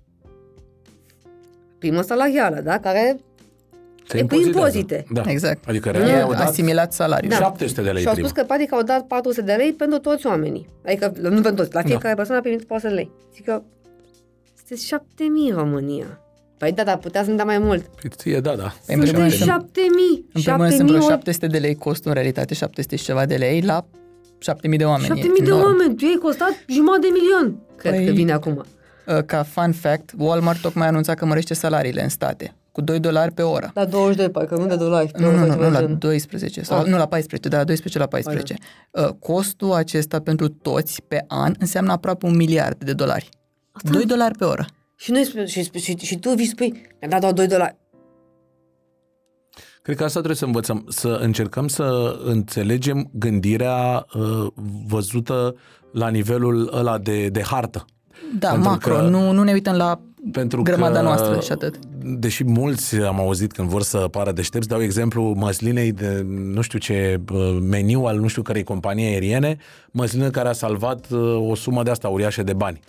Primă 1.78 2.00
salarială, 2.00 2.60
da? 2.60 2.78
Care 2.78 3.16
Se 4.12 4.18
E 4.18 4.22
cu 4.26 4.34
impozitează. 4.34 4.76
impozite. 4.78 5.04
Da. 5.10 5.22
exact. 5.26 5.68
Adică 5.68 5.88
E 5.88 5.92
real 5.92 6.22
au 6.22 6.30
dat 6.32 6.48
asimilat 6.48 6.92
salariul. 6.92 7.30
Da. 7.30 7.36
700 7.36 7.82
de 7.82 7.90
lei 7.90 8.00
Și 8.02 8.06
au 8.08 8.12
primă. 8.12 8.28
spus 8.28 8.40
că 8.40 8.46
practic 8.46 8.72
au 8.72 8.82
dat 8.82 9.06
400 9.06 9.42
de 9.46 9.52
lei 9.52 9.72
pentru 9.72 9.98
toți 9.98 10.26
oamenii. 10.26 10.68
Adică, 10.86 11.12
nu 11.20 11.28
pentru 11.40 11.54
toți, 11.54 11.74
la 11.74 11.82
fiecare 11.82 12.14
persoană 12.14 12.40
a 12.40 12.42
primit 12.42 12.64
400 12.66 12.88
de 12.94 13.00
lei. 13.00 13.10
Zic 13.34 13.44
că 13.44 13.62
sunteți 14.56 14.86
7000 14.86 15.50
în 15.50 15.56
România. 15.56 16.20
Păi 16.58 16.72
da, 16.72 16.82
dar 16.84 16.96
putea 16.98 17.24
să-mi 17.24 17.36
dea 17.36 17.44
mai 17.44 17.58
mult. 17.58 17.82
Păi 18.00 18.10
ție, 18.16 18.40
da, 18.40 18.54
da. 18.56 18.62
În 18.64 19.00
primul 19.00 19.04
rând 19.04 19.14
Sunteți 19.32 19.36
sunt- 19.36 19.50
7000. 19.50 20.26
În 20.32 20.40
primul 20.42 20.58
rând 20.60 20.72
sunt 20.72 20.88
7000 20.88 20.92
vreo 20.94 21.04
ori 21.04 21.12
700 21.12 21.46
de 21.46 21.58
lei 21.58 21.74
costul 21.74 22.08
în 22.08 22.14
realitate, 22.14 22.54
700 22.54 22.96
și 22.96 23.04
ceva 23.04 23.26
de 23.26 23.34
lei 23.36 23.60
la 23.60 23.84
7000 24.38 24.78
de 24.78 24.84
oameni. 24.84 25.06
7000 25.06 25.40
E 25.40 25.44
de 25.44 25.50
enorm. 25.50 25.64
oameni. 25.64 25.94
Tu 25.96 26.04
ai 26.04 26.18
costat 26.22 26.64
jumătate 26.68 27.00
de 27.06 27.08
milion. 27.12 27.58
Cred 27.76 27.92
Păi- 27.94 28.06
că 28.06 28.12
vine 28.12 28.32
acum. 28.32 28.64
Uh, 29.06 29.22
Ca 29.26 29.42
fun 29.42 29.72
fact, 29.72 30.10
Walmart 30.18 30.60
tocmai 30.60 30.84
a 30.86 30.88
anunțat 30.88 31.16
că 31.16 31.24
mărește 31.26 31.54
salariile 31.54 32.02
în 32.02 32.08
state 32.08 32.54
cu 32.72 32.80
2 32.80 33.00
dolari 33.00 33.32
pe 33.32 33.42
oră. 33.42 33.70
La 33.74 33.84
22, 33.84 34.30
parcă 34.30 34.56
nu 34.56 34.66
de 34.66 34.76
dolari. 34.76 35.10
Nu, 35.18 35.30
nu, 35.30 35.46
nu, 35.46 35.54
nu, 35.54 35.70
la 35.70 35.78
gen. 35.78 35.98
12 35.98 36.62
sau 36.62 36.78
Ah. 36.80 36.86
nu 36.86 36.96
la 36.96 37.06
14, 37.06 37.48
da, 37.48 37.56
la 37.56 37.64
12 37.64 37.98
la 37.98 38.06
14. 38.06 38.54
Uh, 38.90 39.08
costul 39.18 39.72
acesta 39.72 40.20
pentru 40.20 40.48
toți 40.48 41.02
pe 41.08 41.24
an 41.28 41.54
înseamnă 41.58 41.92
aproape 41.92 42.26
un 42.26 42.36
miliard 42.36 42.84
de 42.84 42.92
dolari. 42.92 43.28
2 43.92 44.04
dolari 44.04 44.38
pe 44.38 44.44
oră. 44.44 44.66
Și, 44.96 45.10
noi, 45.10 45.24
spune- 45.24 45.46
și, 45.46 45.62
și, 45.62 45.78
și, 45.78 45.96
și 45.96 46.18
tu 46.18 46.30
vii 46.34 46.44
și 46.44 46.50
spui, 46.50 46.86
mi-a 47.00 47.08
dat 47.08 47.20
doar 47.20 47.32
2 47.32 47.46
dolari. 47.46 47.76
Cred 49.82 49.96
că 49.96 50.02
asta 50.04 50.16
trebuie 50.18 50.36
să 50.38 50.44
învățăm, 50.44 50.84
să 50.88 51.08
încercăm 51.22 51.68
să 51.68 52.16
înțelegem 52.24 53.10
gândirea 53.12 54.06
uh, 54.14 54.46
văzută 54.86 55.54
la 55.92 56.08
nivelul 56.08 56.70
ăla 56.74 56.98
de, 56.98 57.28
de 57.28 57.42
hartă. 57.42 57.84
Da, 58.38 58.50
Pentru 58.50 58.68
macro, 58.70 58.94
că- 58.94 59.00
nu, 59.02 59.30
nu 59.32 59.42
ne 59.42 59.52
uităm 59.52 59.76
la 59.76 60.00
Pentru 60.30 60.62
grămada 60.62 60.98
că, 60.98 61.04
noastră 61.04 61.40
și 61.40 61.52
atât. 61.52 61.78
Deși 62.02 62.44
mulți 62.44 62.96
am 62.96 63.20
auzit 63.20 63.52
când 63.52 63.68
vor 63.68 63.82
să 63.82 63.98
pară 63.98 64.32
deștepți, 64.32 64.68
dau 64.68 64.82
exemplu 64.82 65.22
măslinei 65.22 65.92
de 65.92 66.26
nu 66.26 66.60
știu 66.60 66.78
ce 66.78 67.20
uh, 67.32 67.58
meniu 67.60 68.04
al 68.04 68.18
nu 68.18 68.26
știu 68.26 68.42
cărei 68.42 68.62
companie 68.62 69.06
aeriene, 69.06 69.56
măslină 69.90 70.30
care 70.30 70.48
a 70.48 70.52
salvat 70.52 71.10
uh, 71.10 71.50
o 71.50 71.54
sumă 71.54 71.82
de 71.82 71.90
asta 71.90 72.08
uriașă 72.08 72.42
de 72.42 72.52
bani. 72.52 72.80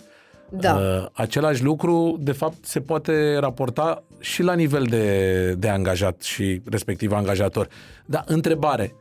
Da. 0.50 0.74
Uh, 0.74 1.06
același 1.12 1.62
lucru, 1.62 2.16
de 2.20 2.32
fapt, 2.32 2.64
se 2.64 2.80
poate 2.80 3.36
raporta 3.36 4.02
și 4.18 4.42
la 4.42 4.54
nivel 4.54 4.82
de, 4.82 5.54
de 5.58 5.68
angajat 5.68 6.22
și 6.22 6.60
respectiv 6.70 7.12
angajator. 7.12 7.68
Dar 8.06 8.24
întrebare, 8.26 8.94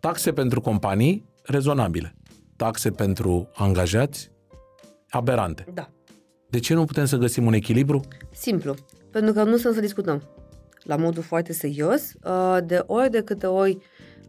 taxe 0.00 0.32
pentru 0.32 0.60
companii 0.60 1.24
rezonabile, 1.42 2.14
taxe 2.56 2.90
pentru 2.90 3.48
angajați 3.54 4.30
aberante. 5.08 5.64
Da. 5.74 5.88
De 6.52 6.58
ce 6.58 6.74
nu 6.74 6.84
putem 6.84 7.04
să 7.04 7.16
găsim 7.16 7.46
un 7.46 7.52
echilibru? 7.52 8.00
Simplu. 8.30 8.74
Pentru 9.10 9.32
că 9.32 9.42
nu 9.42 9.56
sunt 9.56 9.74
să 9.74 9.80
discutăm. 9.80 10.22
La 10.82 10.96
modul 10.96 11.22
foarte 11.22 11.52
serios, 11.52 12.00
uh, 12.24 12.58
de 12.64 12.82
ori 12.86 13.10
de 13.10 13.22
câte 13.22 13.46
ori 13.46 13.78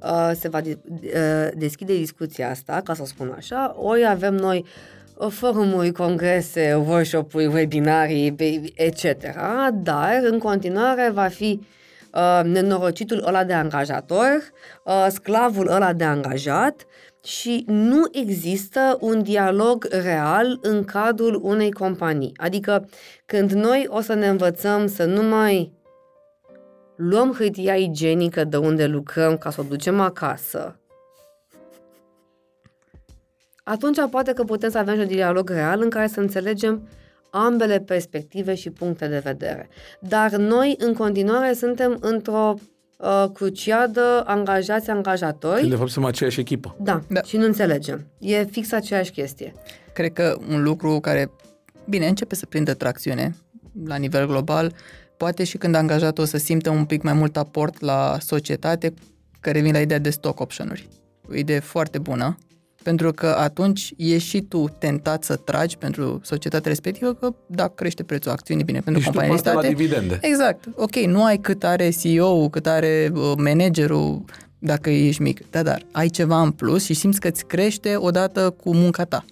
uh, 0.02 0.32
se 0.40 0.48
va 0.50 0.62
de- 0.62 0.80
uh, 1.04 1.50
deschide 1.56 1.96
discuția 1.98 2.50
asta, 2.50 2.82
ca 2.84 2.94
să 2.94 3.04
spun 3.06 3.34
așa, 3.38 3.76
ori 3.78 4.06
avem 4.08 4.34
noi 4.36 4.66
uh, 5.18 5.28
forumuri, 5.32 5.92
congrese, 5.92 6.74
workshop-uri, 6.88 7.46
webinarii, 7.46 8.34
pe- 8.34 8.62
etc. 8.76 9.06
Dar, 9.74 10.12
în 10.30 10.38
continuare, 10.40 11.10
va 11.14 11.28
fi 11.28 11.60
uh, 12.14 12.42
nenorocitul 12.44 13.24
ăla 13.28 13.44
de 13.44 13.54
angajator, 13.54 14.38
uh, 14.86 15.08
sclavul 15.10 15.68
ăla 15.68 15.94
de 15.94 16.04
angajat 16.04 16.86
și 17.24 17.64
nu 17.68 18.08
există 18.12 18.98
un 19.00 19.24
dialog 19.24 19.88
real 19.90 20.60
în 20.62 20.84
cadrul 20.84 21.40
unei 21.44 21.72
companii. 21.72 22.32
Adică 22.36 22.90
când 23.26 23.52
noi 23.52 23.86
o 23.90 24.02
să 24.02 24.14
ne 24.14 24.28
învățăm 24.28 24.88
să 24.88 25.06
nu 25.06 25.22
mai 25.24 25.74
luăm 26.96 27.34
hârtia 27.34 27.76
igienică 27.76 28.44
de 28.44 28.58
unde 28.58 28.86
lucrăm 28.86 29.38
ca 29.38 29.50
să 29.50 29.62
o 29.62 29.64
ducem 29.64 30.00
acasă, 30.00 30.80
atunci 33.64 33.98
poate 34.10 34.34
că 34.34 34.44
putem 34.44 34.70
să 34.70 34.78
avem 34.78 34.96
și 34.96 35.02
un 35.02 35.08
dialog 35.08 35.50
real 35.50 35.82
în 35.82 35.90
care 35.90 36.08
să 36.08 36.20
înțelegem 36.20 36.88
ambele 37.30 37.80
perspective 37.80 38.56
și 38.56 38.70
puncte 38.70 39.08
de 39.08 39.20
vedere. 39.20 39.70
Dar 40.00 40.32
noi, 40.32 40.76
în 40.80 40.94
continuare, 40.94 41.54
suntem 41.54 41.98
într-o 42.02 42.54
uh, 43.04 43.26
cruciadă 43.34 44.24
angajați-angajatori. 44.26 45.60
Când 45.60 45.70
de 45.70 45.76
fapt 45.76 45.90
suntem 45.90 46.12
aceeași 46.12 46.40
echipă. 46.40 46.76
Da, 46.80 46.92
da, 46.92 47.02
Da. 47.10 47.22
și 47.22 47.38
nu 47.38 47.46
înțelegem. 47.46 48.08
E 48.20 48.44
fix 48.44 48.72
aceeași 48.72 49.12
chestie. 49.12 49.54
Cred 49.94 50.14
că 50.14 50.38
un 50.50 50.64
lucru 50.64 51.00
care, 51.00 51.32
bine, 51.90 52.08
începe 52.08 52.36
să 52.36 52.46
prindă 52.46 52.74
tracțiune 52.74 53.36
la 53.86 53.96
nivel 53.96 54.28
global, 54.28 54.74
poate 55.18 55.44
și 55.44 55.58
când 55.58 55.76
angajatul 55.76 56.24
o 56.24 56.28
să 56.28 56.38
simtă 56.38 56.70
un 56.70 56.86
pic 56.86 57.02
mai 57.02 57.14
mult 57.14 57.38
aport 57.38 57.82
la 57.82 58.18
societate, 58.20 58.94
care 59.40 59.60
vin 59.60 59.72
la 59.74 59.80
ideea 59.80 60.00
de 60.00 60.10
stock 60.10 60.40
option-uri. 60.40 60.88
O 61.30 61.36
idee 61.36 61.60
foarte 61.60 61.98
bună, 61.98 62.38
pentru 62.84 63.12
că 63.12 63.36
atunci 63.38 63.94
ești 63.98 64.30
și 64.30 64.42
tu 64.42 64.66
tentat 64.78 65.24
să 65.24 65.36
tragi 65.36 65.78
pentru 65.78 66.20
societatea 66.24 66.70
respectivă 66.70 67.14
că 67.14 67.34
da, 67.46 67.68
crește 67.68 68.04
prețul 68.04 68.32
acțiunii, 68.32 68.64
bine, 68.64 68.80
pentru 68.80 69.02
Ești 69.02 69.12
tu 69.12 69.18
companii 69.18 69.44
partea 69.44 69.62
la 69.62 69.68
listate. 69.68 69.84
dividende. 69.84 70.20
Exact. 70.22 70.64
Ok, 70.76 70.96
nu 70.96 71.24
ai 71.24 71.38
cât 71.38 71.64
are 71.64 71.90
CEO-ul, 71.90 72.50
cât 72.50 72.68
are 72.68 73.12
uh, 73.14 73.32
managerul 73.38 74.24
dacă 74.60 74.90
ești 74.90 75.22
mic. 75.22 75.50
Da, 75.50 75.64
dar 75.64 75.82
ai 75.92 76.08
ceva 76.08 76.42
în 76.42 76.52
plus 76.52 76.84
și 76.84 76.94
simți 76.94 77.20
că 77.20 77.28
îți 77.28 77.46
crește 77.46 77.96
odată 77.96 78.56
cu 78.64 78.74
munca 78.76 79.04
ta. 79.04 79.26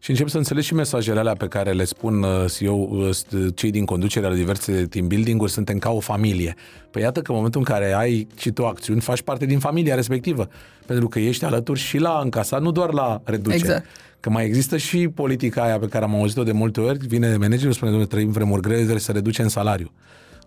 Și 0.00 0.10
încep 0.10 0.28
să 0.28 0.36
înțelegi 0.36 0.66
și 0.66 0.74
mesajele 0.74 1.18
alea 1.18 1.34
pe 1.34 1.46
care 1.48 1.72
le 1.72 1.84
spun 1.84 2.22
uh, 2.22 2.44
CEO, 2.58 2.74
uh, 2.74 3.10
st- 3.14 3.54
cei 3.54 3.70
din 3.70 3.84
conducerea 3.84 4.28
la 4.28 4.34
diverse 4.34 4.86
team 4.86 5.06
building-uri, 5.06 5.50
suntem 5.50 5.78
ca 5.78 5.90
o 5.90 6.00
familie. 6.00 6.54
Păi 6.90 7.02
iată 7.02 7.20
că 7.20 7.30
în 7.30 7.36
momentul 7.36 7.60
în 7.60 7.74
care 7.74 7.92
ai 7.92 8.26
și 8.36 8.50
tu 8.50 8.66
acțiuni, 8.66 9.00
faci 9.00 9.22
parte 9.22 9.46
din 9.46 9.58
familia 9.58 9.94
respectivă. 9.94 10.48
Pentru 10.86 11.08
că 11.08 11.18
ești 11.18 11.44
alături 11.44 11.80
și 11.80 11.98
la 11.98 12.20
încasat, 12.22 12.60
nu 12.62 12.70
doar 12.70 12.92
la 12.92 13.20
reducere. 13.24 13.60
Exact. 13.60 13.86
Că 14.20 14.30
mai 14.30 14.44
există 14.44 14.76
și 14.76 15.08
politica 15.08 15.62
aia 15.62 15.78
pe 15.78 15.86
care 15.86 16.04
am 16.04 16.14
auzit-o 16.14 16.42
de 16.42 16.52
multe 16.52 16.80
ori, 16.80 16.98
vine 17.06 17.36
managerul, 17.36 17.72
spune, 17.72 17.90
domnule, 17.90 18.10
trăim 18.10 18.30
vremuri 18.30 18.62
grele, 18.62 18.78
trebuie 18.78 19.00
să 19.00 19.12
reducem 19.12 19.48
salariul. 19.48 19.92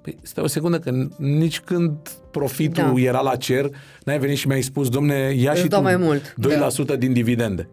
Păi 0.01 0.17
stai 0.21 0.43
o 0.43 0.47
secundă, 0.47 0.79
că 0.79 1.07
nici 1.17 1.59
când 1.59 1.91
profitul 2.31 2.91
Da. 2.95 3.01
era 3.01 3.21
la 3.21 3.35
cer, 3.35 3.69
n-ai 4.03 4.19
venit 4.19 4.37
și 4.37 4.47
mi-ai 4.47 4.61
spus, 4.61 4.89
domne, 4.89 5.33
ia 5.37 5.51
Îți 5.51 5.61
și 5.61 5.67
dau 5.67 5.79
tu 5.79 5.85
mai 5.85 5.95
mult." 5.95 6.35
2% 6.39 6.95
din 6.97 7.13
dividende. 7.13 7.67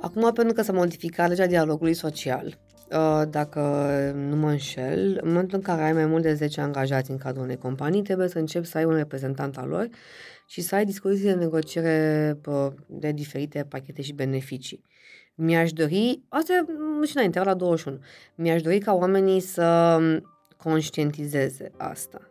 Acum, 0.00 0.32
pentru 0.32 0.54
că 0.54 0.62
s-a 0.62 0.72
modificat 0.72 1.28
legea 1.28 1.46
dialogului 1.46 1.94
social, 1.94 2.58
uh, 2.90 3.22
dacă 3.30 3.60
nu 4.14 4.36
mă 4.36 4.50
înșel, 4.50 5.18
în 5.22 5.28
momentul 5.28 5.58
în 5.58 5.64
care 5.64 5.82
ai 5.82 5.92
mai 5.92 6.06
mult 6.06 6.22
de 6.22 6.34
10 6.34 6.60
angajați 6.60 7.10
în 7.10 7.16
cadrul 7.16 7.44
unei 7.44 7.56
companii, 7.56 8.02
trebuie 8.02 8.28
să 8.28 8.38
începi 8.38 8.66
să 8.66 8.78
ai 8.78 8.84
un 8.84 8.94
reprezentant 8.94 9.56
al 9.56 9.68
lor 9.68 9.88
și 10.46 10.60
să 10.60 10.74
ai 10.74 10.84
discuții 10.84 11.24
de 11.24 11.32
negociere 11.32 12.38
pă, 12.42 12.74
de 12.86 13.12
diferite 13.12 13.66
pachete 13.68 14.02
și 14.02 14.12
beneficii. 14.12 14.84
Mi-aș 15.34 15.72
dori, 15.72 16.22
asta 16.28 16.52
e 16.52 16.72
mm, 16.72 17.04
și 17.04 17.12
înainte, 17.16 17.42
la 17.42 17.54
21, 17.54 17.98
mi-aș 18.34 18.62
dori 18.62 18.78
ca 18.78 18.92
oamenii 18.94 19.40
să 19.40 19.98
conștientizeze 20.56 21.70
asta. 21.76 22.30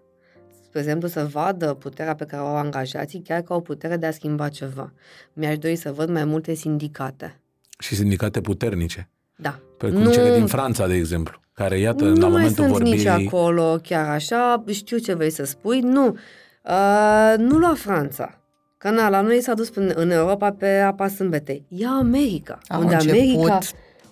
Spre 0.64 0.80
exemplu, 0.80 1.08
să 1.08 1.26
vadă 1.26 1.74
puterea 1.74 2.16
pe 2.16 2.26
care 2.26 2.42
o 2.42 2.46
au 2.46 2.56
angajații 2.56 3.22
chiar 3.22 3.42
ca 3.42 3.56
o 3.56 3.60
putere 3.60 3.98
de 3.98 4.06
a 4.06 4.12
schimba 4.12 4.50
ceva. 4.50 4.94
Mi-aș 5.34 5.58
dori 5.58 5.76
să 5.76 5.92
văd 5.92 6.10
mai 6.10 6.26
multe 6.26 6.54
sindicate. 6.54 7.40
Și 7.78 7.96
sindicate 7.96 8.42
puternice. 8.42 9.10
Da. 9.36 9.60
Precum 9.78 10.12
cele 10.12 10.36
din 10.38 10.46
Franța, 10.46 10.88
de 10.88 10.94
exemplu, 10.94 11.40
care, 11.54 11.80
iată, 11.80 12.04
nu 12.04 12.14
la 12.14 12.20
mai 12.20 12.30
momentul 12.30 12.54
sunt 12.56 12.68
vorbirii... 12.68 12.94
nici 12.98 13.06
acolo 13.06 13.80
chiar 13.84 14.10
așa, 14.10 14.64
știu 14.72 14.98
ce 14.98 15.14
vrei 15.14 15.30
să 15.32 15.44
spui, 15.44 15.80
nu. 15.80 16.06
Uh, 16.64 17.34
nu 17.38 17.60
la 17.60 17.74
Franța. 17.78 18.40
Că 18.78 18.90
na, 18.90 19.10
la 19.10 19.22
noi 19.22 19.42
s-a 19.42 19.54
dus 19.54 19.70
în, 19.76 19.92
în 19.96 20.12
Europa 20.12 20.52
pe 20.52 20.80
apa 20.80 21.08
sâmbetei. 21.08 21.66
E 21.70 21.86
America. 21.88 22.60
Au 22.68 22.82
unde 22.82 22.94
început 22.94 23.20
America 23.20 23.60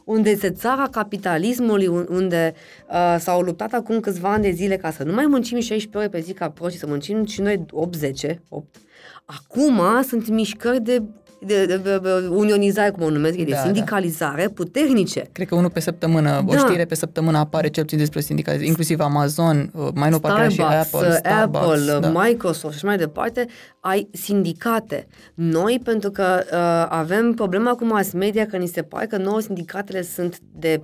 unde 0.03 0.30
este 0.30 0.49
țara 0.51 0.88
capitalismului, 0.91 1.88
un- 1.88 2.07
unde 2.09 2.53
uh, 2.89 3.16
s-au 3.20 3.41
luptat 3.41 3.74
acum 3.74 3.99
câțiva 3.99 4.32
ani 4.32 4.43
de 4.43 4.51
zile 4.51 4.78
ca 4.78 4.91
să 4.91 5.03
nu 5.03 5.14
mai 5.14 5.26
muncim 5.26 5.59
16 5.59 5.97
ore 5.97 6.07
pe 6.09 6.20
zi 6.20 6.34
ca 6.34 6.49
proști, 6.49 6.80
să 6.80 6.88
muncim 6.88 7.26
și 7.26 7.41
noi 7.41 7.66
8-10, 8.32 8.36
8. 8.49 8.76
Acum 9.26 9.82
sunt 10.07 10.28
mișcări 10.30 10.82
de, 10.82 11.03
de, 11.45 11.65
de, 11.65 11.77
de, 11.77 11.99
de 12.01 12.27
unionizare, 12.29 12.89
cum 12.89 13.03
o 13.03 13.09
numesc, 13.09 13.37
ei, 13.37 13.45
de 13.45 13.51
Da, 13.51 13.57
da. 13.57 13.63
sindicalizare 13.63 14.47
puternice. 14.47 15.29
Cred 15.31 15.47
că 15.47 15.55
unul 15.55 15.69
pe 15.69 15.79
săptămână, 15.79 16.43
o 16.47 16.53
Da. 16.53 16.57
știre 16.57 16.85
pe 16.85 16.95
săptămână 16.95 17.37
apare 17.37 17.67
cel 17.67 17.83
puțin 17.83 17.97
despre 17.97 18.21
sindicalizare, 18.21 18.67
inclusiv 18.69 18.99
Amazon, 18.99 19.71
uh, 19.73 19.87
mai 19.93 20.09
nou 20.09 20.19
parcă 20.19 20.39
era 20.39 20.49
și 20.49 20.55
Starbucks, 20.55 20.93
Apple, 20.93 21.13
Starbucks. 21.15 21.89
Apple, 21.89 21.99
da. 21.99 22.21
Microsoft 22.23 22.77
și 22.77 22.85
mai 22.85 22.97
departe, 22.97 23.45
ai 23.79 24.09
sindicate. 24.11 25.07
Noi, 25.33 25.81
pentru 25.83 26.11
că 26.11 26.43
uh, 26.51 26.85
avem 26.89 27.33
problema 27.33 27.71
cu 27.71 27.85
mass 27.85 28.11
media, 28.11 28.45
că 28.45 28.57
ni 28.57 28.67
se 28.67 28.81
pare 28.81 29.05
că 29.05 29.17
nouă 29.17 29.39
sindicatele 29.41 30.01
sunt 30.01 30.39
de 30.55 30.81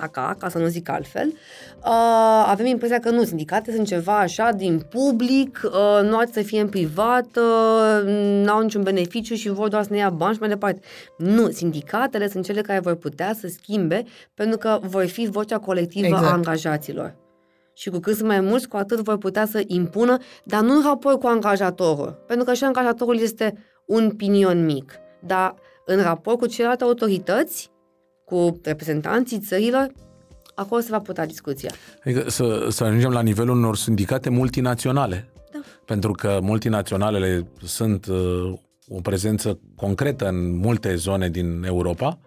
caca, 0.00 0.36
ca 0.38 0.48
să 0.48 0.58
nu 0.58 0.66
zic 0.66 0.88
altfel, 0.88 1.26
uh, 1.28 2.44
avem 2.46 2.66
impresia 2.66 2.98
că 2.98 3.10
nu, 3.10 3.24
sindicate 3.24 3.72
sunt 3.72 3.86
ceva 3.86 4.18
așa 4.18 4.50
din 4.50 4.82
public, 4.90 5.60
uh, 5.64 6.08
nu 6.08 6.18
ar 6.18 6.28
să 6.32 6.42
fie 6.42 6.60
în 6.60 6.68
privat, 6.68 7.26
uh, 7.36 8.02
n-au 8.44 8.62
niciun 8.62 8.82
beneficiu 8.82 9.34
și 9.34 9.48
vor 9.48 9.68
doar 9.68 9.82
să 9.82 9.88
ne 9.92 9.96
ia 9.96 10.10
bani 10.10 10.34
și 10.34 10.40
mai 10.40 10.48
departe. 10.48 10.80
Nu, 11.18 11.50
sindicatele 11.50 12.28
sunt 12.28 12.44
cele 12.44 12.60
care 12.60 12.78
vor 12.78 12.94
putea 12.94 13.34
să 13.40 13.48
schimbe 13.48 14.04
pentru 14.34 14.58
că 14.58 14.78
vor 14.82 15.06
fi 15.06 15.26
vocea 15.26 15.58
colectivă 15.58 16.06
Exact. 16.06 16.24
a 16.24 16.32
angajaților. 16.32 17.16
Și 17.74 17.90
cu 17.90 17.98
cât 17.98 18.14
sunt 18.16 18.28
mai 18.28 18.40
mulți, 18.40 18.68
cu 18.68 18.76
atât 18.76 18.98
vor 18.98 19.18
putea 19.18 19.46
să 19.46 19.62
impună, 19.66 20.16
dar 20.44 20.62
nu 20.62 20.72
în 20.76 20.82
raport 20.82 21.20
cu 21.20 21.26
angajatorul. 21.26 22.24
Pentru 22.26 22.44
că 22.46 22.54
și 22.54 22.64
angajatorul 22.64 23.20
este 23.20 23.54
un 23.86 24.10
pinion 24.10 24.64
mic. 24.64 24.92
Dar 25.20 25.54
în 25.84 26.02
raport 26.02 26.38
cu 26.38 26.46
celelalte 26.46 26.84
autorități, 26.84 27.70
cu 28.26 28.60
reprezentanții 28.62 29.38
țărilor, 29.38 29.92
acolo 30.54 30.80
se 30.80 30.88
va 30.90 31.00
putea 31.00 31.26
discuția. 31.26 31.70
Adică 32.04 32.30
să, 32.30 32.66
să 32.70 32.84
ajungem 32.84 33.10
la 33.10 33.22
nivelul 33.22 33.56
unor 33.56 33.76
sindicate 33.76 34.30
multinaționale. 34.30 35.28
Da. 35.52 35.58
Pentru 35.84 36.12
că 36.12 36.38
multinaționalele 36.42 37.46
sunt 37.64 38.06
uh, 38.06 38.52
o 38.88 39.00
prezență 39.00 39.58
concretă 39.76 40.28
în 40.28 40.56
multe 40.56 40.94
zone 40.94 41.28
din 41.28 41.62
Europa, 41.66 42.18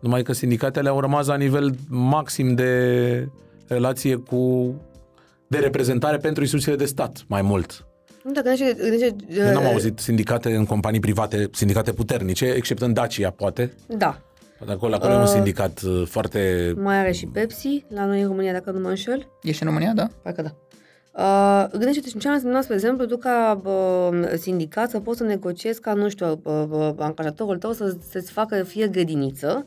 numai 0.00 0.22
că 0.22 0.32
sindicatele 0.32 0.88
au 0.88 1.00
rămas 1.00 1.26
la 1.26 1.36
nivel 1.36 1.74
maxim 1.88 2.54
de 2.54 3.28
relație 3.66 4.16
cu 4.16 4.74
de 5.46 5.58
reprezentare 5.58 6.16
pentru 6.16 6.42
instituțiile 6.42 6.76
de 6.76 6.84
stat, 6.84 7.24
mai 7.28 7.42
mult. 7.42 7.86
Nu, 8.22 8.32
dacă 8.32 8.48
gândește, 8.48 8.76
gândește, 8.80 9.16
Eu 9.28 9.52
n-am 9.52 9.64
uh, 9.64 9.70
auzit 9.70 9.98
sindicate 9.98 10.54
în 10.54 10.64
companii 10.64 11.00
private, 11.00 11.48
sindicate 11.52 11.92
puternice, 11.92 12.44
exceptând 12.44 12.94
Dacia, 12.94 13.30
poate. 13.30 13.72
Da. 13.86 14.22
De 14.66 14.72
acolo, 14.72 14.94
acolo 14.94 15.12
e 15.12 15.16
un 15.16 15.26
sindicat 15.26 15.80
uh, 15.80 16.06
foarte... 16.06 16.72
Mai 16.76 16.98
are 16.98 17.12
și 17.12 17.26
Pepsi, 17.26 17.84
la 17.88 18.04
noi 18.04 18.20
în 18.20 18.26
România, 18.26 18.52
dacă 18.52 18.70
nu 18.70 18.80
mă 18.80 18.88
înșel. 18.88 19.28
Ești 19.42 19.62
în 19.62 19.68
România, 19.68 19.92
da? 19.92 20.06
Parcă 20.22 20.42
da. 20.42 20.54
Uh, 21.16 21.70
gândește-te 21.70 22.18
ce 22.18 22.28
ar 22.28 22.34
însemna, 22.34 22.60
spre 22.60 22.74
exemplu, 22.74 23.06
tu 23.06 23.16
ca 23.16 23.60
uh, 23.64 24.28
sindicat 24.36 24.90
să 24.90 25.00
poți 25.00 25.18
să 25.18 25.24
negociezi 25.24 25.80
ca, 25.80 25.92
nu 25.92 26.08
știu, 26.08 26.40
uh, 26.44 26.64
uh, 26.70 26.90
angajatorul 26.98 27.58
tău 27.58 27.72
să, 27.72 27.96
să-ți 28.10 28.32
facă 28.32 28.62
fie 28.62 28.88
grădiniță, 28.88 29.66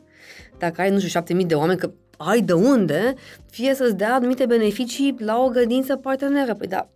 dacă 0.58 0.82
ai, 0.82 0.90
nu 0.90 0.98
știu, 0.98 1.10
șapte 1.10 1.34
mii 1.34 1.46
de 1.46 1.56
oameni, 1.56 1.80
că 1.80 1.92
ai 2.18 2.42
de 2.42 2.54
unde, 2.54 3.14
fie 3.50 3.74
să-ți 3.74 3.96
dea 3.96 4.14
anumite 4.14 4.46
beneficii 4.46 5.16
la 5.20 5.40
o 5.40 5.50
grădință 5.50 5.96
parteneră. 5.96 6.54
Păi 6.54 6.68
da, 6.68 6.90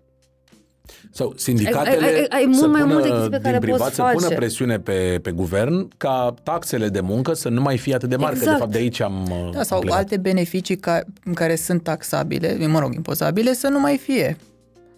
Sau 1.12 1.34
sindicatele 1.36 2.06
Ai- 2.06 2.14
ai- 2.14 2.20
ai- 2.20 2.28
ai 2.30 2.44
mult 2.46 2.58
să 2.58 2.68
mai 2.68 2.82
pună, 2.82 2.94
multe 2.94 3.10
chestii 3.10 3.30
pe 3.30 3.36
din 3.38 3.46
care 3.46 3.60
privat 3.60 3.80
poți 3.80 3.96
să 3.96 4.02
pună 4.02 4.26
face. 4.26 4.36
presiune 4.36 4.80
pe, 4.80 5.20
pe 5.22 5.32
guvern 5.32 5.88
ca 5.98 6.34
taxele 6.44 6.88
de 6.90 7.00
muncă 7.00 7.34
să 7.34 7.50
nu 7.50 7.62
mai 7.62 7.78
fie 7.78 7.94
atât 7.96 8.10
de 8.10 8.16
mari, 8.16 8.32
că 8.34 8.38
de 8.38 8.42
Exact. 8.44 8.60
fapt 8.60 8.72
de 8.72 8.78
aici 8.78 9.02
am 9.02 9.28
uh, 9.32 9.50
Da, 9.54 9.64
sau 9.64 9.80
plecat. 9.80 9.98
alte 9.98 10.18
beneficii 10.18 10.76
ca, 10.78 11.02
care 11.34 11.56
sunt 11.56 11.84
taxabile, 11.84 12.68
mă 12.68 12.80
rog, 12.80 12.94
impozabile, 12.96 13.54
să 13.54 13.68
nu 13.68 13.80
mai 13.80 13.98
fie. 13.98 14.38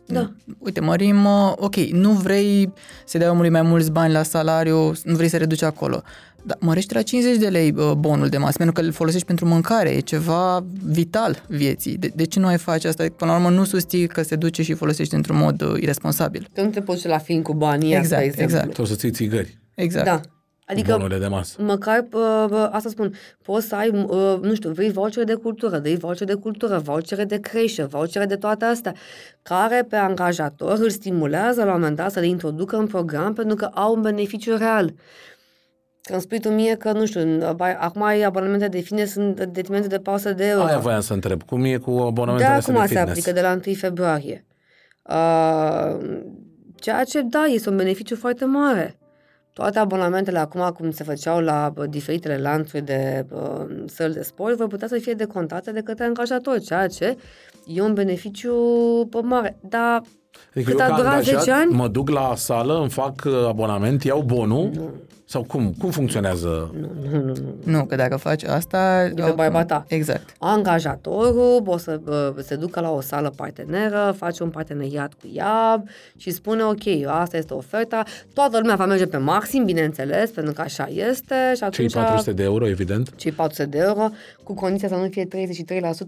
da. 0.06 0.32
Uite, 0.60 0.80
mărim, 0.80 1.26
uh, 1.26 1.54
ok, 1.56 1.76
nu 1.76 2.12
vrei 2.12 2.74
să 3.06 3.18
dai 3.18 3.30
omului 3.30 3.50
mai 3.50 3.62
mulți 3.62 3.92
bani 3.92 4.14
la 4.14 4.24
salariu, 4.24 4.92
nu 5.04 5.16
vrei 5.16 5.28
să 5.28 5.38
reduci 5.38 5.62
acolo. 5.64 6.02
Dar 6.46 6.58
mărește 6.60 6.94
la 6.94 7.02
50 7.02 7.38
de 7.38 7.48
lei 7.48 7.74
uh, 7.78 7.92
bonul 7.98 8.28
de 8.28 8.38
masă, 8.38 8.58
pentru 8.58 8.76
că 8.76 8.82
îl 8.88 8.92
folosești 8.92 9.26
pentru 9.28 9.46
mâncare, 9.46 9.90
e 9.90 10.00
ceva 10.00 10.66
vital 10.86 11.44
vieții. 11.48 11.98
De, 11.98 12.12
de 12.16 12.26
ce 12.26 12.40
nu 12.40 12.48
ai 12.48 12.58
face 12.58 12.88
asta? 12.88 13.06
Până 13.18 13.32
la 13.32 13.38
urmă 13.38 13.50
nu 13.50 13.64
susții 13.64 14.08
că 14.08 14.22
se 14.22 14.36
duce 14.36 14.64
și 14.64 14.74
folosești 14.74 15.16
într-un 15.16 15.38
mod 15.38 15.62
uh, 15.62 15.82
irresponsabil. 15.82 16.48
Că 16.54 16.62
nu 16.62 16.70
te 16.70 16.82
poți 16.82 16.98
duce 16.98 17.08
la 17.10 17.18
film 17.18 17.42
cu 17.42 17.54
banii, 17.54 17.96
Exact, 17.96 18.04
asta, 18.04 18.18
de 18.20 18.26
exemplu. 18.26 18.56
exact. 18.58 18.76
Sau 18.76 18.86
să 18.86 18.96
ții 18.96 19.12
țigări, 19.12 19.58
Exact. 19.76 20.06
Da. 20.06 20.12
adică, 20.12 20.32
Adică 20.66 20.92
bonurile 20.92 21.20
de 21.20 21.28
masă. 21.28 21.62
Măcar, 21.62 22.00
uh, 22.00 22.46
bă, 22.50 22.70
asta 22.72 22.90
spun, 22.90 23.14
poți 23.42 23.68
să 23.68 23.76
ai, 23.76 23.90
uh, 23.90 24.38
nu 24.42 24.56
știu, 24.56 24.72
vrei 24.72 24.92
vouchere 24.92 25.26
de 25.26 25.34
cultură, 25.34 25.80
vrei 25.80 25.98
vouchere 25.98 26.34
de 26.34 26.40
cultură, 26.40 26.78
vouchere 26.84 27.24
de 27.24 27.40
creșă, 27.40 27.88
vouchere 27.90 28.26
de 28.26 28.36
toate 28.36 28.66
astea, 28.66 28.94
care 29.42 29.86
pe 29.90 29.96
angajator 29.96 30.78
îl 30.80 30.90
stimulează 30.90 31.64
la 31.64 31.74
un 31.74 31.80
moment 31.80 31.96
dat 31.96 32.12
să 32.12 32.20
le 32.20 32.28
introducă 32.28 32.76
în 32.78 32.88
program 32.88 33.34
pentru 33.34 33.56
că 33.56 33.66
au 33.66 33.94
un 33.96 34.02
beneficiu 34.02 34.58
real. 34.58 34.94
Când 36.10 36.22
spui 36.22 36.40
tu 36.40 36.50
mie 36.50 36.76
că, 36.76 36.92
nu 36.92 37.06
știu, 37.06 37.22
ai- 37.58 37.76
acum 37.80 38.04
ai 38.04 38.22
abonamente 38.22 38.68
de 38.68 38.80
fitness 38.80 39.12
sunt 39.12 39.42
detrimente 39.46 39.88
de 39.88 39.98
400 40.00 40.34
de 40.34 40.48
euro. 40.50 40.64
Aia 40.66 40.78
voiam 40.78 41.02
să 41.02 41.14
întreb. 41.14 41.44
Cum 41.44 41.64
e 41.64 41.78
cu 41.78 41.92
De 41.96 42.02
abonamentele 42.02 42.50
astea 42.54 42.74
acum 42.74 42.86
de 42.86 42.94
se 42.94 43.00
fitness? 43.00 43.10
aplică, 43.10 43.32
de 43.32 43.42
la 43.42 43.60
1 43.68 43.76
februarie. 43.76 44.46
Uh, 45.10 46.20
ceea 46.76 47.04
ce, 47.04 47.22
da, 47.22 47.44
este 47.44 47.70
un 47.70 47.76
beneficiu 47.76 48.16
foarte 48.16 48.46
mare. 48.46 48.98
Toate 49.54 49.80
abonamentele 49.80 50.40
acum, 50.40 50.62
cum 50.78 50.92
se 50.92 51.04
făceau 51.04 51.40
la 51.40 51.72
bă, 51.74 51.86
diferitele 51.86 52.38
lanțuri 52.38 52.84
de 52.86 53.26
uh, 53.32 53.66
săli 53.86 54.14
de 54.14 54.22
sport, 54.22 54.58
vor 54.58 54.68
putea 54.68 54.88
să 54.88 54.98
fie 55.02 55.14
decontate 55.14 55.72
de 55.72 55.82
către 55.82 56.04
angajatori, 56.06 56.62
ceea 56.62 56.88
ce 56.88 57.18
e 57.66 57.82
un 57.82 57.94
beneficiu 57.94 58.54
bă, 59.10 59.22
mare. 59.24 59.58
Dar 59.62 60.02
Adică 60.56 60.72
cât 60.72 60.80
eu 60.80 60.86
a 60.86 60.90
ca 60.90 60.96
durat 60.96 61.12
angajat 61.12 61.40
10 61.40 61.52
ani? 61.52 61.72
mă 61.74 61.88
duc 61.88 62.10
la 62.10 62.34
sală, 62.36 62.80
îmi 62.80 62.90
fac 62.90 63.14
uh, 63.26 63.34
abonament, 63.48 64.04
iau 64.04 64.22
bonul 64.22 64.72
sau 65.34 65.44
cum? 65.44 65.74
Cum 65.80 65.90
funcționează? 65.90 66.76
Nu, 67.64 67.86
că 67.86 67.96
dacă 67.96 68.16
faci 68.16 68.44
asta... 68.44 69.12
pe 69.16 69.32
baiba 69.36 69.66
ta. 69.66 69.86
Exact. 69.88 70.30
angajatorul 70.40 71.64
o 71.66 71.78
să 71.78 72.00
uh, 72.06 72.44
se 72.44 72.56
ducă 72.56 72.80
la 72.80 72.92
o 72.92 73.02
sală 73.02 73.34
parteneră, 73.36 74.14
face 74.18 74.44
un 74.44 74.50
parteneriat 74.50 75.14
cu 75.14 75.30
ea 75.34 75.84
și 76.18 76.32
spune, 76.32 76.64
ok, 76.64 76.82
asta 77.08 77.38
este 77.38 77.54
oferta, 77.54 78.04
toată 78.34 78.58
lumea 78.60 78.76
va 78.76 78.86
merge 78.86 79.06
pe 79.08 79.18
maxim, 79.18 79.66
bineînțeles, 79.66 80.30
pentru 80.32 80.54
că 80.54 80.62
așa 80.62 80.88
este 80.92 81.36
și 81.54 81.60
Cei 81.60 81.68
atunci... 81.68 81.94
400 81.94 82.32
de 82.34 82.44
euro, 82.44 82.68
evident. 82.68 83.16
cei 83.16 83.32
400 83.32 83.70
de 83.70 83.78
euro, 83.78 84.10
cu 84.44 84.54
condiția 84.54 84.88
să 84.88 84.96
nu 84.96 85.08
fie 85.10 85.28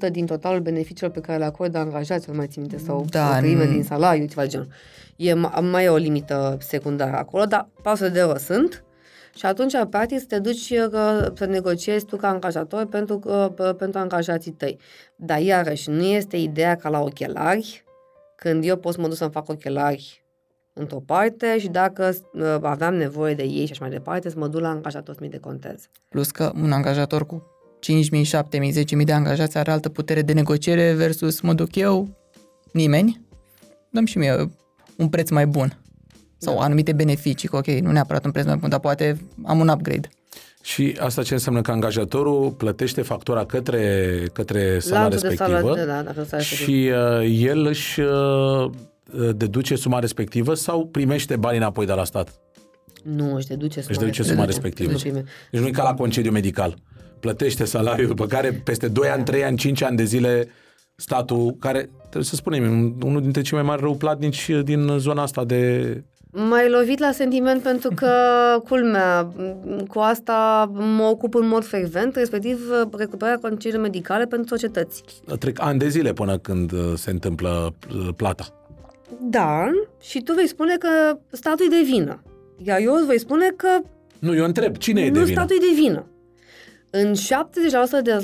33% 0.07 0.11
din 0.11 0.25
totalul 0.25 0.59
beneficiilor 0.59 1.11
pe 1.11 1.19
care 1.19 1.37
le 1.37 1.45
acordă 1.45 1.77
angajații, 1.77 2.31
nu 2.31 2.37
mai 2.37 2.47
țin 2.47 2.61
minte, 2.61 2.77
sau 2.85 3.05
Da, 3.09 3.29
o 3.35 3.37
treime 3.39 3.65
n- 3.65 3.69
din 3.69 3.83
salariu, 3.83 4.25
ceva 4.25 4.41
de 4.41 4.47
genul. 4.47 4.67
E, 5.15 5.31
ma- 5.33 5.61
mai 5.71 5.83
e 5.83 5.89
o 5.89 5.95
limită 5.95 6.57
secundară 6.59 7.15
acolo, 7.17 7.43
dar 7.45 7.67
400 7.81 8.09
de 8.13 8.19
euro 8.19 8.37
sunt 8.37 8.83
și 9.35 9.45
atunci, 9.45 9.73
practic, 9.89 10.19
să 10.19 10.25
te 10.25 10.39
duci 10.39 10.69
uh, 10.69 11.25
să 11.33 11.45
negociezi 11.45 12.05
tu 12.05 12.15
ca 12.15 12.27
angajator 12.27 12.85
pentru, 12.85 13.19
uh, 13.25 13.47
p- 13.51 13.77
pentru 13.77 13.99
angajații 13.99 14.51
tăi. 14.51 14.79
Dar, 15.15 15.39
iarăși, 15.39 15.89
nu 15.89 16.03
este 16.03 16.37
ideea 16.37 16.75
ca 16.75 16.89
la 16.89 17.01
ochelari, 17.01 17.83
când 18.35 18.65
eu 18.65 18.75
pot 18.75 18.93
să 18.93 19.01
mă 19.01 19.07
duc 19.07 19.15
să-mi 19.15 19.31
fac 19.31 19.49
ochelari 19.49 20.23
într-o 20.73 20.99
parte 20.99 21.59
și 21.59 21.67
dacă 21.67 22.15
uh, 22.33 22.57
aveam 22.61 22.95
nevoie 22.95 23.33
de 23.33 23.43
ei 23.43 23.65
și 23.65 23.71
așa 23.71 23.85
mai 23.85 23.89
departe, 23.89 24.29
să 24.29 24.35
mă 24.37 24.47
duc 24.47 24.61
la 24.61 24.69
angajator 24.69 25.15
să 25.15 25.19
mi 25.23 25.29
deconteze. 25.29 25.89
Plus 26.09 26.31
că 26.31 26.51
un 26.61 26.71
angajator 26.71 27.25
cu 27.25 27.43
5.000, 27.79 28.21
7.000, 28.21 28.99
10.000 28.99 29.03
de 29.03 29.11
angajați 29.13 29.57
are 29.57 29.71
altă 29.71 29.89
putere 29.89 30.21
de 30.21 30.33
negociere 30.33 30.93
versus 30.93 31.41
mă 31.41 31.53
duc 31.53 31.75
eu, 31.75 32.07
nimeni, 32.71 33.21
dăm 33.89 34.05
și 34.05 34.17
mie 34.17 34.51
un 34.97 35.09
preț 35.09 35.29
mai 35.29 35.47
bun. 35.47 35.84
Sau 36.45 36.59
anumite 36.59 36.93
beneficii, 36.93 37.47
că 37.49 37.55
ok, 37.57 37.67
nu 37.67 37.91
neapărat 37.91 38.25
un 38.25 38.31
preț 38.31 38.45
mai 38.45 38.55
bun, 38.55 38.69
dar 38.69 38.79
poate 38.79 39.17
am 39.45 39.59
un 39.59 39.67
upgrade. 39.67 40.09
Și 40.63 40.97
asta 40.99 41.23
ce 41.23 41.33
înseamnă 41.33 41.61
că 41.61 41.71
angajatorul 41.71 42.51
plătește 42.51 43.01
factura 43.01 43.45
către, 43.45 44.13
către 44.33 44.79
sala 44.79 45.01
Lanțul 45.01 45.19
de 45.19 45.27
respectivă 45.27 45.59
sală, 45.59 45.75
da, 45.75 45.85
da, 45.85 46.23
sala 46.23 46.37
respectivă. 46.37 46.71
și 46.71 46.89
uh, 47.21 47.45
el 47.47 47.65
își 47.65 47.99
uh, 47.99 48.69
deduce 49.35 49.75
suma 49.75 49.99
respectivă 49.99 50.53
sau 50.53 50.85
primește 50.85 51.35
banii 51.35 51.57
înapoi 51.59 51.85
de 51.85 51.91
la 51.93 52.03
stat? 52.03 52.33
Nu, 53.03 53.35
își 53.35 53.47
deduce 53.47 53.79
suma, 53.79 53.87
Își 53.89 53.99
deduce 53.99 54.23
suma 54.23 54.45
respectivă. 54.45 54.91
Nu 54.91 54.97
prime. 54.97 55.23
Deci 55.51 55.61
nu 55.61 55.67
e 55.67 55.71
ca 55.71 55.83
la 55.83 55.93
concediu 55.93 56.31
medical. 56.31 56.75
Plătește 57.19 57.65
salariul, 57.65 58.07
după 58.07 58.25
care 58.25 58.51
peste 58.63 58.87
2 58.87 59.07
ani, 59.07 59.23
3 59.23 59.43
ani, 59.43 59.57
5 59.57 59.81
ani 59.81 59.97
de 59.97 60.03
zile 60.03 60.47
statul, 60.95 61.55
care, 61.59 61.89
trebuie 62.01 62.23
să 62.23 62.35
spunem, 62.35 62.63
e 62.63 62.67
un- 62.67 62.95
unul 63.03 63.21
dintre 63.21 63.41
cei 63.41 63.57
mai 63.57 63.67
mari 63.67 63.81
răuplatnici 63.81 64.49
din 64.63 64.95
zona 64.97 65.21
asta 65.21 65.43
de... 65.45 66.03
M-ai 66.37 66.69
lovit 66.69 66.99
la 66.99 67.11
sentiment 67.11 67.61
pentru 67.61 67.89
că, 67.95 68.11
culmea, 68.69 69.21
m, 69.21 69.85
cu 69.87 69.99
asta 69.99 70.69
mă 70.73 71.03
ocup 71.03 71.35
în 71.35 71.47
mod 71.47 71.65
frecvent, 71.65 72.15
respectiv 72.15 72.59
recuperarea 72.97 73.39
concediilor 73.39 73.81
medicale 73.81 74.25
pentru 74.25 74.47
societăți. 74.47 75.03
Trec 75.39 75.61
ani 75.61 75.79
de 75.79 75.87
zile 75.87 76.13
până 76.13 76.37
când 76.37 76.71
uh, 76.71 76.79
se 76.95 77.09
întâmplă 77.11 77.73
uh, 77.95 78.07
plata. 78.15 78.45
Da, 79.21 79.69
și 80.01 80.21
tu 80.21 80.33
vei 80.33 80.47
spune 80.47 80.75
că 80.77 81.17
statul 81.31 81.65
e 81.65 81.77
de 81.77 81.83
vină. 81.91 82.21
Iar 82.63 82.79
eu 82.79 82.93
îți 82.93 83.05
voi 83.05 83.19
spune 83.19 83.47
că 83.55 83.67
Nu, 84.19 84.35
eu 84.35 84.45
întreb, 84.45 84.77
cine 84.77 85.01
e 85.01 85.09
de 85.09 85.19
nu 85.19 85.25
vină? 85.25 85.39
statul 85.39 85.55
e 85.55 85.67
de 85.69 85.81
vină. 85.81 86.05
În 86.89 87.13
70% 87.13 87.17
de 88.03 88.17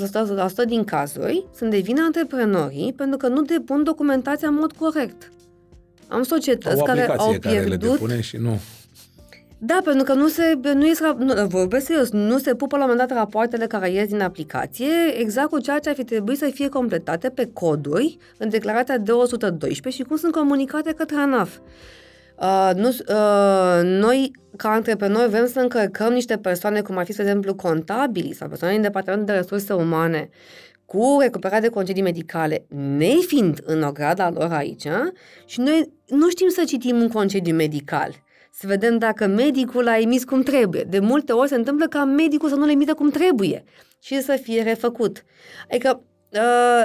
100% 0.64 0.66
din 0.66 0.84
cazuri 0.84 1.46
sunt 1.56 1.70
de 1.70 1.78
vină 1.78 2.02
antreprenorii 2.04 2.92
pentru 2.96 3.16
că 3.16 3.28
nu 3.28 3.42
depun 3.42 3.82
documentația 3.82 4.48
în 4.48 4.54
mod 4.54 4.72
corect. 4.72 5.32
Am 6.12 6.22
societăți 6.22 6.80
o 6.80 6.82
care 6.82 7.00
aplicație 7.00 7.34
au 7.34 7.38
care 7.40 7.58
le 7.58 7.64
pierdut 7.64 7.90
depune 7.90 8.20
și 8.20 8.36
nu. 8.36 8.60
da, 9.58 9.80
pentru 9.84 10.04
că 10.04 10.12
nu 10.12 10.28
se, 10.28 10.58
nu 10.74 10.86
ies, 10.86 11.00
nu, 11.18 11.46
vorbesc 11.46 11.86
serios, 11.86 12.10
nu 12.10 12.38
se 12.38 12.54
pupă 12.54 12.76
la 12.76 12.84
un 12.84 12.90
moment 12.90 13.08
dat 13.08 13.18
rapoartele 13.18 13.66
care 13.66 13.90
ies 13.90 14.08
din 14.08 14.20
aplicație, 14.20 14.92
exact 15.18 15.48
cu 15.48 15.58
ceea 15.58 15.78
ce 15.78 15.88
ar 15.88 15.94
fi 15.94 16.04
trebuit 16.04 16.38
să 16.38 16.50
fie 16.54 16.68
completate 16.68 17.28
pe 17.28 17.50
coduri 17.52 18.18
în 18.38 18.48
declarația 18.48 18.98
212 18.98 20.02
și 20.02 20.08
cum 20.08 20.16
sunt 20.16 20.32
comunicate 20.32 20.92
către 20.92 21.16
ANAF. 21.16 21.56
Uh, 22.42 22.70
nu, 22.74 22.88
uh, 22.88 23.80
noi, 23.82 24.30
ca 24.56 24.68
antreprenori, 24.68 25.30
vrem 25.30 25.46
să 25.46 25.60
încărcăm 25.60 26.12
niște 26.12 26.36
persoane, 26.36 26.80
cum 26.80 26.96
ar 26.96 27.04
fi, 27.04 27.12
spre 27.12 27.24
exemplu, 27.24 27.54
contabili 27.54 28.34
sau 28.34 28.48
persoane 28.48 28.72
din 28.72 28.82
departamentul 28.82 29.26
de 29.34 29.40
resurse 29.40 29.72
umane, 29.72 30.28
cu 30.92 31.16
recuperare 31.20 31.60
de 31.60 31.68
concedii 31.68 32.02
medicale, 32.02 32.66
nefiind 32.96 33.60
în 33.64 33.82
ograda 33.82 34.30
lor 34.30 34.52
aici, 34.52 34.86
și 35.46 35.60
noi 35.60 35.92
nu 36.06 36.28
știm 36.28 36.48
să 36.48 36.64
citim 36.66 37.00
un 37.00 37.08
concediu 37.08 37.54
medical 37.54 38.22
să 38.54 38.66
vedem 38.66 38.98
dacă 38.98 39.26
medicul 39.26 39.88
a 39.88 39.98
emis 39.98 40.24
cum 40.24 40.42
trebuie. 40.42 40.82
De 40.82 40.98
multe 40.98 41.32
ori 41.32 41.48
se 41.48 41.54
întâmplă 41.54 41.86
ca 41.86 42.04
medicul 42.04 42.48
să 42.48 42.54
nu 42.54 42.64
le 42.64 42.72
emită 42.72 42.94
cum 42.94 43.10
trebuie 43.10 43.64
și 44.02 44.22
să 44.22 44.38
fie 44.42 44.62
refăcut. 44.62 45.24
Adică, 45.70 46.02
uh, 46.32 46.84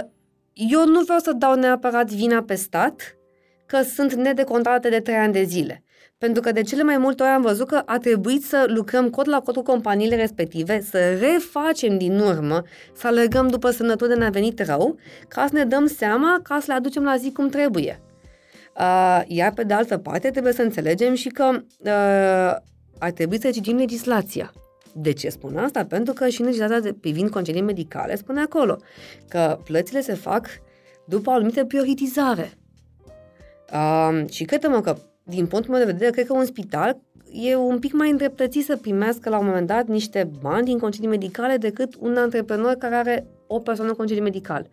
eu 0.54 0.86
nu 0.86 1.02
vreau 1.02 1.20
să 1.20 1.34
dau 1.38 1.56
neapărat 1.56 2.12
vina 2.12 2.44
pe 2.44 2.56
stat 2.56 3.18
că 3.66 3.82
sunt 3.82 4.14
nedecontate 4.14 4.90
de 4.90 5.00
trei 5.00 5.16
ani 5.16 5.34
de 5.34 5.44
zile. 5.44 5.84
Pentru 6.18 6.42
că 6.42 6.52
de 6.52 6.62
cele 6.62 6.84
mai 6.84 6.98
multe 6.98 7.24
ori 7.24 7.32
am 7.32 7.42
văzut 7.42 7.68
că 7.68 7.82
a 7.86 7.98
trebuit 7.98 8.44
să 8.44 8.66
lucrăm 8.68 9.10
cod 9.10 9.28
la 9.28 9.40
cod 9.40 9.56
cu 9.56 9.62
companiile 9.62 10.16
respective, 10.16 10.82
să 10.82 11.18
refacem 11.20 11.98
din 11.98 12.20
urmă, 12.20 12.64
să 12.94 13.08
alergăm 13.08 13.48
după 13.48 13.70
sănătate 13.70 14.08
de 14.08 14.20
ne-a 14.20 14.30
venit 14.30 14.60
rău, 14.60 14.98
ca 15.28 15.46
să 15.48 15.54
ne 15.54 15.66
dăm 15.66 15.86
seama, 15.86 16.40
ca 16.44 16.58
să 16.60 16.66
le 16.68 16.74
aducem 16.74 17.04
la 17.04 17.16
zi 17.16 17.32
cum 17.32 17.50
trebuie. 17.50 18.02
Uh, 18.80 19.22
iar 19.28 19.54
pe 19.54 19.64
de 19.64 19.74
altă 19.74 19.98
parte 19.98 20.30
trebuie 20.30 20.54
să 20.54 20.62
înțelegem 20.62 21.14
și 21.14 21.30
că 21.30 21.50
uh, 21.78 22.56
ar 23.00 23.12
trebui 23.14 23.42
să 23.42 23.50
citim 23.50 23.78
legislația. 23.78 24.54
De 24.94 25.14
ce 25.14 25.30
spun 25.30 25.58
asta? 25.58 25.86
Pentru 25.86 26.14
că 26.14 26.28
și 26.28 26.42
în 26.42 26.48
legislația 26.48 26.96
privind 27.02 27.30
concedii 27.30 27.62
medicale 27.62 28.16
spune 28.16 28.42
acolo 28.42 28.78
că 29.28 29.60
plățile 29.64 30.02
se 30.02 30.14
fac 30.14 30.48
după 31.06 31.30
o 31.30 31.34
anumită 31.34 31.66
prioritizare. 31.66 32.52
Uh, 33.74 34.30
și 34.30 34.44
credem 34.44 34.82
că, 34.82 34.98
din 35.28 35.48
punctul 35.48 35.74
meu 35.74 35.86
de 35.86 35.92
vedere, 35.92 36.12
cred 36.12 36.26
că 36.26 36.34
un 36.34 36.46
spital 36.46 36.98
e 37.32 37.56
un 37.56 37.80
pic 37.80 37.94
mai 37.94 38.10
îndreptățit 38.10 38.66
să 38.66 38.78
primească 38.78 39.30
la 39.30 39.38
un 39.38 39.46
moment 39.46 39.68
dat 39.68 39.88
niște 39.88 40.30
bani 40.42 40.66
din 40.66 40.80
concedii 40.80 41.08
medicale 41.08 41.58
decât 41.58 41.96
un 42.00 42.18
antreprenor 42.18 42.74
care 42.74 42.96
are 42.96 43.28
o 43.48 43.60
persoană 43.60 43.90
în 43.90 43.98
concediu 43.98 44.24
medical. 44.24 44.68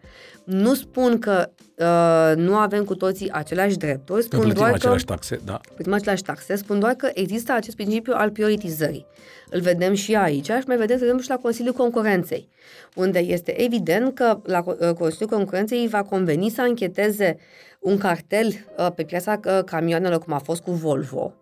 Nu 0.45 0.75
spun 0.75 1.19
că 1.19 1.51
uh, 1.79 2.37
nu 2.37 2.57
avem 2.57 2.85
cu 2.85 2.95
toții 2.95 3.31
aceleași 3.31 3.77
drepturi, 3.77 4.23
spun 4.23 4.39
plătim 4.39 4.59
doar 4.59 4.73
aceleași 4.73 5.05
că 5.05 5.13
taxe, 5.13 5.41
da. 5.45 5.61
plătim 5.75 5.93
aceleași 5.93 6.23
taxe, 6.23 6.57
spun 6.57 6.79
doar 6.79 6.93
că 6.93 7.11
există 7.15 7.53
acest 7.53 7.77
principiu 7.77 8.13
al 8.17 8.31
prioritizării. 8.31 9.07
Îl 9.51 9.61
vedem 9.61 9.95
și 9.95 10.15
aici 10.15 10.47
și 10.47 10.65
mai 10.67 10.77
vedem, 10.77 10.97
să 10.97 11.05
vedem 11.05 11.21
și 11.21 11.29
la 11.29 11.37
Consiliul 11.37 11.75
Concurenței, 11.75 12.49
unde 12.95 13.19
este 13.19 13.63
evident 13.63 14.15
că 14.15 14.41
la 14.45 14.65
uh, 14.67 14.75
Consiliul 14.99 15.37
Concurenței 15.37 15.89
va 15.89 16.03
conveni 16.03 16.49
să 16.49 16.61
încheteze 16.61 17.37
un 17.85 17.99
cartel 17.99 18.47
uh, 18.79 18.89
pe 18.95 19.03
piața 19.03 19.41
uh, 19.47 19.65
camioanelor, 19.65 20.19
cum 20.19 20.33
a 20.33 20.39
fost 20.39 20.63
cu 20.63 20.71
Volvo, 20.71 21.33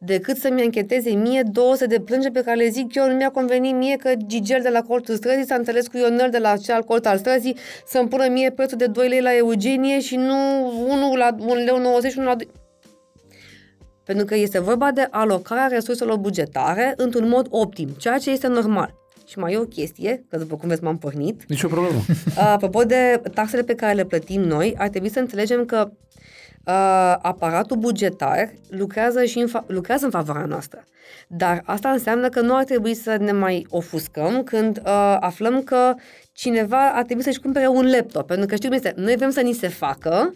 decât 0.00 0.36
să-mi 0.36 0.64
încheteze 0.64 1.10
mie 1.10 1.42
200 1.52 1.86
de 1.86 2.00
plânge 2.00 2.30
pe 2.30 2.42
care 2.42 2.56
le 2.56 2.68
zic 2.68 2.94
eu, 2.94 3.08
nu 3.08 3.14
mi-a 3.14 3.30
convenit 3.30 3.74
mie 3.74 3.96
că 3.96 4.12
Gigel 4.26 4.62
de 4.62 4.68
la 4.68 4.82
colțul 4.82 5.14
străzii 5.14 5.46
s-a 5.46 5.54
înțeles 5.54 5.86
cu 5.86 5.96
Ionel 5.96 6.30
de 6.30 6.38
la 6.38 6.56
cealalt 6.56 6.86
colț 6.86 7.06
al 7.06 7.18
străzii 7.18 7.56
să-mi 7.86 8.08
pună 8.08 8.28
mie 8.28 8.50
prețul 8.50 8.78
de 8.78 8.86
2 8.86 9.08
lei 9.08 9.20
la 9.20 9.36
Eugenie 9.36 10.00
și 10.00 10.16
nu 10.16 10.66
1 10.88 11.14
la 11.16 11.36
1 11.38 11.54
leu 11.54 11.78
90 11.78 12.14
1 12.14 12.26
la 12.26 12.34
2. 12.34 12.48
Pentru 14.04 14.24
că 14.24 14.34
este 14.34 14.60
vorba 14.60 14.90
de 14.90 15.08
alocarea 15.10 15.66
resurselor 15.66 16.16
bugetare 16.16 16.94
într-un 16.96 17.28
mod 17.28 17.46
optim, 17.50 17.88
ceea 17.88 18.18
ce 18.18 18.30
este 18.30 18.46
normal. 18.46 18.94
Și 19.28 19.38
mai 19.38 19.52
e 19.52 19.58
o 19.58 19.64
chestie, 19.64 20.24
că 20.28 20.36
după 20.36 20.56
cum 20.56 20.68
vezi 20.68 20.82
m-am 20.82 20.98
pornit. 20.98 21.44
Nici 21.48 21.62
o 21.62 21.68
problemă. 21.68 22.00
Apropo 22.52 22.82
de 22.82 23.20
taxele 23.34 23.62
pe 23.62 23.74
care 23.74 23.94
le 23.94 24.04
plătim 24.04 24.40
noi, 24.40 24.74
ar 24.78 24.88
trebui 24.88 25.08
să 25.08 25.18
înțelegem 25.18 25.64
că 25.64 25.90
uh, 25.90 27.16
aparatul 27.22 27.76
bugetar 27.76 28.52
lucrează, 28.68 29.24
și 29.24 29.38
în 29.38 29.48
fa- 29.48 29.66
lucrează 29.66 30.04
în 30.04 30.10
favoarea 30.10 30.44
noastră. 30.44 30.84
Dar 31.28 31.62
asta 31.64 31.90
înseamnă 31.90 32.28
că 32.28 32.40
nu 32.40 32.56
ar 32.56 32.64
trebui 32.64 32.94
să 32.94 33.16
ne 33.20 33.32
mai 33.32 33.66
ofuscăm 33.70 34.42
când 34.42 34.76
uh, 34.76 35.16
aflăm 35.20 35.62
că 35.62 35.94
cineva 36.32 36.90
ar 36.90 37.04
trebui 37.04 37.22
să-și 37.22 37.40
cumpere 37.40 37.66
un 37.66 37.90
laptop. 37.90 38.26
Pentru 38.26 38.46
că 38.46 38.54
știu 38.54 38.68
cum 38.68 38.76
este, 38.76 38.92
noi 38.96 39.16
vrem 39.16 39.30
să 39.30 39.40
ni 39.40 39.52
se 39.52 39.68
facă, 39.68 40.34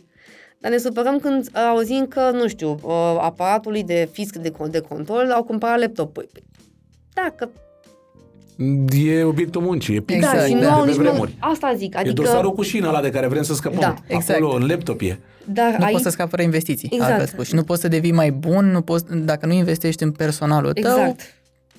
dar 0.59 0.71
ne 0.71 0.77
supărăm 0.77 1.19
când 1.19 1.47
uh, 1.47 1.53
auzim 1.55 2.07
că, 2.07 2.31
nu 2.31 2.49
știu, 2.49 2.71
uh, 2.71 3.17
aparatului 3.21 3.85
de 3.85 4.09
fisc 4.13 4.37
de, 4.37 4.53
de 4.71 4.81
control 4.81 5.31
au 5.31 5.43
cumpărat 5.43 5.79
laptop. 5.79 6.13
Păi, 6.13 6.29
da, 7.15 7.33
că 7.37 7.49
E 8.93 9.23
obiectul 9.23 9.61
muncii, 9.63 9.97
e 9.97 10.01
pix. 10.01 10.17
Exact, 10.19 10.37
da, 10.37 10.45
și 10.45 10.53
nu 10.53 10.61
da. 10.61 10.73
au 10.73 10.83
pe 10.83 10.89
nici 10.89 10.97
vremuri. 10.99 11.37
Asta 11.39 11.75
zic, 11.77 11.95
E 11.95 11.99
adică... 11.99 12.15
dosarul 12.15 12.53
cu 12.53 12.63
șina 12.63 12.89
ăla 12.89 13.01
de 13.01 13.11
care 13.11 13.27
vrem 13.27 13.43
să 13.43 13.55
scăpăm. 13.55 13.81
Da, 13.81 13.95
exact. 14.07 14.41
Acolo, 14.41 14.55
în 14.55 14.67
laptop 14.67 15.01
e. 15.01 15.19
Dar 15.45 15.75
Nu 15.79 15.85
aici, 15.85 15.93
poți 15.93 16.05
să 16.05 16.11
scapi 16.11 16.31
fără 16.31 16.43
investiții, 16.43 16.89
Exact. 16.93 17.11
altfel 17.11 17.29
spus. 17.29 17.47
Și 17.47 17.55
nu 17.55 17.63
poți 17.63 17.81
să 17.81 17.89
devii 17.89 18.13
mai 18.13 18.31
bun 18.31 18.71
nu 18.71 18.81
poți, 18.81 19.05
dacă 19.17 19.47
nu 19.47 19.53
investești 19.53 20.03
în 20.03 20.11
personalul 20.11 20.73
tău 20.73 20.93
exact. 20.93 21.21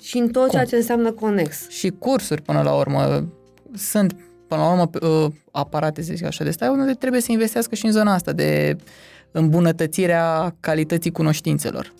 Și 0.00 0.18
în 0.18 0.28
tot 0.28 0.50
ceea 0.50 0.64
ce 0.64 0.76
înseamnă 0.76 1.12
conex. 1.12 1.68
și 1.68 1.92
cursuri 1.98 2.42
până 2.42 2.62
la 2.62 2.72
urmă. 2.72 3.28
Sunt, 3.74 4.16
până 4.48 4.60
la 4.60 4.70
urmă, 4.70 4.90
uh, 5.08 5.32
aparate, 5.50 6.02
să 6.02 6.12
zic 6.14 6.26
așa, 6.26 6.44
de 6.44 6.50
stai, 6.50 6.68
unde 6.68 6.92
trebuie 6.92 7.20
să 7.20 7.32
investească 7.32 7.74
și 7.74 7.86
în 7.86 7.92
zona 7.92 8.14
asta 8.14 8.32
de 8.32 8.76
îmbunătățirea 9.30 10.54
calității 10.60 11.10
cunoștințelor. 11.10 11.92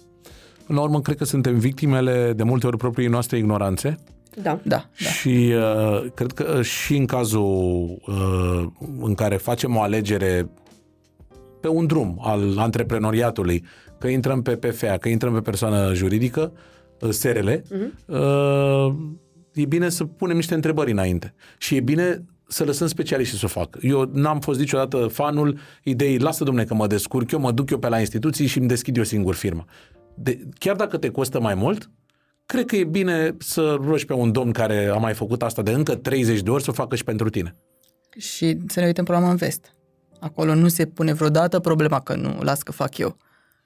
Până 0.66 0.78
la 0.78 0.84
urmă, 0.84 1.00
cred 1.00 1.16
că 1.16 1.24
suntem 1.24 1.58
victimele 1.58 2.32
de 2.36 2.42
multe 2.42 2.66
ori 2.66 2.76
propriei 2.76 3.08
noastre 3.08 3.36
ignoranțe 3.38 3.98
Da. 4.42 4.42
Da, 4.42 4.60
da. 4.62 4.88
și 4.94 5.54
uh, 5.54 6.10
cred 6.14 6.32
că 6.32 6.62
și 6.62 6.96
în 6.96 7.06
cazul 7.06 7.98
uh, 8.06 8.66
în 9.00 9.14
care 9.14 9.36
facem 9.36 9.76
o 9.76 9.80
alegere 9.80 10.50
pe 11.60 11.68
un 11.68 11.86
drum 11.86 12.18
al 12.20 12.58
antreprenoriatului, 12.58 13.64
că 13.98 14.06
intrăm 14.06 14.42
pe 14.42 14.56
PFA, 14.56 14.96
că 14.96 15.08
intrăm 15.08 15.32
pe 15.32 15.40
persoană 15.40 15.94
juridică, 15.94 16.52
uh, 17.00 17.10
SRL, 17.10 17.48
uh-huh. 17.48 18.06
uh, 18.06 18.94
e 19.54 19.64
bine 19.64 19.88
să 19.88 20.04
punem 20.04 20.36
niște 20.36 20.54
întrebări 20.54 20.90
înainte. 20.90 21.34
Și 21.58 21.76
e 21.76 21.80
bine 21.80 22.24
să 22.48 22.64
lăsăm 22.64 22.86
specialiștii 22.86 23.38
să 23.38 23.44
o 23.44 23.48
facă. 23.48 23.78
Eu 23.82 24.10
n-am 24.12 24.40
fost 24.40 24.58
niciodată 24.58 24.96
fanul 24.96 25.58
ideii, 25.82 26.18
lasă 26.18 26.44
domne 26.44 26.64
că 26.64 26.74
mă 26.74 26.86
descurc, 26.86 27.30
eu 27.30 27.40
mă 27.40 27.52
duc 27.52 27.70
eu 27.70 27.78
pe 27.78 27.88
la 27.88 28.00
instituții 28.00 28.46
și 28.46 28.58
îmi 28.58 28.68
deschid 28.68 28.96
eu 28.96 29.02
singur 29.02 29.34
firma. 29.34 29.64
De, 30.14 30.38
chiar 30.58 30.76
dacă 30.76 30.96
te 30.96 31.08
costă 31.08 31.40
mai 31.40 31.54
mult, 31.54 31.90
cred 32.46 32.66
că 32.66 32.76
e 32.76 32.84
bine 32.84 33.36
să 33.38 33.76
rogi 33.80 34.04
pe 34.04 34.12
un 34.12 34.32
domn 34.32 34.52
care 34.52 34.86
a 34.86 34.96
mai 34.96 35.14
făcut 35.14 35.42
asta 35.42 35.62
de 35.62 35.70
încă 35.72 35.94
30 35.94 36.40
de 36.40 36.50
ori 36.50 36.62
să 36.62 36.70
o 36.70 36.72
facă 36.72 36.96
și 36.96 37.04
pentru 37.04 37.30
tine. 37.30 37.56
Și 38.16 38.58
să 38.68 38.80
ne 38.80 38.86
uităm 38.86 39.04
problema 39.04 39.30
în 39.30 39.36
vest. 39.36 39.74
Acolo 40.20 40.54
nu 40.54 40.68
se 40.68 40.86
pune 40.86 41.12
vreodată 41.12 41.58
problema 41.60 42.00
că 42.00 42.14
nu, 42.14 42.38
las 42.42 42.62
că 42.62 42.72
fac 42.72 42.98
eu. 42.98 43.16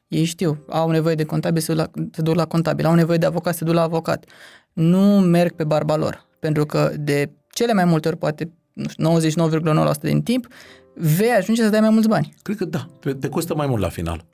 Ei 0.08 0.24
știu, 0.24 0.64
au 0.68 0.90
nevoie 0.90 1.14
de 1.14 1.24
contabil, 1.24 1.62
se 1.62 1.72
duc 1.72 1.80
la, 1.80 1.90
se 2.12 2.22
duc 2.22 2.34
la 2.34 2.46
contabil, 2.46 2.86
au 2.86 2.94
nevoie 2.94 3.18
de 3.18 3.26
avocat, 3.26 3.54
se 3.54 3.64
duc 3.64 3.74
la 3.74 3.82
avocat. 3.82 4.24
Nu 4.72 5.20
merg 5.20 5.52
pe 5.52 5.64
barba 5.64 5.96
lor, 5.96 6.26
pentru 6.38 6.66
că 6.66 6.92
de 6.98 7.30
cele 7.50 7.72
mai 7.72 7.84
multe 7.84 8.08
ori, 8.08 8.16
poate 8.16 8.52
nu 8.72 8.88
știu, 8.88 9.38
99,9% 9.90 10.00
din 10.00 10.22
timp, 10.22 10.46
vei 10.94 11.30
ajunge 11.30 11.62
să 11.62 11.68
dai 11.68 11.80
mai 11.80 11.90
mulți 11.90 12.08
bani. 12.08 12.34
Cred 12.42 12.56
că 12.56 12.64
da, 12.64 12.88
te, 13.00 13.12
te 13.12 13.28
costă 13.28 13.54
mai 13.54 13.66
mult 13.66 13.82
la 13.82 13.88
final. 13.88 14.24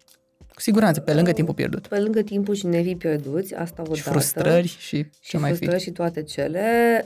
Cu 0.54 0.60
siguranță, 0.60 1.00
pe 1.00 1.14
lângă 1.14 1.32
timpul 1.32 1.54
pierdut. 1.54 1.86
Pe 1.86 1.98
lângă 1.98 2.20
timpul 2.20 2.54
și 2.54 2.66
nervii 2.66 2.96
pierduți, 2.96 3.54
asta 3.54 3.82
o 3.88 3.94
Și 3.94 4.02
frustrări 4.02 4.66
și 4.78 4.96
ce 5.02 5.08
și 5.20 5.36
mai 5.36 5.50
fi. 5.50 5.56
frustrări 5.56 5.82
și 5.82 5.90
toate 5.90 6.22
cele, 6.22 6.60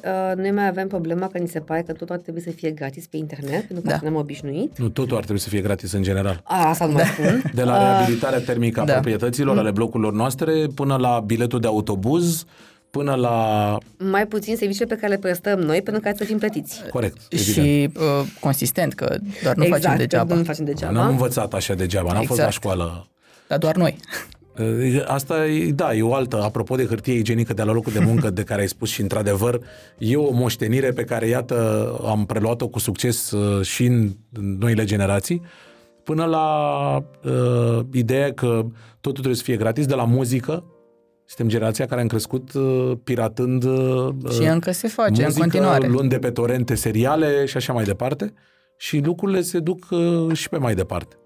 uh, 0.04 0.36
noi 0.36 0.50
mai 0.50 0.66
avem 0.66 0.88
problema 0.88 1.28
că 1.28 1.38
ni 1.38 1.48
se 1.48 1.60
pare 1.60 1.82
că 1.86 1.92
totul 1.92 2.14
ar 2.14 2.20
trebui 2.20 2.40
să 2.40 2.50
fie 2.50 2.70
gratis 2.70 3.06
pe 3.06 3.16
internet, 3.16 3.58
pentru 3.64 3.80
că 3.80 3.88
Da. 3.88 3.90
da. 3.90 3.98
ne-am 4.02 4.14
obișnuit. 4.14 4.78
Nu, 4.78 4.88
totul 4.88 5.16
ar 5.16 5.22
trebui 5.22 5.40
să 5.40 5.48
fie 5.48 5.60
gratis 5.60 5.92
în 5.92 6.02
general. 6.02 6.40
A, 6.44 6.68
asta 6.68 6.86
nu 6.86 6.92
mai 6.92 7.04
spun. 7.04 7.42
De 7.54 7.62
la 7.62 7.78
reabilitarea 7.96 8.40
termică 8.40 8.80
a 8.80 8.84
Da. 8.84 8.92
proprietăților, 8.92 9.58
ale 9.58 9.70
blocurilor 9.70 10.12
noastre, 10.12 10.66
până 10.74 10.96
la 10.96 11.22
biletul 11.26 11.60
de 11.60 11.66
autobuz, 11.66 12.44
până 12.90 13.14
la... 13.14 13.78
Mai 13.98 14.26
puțin 14.26 14.56
serviciile 14.56 14.86
pe 14.86 15.00
care 15.00 15.12
le 15.12 15.18
prestăm 15.18 15.58
noi, 15.58 15.82
pentru 15.82 16.02
că 16.02 16.12
să 16.16 16.24
fim 16.24 16.38
plătiți. 16.38 16.82
Corect, 16.90 17.16
evident. 17.28 17.66
Și 17.66 17.90
uh, 17.98 18.26
consistent, 18.40 18.94
că 18.94 19.16
doar 19.42 19.54
nu 19.56 19.64
exact, 19.64 19.82
facem 19.82 19.98
degeaba. 19.98 20.34
Nu 20.34 20.42
facem 20.44 20.64
degeaba. 20.64 20.92
N-am 20.92 21.08
învățat 21.08 21.54
așa 21.54 21.74
degeaba, 21.74 22.12
n-am 22.12 22.24
fost 22.24 22.38
la 22.38 22.46
Exact. 22.46 22.52
școală. 22.52 23.06
Dar 23.48 23.58
doar 23.58 23.76
noi. 23.76 23.96
Uh, 24.58 25.02
Asta 25.06 25.46
e, 25.46 25.70
da, 25.72 25.94
e 25.94 26.02
o 26.02 26.14
altă, 26.14 26.42
apropo 26.42 26.76
de 26.76 26.84
hârtie 26.84 27.14
igienică 27.14 27.54
de 27.54 27.62
la 27.62 27.72
locul 27.72 27.92
de 27.92 27.98
muncă 27.98 28.30
de 28.30 28.42
care 28.42 28.60
ai 28.60 28.68
spus 28.68 28.88
și 28.88 29.00
într-adevăr, 29.00 29.60
e 29.98 30.16
o 30.16 30.32
moștenire 30.32 30.92
pe 30.92 31.04
care, 31.04 31.26
iată, 31.26 31.98
am 32.04 32.26
preluat-o 32.26 32.68
cu 32.68 32.78
succes 32.78 33.30
uh, 33.30 33.64
și 33.64 33.84
în 33.84 34.10
noile 34.58 34.84
generații, 34.84 35.42
până 36.04 36.24
la 36.24 36.48
uh, 37.24 37.80
ideea 37.92 38.32
că 38.32 38.66
totul 39.00 39.12
trebuie 39.12 39.34
să 39.34 39.42
fie 39.42 39.56
gratis, 39.56 39.86
de 39.86 39.94
la 39.94 40.04
muzică, 40.04 40.64
Suntem 41.30 41.48
generația 41.48 41.86
care 41.86 42.00
am 42.00 42.06
crescut 42.06 42.52
uh, 42.52 42.92
piratând 43.04 43.64
uh, 43.64 44.08
Și 44.30 44.42
încă 44.42 44.70
se 44.70 44.88
face 44.88 45.20
în 45.20 45.26
muzică, 45.26 45.40
continuare. 45.40 45.86
luând 45.86 46.10
de 46.10 46.18
pe 46.18 46.30
torente 46.30 46.74
seriale 46.74 47.44
și 47.44 47.56
așa 47.56 47.72
mai 47.72 47.84
departe. 47.84 48.32
Și 48.76 48.98
lucrurile 48.98 49.40
se 49.40 49.58
duc 49.58 49.86
uh, 49.90 50.32
și 50.32 50.48
pe 50.48 50.58
mai 50.58 50.74
departe. 50.74 51.16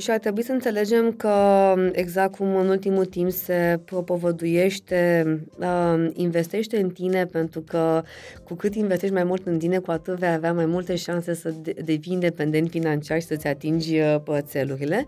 Și 0.00 0.10
ar 0.10 0.18
trebui 0.18 0.42
să 0.42 0.52
înțelegem 0.52 1.12
că, 1.12 1.74
exact 1.92 2.36
cum 2.36 2.56
în 2.56 2.68
ultimul 2.68 3.04
timp 3.04 3.30
se 3.30 3.80
propovăduiește, 3.84 5.24
uh, 5.58 6.10
investește 6.12 6.80
în 6.80 6.90
tine, 6.90 7.26
pentru 7.26 7.60
că 7.60 8.02
cu 8.44 8.54
cât 8.54 8.74
investești 8.74 9.14
mai 9.14 9.24
mult 9.24 9.46
în 9.46 9.58
tine, 9.58 9.78
cu 9.78 9.90
atât 9.90 10.18
vei 10.18 10.28
avea 10.28 10.52
mai 10.52 10.66
multe 10.66 10.96
șanse 10.96 11.34
să 11.34 11.54
de- 11.62 11.74
devii 11.84 12.12
independent 12.12 12.70
financiar 12.70 13.20
și 13.20 13.26
să-ți 13.26 13.46
atingi 13.46 13.98
uh, 13.98 14.38
țelurile. 14.40 15.06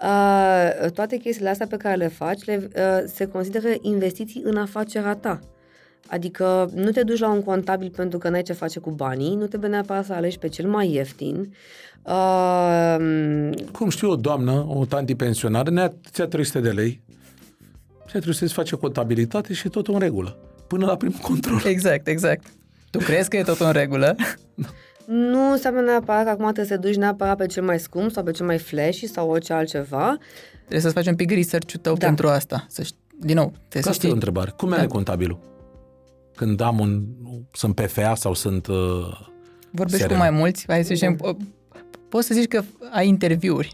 Uh, 0.00 0.90
toate 0.90 1.16
chestiile 1.16 1.48
astea 1.50 1.66
pe 1.66 1.76
care 1.76 1.96
le 1.96 2.08
faci 2.08 2.44
le, 2.44 2.68
uh, 2.76 3.02
se 3.06 3.26
consideră 3.26 3.68
investiții 3.80 4.42
în 4.44 4.56
afacerea 4.56 5.14
ta. 5.14 5.40
Adică 6.08 6.70
nu 6.74 6.90
te 6.90 7.02
duci 7.02 7.18
la 7.18 7.30
un 7.32 7.42
contabil 7.42 7.90
pentru 7.96 8.18
că 8.18 8.28
n-ai 8.28 8.42
ce 8.42 8.52
face 8.52 8.78
cu 8.78 8.90
banii, 8.90 9.34
nu 9.34 9.46
trebuie 9.46 9.70
neapărat 9.70 10.04
să 10.04 10.12
alegi 10.12 10.38
pe 10.38 10.48
cel 10.48 10.68
mai 10.68 10.90
ieftin. 10.92 11.54
Uh, 12.02 13.50
Cum 13.72 13.88
știu 13.88 14.10
o 14.10 14.16
doamnă, 14.16 14.66
o 14.68 14.84
tanti 14.84 15.14
pensionară, 15.14 15.70
ne 15.70 15.88
ți 16.10 16.22
300 16.22 16.60
de 16.60 16.70
lei, 16.70 17.00
ți 18.10 18.18
300 18.18 18.46
să 18.46 18.54
face 18.54 18.76
contabilitate 18.76 19.52
și 19.52 19.66
e 19.66 19.70
totul 19.70 19.94
în 19.94 20.00
regulă. 20.00 20.36
Până 20.66 20.86
la 20.86 20.96
primul 20.96 21.18
control. 21.22 21.60
Exact, 21.64 22.06
exact. 22.08 22.44
Tu 22.90 22.98
crezi 22.98 23.28
că 23.28 23.36
e 23.36 23.42
tot 23.42 23.58
în 23.60 23.72
regulă? 23.72 24.16
Nu 25.06 25.50
înseamnă 25.50 25.80
neapărat 25.80 26.24
că 26.24 26.28
acum 26.30 26.44
trebuie 26.44 26.64
să 26.64 26.74
te 26.78 26.86
duci 26.86 26.96
neapărat 26.96 27.36
pe 27.36 27.46
cel 27.46 27.62
mai 27.62 27.78
scump 27.78 28.10
sau 28.12 28.22
pe 28.22 28.30
cel 28.30 28.46
mai 28.46 28.58
flashy 28.58 29.06
sau 29.06 29.30
orice 29.30 29.52
altceva. 29.52 30.18
Trebuie 30.58 30.80
să-ți 30.80 30.94
faci 30.94 31.06
un 31.06 31.14
pic 31.14 31.30
research-ul 31.30 31.80
tău 31.80 31.94
Da. 31.94 32.06
pentru 32.06 32.28
asta. 32.28 32.66
Să 32.68 32.82
știi, 32.82 32.98
din 33.20 33.34
nou, 33.36 33.46
trebuie 33.46 33.68
Ca 33.68 33.80
să 33.80 33.88
asta 33.88 33.90
e 33.90 33.94
o 33.94 34.00
știi. 34.00 34.10
întrebare. 34.12 34.52
Cum 34.56 34.72
e 34.72 34.76
Da. 34.76 34.86
contabilul? 34.86 35.38
Când 36.36 36.60
am 36.60 36.78
un... 36.78 37.02
sunt 37.52 37.74
PFA 37.74 38.14
sau 38.14 38.34
sunt... 38.34 38.66
Uh, 38.66 38.76
Vorbești 39.70 40.00
Serena. 40.00 40.18
cu 40.18 40.30
mai 40.30 40.40
mulți, 40.40 40.64
hai 40.66 40.84
să 40.84 40.94
zicem, 40.94 41.16
po- 41.16 41.36
poți 42.08 42.26
să 42.26 42.34
zici 42.34 42.48
că 42.48 42.62
ai 42.92 43.08
interviuri 43.08 43.70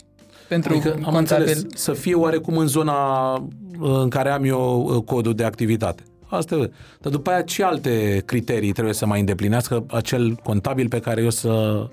pentru 0.48 0.72
adică 0.72 0.92
am 1.04 1.12
contabil. 1.12 1.46
înțeles, 1.46 1.64
să 1.74 1.92
fie 1.92 2.14
oarecum 2.14 2.56
în 2.56 2.66
zona 2.66 3.32
uh, 3.34 3.40
în 3.78 4.08
care 4.08 4.30
am 4.30 4.44
eu 4.44 4.82
uh, 4.82 5.02
codul 5.04 5.34
de 5.34 5.44
activitate. 5.44 6.02
Asta 6.26 6.54
e. 6.54 6.70
Dar 7.00 7.12
după 7.12 7.30
aia 7.30 7.42
ce 7.42 7.62
alte 7.64 8.22
criterii 8.24 8.72
trebuie 8.72 8.94
să 8.94 9.06
mai 9.06 9.20
îndeplinească 9.20 9.84
acel 9.88 10.34
contabil 10.34 10.88
pe 10.88 11.00
care 11.00 11.22
eu 11.22 11.30
să 11.30 11.86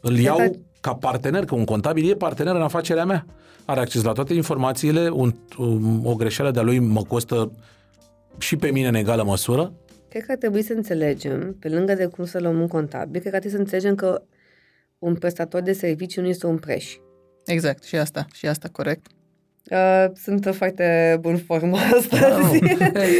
îl 0.00 0.18
iau 0.18 0.36
că- 0.36 0.50
ca 0.80 0.94
partener, 0.94 1.44
că 1.44 1.54
un 1.54 1.64
contabil 1.64 2.10
e 2.10 2.14
partener 2.14 2.54
în 2.54 2.62
afacerea 2.62 3.04
mea. 3.04 3.26
Are 3.64 3.80
acces 3.80 4.02
la 4.02 4.12
toate 4.12 4.34
informațiile, 4.34 5.08
un, 5.08 5.34
um, 5.58 6.06
o 6.06 6.14
greșeală 6.14 6.50
de-a 6.50 6.62
lui 6.62 6.78
mă 6.78 7.02
costă 7.02 7.52
și 8.38 8.56
pe 8.56 8.70
mine 8.70 8.88
în 8.88 8.94
egală 8.94 9.22
măsură. 9.22 9.72
Cred 10.08 10.24
că 10.24 10.32
ar 10.32 10.38
trebui 10.38 10.62
să 10.62 10.72
înțelegem, 10.72 11.56
pe 11.60 11.68
lângă 11.68 11.94
de 11.94 12.06
cum 12.06 12.24
să 12.24 12.38
luăm 12.38 12.60
un 12.60 12.68
contabil, 12.68 13.20
cred 13.20 13.30
că 13.30 13.36
ar 13.36 13.40
trebui 13.40 13.50
să 13.50 13.62
înțelegem 13.62 13.94
că 13.94 14.22
un 14.98 15.14
prestator 15.14 15.60
de 15.60 15.72
serviciu 15.72 16.20
nu 16.20 16.28
este 16.28 16.46
un 16.46 16.58
preș. 16.58 16.96
Exact, 17.44 17.82
și 17.82 17.96
asta, 17.96 18.26
și 18.32 18.46
asta, 18.46 18.68
corect. 18.72 19.06
Uh, 19.70 20.04
sunt 20.14 20.54
foarte 20.56 21.18
bun 21.20 21.36
formă 21.36 21.76
astăzi. 21.76 22.58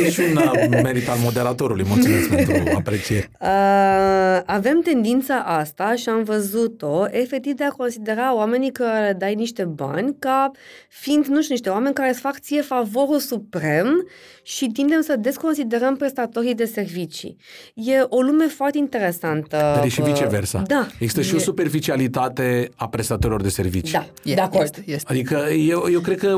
E 0.05 0.11
și 0.11 0.21
un 0.21 0.37
uh, 0.37 0.81
merit 0.83 1.09
al 1.09 1.19
moderatorului. 1.19 1.85
Mulțumesc 1.89 2.29
pentru 2.29 2.77
apreciere. 2.77 3.31
Uh, 3.41 4.43
avem 4.47 4.81
tendința 4.81 5.35
asta 5.35 5.95
și 5.95 6.09
am 6.09 6.23
văzut-o, 6.23 7.05
efectiv 7.11 7.55
de 7.55 7.65
a 7.65 7.69
considera 7.69 8.35
oamenii 8.35 8.73
care 8.73 9.07
le 9.07 9.13
dai 9.13 9.35
niște 9.35 9.65
bani 9.65 10.17
ca 10.19 10.51
fiind, 10.89 11.27
nu 11.27 11.41
știu, 11.41 11.53
niște 11.53 11.69
oameni 11.69 11.95
care 11.95 12.09
îți 12.09 12.21
fac 12.21 12.39
ție 12.39 12.61
favorul 12.61 13.19
suprem 13.19 14.09
și 14.49 14.67
tindem 14.67 15.01
să 15.01 15.17
desconsiderăm 15.17 15.97
prestatorii 15.97 16.55
de 16.55 16.65
servicii. 16.65 17.37
E 17.75 18.01
o 18.09 18.21
lume 18.21 18.45
foarte 18.47 18.79
interesantă. 18.79 19.57
Dar 19.57 19.85
e 19.85 19.89
și 19.89 20.01
uh, 20.01 20.07
viceversa. 20.07 20.63
Da. 20.67 20.87
Există 20.99 21.23
și 21.23 21.33
e- 21.33 21.37
o 21.37 21.41
superficialitate 21.41 22.71
a 22.77 22.89
prestatorilor 22.89 23.43
de 23.43 23.49
servicii. 23.49 23.93
Da, 23.93 24.07
E, 24.25 24.35
de 24.35 24.41
acord. 24.41 24.63
Este, 24.65 24.83
este. 24.87 25.13
Adică 25.13 25.37
eu, 25.69 25.87
eu 25.93 26.01
cred 26.01 26.19
că 26.19 26.35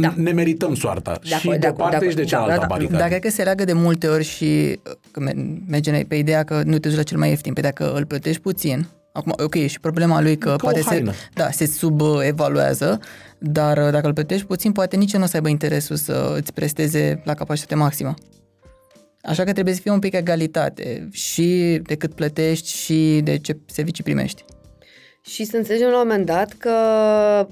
Da. 0.00 0.12
ne 0.16 0.30
merităm 0.32 0.74
soarta. 0.74 1.18
De 1.22 1.26
și 1.28 1.34
acord, 1.34 1.52
de 1.52 1.58
de 1.58 1.66
o 1.66 1.68
acord, 1.68 1.90
parte 1.90 2.04
de 2.04 2.10
și 2.10 2.16
de 2.16 2.22
acord. 2.22 2.28
cealaltă 2.28 2.54
Da, 2.54 2.60
da, 2.60 2.66
da. 2.66 2.74
baricadă. 2.74 2.98
Dar 2.98 3.08
cred 3.08 3.20
că 3.20 3.30
se 3.30 3.42
leagă 3.42 3.64
de 3.64 3.72
multe 3.72 4.06
ori 4.08 4.24
și 4.24 4.44
uh, 4.86 4.92
că 5.10 5.20
me- 5.20 5.34
merge 5.68 6.04
pe 6.08 6.14
ideea 6.14 6.42
că 6.44 6.62
nu 6.64 6.78
te 6.78 6.88
duci 6.88 6.96
la 6.96 7.02
cel 7.02 7.18
mai 7.18 7.28
ieftin. 7.28 7.52
Pe 7.52 7.60
dacă 7.60 7.92
îl 7.94 8.04
plătești 8.06 8.40
puțin, 8.40 8.86
acum, 9.12 9.34
ok, 9.36 9.54
e 9.54 9.66
și 9.66 9.80
problema 9.80 10.20
lui 10.22 10.38
că 10.38 10.48
Ca 10.48 10.54
o 10.54 10.56
poate 10.56 10.80
se, 10.80 10.86
haină. 10.88 11.12
da, 11.34 11.50
se 11.50 11.66
subevaluează, 11.66 13.00
dar 13.46 13.76
uh, 13.76 13.90
dacă 13.90 14.06
îl 14.06 14.12
plătești 14.12 14.46
puțin, 14.46 14.72
poate 14.72 14.96
nici 14.96 15.12
el 15.12 15.18
nu 15.18 15.24
o 15.24 15.28
să 15.28 15.36
aibă 15.36 15.48
interesul 15.48 15.96
să 15.96 16.34
îți 16.36 16.52
presteze 16.52 17.20
la 17.24 17.34
capacitate 17.34 17.74
maximă. 17.74 18.14
Așa 19.22 19.44
că 19.44 19.52
trebuie 19.52 19.74
să 19.74 19.80
fie 19.80 19.90
un 19.90 19.98
pic 19.98 20.14
egalitate 20.14 21.08
și 21.12 21.80
de 21.82 21.94
cât 21.94 22.14
plătești 22.14 22.76
și 22.76 23.20
de 23.24 23.38
ce 23.38 23.58
servicii 23.66 24.04
primești. 24.04 24.44
Și 25.26 25.44
să 25.44 25.56
înțelegem 25.56 25.88
la 25.88 25.92
un 26.00 26.06
moment 26.08 26.26
dat 26.26 26.52
că 26.58 26.70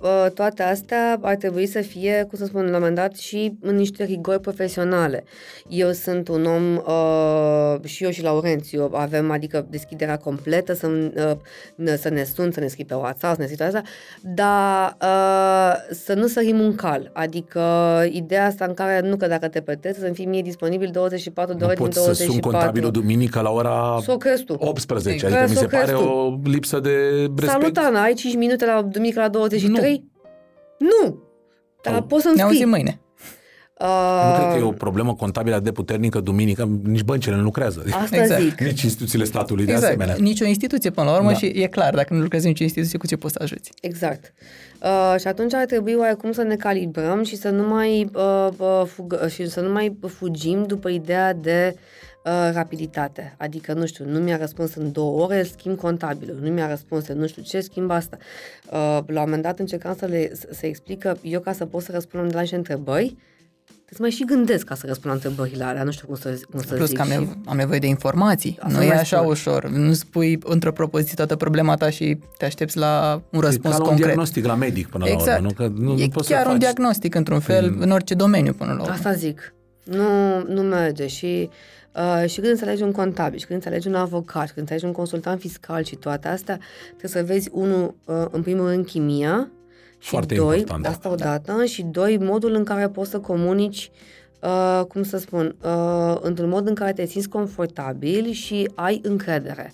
uh, 0.00 0.30
toate 0.34 0.62
astea 0.62 1.18
ar 1.22 1.34
trebui 1.36 1.66
să 1.66 1.80
fie, 1.80 2.24
cum 2.28 2.38
să 2.38 2.44
spun, 2.44 2.60
la 2.60 2.66
un 2.66 2.72
moment 2.72 2.94
dat 2.94 3.16
și 3.16 3.52
în 3.60 3.76
niște 3.76 4.04
rigori 4.04 4.40
profesionale. 4.40 5.24
Eu 5.68 5.90
sunt 5.92 6.28
un 6.28 6.44
om, 6.44 6.76
uh, 6.76 7.84
și 7.84 8.04
eu 8.04 8.10
și 8.10 8.22
Laurențiu, 8.22 8.90
avem 8.92 9.30
adică 9.30 9.66
deschiderea 9.70 10.16
completă, 10.16 10.74
să, 10.74 10.86
uh, 10.86 11.32
ne- 11.74 11.96
să 11.96 12.08
ne 12.08 12.24
sun, 12.34 12.50
să 12.52 12.60
ne 12.60 12.66
scrii 12.66 12.84
pe 12.84 12.94
WhatsApp, 12.94 13.34
să 13.34 13.40
ne 13.40 13.44
scrii 13.46 13.56
toate 13.58 13.76
astea, 13.76 13.90
dar 14.34 14.96
uh, 15.02 15.94
să 16.04 16.14
nu 16.14 16.26
sărim 16.26 16.60
un 16.60 16.74
cal. 16.74 17.10
Adică 17.12 17.60
ideea 18.10 18.46
asta 18.46 18.64
în 18.64 18.74
care 18.74 19.08
nu 19.08 19.16
că 19.16 19.26
dacă 19.26 19.48
te 19.48 19.60
plătesc 19.60 19.98
să 19.98 20.10
fii 20.12 20.26
mie 20.26 20.42
disponibil 20.42 20.90
24 20.92 21.52
de 21.52 21.58
nu 21.60 21.66
ore 21.66 21.74
din 21.74 21.84
pot 21.84 21.94
să 21.94 22.00
24. 22.00 22.32
sun 22.42 22.50
contabilul 22.50 22.90
duminică 22.90 23.40
la 23.40 23.50
ora 23.50 23.98
Să 24.02 24.12
o 24.12 24.16
crezi 24.16 24.44
tu. 24.44 24.56
18. 24.58 25.10
Exact. 25.26 25.34
Adică 25.34 25.48
mi 25.50 25.54
Să 25.54 25.58
se 25.58 25.64
o 25.64 25.68
crezi 25.68 25.92
pare 25.92 26.04
tu. 26.04 26.10
o 26.10 26.38
lipsă 26.44 26.80
de 26.80 26.90
respect. 27.36 27.60
Salut, 27.62 27.76
Ana, 27.76 28.02
ai 28.02 28.14
5 28.14 28.34
minute 28.34 28.64
la 28.66 28.82
duminică 28.82 29.20
la 29.20 29.28
23? 29.28 30.04
Nu! 30.78 31.22
Dar 31.82 31.92
Sau- 31.94 32.02
poți 32.02 32.22
să-mi 32.22 32.34
Ne 32.34 32.40
scrii. 32.42 32.54
auzim 32.56 32.68
mâine. 32.68 33.00
Uh, 33.80 34.28
Nu 34.28 34.34
cred 34.38 34.52
că 34.52 34.58
e 34.58 34.62
o 34.62 34.70
problemă 34.72 35.14
contabilă 35.14 35.58
de 35.60 35.72
puternică 35.72 36.20
duminică, 36.20 36.68
nici 36.84 37.02
băncile 37.02 37.36
nu 37.36 37.42
lucrează. 37.42 37.84
Asta 37.90 38.16
Exact. 38.16 38.40
zic. 38.40 38.60
Nici 38.60 38.82
instituțiile 38.82 39.24
statului 39.24 39.64
de 39.64 39.72
Exact. 39.72 39.88
asemenea. 39.92 40.16
Nici 40.20 40.40
o 40.40 40.44
instituție 40.44 40.90
până 40.90 41.10
la 41.10 41.16
urmă 41.16 41.30
Da. 41.30 41.36
și 41.36 41.46
e 41.46 41.66
clar, 41.66 41.94
dacă 41.94 42.14
nu 42.14 42.20
lucrezi 42.20 42.44
în 42.44 42.50
nicio 42.50 42.62
instituție, 42.64 42.98
cu 42.98 43.06
ce 43.06 43.16
poți 43.16 43.32
să 43.32 43.40
ajuți? 43.42 43.70
Exact. 43.80 44.32
Uh, 44.82 45.14
și 45.20 45.26
atunci 45.26 45.54
ar 45.54 45.64
trebui 45.64 45.94
oarecum 45.94 46.32
să 46.32 46.42
ne 46.42 46.56
calibrăm 46.56 47.22
și 47.22 47.36
să 47.36 47.48
nu 47.50 47.68
mai, 47.68 48.10
uh, 48.14 48.48
uh, 48.58 48.82
fugă, 48.86 49.28
și 49.28 49.48
să 49.48 49.60
nu 49.60 49.72
mai 49.72 49.98
fugim 50.08 50.62
după 50.66 50.88
ideea 50.88 51.32
de 51.34 51.74
uh, 51.74 51.80
rapiditate. 52.52 53.34
Adică, 53.38 53.72
nu 53.72 53.86
știu, 53.86 54.04
nu 54.08 54.18
mi-a 54.18 54.36
răspuns 54.36 54.74
în 54.74 54.92
două 54.92 55.22
ore, 55.24 55.42
schimb 55.42 55.76
contabilul. 55.78 56.38
Nu 56.42 56.50
mi-a 56.50 56.68
răspuns 56.68 57.06
în 57.08 57.18
nu 57.18 57.26
știu 57.26 57.42
ce, 57.42 57.60
schimb 57.60 57.90
asta. 57.90 58.16
Uh, 58.66 58.70
la 59.06 59.20
un 59.20 59.24
moment 59.24 59.42
dat 59.42 59.58
încercam 59.58 59.96
să 59.98 60.06
le 60.06 60.30
să, 60.34 60.46
să 60.50 60.66
explic 60.66 60.98
că 60.98 61.14
eu 61.22 61.40
ca 61.40 61.52
să 61.52 61.64
pot 61.66 61.82
să 61.82 61.92
răspund 61.92 62.28
de 62.28 62.34
la 62.34 62.40
niște 62.40 62.56
întrebări, 62.56 63.16
trebuie 63.64 63.94
să 63.96 64.02
mai 64.02 64.10
și 64.10 64.24
gândesc 64.24 64.64
ca 64.66 64.74
să 64.74 64.86
răspund 64.86 65.06
la 65.06 65.12
întrebările 65.12 65.64
alea. 65.64 65.82
Nu 65.82 65.90
știu 65.90 66.06
cum 66.06 66.16
să, 66.16 66.40
cum 66.50 66.60
să 66.62 66.74
Plus 66.74 66.88
zic. 66.88 66.96
că 66.96 67.02
am, 67.02 67.08
și... 67.08 67.14
nevo- 67.14 67.38
am 67.46 67.56
nevoie 67.56 67.78
de 67.78 67.86
informații. 67.86 68.58
Asta 68.60 68.78
nu 68.78 68.84
e 68.84 68.88
mai 68.88 68.98
așa 69.00 69.16
spun. 69.16 69.30
ușor. 69.30 69.68
Nu 69.68 69.92
spui 69.92 70.38
într-o 70.44 70.72
propoziție 70.72 71.14
toată 71.14 71.36
problema 71.36 71.74
ta 71.76 71.90
și 71.90 72.18
te 72.38 72.44
aștepți 72.44 72.76
la 72.76 73.22
un 73.30 73.42
E 73.42 73.44
răspuns 73.44 73.72
ca 73.74 73.78
la 73.78 73.82
un 73.82 73.88
concret. 73.88 74.04
diagnostic 74.06 74.44
la 74.44 74.54
medic 74.54 74.88
până 74.88 75.04
la 75.04 75.10
exact. 75.10 75.38
urmă. 75.38 75.48
Nu? 75.48 75.54
Că 75.66 75.72
nu, 75.82 75.92
e 75.98 76.04
nu 76.04 76.08
poți 76.08 76.28
chiar 76.28 76.40
să 76.42 76.46
un 76.46 76.52
faci. 76.52 76.60
diagnostic 76.62 77.14
într-un 77.14 77.40
fel, 77.40 77.76
în 77.80 77.90
orice 77.90 78.14
domeniu 78.14 78.52
până 78.52 78.72
la 78.72 78.80
urmă. 78.80 78.92
Asta 78.94 79.12
zic. 79.12 79.54
Nu, 79.84 80.42
nu 80.48 80.62
merge 80.62 81.06
și, 81.06 81.48
uh, 81.48 81.54
și 82.26 82.34
când 82.40 82.46
înțelegi 82.46 82.82
un 82.82 82.92
contabil, 82.92 83.38
și 83.38 83.46
când 83.46 83.62
înțelegi 83.64 83.88
un 83.88 83.94
avocat, 83.94 84.46
și 84.46 84.52
când 84.52 84.58
înțelegi 84.58 84.84
un 84.84 84.92
consultant 84.92 85.40
fiscal 85.40 85.84
și 85.84 85.96
toate 85.96 86.28
astea, 86.28 86.58
trebuie 86.86 87.10
să 87.10 87.32
vezi, 87.32 87.48
unul, 87.52 87.94
uh, 88.04 88.24
în 88.30 88.42
primul 88.42 88.68
rând, 88.68 88.86
chimia, 88.86 89.50
și 89.98 90.08
Foarte 90.08 90.34
doi, 90.34 90.58
important. 90.58 90.86
asta 90.86 91.10
odată, 91.10 91.64
și 91.64 91.82
doi, 91.82 92.18
modul 92.18 92.54
în 92.54 92.64
care 92.64 92.88
poți 92.88 93.10
să 93.10 93.18
comunici, 93.20 93.90
uh, 94.40 94.84
cum 94.88 95.02
să 95.02 95.18
spun, 95.18 95.56
uh, 95.64 96.16
într-un 96.20 96.48
mod 96.48 96.66
în 96.68 96.74
care 96.74 96.92
te 96.92 97.06
simți 97.06 97.28
confortabil 97.28 98.30
și 98.30 98.70
ai 98.74 99.00
încredere. 99.04 99.72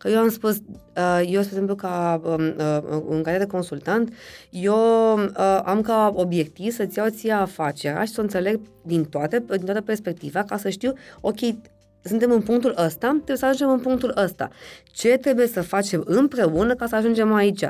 Că 0.00 0.08
eu 0.08 0.18
am 0.18 0.28
spus, 0.28 0.56
uh, 0.56 1.20
eu, 1.26 1.42
spre 1.42 1.54
exemplu, 1.54 1.74
ca 1.74 2.20
um, 2.24 2.32
uh, 2.32 2.78
în 3.08 3.22
calitate 3.22 3.38
de 3.38 3.46
consultant, 3.46 4.12
eu 4.50 5.18
uh, 5.18 5.60
am 5.64 5.80
ca 5.80 6.12
obiectiv 6.14 6.72
să-ți 6.72 6.98
iau 6.98 7.08
ție 7.08 7.32
afacerea 7.32 8.04
și 8.04 8.12
să 8.12 8.20
o 8.20 8.22
înțeleg 8.22 8.60
din 8.82 9.04
toate, 9.04 9.44
din 9.48 9.64
toată 9.64 9.80
perspectiva, 9.80 10.42
ca 10.42 10.56
să 10.56 10.68
știu, 10.68 10.92
ok, 11.20 11.38
suntem 12.02 12.30
în 12.30 12.40
punctul 12.40 12.74
ăsta, 12.76 13.08
trebuie 13.08 13.36
să 13.36 13.46
ajungem 13.46 13.70
în 13.70 13.80
punctul 13.80 14.12
ăsta. 14.16 14.50
Ce 14.84 15.16
trebuie 15.16 15.46
să 15.46 15.62
facem 15.62 16.02
împreună 16.06 16.74
ca 16.74 16.86
să 16.86 16.96
ajungem 16.96 17.32
aici? 17.32 17.60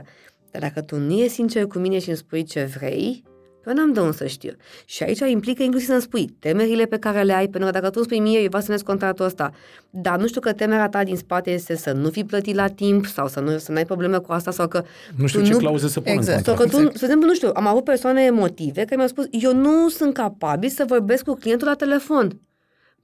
Dar 0.51 0.61
dacă 0.61 0.81
tu 0.81 0.97
nu 0.97 1.13
ești 1.13 1.33
sincer 1.33 1.67
cu 1.67 1.79
mine 1.79 1.99
și 1.99 2.09
îmi 2.09 2.17
spui 2.17 2.43
ce 2.43 2.65
vrei, 2.77 3.23
pe 3.25 3.30
Eu 3.71 3.77
n-am 3.77 3.93
de 3.93 4.01
unde 4.01 4.17
să 4.17 4.27
știu. 4.27 4.53
Și 4.85 5.03
aici 5.03 5.19
implică 5.19 5.63
inclusiv 5.63 5.89
să-mi 5.89 6.01
spui 6.01 6.37
temerile 6.39 6.85
pe 6.85 6.99
care 6.99 7.23
le 7.23 7.33
ai, 7.33 7.49
pentru 7.49 7.71
că 7.71 7.79
dacă 7.79 7.87
tu 7.87 7.93
îmi 7.97 8.05
spui 8.05 8.19
mie, 8.19 8.39
eu 8.39 8.47
vreau 8.47 8.61
să 8.61 8.67
semnez 8.67 8.83
contractul 8.83 9.25
ăsta, 9.25 9.53
dar 9.91 10.19
nu 10.19 10.27
știu 10.27 10.41
că 10.41 10.53
temerea 10.53 10.89
ta 10.89 11.05
din 11.05 11.17
spate 11.17 11.51
este 11.51 11.77
să 11.77 11.93
nu 11.93 12.11
fi 12.11 12.25
plătit 12.25 12.55
la 12.55 12.67
timp 12.69 13.07
sau 13.07 13.29
să 13.29 13.41
nu 13.41 13.59
să 13.59 13.73
ai 13.75 13.85
probleme 13.85 14.19
cu 14.19 14.33
asta 14.33 14.51
sau 14.51 14.69
că 14.69 14.83
Nu 15.17 15.27
știu 15.27 15.41
tu 15.41 15.47
ce 15.47 15.57
clauze 15.57 15.89
să 15.89 16.01
pun 16.01 16.13
Exact. 16.13 16.39
în 16.39 16.45
sau 16.45 16.55
contract. 16.55 16.83
că 16.83 16.89
tu, 16.89 16.95
spre 16.95 17.05
exemplu, 17.07 17.29
nu 17.29 17.35
știu, 17.35 17.51
am 17.55 17.67
avut 17.67 17.85
persoane 17.85 18.23
emotive 18.23 18.83
care 18.83 18.97
mi-au 18.97 19.09
spus, 19.09 19.27
eu 19.31 19.55
nu 19.55 19.89
sunt 19.89 20.15
capabil 20.15 20.69
să 20.69 20.85
vorbesc 20.87 21.25
cu 21.25 21.35
clientul 21.35 21.67
la 21.67 21.75
telefon. 21.75 22.41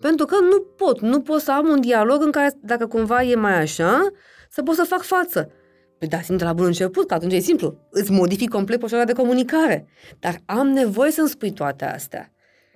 Pentru 0.01 0.27
că 0.27 0.35
nu 0.41 0.61
pot, 0.77 1.01
nu 1.01 1.21
pot 1.21 1.41
să 1.41 1.53
am 1.53 1.69
un 1.69 1.81
dialog 1.81 2.23
în 2.23 2.31
care, 2.31 2.59
dacă 2.61 2.87
cumva 2.87 3.23
e 3.23 3.35
mai 3.35 3.61
așa, 3.61 4.07
să 4.51 4.63
pot 4.63 4.75
să 4.75 4.85
fac 4.89 5.03
față. 5.03 5.51
Păi 5.99 6.09
da, 6.09 6.21
simt 6.21 6.39
de 6.39 6.45
la 6.45 6.53
bun 6.53 6.67
început, 6.67 7.07
că 7.07 7.15
atunci 7.15 7.33
e 7.33 7.39
simplu. 7.39 7.79
Îți 7.91 8.11
modific 8.11 8.51
complet 8.51 8.81
postura 8.81 9.05
de 9.05 9.13
comunicare. 9.13 9.87
Dar 10.19 10.41
am 10.45 10.69
nevoie 10.69 11.11
să-mi 11.11 11.29
spui 11.29 11.53
toate 11.53 11.85
astea. 11.85 12.31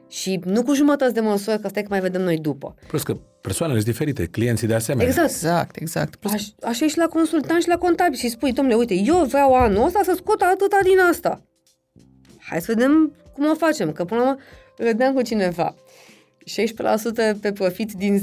Și 0.09 0.41
nu 0.45 0.63
cu 0.63 0.75
jumătăți 0.75 1.15
de 1.15 1.21
măsură, 1.21 1.59
că 1.59 1.69
stai 1.69 1.83
că 1.83 1.89
mai 1.91 2.01
vedem 2.01 2.23
noi 2.23 2.39
după. 2.39 2.75
Plus 2.87 3.03
că 3.03 3.17
persoanele 3.41 3.79
sunt 3.79 3.91
diferite, 3.91 4.27
clienții 4.27 4.67
de 4.67 4.75
asemenea. 4.75 5.09
Exact. 5.09 5.31
Exact, 5.31 5.77
exact. 5.77 6.17
Plus, 6.17 6.33
Aș, 6.33 6.47
așa 6.63 6.85
e 6.85 6.89
și 6.89 6.99
la 6.99 7.07
consultant 7.07 7.63
și 7.63 7.69
la 7.69 7.77
contabil 7.77 8.19
și 8.19 8.29
spui, 8.29 8.53
domnule, 8.53 8.77
uite, 8.77 8.95
eu 8.95 9.25
vreau 9.25 9.55
anul 9.55 9.87
ăsta 9.87 10.01
să 10.05 10.13
scot 10.17 10.41
atâta 10.41 10.79
din 10.83 10.99
asta. 11.11 11.43
Hai 12.39 12.61
să 12.61 12.73
vedem 12.75 13.15
cum 13.33 13.51
o 13.51 13.55
facem, 13.55 13.93
că 13.93 14.05
până 14.05 14.21
la 14.21 14.29
urmă 14.29 14.41
vedeam 14.77 15.15
cu 15.15 15.23
cineva. 15.23 15.75
16% 17.37 17.41
pe 17.41 17.53
profit 17.53 17.93
din 17.93 18.23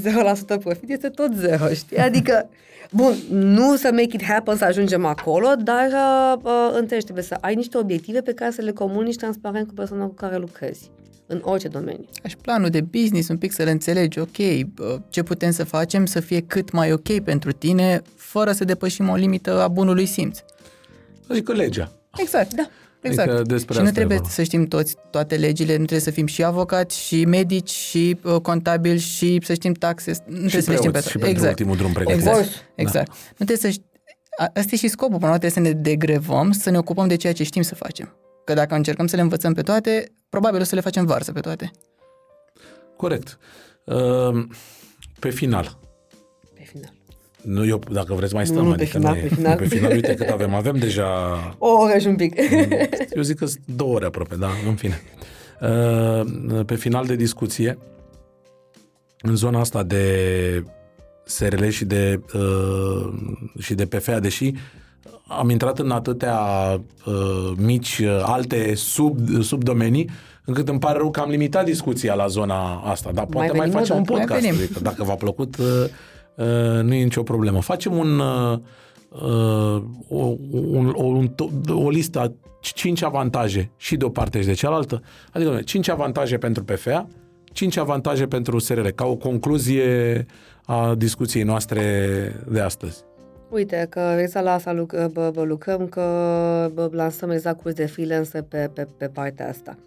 0% 0.56 0.60
profit 0.60 0.90
este 0.90 1.08
tot 1.08 1.34
zero, 1.34 1.68
știi? 1.68 1.96
Adică, 1.96 2.48
bun, 2.90 3.14
nu 3.30 3.76
să 3.76 3.88
make 3.90 4.08
it 4.12 4.22
happen 4.22 4.56
să 4.56 4.64
ajungem 4.64 5.04
acolo, 5.04 5.48
dar 5.58 5.86
uh, 5.86 6.42
uh, 6.42 6.70
întâi 6.72 7.02
trebuie 7.02 7.24
să 7.24 7.36
ai 7.40 7.54
niște 7.54 7.78
obiective 7.78 8.20
pe 8.20 8.32
care 8.32 8.50
să 8.50 8.62
le 8.62 8.70
comunici 8.70 9.16
transparent 9.16 9.68
cu 9.68 9.74
persoana 9.74 10.04
cu 10.04 10.14
care 10.14 10.36
lucrezi, 10.36 10.90
în 11.26 11.40
orice 11.42 11.68
domeniu. 11.68 12.04
și 12.26 12.36
planul 12.36 12.68
de 12.68 12.80
business, 12.80 13.28
un 13.28 13.38
pic 13.38 13.52
să 13.52 13.62
le 13.62 13.70
înțelegi, 13.70 14.18
ok, 14.18 14.64
bă, 14.74 15.00
ce 15.08 15.22
putem 15.22 15.50
să 15.50 15.64
facem 15.64 16.06
să 16.06 16.20
fie 16.20 16.40
cât 16.40 16.72
mai 16.72 16.92
ok 16.92 17.20
pentru 17.20 17.52
tine, 17.52 18.02
fără 18.16 18.52
să 18.52 18.64
depășim 18.64 19.08
o 19.08 19.14
limită 19.14 19.62
a 19.62 19.68
bunului 19.68 20.06
simț. 20.06 20.38
Adică 21.28 21.52
legea. 21.52 21.92
Exact, 22.16 22.54
da. 22.54 22.68
Exact. 23.02 23.28
Adică 23.28 23.42
despre 23.42 23.72
și 23.74 23.80
nu 23.80 23.86
asta 23.86 23.98
e 23.98 24.02
trebuie 24.02 24.16
vorba. 24.16 24.32
să 24.32 24.42
știm 24.42 24.66
toți 24.66 24.94
toate 25.10 25.36
legile, 25.36 25.70
nu 25.70 25.76
trebuie 25.76 26.00
să 26.00 26.10
fim 26.10 26.26
și 26.26 26.44
avocați, 26.44 26.98
și 27.06 27.24
medici, 27.24 27.70
și 27.70 28.18
uh, 28.24 28.36
contabili, 28.40 28.98
și 28.98 29.40
să 29.44 29.54
știm 29.54 29.72
taxe. 29.72 30.12
Nu 30.26 30.36
trebuie 30.36 30.60
să 30.62 30.70
le 30.70 30.76
știm 30.76 30.90
pe 30.90 30.98
preoți 30.98 31.10
și 31.10 31.18
toate. 31.18 31.18
pentru 31.18 31.28
exact. 31.28 31.48
ultimul 31.58 31.76
drum 31.76 31.92
pregătiți. 31.92 32.18
Exact. 32.26 32.36
course. 32.44 32.62
exact. 32.74 33.08
Nu 33.10 33.44
trebuie 33.46 33.56
să 33.56 33.68
ști... 33.68 33.82
a- 34.38 34.50
Asta 34.54 34.70
e 34.72 34.76
și 34.76 34.88
scopul, 34.88 35.18
până 35.18 35.26
la 35.30 35.34
urmă 35.36 35.38
trebuie 35.38 35.64
să 35.64 35.74
ne 35.74 35.80
degrevăm, 35.82 36.52
să 36.52 36.70
ne 36.70 36.78
ocupăm 36.78 37.08
de 37.08 37.16
ceea 37.16 37.32
ce 37.32 37.42
știm 37.42 37.62
să 37.62 37.74
facem. 37.74 38.16
Că 38.44 38.54
dacă 38.54 38.74
încercăm 38.74 39.06
să 39.06 39.16
le 39.16 39.22
învățăm 39.22 39.52
pe 39.54 39.62
toate, 39.62 40.12
probabil 40.28 40.60
o 40.60 40.64
să 40.64 40.74
le 40.74 40.80
facem 40.80 41.04
varză 41.06 41.32
pe 41.32 41.40
toate. 41.40 41.70
Corect. 42.96 43.38
Uh, 43.84 43.94
Pe 43.94 44.00
final, 44.30 44.48
Pe 45.20 45.30
final. 45.30 45.78
Nu 47.42 47.66
eu, 47.66 47.80
dacă 47.92 48.14
vreți 48.14 48.34
mai 48.34 48.44
Nu, 48.46 48.52
stăm, 48.52 48.64
nu, 48.64 48.74
pe 48.74 48.82
adică 48.82 48.98
final, 48.98 49.14
nu 49.14 49.18
e- 49.18 49.22
pe 49.22 49.34
final. 49.34 49.56
Pe 49.56 49.64
final, 49.66 49.90
uite 49.92 50.14
cât 50.14 50.28
avem. 50.28 50.54
Avem 50.54 50.76
deja, 50.76 51.06
O 51.58 51.68
oră 51.68 51.98
și 51.98 52.06
un 52.06 52.16
pic. 52.16 52.34
eu 53.16 53.22
zic 53.22 53.38
că 53.38 53.46
sunt 53.46 53.62
două 53.76 53.94
ore 53.94 54.06
aproape, 54.06 54.34
da, 54.34 54.48
în 54.68 54.74
fine. 54.74 55.00
Uh, 55.60 56.64
Pe 56.66 56.74
final 56.74 57.06
de 57.06 57.16
discuție, 57.16 57.78
în 59.22 59.36
zona 59.36 59.60
asta 59.60 59.82
de 59.82 60.64
SRL 61.24 61.68
și 61.68 61.84
de, 61.84 62.20
uh, 62.34 63.12
și 63.58 63.74
de 63.74 63.86
PFA, 63.86 64.18
deși 64.18 64.52
am 65.28 65.50
intrat 65.50 65.78
în 65.78 65.90
atâtea 65.90 66.38
uh, 67.06 67.52
mici, 67.56 67.98
uh, 67.98 68.20
alte 68.22 68.74
sub, 68.74 69.18
subdomenii, 69.42 70.10
încât 70.44 70.68
îmi 70.68 70.78
pare 70.78 70.98
rău 70.98 71.10
că 71.10 71.20
am 71.20 71.30
limitat 71.30 71.64
discuția 71.64 72.14
la 72.14 72.26
zona 72.26 72.80
asta. 72.80 73.10
Dar 73.12 73.26
poate 73.26 73.52
mai, 73.52 73.58
venim 73.58 73.72
facem 73.78 73.96
un 73.96 74.02
odată. 74.02 74.16
Mai 74.16 74.26
podcast. 74.26 74.40
venim. 74.44 74.60
Adică 74.62 74.80
dacă 74.80 75.04
v-a 75.04 75.14
plăcut, 75.14 75.56
uh, 75.56 75.66
uh, 75.66 75.88
nu 76.82 76.94
e 76.94 77.02
nicio 77.02 77.22
problemă. 77.22 77.60
Facem 77.60 77.96
un, 77.96 78.18
uh, 78.18 78.58
uh, 79.08 79.82
o, 80.08 80.34
un, 80.50 80.92
o, 80.96 81.04
un, 81.04 81.28
to- 81.28 81.72
o 81.72 81.90
listă 81.90 82.20
a 82.20 82.32
cinci 82.60 83.02
avantaje 83.02 83.70
și 83.76 83.96
de 83.96 84.04
o 84.04 84.08
parte 84.08 84.40
și 84.40 84.46
de 84.46 84.52
cealaltă. 84.52 85.02
Adică 85.32 85.60
cinci 85.64 85.88
avantaje 85.88 86.38
pentru 86.38 86.64
PFA, 86.64 87.06
cinci 87.52 87.76
avantaje 87.76 88.26
pentru 88.26 88.58
SRL, 88.58 88.86
ca 88.86 89.06
o 89.06 89.16
concluzie 89.16 90.26
a 90.64 90.94
discuției 90.94 91.42
noastre 91.42 91.82
de 92.50 92.60
astăzi. 92.60 93.04
Uite, 93.50 93.86
că 93.90 94.16
exact 94.20 94.44
la 94.44 94.52
asta 94.52 94.72
luc- 94.72 95.12
bă, 95.12 95.30
bă, 95.34 95.42
lucrăm, 95.42 95.86
că 95.86 96.00
bă, 96.74 96.88
lansăm 96.92 97.30
exact 97.30 97.60
curs 97.60 97.74
de 97.74 97.86
freelancer 97.86 98.42
pe, 98.42 98.70
pe, 98.74 98.88
pe 98.98 99.06
partea 99.06 99.48
asta. 99.48 99.76
Uh, 99.78 99.86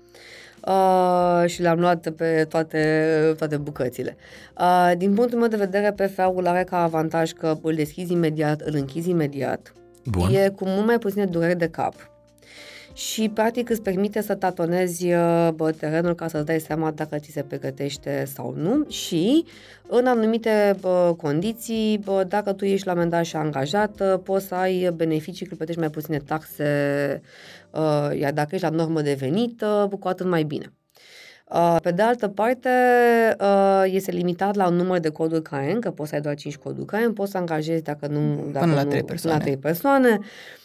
și 1.46 1.62
le-am 1.62 1.80
luat 1.80 2.10
pe 2.10 2.46
toate, 2.50 3.34
toate 3.38 3.58
bucățile. 3.58 4.18
Uh, 4.60 4.92
din 4.98 5.14
punctul 5.14 5.40
meu 5.40 5.48
de 5.48 5.56
vedere, 5.56 5.92
PFA-ul 5.92 6.48
are 6.48 6.64
ca 6.64 6.84
avantaj 6.84 7.32
că 7.32 7.58
îl 7.62 7.74
deschizi 7.74 8.12
imediat, 8.12 8.62
îl 8.62 8.76
închizi 8.76 9.10
imediat. 9.10 9.74
Bun. 10.06 10.34
E 10.34 10.50
cu 10.50 10.66
mult 10.68 10.86
mai 10.86 10.98
puține 10.98 11.26
dureri 11.26 11.58
de 11.58 11.68
cap. 11.68 11.94
Și, 12.94 13.30
practic, 13.30 13.70
îți 13.70 13.82
permite 13.82 14.22
să 14.22 14.36
tatonezi 14.36 15.06
uh, 15.06 15.50
bă, 15.56 15.72
terenul 15.72 16.16
ca 16.16 16.28
să-ți 16.28 16.46
dai 16.46 16.60
seama 16.60 16.92
dacă 16.92 17.18
ți 17.18 17.32
se 17.32 17.42
pregătește 17.42 18.24
sau 18.34 18.54
nu 18.58 18.86
și, 18.90 19.46
în 19.88 20.06
anumite 20.06 20.76
bă, 20.80 21.14
condiții, 21.18 21.98
bă, 22.04 22.26
dacă 22.28 22.54
tu 22.54 22.66
ești 22.66 22.86
la 22.86 22.92
un 22.92 22.98
moment 22.98 23.16
dat 23.16 23.26
și 23.26 23.36
angajat, 23.36 24.00
uh, 24.00 24.20
poți 24.24 24.48
să 24.48 24.56
ai 24.56 24.92
beneficii 24.96 25.46
că 25.46 25.56
plătești 25.56 25.80
mai 25.80 25.90
puține 25.90 26.18
taxe, 26.18 27.22
uh, 27.24 27.30
iar 28.20 28.32
dacă 28.34 28.48
ești 28.52 28.66
la 28.66 28.72
normă 28.76 29.02
de 29.02 29.14
venit, 29.20 29.62
uh, 29.62 29.90
cu 30.00 30.08
atât 30.08 30.26
mai 30.26 30.44
bine. 30.44 30.74
Uh, 31.54 31.76
Pe 31.82 31.92
de 31.92 32.02
altă 32.02 32.28
parte, 32.28 32.70
uh, 33.40 33.84
este 33.86 34.12
limitat 34.12 34.56
la 34.56 34.68
un 34.68 34.76
număr 34.76 35.00
de 35.00 35.10
coduri 35.10 35.42
KN, 35.42 35.80
că 35.80 35.92
poți 35.92 36.10
să 36.10 36.16
ai 36.16 36.22
doar 36.22 36.36
5 36.36 36.56
coduri 36.58 36.86
KN, 36.86 37.14
poți 37.14 37.32
să 37.32 37.38
angajezi 37.38 37.84
dacă 37.84 38.08
nu... 38.08 38.50
Dacă 38.52 38.66
la 38.66 38.84
nu, 38.84 38.90
trei 38.90 39.04
persoane. 39.04 39.38
La 39.38 39.44
3 39.44 39.58
persoane 39.58 40.20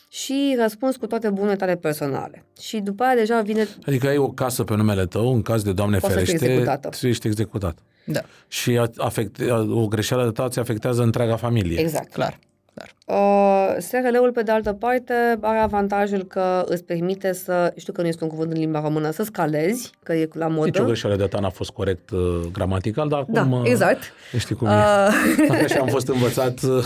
și 0.09 0.57
răspuns 0.61 0.97
cu 0.97 1.07
toate 1.07 1.29
bunurile 1.29 1.57
tale 1.57 1.77
personale. 1.77 2.45
Și 2.61 2.79
după 2.79 3.03
aia 3.03 3.15
deja 3.15 3.41
vine... 3.41 3.67
Adică 3.87 4.07
ai 4.07 4.17
o 4.17 4.29
casă 4.31 4.65
pe 4.65 4.75
numele 4.75 5.07
tău, 5.07 5.35
în 5.35 5.43
caz 5.43 5.63
de 5.63 5.73
Doamne 5.73 5.99
Poate 5.99 6.15
să 6.19 6.21
fie 6.21 6.27
ferește, 6.33 6.53
executată. 6.53 6.97
tu 7.01 7.07
ești 7.07 7.27
executat. 7.27 7.79
Da, 8.05 8.21
Și 8.49 8.79
a- 8.79 8.91
afecte, 8.97 9.51
o 9.53 9.87
greșeală 9.87 10.25
de 10.25 10.31
ta 10.31 10.49
ți 10.49 10.59
afectează 10.59 11.03
întreaga 11.03 11.37
familie. 11.37 11.81
Exact. 11.81 12.13
clar. 12.13 12.39
Clar. 12.77 12.95
Uh, 13.19 13.77
SRL-ul, 13.79 14.33
pe 14.33 14.43
de 14.43 14.51
altă 14.51 14.73
parte, 14.73 15.13
are 15.41 15.59
avantajul 15.59 16.23
că 16.25 16.65
îți 16.67 16.85
permite 16.85 17.33
să, 17.33 17.73
știu 17.77 17.93
că 17.93 18.01
nu 18.01 18.07
este 18.09 18.25
un 18.25 18.31
cuvânt 18.31 18.53
în 18.53 18.59
limba 18.59 18.81
română, 18.81 19.11
să 19.11 19.23
scalezi, 19.23 19.91
că 20.03 20.13
e 20.13 20.29
la 20.33 20.47
modă. 20.49 20.65
Nici 20.67 20.79
o 20.79 20.85
greșeală 20.85 21.17
de 21.17 21.25
ta 21.25 21.39
n-a 21.39 21.51
fost 21.51 21.71
corect 21.71 22.11
uh, 22.11 22.41
gramatical, 22.53 23.09
dar 23.09 23.19
acum... 23.19 23.35
Da, 23.35 23.49
uh, 23.57 23.63
exact. 23.65 24.03
Știi 24.39 24.55
cum 24.55 24.67
e. 24.67 24.71
Uh, 24.71 25.61
Așa 25.65 25.81
am 25.81 25.87
fost 25.87 26.09
învățat. 26.09 26.63
uh, 26.63 26.85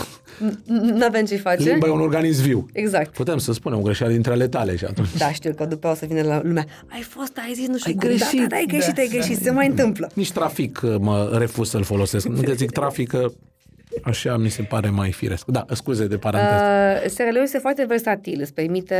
nu 0.65 1.05
avem 1.05 1.25
ce 1.25 1.35
face. 1.37 1.69
Limba 1.69 1.87
e 1.87 1.89
un 1.89 2.01
organism 2.01 2.41
viu. 2.41 2.65
Exact. 2.73 3.13
Putem 3.13 3.37
să 3.37 3.53
spunem 3.53 3.79
o 3.79 3.81
greșeală 3.81 4.13
dintre 4.13 4.31
ale 4.31 4.47
tale 4.47 4.75
și 4.75 4.85
atunci. 4.85 5.17
Da, 5.17 5.31
știu 5.31 5.53
că 5.53 5.65
după 5.65 5.87
o 5.87 5.93
să 5.93 6.05
vină 6.05 6.21
la 6.21 6.41
lumea. 6.43 6.65
Ai 6.91 7.01
fost, 7.01 7.37
ai 7.45 7.53
zis, 7.53 7.67
nu 7.67 7.77
știu 7.77 7.91
Ai 7.91 7.97
cum. 7.99 8.07
greșit. 8.09 8.37
Da, 8.39 8.41
da, 8.41 8.47
da, 8.47 8.55
ai 8.55 8.65
greșit, 8.65 8.93
Da, 8.93 9.01
ai 9.01 9.07
greșit, 9.07 9.37
da, 9.37 9.43
se 9.43 9.51
mai 9.51 9.67
întâmplă. 9.67 10.09
Nici 10.13 10.31
trafic 10.31 10.81
uh, 10.83 10.95
mă 10.99 11.35
refuz 11.37 11.69
să-l 11.69 11.83
folosesc. 11.83 12.27
Nu 12.27 12.41
că 12.41 12.51
zic 12.51 12.71
trafic, 12.71 13.07
că 13.07 13.31
așa 14.03 14.37
mi 14.37 14.49
se 14.49 14.63
pare 14.63 14.89
mai 14.89 15.11
firesc. 15.11 15.45
Da, 15.45 15.65
scuze 15.69 16.07
de 16.07 16.17
paranteză. 16.17 16.63
Uh, 17.03 17.09
SRL-ul 17.09 17.41
este 17.43 17.57
foarte 17.57 17.85
versatil, 17.85 18.39
îți 18.41 18.53
permite 18.53 18.95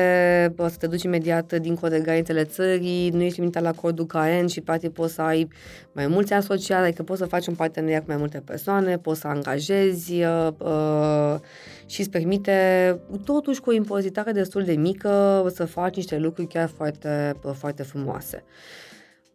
bă, 0.56 0.68
să 0.68 0.76
te 0.78 0.88
duci 0.88 1.04
imediat 1.04 1.54
dincolo 1.54 1.92
de 1.92 2.00
granițele 2.00 2.44
țării, 2.44 3.10
nu 3.10 3.22
ești 3.22 3.40
limitat 3.40 3.64
la 3.64 3.72
codul 3.72 4.06
KN 4.06 4.46
și 4.46 4.62
poate 4.62 4.90
poți 4.90 5.14
să 5.14 5.22
ai 5.22 5.48
mai 5.92 6.08
mulți 6.08 6.34
asociați, 6.34 6.86
adică 6.86 7.04
poți 7.04 7.20
să 7.20 7.26
faci 7.26 7.48
un 7.48 7.56
parteneriat 7.56 8.00
cu 8.00 8.08
mai 8.08 8.18
multe 8.18 8.42
persoane, 8.46 8.98
poți 8.98 9.20
să 9.20 9.28
angajezi 9.28 10.14
uh, 10.24 10.48
uh, 10.58 11.36
și 11.86 12.00
îți 12.00 12.10
permite 12.10 13.00
totuși 13.26 13.62
cu 13.62 13.70
o 13.70 13.74
impozitare 13.74 14.32
destul 14.32 14.64
de 14.64 14.74
mică 14.74 15.46
să 15.54 15.66
faci 15.66 15.96
niște 15.96 16.18
lucruri 16.18 16.48
chiar 16.48 16.70
foarte, 16.76 17.36
bă, 17.42 17.52
foarte 17.52 17.84
frumoase. 17.84 18.44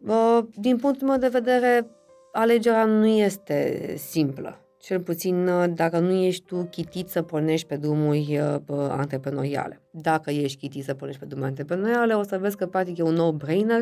Uh, 0.07 0.39
din 0.55 0.77
punctul 0.77 1.07
meu 1.07 1.17
de 1.17 1.27
vedere, 1.27 1.87
alegerea 2.31 2.85
nu 2.85 3.05
este 3.05 3.93
simplă. 3.97 4.66
Cel 4.79 4.99
puțin 4.99 5.47
uh, 5.47 5.65
dacă 5.73 5.99
nu 5.99 6.11
ești 6.11 6.43
tu 6.45 6.67
chitit 6.71 7.09
să 7.09 7.21
pornești 7.21 7.67
pe 7.67 7.75
drumuri 7.75 8.39
uh, 8.39 8.55
bă, 8.65 8.89
antreprenoriale. 8.97 9.81
Dacă 9.91 10.31
ești 10.31 10.57
chitit 10.57 10.83
să 10.83 10.93
pornești 10.93 11.19
pe 11.21 11.27
drumuri 11.27 11.49
antreprenoriale, 11.49 12.13
o 12.13 12.23
să 12.23 12.37
vezi 12.37 12.55
că 12.57 12.65
practic 12.65 12.97
e 12.97 13.01
un 13.01 13.13
no-brainer 13.13 13.81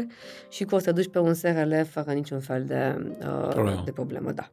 și 0.49 0.63
că 0.63 0.75
o 0.75 0.77
să 0.79 0.85
te 0.85 0.91
duci 0.91 1.09
pe 1.09 1.19
un 1.19 1.33
SRL 1.33 1.73
fără 1.89 2.11
niciun 2.11 2.39
fel 2.39 2.63
de, 2.65 2.95
uh, 3.19 3.47
Problemă. 3.49 3.81
de 3.85 3.91
problemă. 3.91 4.31
Da. 4.31 4.49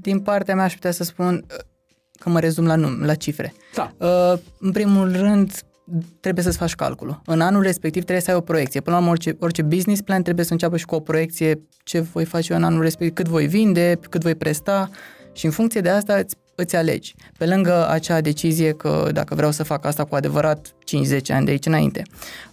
Din 0.00 0.20
partea 0.20 0.54
mea 0.54 0.64
aș 0.64 0.72
putea 0.74 0.90
să 0.90 1.04
spun 1.04 1.34
uh, 1.34 1.56
că 2.18 2.28
mă 2.30 2.40
rezum 2.40 2.66
la, 2.66 2.76
num- 2.76 3.04
la 3.04 3.14
cifre. 3.14 3.52
Da. 3.74 3.92
Uh, 3.98 4.38
În 4.58 4.72
primul 4.72 5.12
rând, 5.16 5.52
trebuie 6.20 6.44
să-ți 6.44 6.56
faci 6.56 6.74
calculul. 6.74 7.20
În 7.26 7.40
anul 7.40 7.62
respectiv 7.62 8.02
trebuie 8.02 8.24
să 8.24 8.30
ai 8.30 8.36
o 8.36 8.40
proiecție. 8.40 8.80
Până 8.80 8.96
la 8.96 9.00
urmă, 9.02 9.14
orice, 9.14 9.36
orice 9.40 9.62
business 9.62 10.00
plan 10.00 10.22
trebuie 10.22 10.44
să 10.44 10.52
înceapă 10.52 10.76
și 10.76 10.84
cu 10.86 10.94
o 10.94 11.00
proiecție 11.00 11.60
ce 11.84 12.00
voi 12.00 12.24
face 12.24 12.52
eu 12.52 12.58
în 12.58 12.64
anul 12.64 12.82
respectiv, 12.82 13.14
cât 13.14 13.28
voi 13.28 13.46
vinde, 13.46 13.98
cât 14.10 14.22
voi 14.22 14.34
presta 14.34 14.90
și 15.32 15.44
în 15.44 15.50
funcție 15.50 15.80
de 15.80 15.88
asta 15.88 16.14
îți, 16.14 16.36
îți 16.54 16.76
alegi. 16.76 17.14
Pe 17.38 17.46
lângă 17.46 17.88
acea 17.88 18.20
decizie 18.20 18.72
că 18.72 19.08
dacă 19.12 19.34
vreau 19.34 19.50
să 19.50 19.62
fac 19.62 19.84
asta 19.86 20.04
cu 20.04 20.14
adevărat 20.14 20.66
5-10 20.68 20.72
ani 21.28 21.44
de 21.44 21.50
aici 21.50 21.66
înainte. 21.66 22.02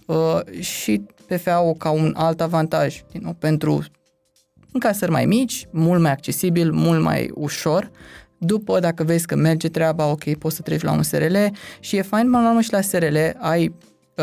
Uh, 0.06 0.40
și 0.60 1.02
PFA-ul 1.26 1.74
ca 1.74 1.90
un 1.90 2.14
alt 2.16 2.40
avantaj 2.40 3.02
din 3.12 3.20
nou, 3.24 3.32
pentru 3.32 3.84
încasări 4.72 5.10
mai 5.10 5.24
mici, 5.24 5.66
mult 5.70 6.00
mai 6.00 6.10
accesibil, 6.10 6.72
mult 6.72 7.02
mai 7.02 7.30
ușor. 7.34 7.90
După, 8.38 8.80
dacă 8.80 9.04
vezi 9.04 9.26
că 9.26 9.36
merge 9.36 9.68
treaba, 9.68 10.06
ok, 10.06 10.34
poți 10.34 10.56
să 10.56 10.62
treci 10.62 10.82
la 10.82 10.92
un 10.92 11.02
SRL 11.02 11.36
și 11.80 11.96
e 11.96 12.02
fain, 12.02 12.24
până 12.24 12.42
la 12.42 12.48
urmă 12.48 12.60
și 12.60 12.72
la 12.72 12.80
SRL 12.80 13.16
ai 13.38 13.74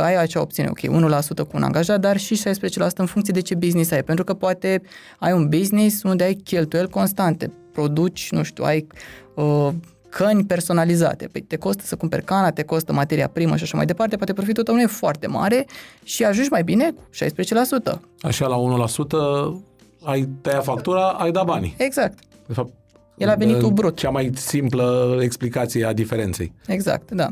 ai 0.01 0.15
acea 0.15 0.41
opțiune, 0.41 0.69
ok, 0.69 0.79
1% 0.79 1.47
cu 1.47 1.51
un 1.53 1.63
angajat, 1.63 1.99
dar 1.99 2.17
și 2.17 2.41
16% 2.41 2.95
în 2.95 3.05
funcție 3.05 3.33
de 3.33 3.41
ce 3.41 3.55
business 3.55 3.91
ai. 3.91 4.03
Pentru 4.03 4.23
că 4.23 4.33
poate 4.33 4.81
ai 5.19 5.31
un 5.31 5.49
business 5.49 6.03
unde 6.03 6.23
ai 6.23 6.33
cheltuieli 6.33 6.89
constante, 6.89 7.51
produci, 7.75 8.31
nu 8.31 8.43
știu, 8.43 8.63
ai 8.63 8.87
uh, 9.33 9.69
căni 10.09 10.45
personalizate. 10.45 11.27
Păi 11.31 11.41
te 11.41 11.57
costă 11.57 11.83
să 11.85 11.95
cumperi 11.95 12.23
cana, 12.23 12.51
te 12.51 12.63
costă 12.63 12.93
materia 12.93 13.27
primă 13.27 13.55
și 13.55 13.63
așa 13.63 13.77
mai 13.77 13.85
departe, 13.85 14.15
poate 14.15 14.33
profitul 14.33 14.63
tău 14.63 14.75
nu 14.75 14.81
e 14.81 14.85
foarte 14.85 15.27
mare 15.27 15.65
și 16.03 16.23
ajungi 16.23 16.49
mai 16.49 16.63
bine 16.63 16.91
cu 16.91 17.03
16%. 17.95 17.99
Așa 18.21 18.47
la 18.47 18.85
1% 18.87 19.65
ai 20.03 20.29
tăiat 20.41 20.63
factura, 20.63 21.07
ai 21.07 21.31
dat 21.31 21.45
banii. 21.45 21.75
Exact. 21.77 22.17
De 22.47 22.53
fapt, 22.53 22.71
El 23.17 23.29
a 23.29 23.35
venit 23.35 23.61
uh, 23.61 23.71
brut. 23.71 23.97
Cea 23.97 24.09
mai 24.09 24.31
simplă 24.35 25.17
explicație 25.21 25.85
a 25.85 25.93
diferenței. 25.93 26.53
Exact, 26.67 27.11
da. 27.11 27.29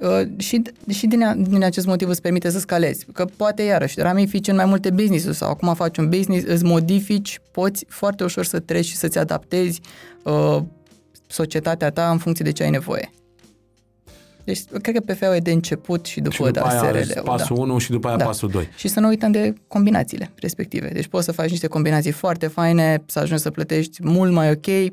Uh, 0.00 0.22
și, 0.36 0.62
și 0.88 1.06
din, 1.06 1.22
a- 1.22 1.34
din 1.34 1.64
acest 1.64 1.86
motiv 1.86 2.08
îți 2.08 2.20
permite 2.20 2.50
să 2.50 2.58
scalezi. 2.58 3.06
Că 3.12 3.24
poate, 3.36 3.62
iarăși, 3.62 4.00
ramifici 4.00 4.48
în 4.48 4.54
mai 4.56 4.64
multe 4.64 4.90
business 4.90 5.36
sau 5.36 5.50
acum 5.50 5.74
faci 5.74 5.96
un 5.98 6.08
business, 6.08 6.46
îți 6.46 6.64
modifici, 6.64 7.40
poți 7.50 7.84
foarte 7.88 8.24
ușor 8.24 8.44
să 8.44 8.58
treci 8.58 8.84
și 8.84 8.96
să-ți 8.96 9.18
adaptezi 9.18 9.80
uh, 10.22 10.58
societatea 11.26 11.90
ta 11.90 12.10
în 12.10 12.18
funcție 12.18 12.44
de 12.44 12.52
ce 12.52 12.62
ai 12.62 12.70
nevoie. 12.70 13.10
Deci, 14.44 14.60
cred 14.82 14.94
că 15.04 15.12
PFA-ul 15.12 15.34
e 15.34 15.38
de 15.38 15.50
început 15.50 16.06
și 16.06 16.20
după, 16.20 16.34
Și 16.34 16.40
după 16.42 16.50
da, 16.50 16.68
aia 16.68 16.80
are 16.80 17.02
SRL-ul. 17.02 17.24
pasul 17.24 17.56
da. 17.56 17.62
1 17.62 17.78
și 17.78 17.90
după 17.90 18.08
aia 18.08 18.16
Da. 18.16 18.24
pasul 18.24 18.48
2. 18.48 18.68
Și 18.76 18.88
să 18.88 19.00
nu 19.00 19.08
uităm 19.08 19.30
de 19.30 19.52
combinațiile 19.68 20.30
respective. 20.36 20.88
Deci 20.92 21.06
poți 21.06 21.24
să 21.24 21.32
faci 21.32 21.50
niște 21.50 21.66
combinații 21.66 22.10
foarte 22.10 22.46
faine, 22.46 23.02
să 23.06 23.18
ajungi 23.18 23.42
să 23.42 23.50
plătești 23.50 24.04
mult 24.04 24.32
mai 24.32 24.50
ok 24.50 24.92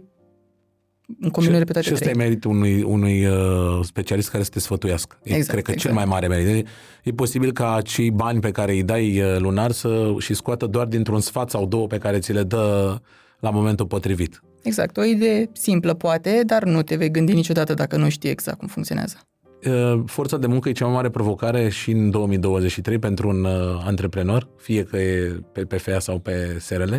în 1.20 1.30
combinările 1.30 1.66
pe 1.66 1.72
toate 1.72 1.88
și 1.88 1.94
ăsta 1.94 2.10
e 2.10 2.12
trei. 2.12 2.24
meritul 2.26 2.52
unui, 2.52 2.82
unui 2.82 3.26
uh, 3.26 3.80
specialist 3.82 4.30
care 4.30 4.44
să 4.44 4.50
te 4.50 4.60
sfătuiască. 4.60 5.18
E, 5.24 5.34
Exact, 5.34 5.50
cred 5.52 5.64
că 5.64 5.72
cel 5.72 5.92
exact. 5.92 5.96
mai 5.96 6.06
mare 6.06 6.28
merit. 6.28 6.66
E, 6.66 6.70
e 7.04 7.12
posibil 7.12 7.52
ca 7.52 7.74
acei 7.74 8.12
bani 8.12 8.40
pe 8.40 8.52
care 8.52 8.72
îi 8.72 8.84
dai 8.84 9.22
uh, 9.22 9.38
lunar 9.40 9.72
să 9.72 10.16
și 10.20 10.34
scoată 10.34 10.66
doar 10.66 10.86
dintr-un 10.86 11.20
sfat 11.20 11.50
sau 11.50 11.66
două 11.66 11.88
pe 11.88 11.98
care 11.98 12.20
ți 12.20 12.34
le 12.34 12.44
dă 12.44 12.98
la 13.40 13.50
momentul 13.50 13.86
potrivit. 13.86 14.42
Exact, 14.64 14.98
o 14.98 15.04
idee 15.04 15.50
simplă 15.54 15.94
poate, 15.94 16.42
dar 16.46 16.64
nu 16.64 16.82
te 16.82 16.96
vei 16.96 17.12
gândi 17.12 17.34
niciodată 17.34 17.74
dacă 17.74 17.98
nu 17.98 18.10
știi 18.10 18.30
exact 18.30 18.58
cum 18.58 18.68
funcționează. 18.68 19.18
Uh, 19.66 20.02
Forța 20.06 20.38
de 20.38 20.48
muncă 20.48 20.70
e 20.70 20.72
cea 20.72 20.86
mai 20.86 20.94
mare 20.94 21.10
provocare 21.10 21.70
și 21.70 21.92
în 21.92 22.10
2023 22.10 23.00
pentru 23.00 23.30
un 23.30 23.44
uh, 23.44 23.82
antreprenor, 23.86 24.50
fie 24.58 24.84
că 24.84 24.98
e 24.98 25.40
pe 25.52 25.66
PFA 25.66 26.00
sau 26.00 26.20
pe 26.20 26.58
SRL. 26.60 26.94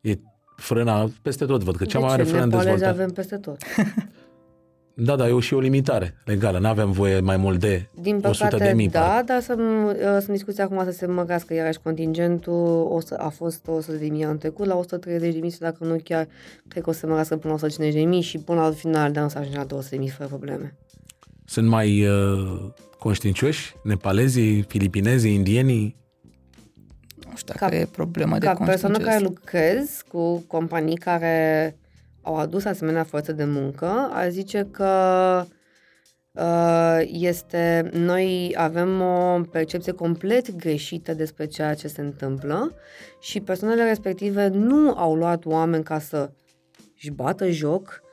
E 0.00 0.18
frâna 0.56 1.10
peste 1.22 1.44
tot, 1.44 1.62
văd 1.62 1.76
că 1.76 1.84
cea 1.84 1.98
mai 1.98 2.08
mare 2.08 2.22
de 2.22 2.28
ce? 2.28 2.34
frână 2.34 2.44
în 2.44 2.50
Nepalezi 2.50 2.78
dezvoltare. 2.78 3.02
avem 3.02 3.14
peste 3.14 3.36
tot. 3.36 3.56
Da, 4.98 5.16
da, 5.16 5.28
e 5.28 5.32
o, 5.32 5.40
și 5.40 5.54
o 5.54 5.58
limitare 5.60 6.14
legală. 6.24 6.58
Nu 6.58 6.66
avem 6.68 6.90
voie 6.90 7.20
mai 7.20 7.36
mult 7.36 7.60
de 7.60 7.88
Din 8.00 8.20
100 8.24 8.44
păcate, 8.44 8.64
de 8.64 8.72
mii. 8.76 8.88
da, 8.88 9.22
dar 9.26 9.40
să, 9.40 9.54
uh, 9.58 9.94
sunt 10.20 10.28
discuții 10.28 10.62
acum 10.62 10.84
să 10.84 10.90
se 10.90 11.06
mărească 11.06 11.54
iarăși 11.54 11.78
contingentul, 11.82 12.86
o 12.90 13.00
să, 13.00 13.14
a 13.18 13.28
fost 13.28 13.66
100 13.66 13.96
de 13.96 14.06
mii 14.06 14.24
anul 14.24 14.36
trecut, 14.36 14.66
la 14.66 14.74
130 14.76 15.32
de 15.34 15.40
mii, 15.40 15.50
și 15.50 15.58
dacă 15.58 15.84
nu 15.84 15.96
chiar, 16.04 16.28
cred 16.68 16.82
că 16.82 16.90
o 16.90 16.92
să 16.92 16.98
se 16.98 17.06
mărească 17.06 17.36
până 17.36 17.48
la 17.48 17.54
150 17.54 18.02
de 18.02 18.08
mii 18.08 18.20
și 18.20 18.38
până 18.38 18.60
la 18.60 18.70
final 18.70 19.12
de 19.12 19.18
an 19.20 19.28
să 19.28 19.38
ajungem 19.38 19.60
la 19.60 19.66
200 19.66 19.94
de 19.94 20.00
mii 20.00 20.10
fără 20.10 20.28
probleme. 20.28 20.74
Sunt 21.44 21.68
mai 21.68 22.06
uh, 22.06 22.60
conștiincioși? 22.98 23.74
Nepalezii, 23.82 24.62
filipinezii, 24.62 25.34
indienii? 25.34 25.96
Nu 27.30 27.36
știu 27.36 27.54
dacă 27.58 27.70
Ca- 27.74 27.80
e 27.80 27.86
problema 27.92 28.38
de 28.38 28.46
Ca 28.46 28.52
persoană 28.52 28.94
conștiință. 28.96 29.10
care 29.10 29.22
lucrez 29.24 30.02
cu 30.08 30.38
companii 30.38 30.96
care 30.96 31.76
au 32.22 32.36
adus 32.36 32.64
asemenea 32.64 33.04
forță 33.04 33.32
de 33.32 33.44
muncă, 33.44 34.10
a 34.12 34.28
zice 34.28 34.68
că 34.70 34.90
uh, 36.32 37.00
este, 37.04 37.90
noi 37.92 38.54
avem 38.56 39.00
o 39.00 39.40
percepție 39.50 39.92
complet 39.92 40.50
greșită 40.56 41.14
despre 41.14 41.46
ceea 41.46 41.74
ce 41.74 41.88
se 41.88 42.00
întâmplă 42.00 42.74
și 43.20 43.40
persoanele 43.40 43.84
respective 43.84 44.46
nu 44.48 44.92
au 44.96 45.14
luat 45.14 45.44
oameni 45.44 45.84
ca 45.84 45.98
să 45.98 46.30
își 46.96 47.10
bată 47.10 47.48
joc, 47.50 48.00
uh, 48.02 48.05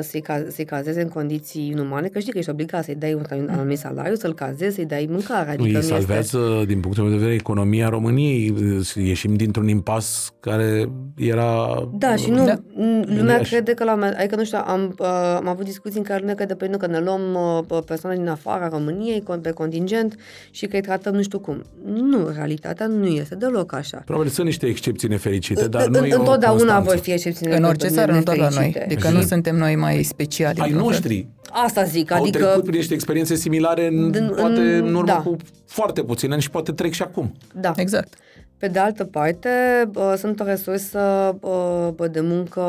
să-i, 0.00 0.20
ca- 0.20 0.44
să-i 0.48 0.64
cazeze 0.64 1.00
în 1.02 1.08
condiții 1.08 1.66
inumane, 1.72 2.08
că 2.08 2.18
știi 2.18 2.32
că 2.32 2.38
ești 2.38 2.50
obligat 2.50 2.84
să-i 2.84 2.94
dai 2.94 3.14
un 3.14 3.48
anumit 3.50 3.78
salariu, 3.78 4.14
să-l 4.14 4.34
cazezi, 4.34 4.74
să-i 4.74 4.84
dai 4.86 5.06
mâncare. 5.10 5.44
Nu, 5.56 5.62
Adică 5.62 5.66
ei 5.66 5.72
nu 5.72 5.78
este... 5.78 5.92
salvează, 5.92 6.64
din 6.66 6.80
punctul 6.80 7.02
meu 7.02 7.12
de 7.12 7.18
vedere, 7.18 7.34
economia 7.38 7.88
României. 7.88 8.54
Ieșim 8.94 9.34
dintr-un 9.34 9.68
impas 9.68 10.32
care 10.40 10.88
era... 11.16 11.66
Da, 11.98 12.16
și 12.16 12.30
nu, 12.30 12.36
Da. 12.36 12.44
da. 12.44 12.60
lumea 13.06 13.22
Uriaș. 13.22 13.48
crede 13.48 13.72
că 13.72 13.84
la 13.84 13.92
un 13.92 13.98
moment- 13.98 14.18
adică 14.18 14.36
nu 14.36 14.44
știu, 14.44 14.58
am, 14.66 14.94
uh, 14.98 15.06
am 15.36 15.48
avut 15.48 15.64
discuții 15.64 15.98
în 15.98 16.04
care 16.04 16.18
lumea 16.20 16.34
crede, 16.34 16.54
păi 16.54 16.68
nu, 16.68 16.76
că 16.76 16.86
ne 16.86 16.98
luăm 17.00 17.20
uh, 17.68 17.78
persoane 17.86 18.16
din 18.16 18.28
afara 18.28 18.68
României 18.68 19.20
con- 19.22 19.40
pe 19.42 19.50
contingent 19.50 20.16
și 20.50 20.66
că 20.66 20.76
îi 20.76 20.82
tratăm 20.82 21.14
nu 21.14 21.22
știu 21.22 21.38
cum. 21.38 21.62
Nu, 21.84 22.28
realitatea 22.34 22.86
nu 22.86 23.06
este 23.06 23.34
deloc 23.34 23.72
așa. 23.74 24.02
Probabil 24.04 24.30
sunt 24.30 24.46
niște 24.46 24.66
excepții 24.66 25.08
nefericite, 25.08 25.68
dar 25.68 25.86
În- 25.86 25.90
nu 25.92 26.06
e 26.06 26.14
o 26.14 26.18
Întotdeauna 26.18 26.58
constanță. 26.58 26.88
voi 26.90 26.98
fi 26.98 27.10
excepțiile 27.12 27.56
În 27.56 27.64
orice 27.64 27.86
țară, 27.88 28.12
nu 28.12 28.22
doar 28.22 28.36
la 28.36 28.48
noi. 28.48 28.64
nefericite. 28.66 28.82
Adică 28.94 29.08
nu 29.10 29.20
suntem 29.20 29.56
noi 29.56 29.67
mai 29.76 30.02
speciali. 30.02 30.58
Ai 30.60 30.70
într-un 30.70 30.90
fel. 30.90 30.92
noștri 30.92 31.28
Asta 31.64 31.82
zic, 31.84 32.10
au 32.10 32.22
adică... 32.22 32.38
trecut 32.38 32.62
prin 32.64 32.76
niște 32.76 32.94
experiențe 32.94 33.34
similare 33.34 33.86
în, 33.86 34.10
Din- 34.10 34.32
poate 34.36 34.60
în- 34.60 34.86
în 34.86 34.94
urmă 34.94 35.06
da. 35.06 35.16
cu 35.20 35.36
foarte 35.66 36.02
puțin 36.02 36.32
ani 36.32 36.42
și 36.42 36.50
poate 36.50 36.72
trec 36.72 36.92
și 36.92 37.02
acum. 37.02 37.34
Da. 37.54 37.72
Exact. 37.76 38.14
Pe 38.58 38.68
de 38.68 38.78
altă 38.78 39.04
parte, 39.04 39.48
bă, 39.90 40.14
sunt 40.18 40.40
o 40.40 40.44
resursă 40.44 41.36
bă, 41.40 41.92
bă, 41.96 42.08
de 42.08 42.20
muncă 42.20 42.62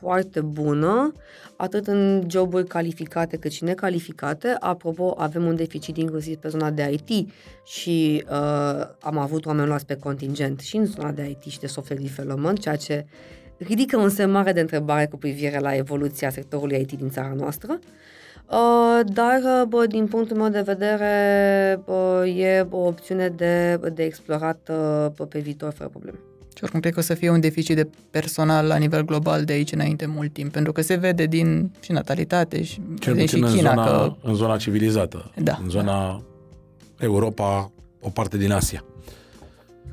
foarte 0.00 0.40
bună, 0.40 1.12
atât 1.56 1.86
în 1.86 2.22
joburi 2.30 2.66
calificate 2.66 3.36
cât 3.36 3.52
și 3.52 3.64
necalificate. 3.64 4.56
Apropo, 4.60 5.14
avem 5.18 5.44
un 5.44 5.56
deficit 5.56 5.96
inclusiv 5.96 6.36
pe 6.36 6.48
zona 6.48 6.70
de 6.70 6.98
IT 7.06 7.28
și 7.64 8.24
uh, 8.30 8.86
am 9.00 9.18
avut 9.18 9.46
oameni 9.46 9.66
luați 9.66 9.86
pe 9.86 9.94
contingent 9.96 10.60
și 10.60 10.76
în 10.76 10.84
zona 10.86 11.10
de 11.10 11.28
IT 11.28 11.50
și 11.52 11.58
de 11.60 11.66
software 11.66 12.02
development, 12.02 12.58
ceea 12.58 12.76
ce 12.76 13.06
ridică 13.66 13.96
un 13.96 14.08
semn 14.08 14.32
mare 14.32 14.52
de 14.52 14.60
întrebare 14.60 15.06
cu 15.06 15.16
privire 15.16 15.58
la 15.58 15.76
evoluția 15.76 16.30
sectorului 16.30 16.80
IT 16.80 16.92
din 16.92 17.10
țara 17.10 17.32
noastră. 17.36 17.78
Uh, 18.46 19.00
dar, 19.04 19.40
uh, 19.44 19.68
bă, 19.68 19.86
din 19.86 20.06
punctul 20.06 20.36
meu 20.36 20.48
de 20.48 20.60
vedere, 20.60 21.80
bă, 21.84 22.26
e 22.26 22.66
o 22.70 22.78
opțiune 22.78 23.28
de, 23.28 23.80
de 23.94 24.02
explorat 24.02 24.68
uh, 24.70 25.06
bă, 25.16 25.24
pe 25.28 25.38
viitor 25.38 25.72
fără 25.72 25.88
probleme. 25.88 26.18
Și 26.56 26.62
oricum 26.62 26.80
cred 26.80 26.92
că 26.92 26.98
o 26.98 27.02
să 27.02 27.14
fie 27.14 27.30
un 27.30 27.40
deficit 27.40 27.76
de 27.76 27.88
personal 28.10 28.66
la 28.66 28.76
nivel 28.76 29.04
global 29.04 29.44
de 29.44 29.52
aici 29.52 29.72
înainte 29.72 30.06
mult 30.06 30.32
timp, 30.32 30.52
pentru 30.52 30.72
că 30.72 30.80
se 30.80 30.94
vede 30.94 31.24
din 31.24 31.70
și 31.80 31.92
natalitate 31.92 32.62
și, 32.62 32.80
Cel 32.98 33.14
din 33.14 33.24
puțin 33.24 33.38
și 33.38 33.50
în, 33.50 33.56
China 33.56 33.74
zona, 33.74 33.84
că 33.84 34.16
în 34.22 34.34
zona 34.34 34.56
civilizată. 34.56 35.30
Da. 35.36 35.58
În 35.62 35.68
zona 35.68 36.22
Europa, 36.98 37.72
o 38.00 38.10
parte 38.10 38.36
din 38.36 38.52
Asia. 38.52 38.84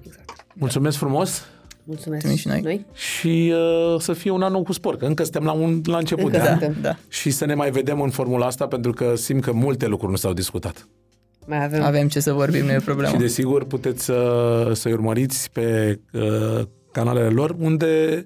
Exact. 0.02 0.46
Mulțumesc 0.54 0.98
frumos 0.98 1.46
Mulțumesc 1.90 2.26
Mulțumim 2.26 2.36
și 2.38 2.48
noi. 2.48 2.62
noi. 2.62 2.86
și 2.94 3.54
uh, 3.94 4.00
să 4.02 4.14
fie 4.14 4.32
un 4.32 4.42
an 4.42 4.52
nou 4.52 4.64
cu 4.64 4.72
spor, 4.74 4.98
că 4.98 5.06
încă 5.06 5.24
suntem 5.24 5.44
la, 5.44 5.52
un, 5.52 5.82
la 5.86 5.98
început 5.98 6.34
Încă 6.34 6.38
de 6.38 6.44
da. 6.44 6.52
an. 6.52 6.60
suntem. 6.60 6.82
da, 6.82 6.96
Și 7.08 7.32
să 7.32 7.46
ne 7.46 7.54
mai 7.54 7.72
vedem 7.72 8.02
în 8.02 8.10
formula 8.10 8.46
asta, 8.46 8.68
pentru 8.68 8.92
că 8.92 9.16
simt 9.16 9.44
că 9.44 9.52
multe 9.52 9.88
lucruri 9.88 10.12
nu 10.12 10.18
s-au 10.18 10.34
discutat. 10.34 10.88
Mai 11.46 11.64
avem. 11.64 11.84
avem 11.84 12.08
ce 12.08 12.20
să 12.20 12.34
vorbim, 12.34 12.66
nu 12.66 12.72
e 12.72 12.80
problemă. 12.86 13.12
Și 13.14 13.18
desigur 13.20 13.64
puteți 13.66 14.04
să, 14.04 14.72
să-i 14.74 14.92
urmăriți 14.92 15.52
pe 15.52 16.00
uh, 16.14 16.62
canalele 16.92 17.30
lor, 17.30 17.56
unde 17.60 18.26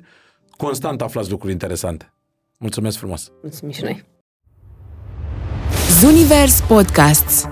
constant 0.58 1.02
aflați 1.02 1.30
lucruri 1.30 1.52
interesante. 1.52 2.14
Mulțumesc 2.58 2.98
frumos! 2.98 3.32
Mulțumim 3.42 3.74
și 3.74 3.82
noi. 3.84 4.04
Zunivers 6.00 6.62
Podcasts 6.62 7.48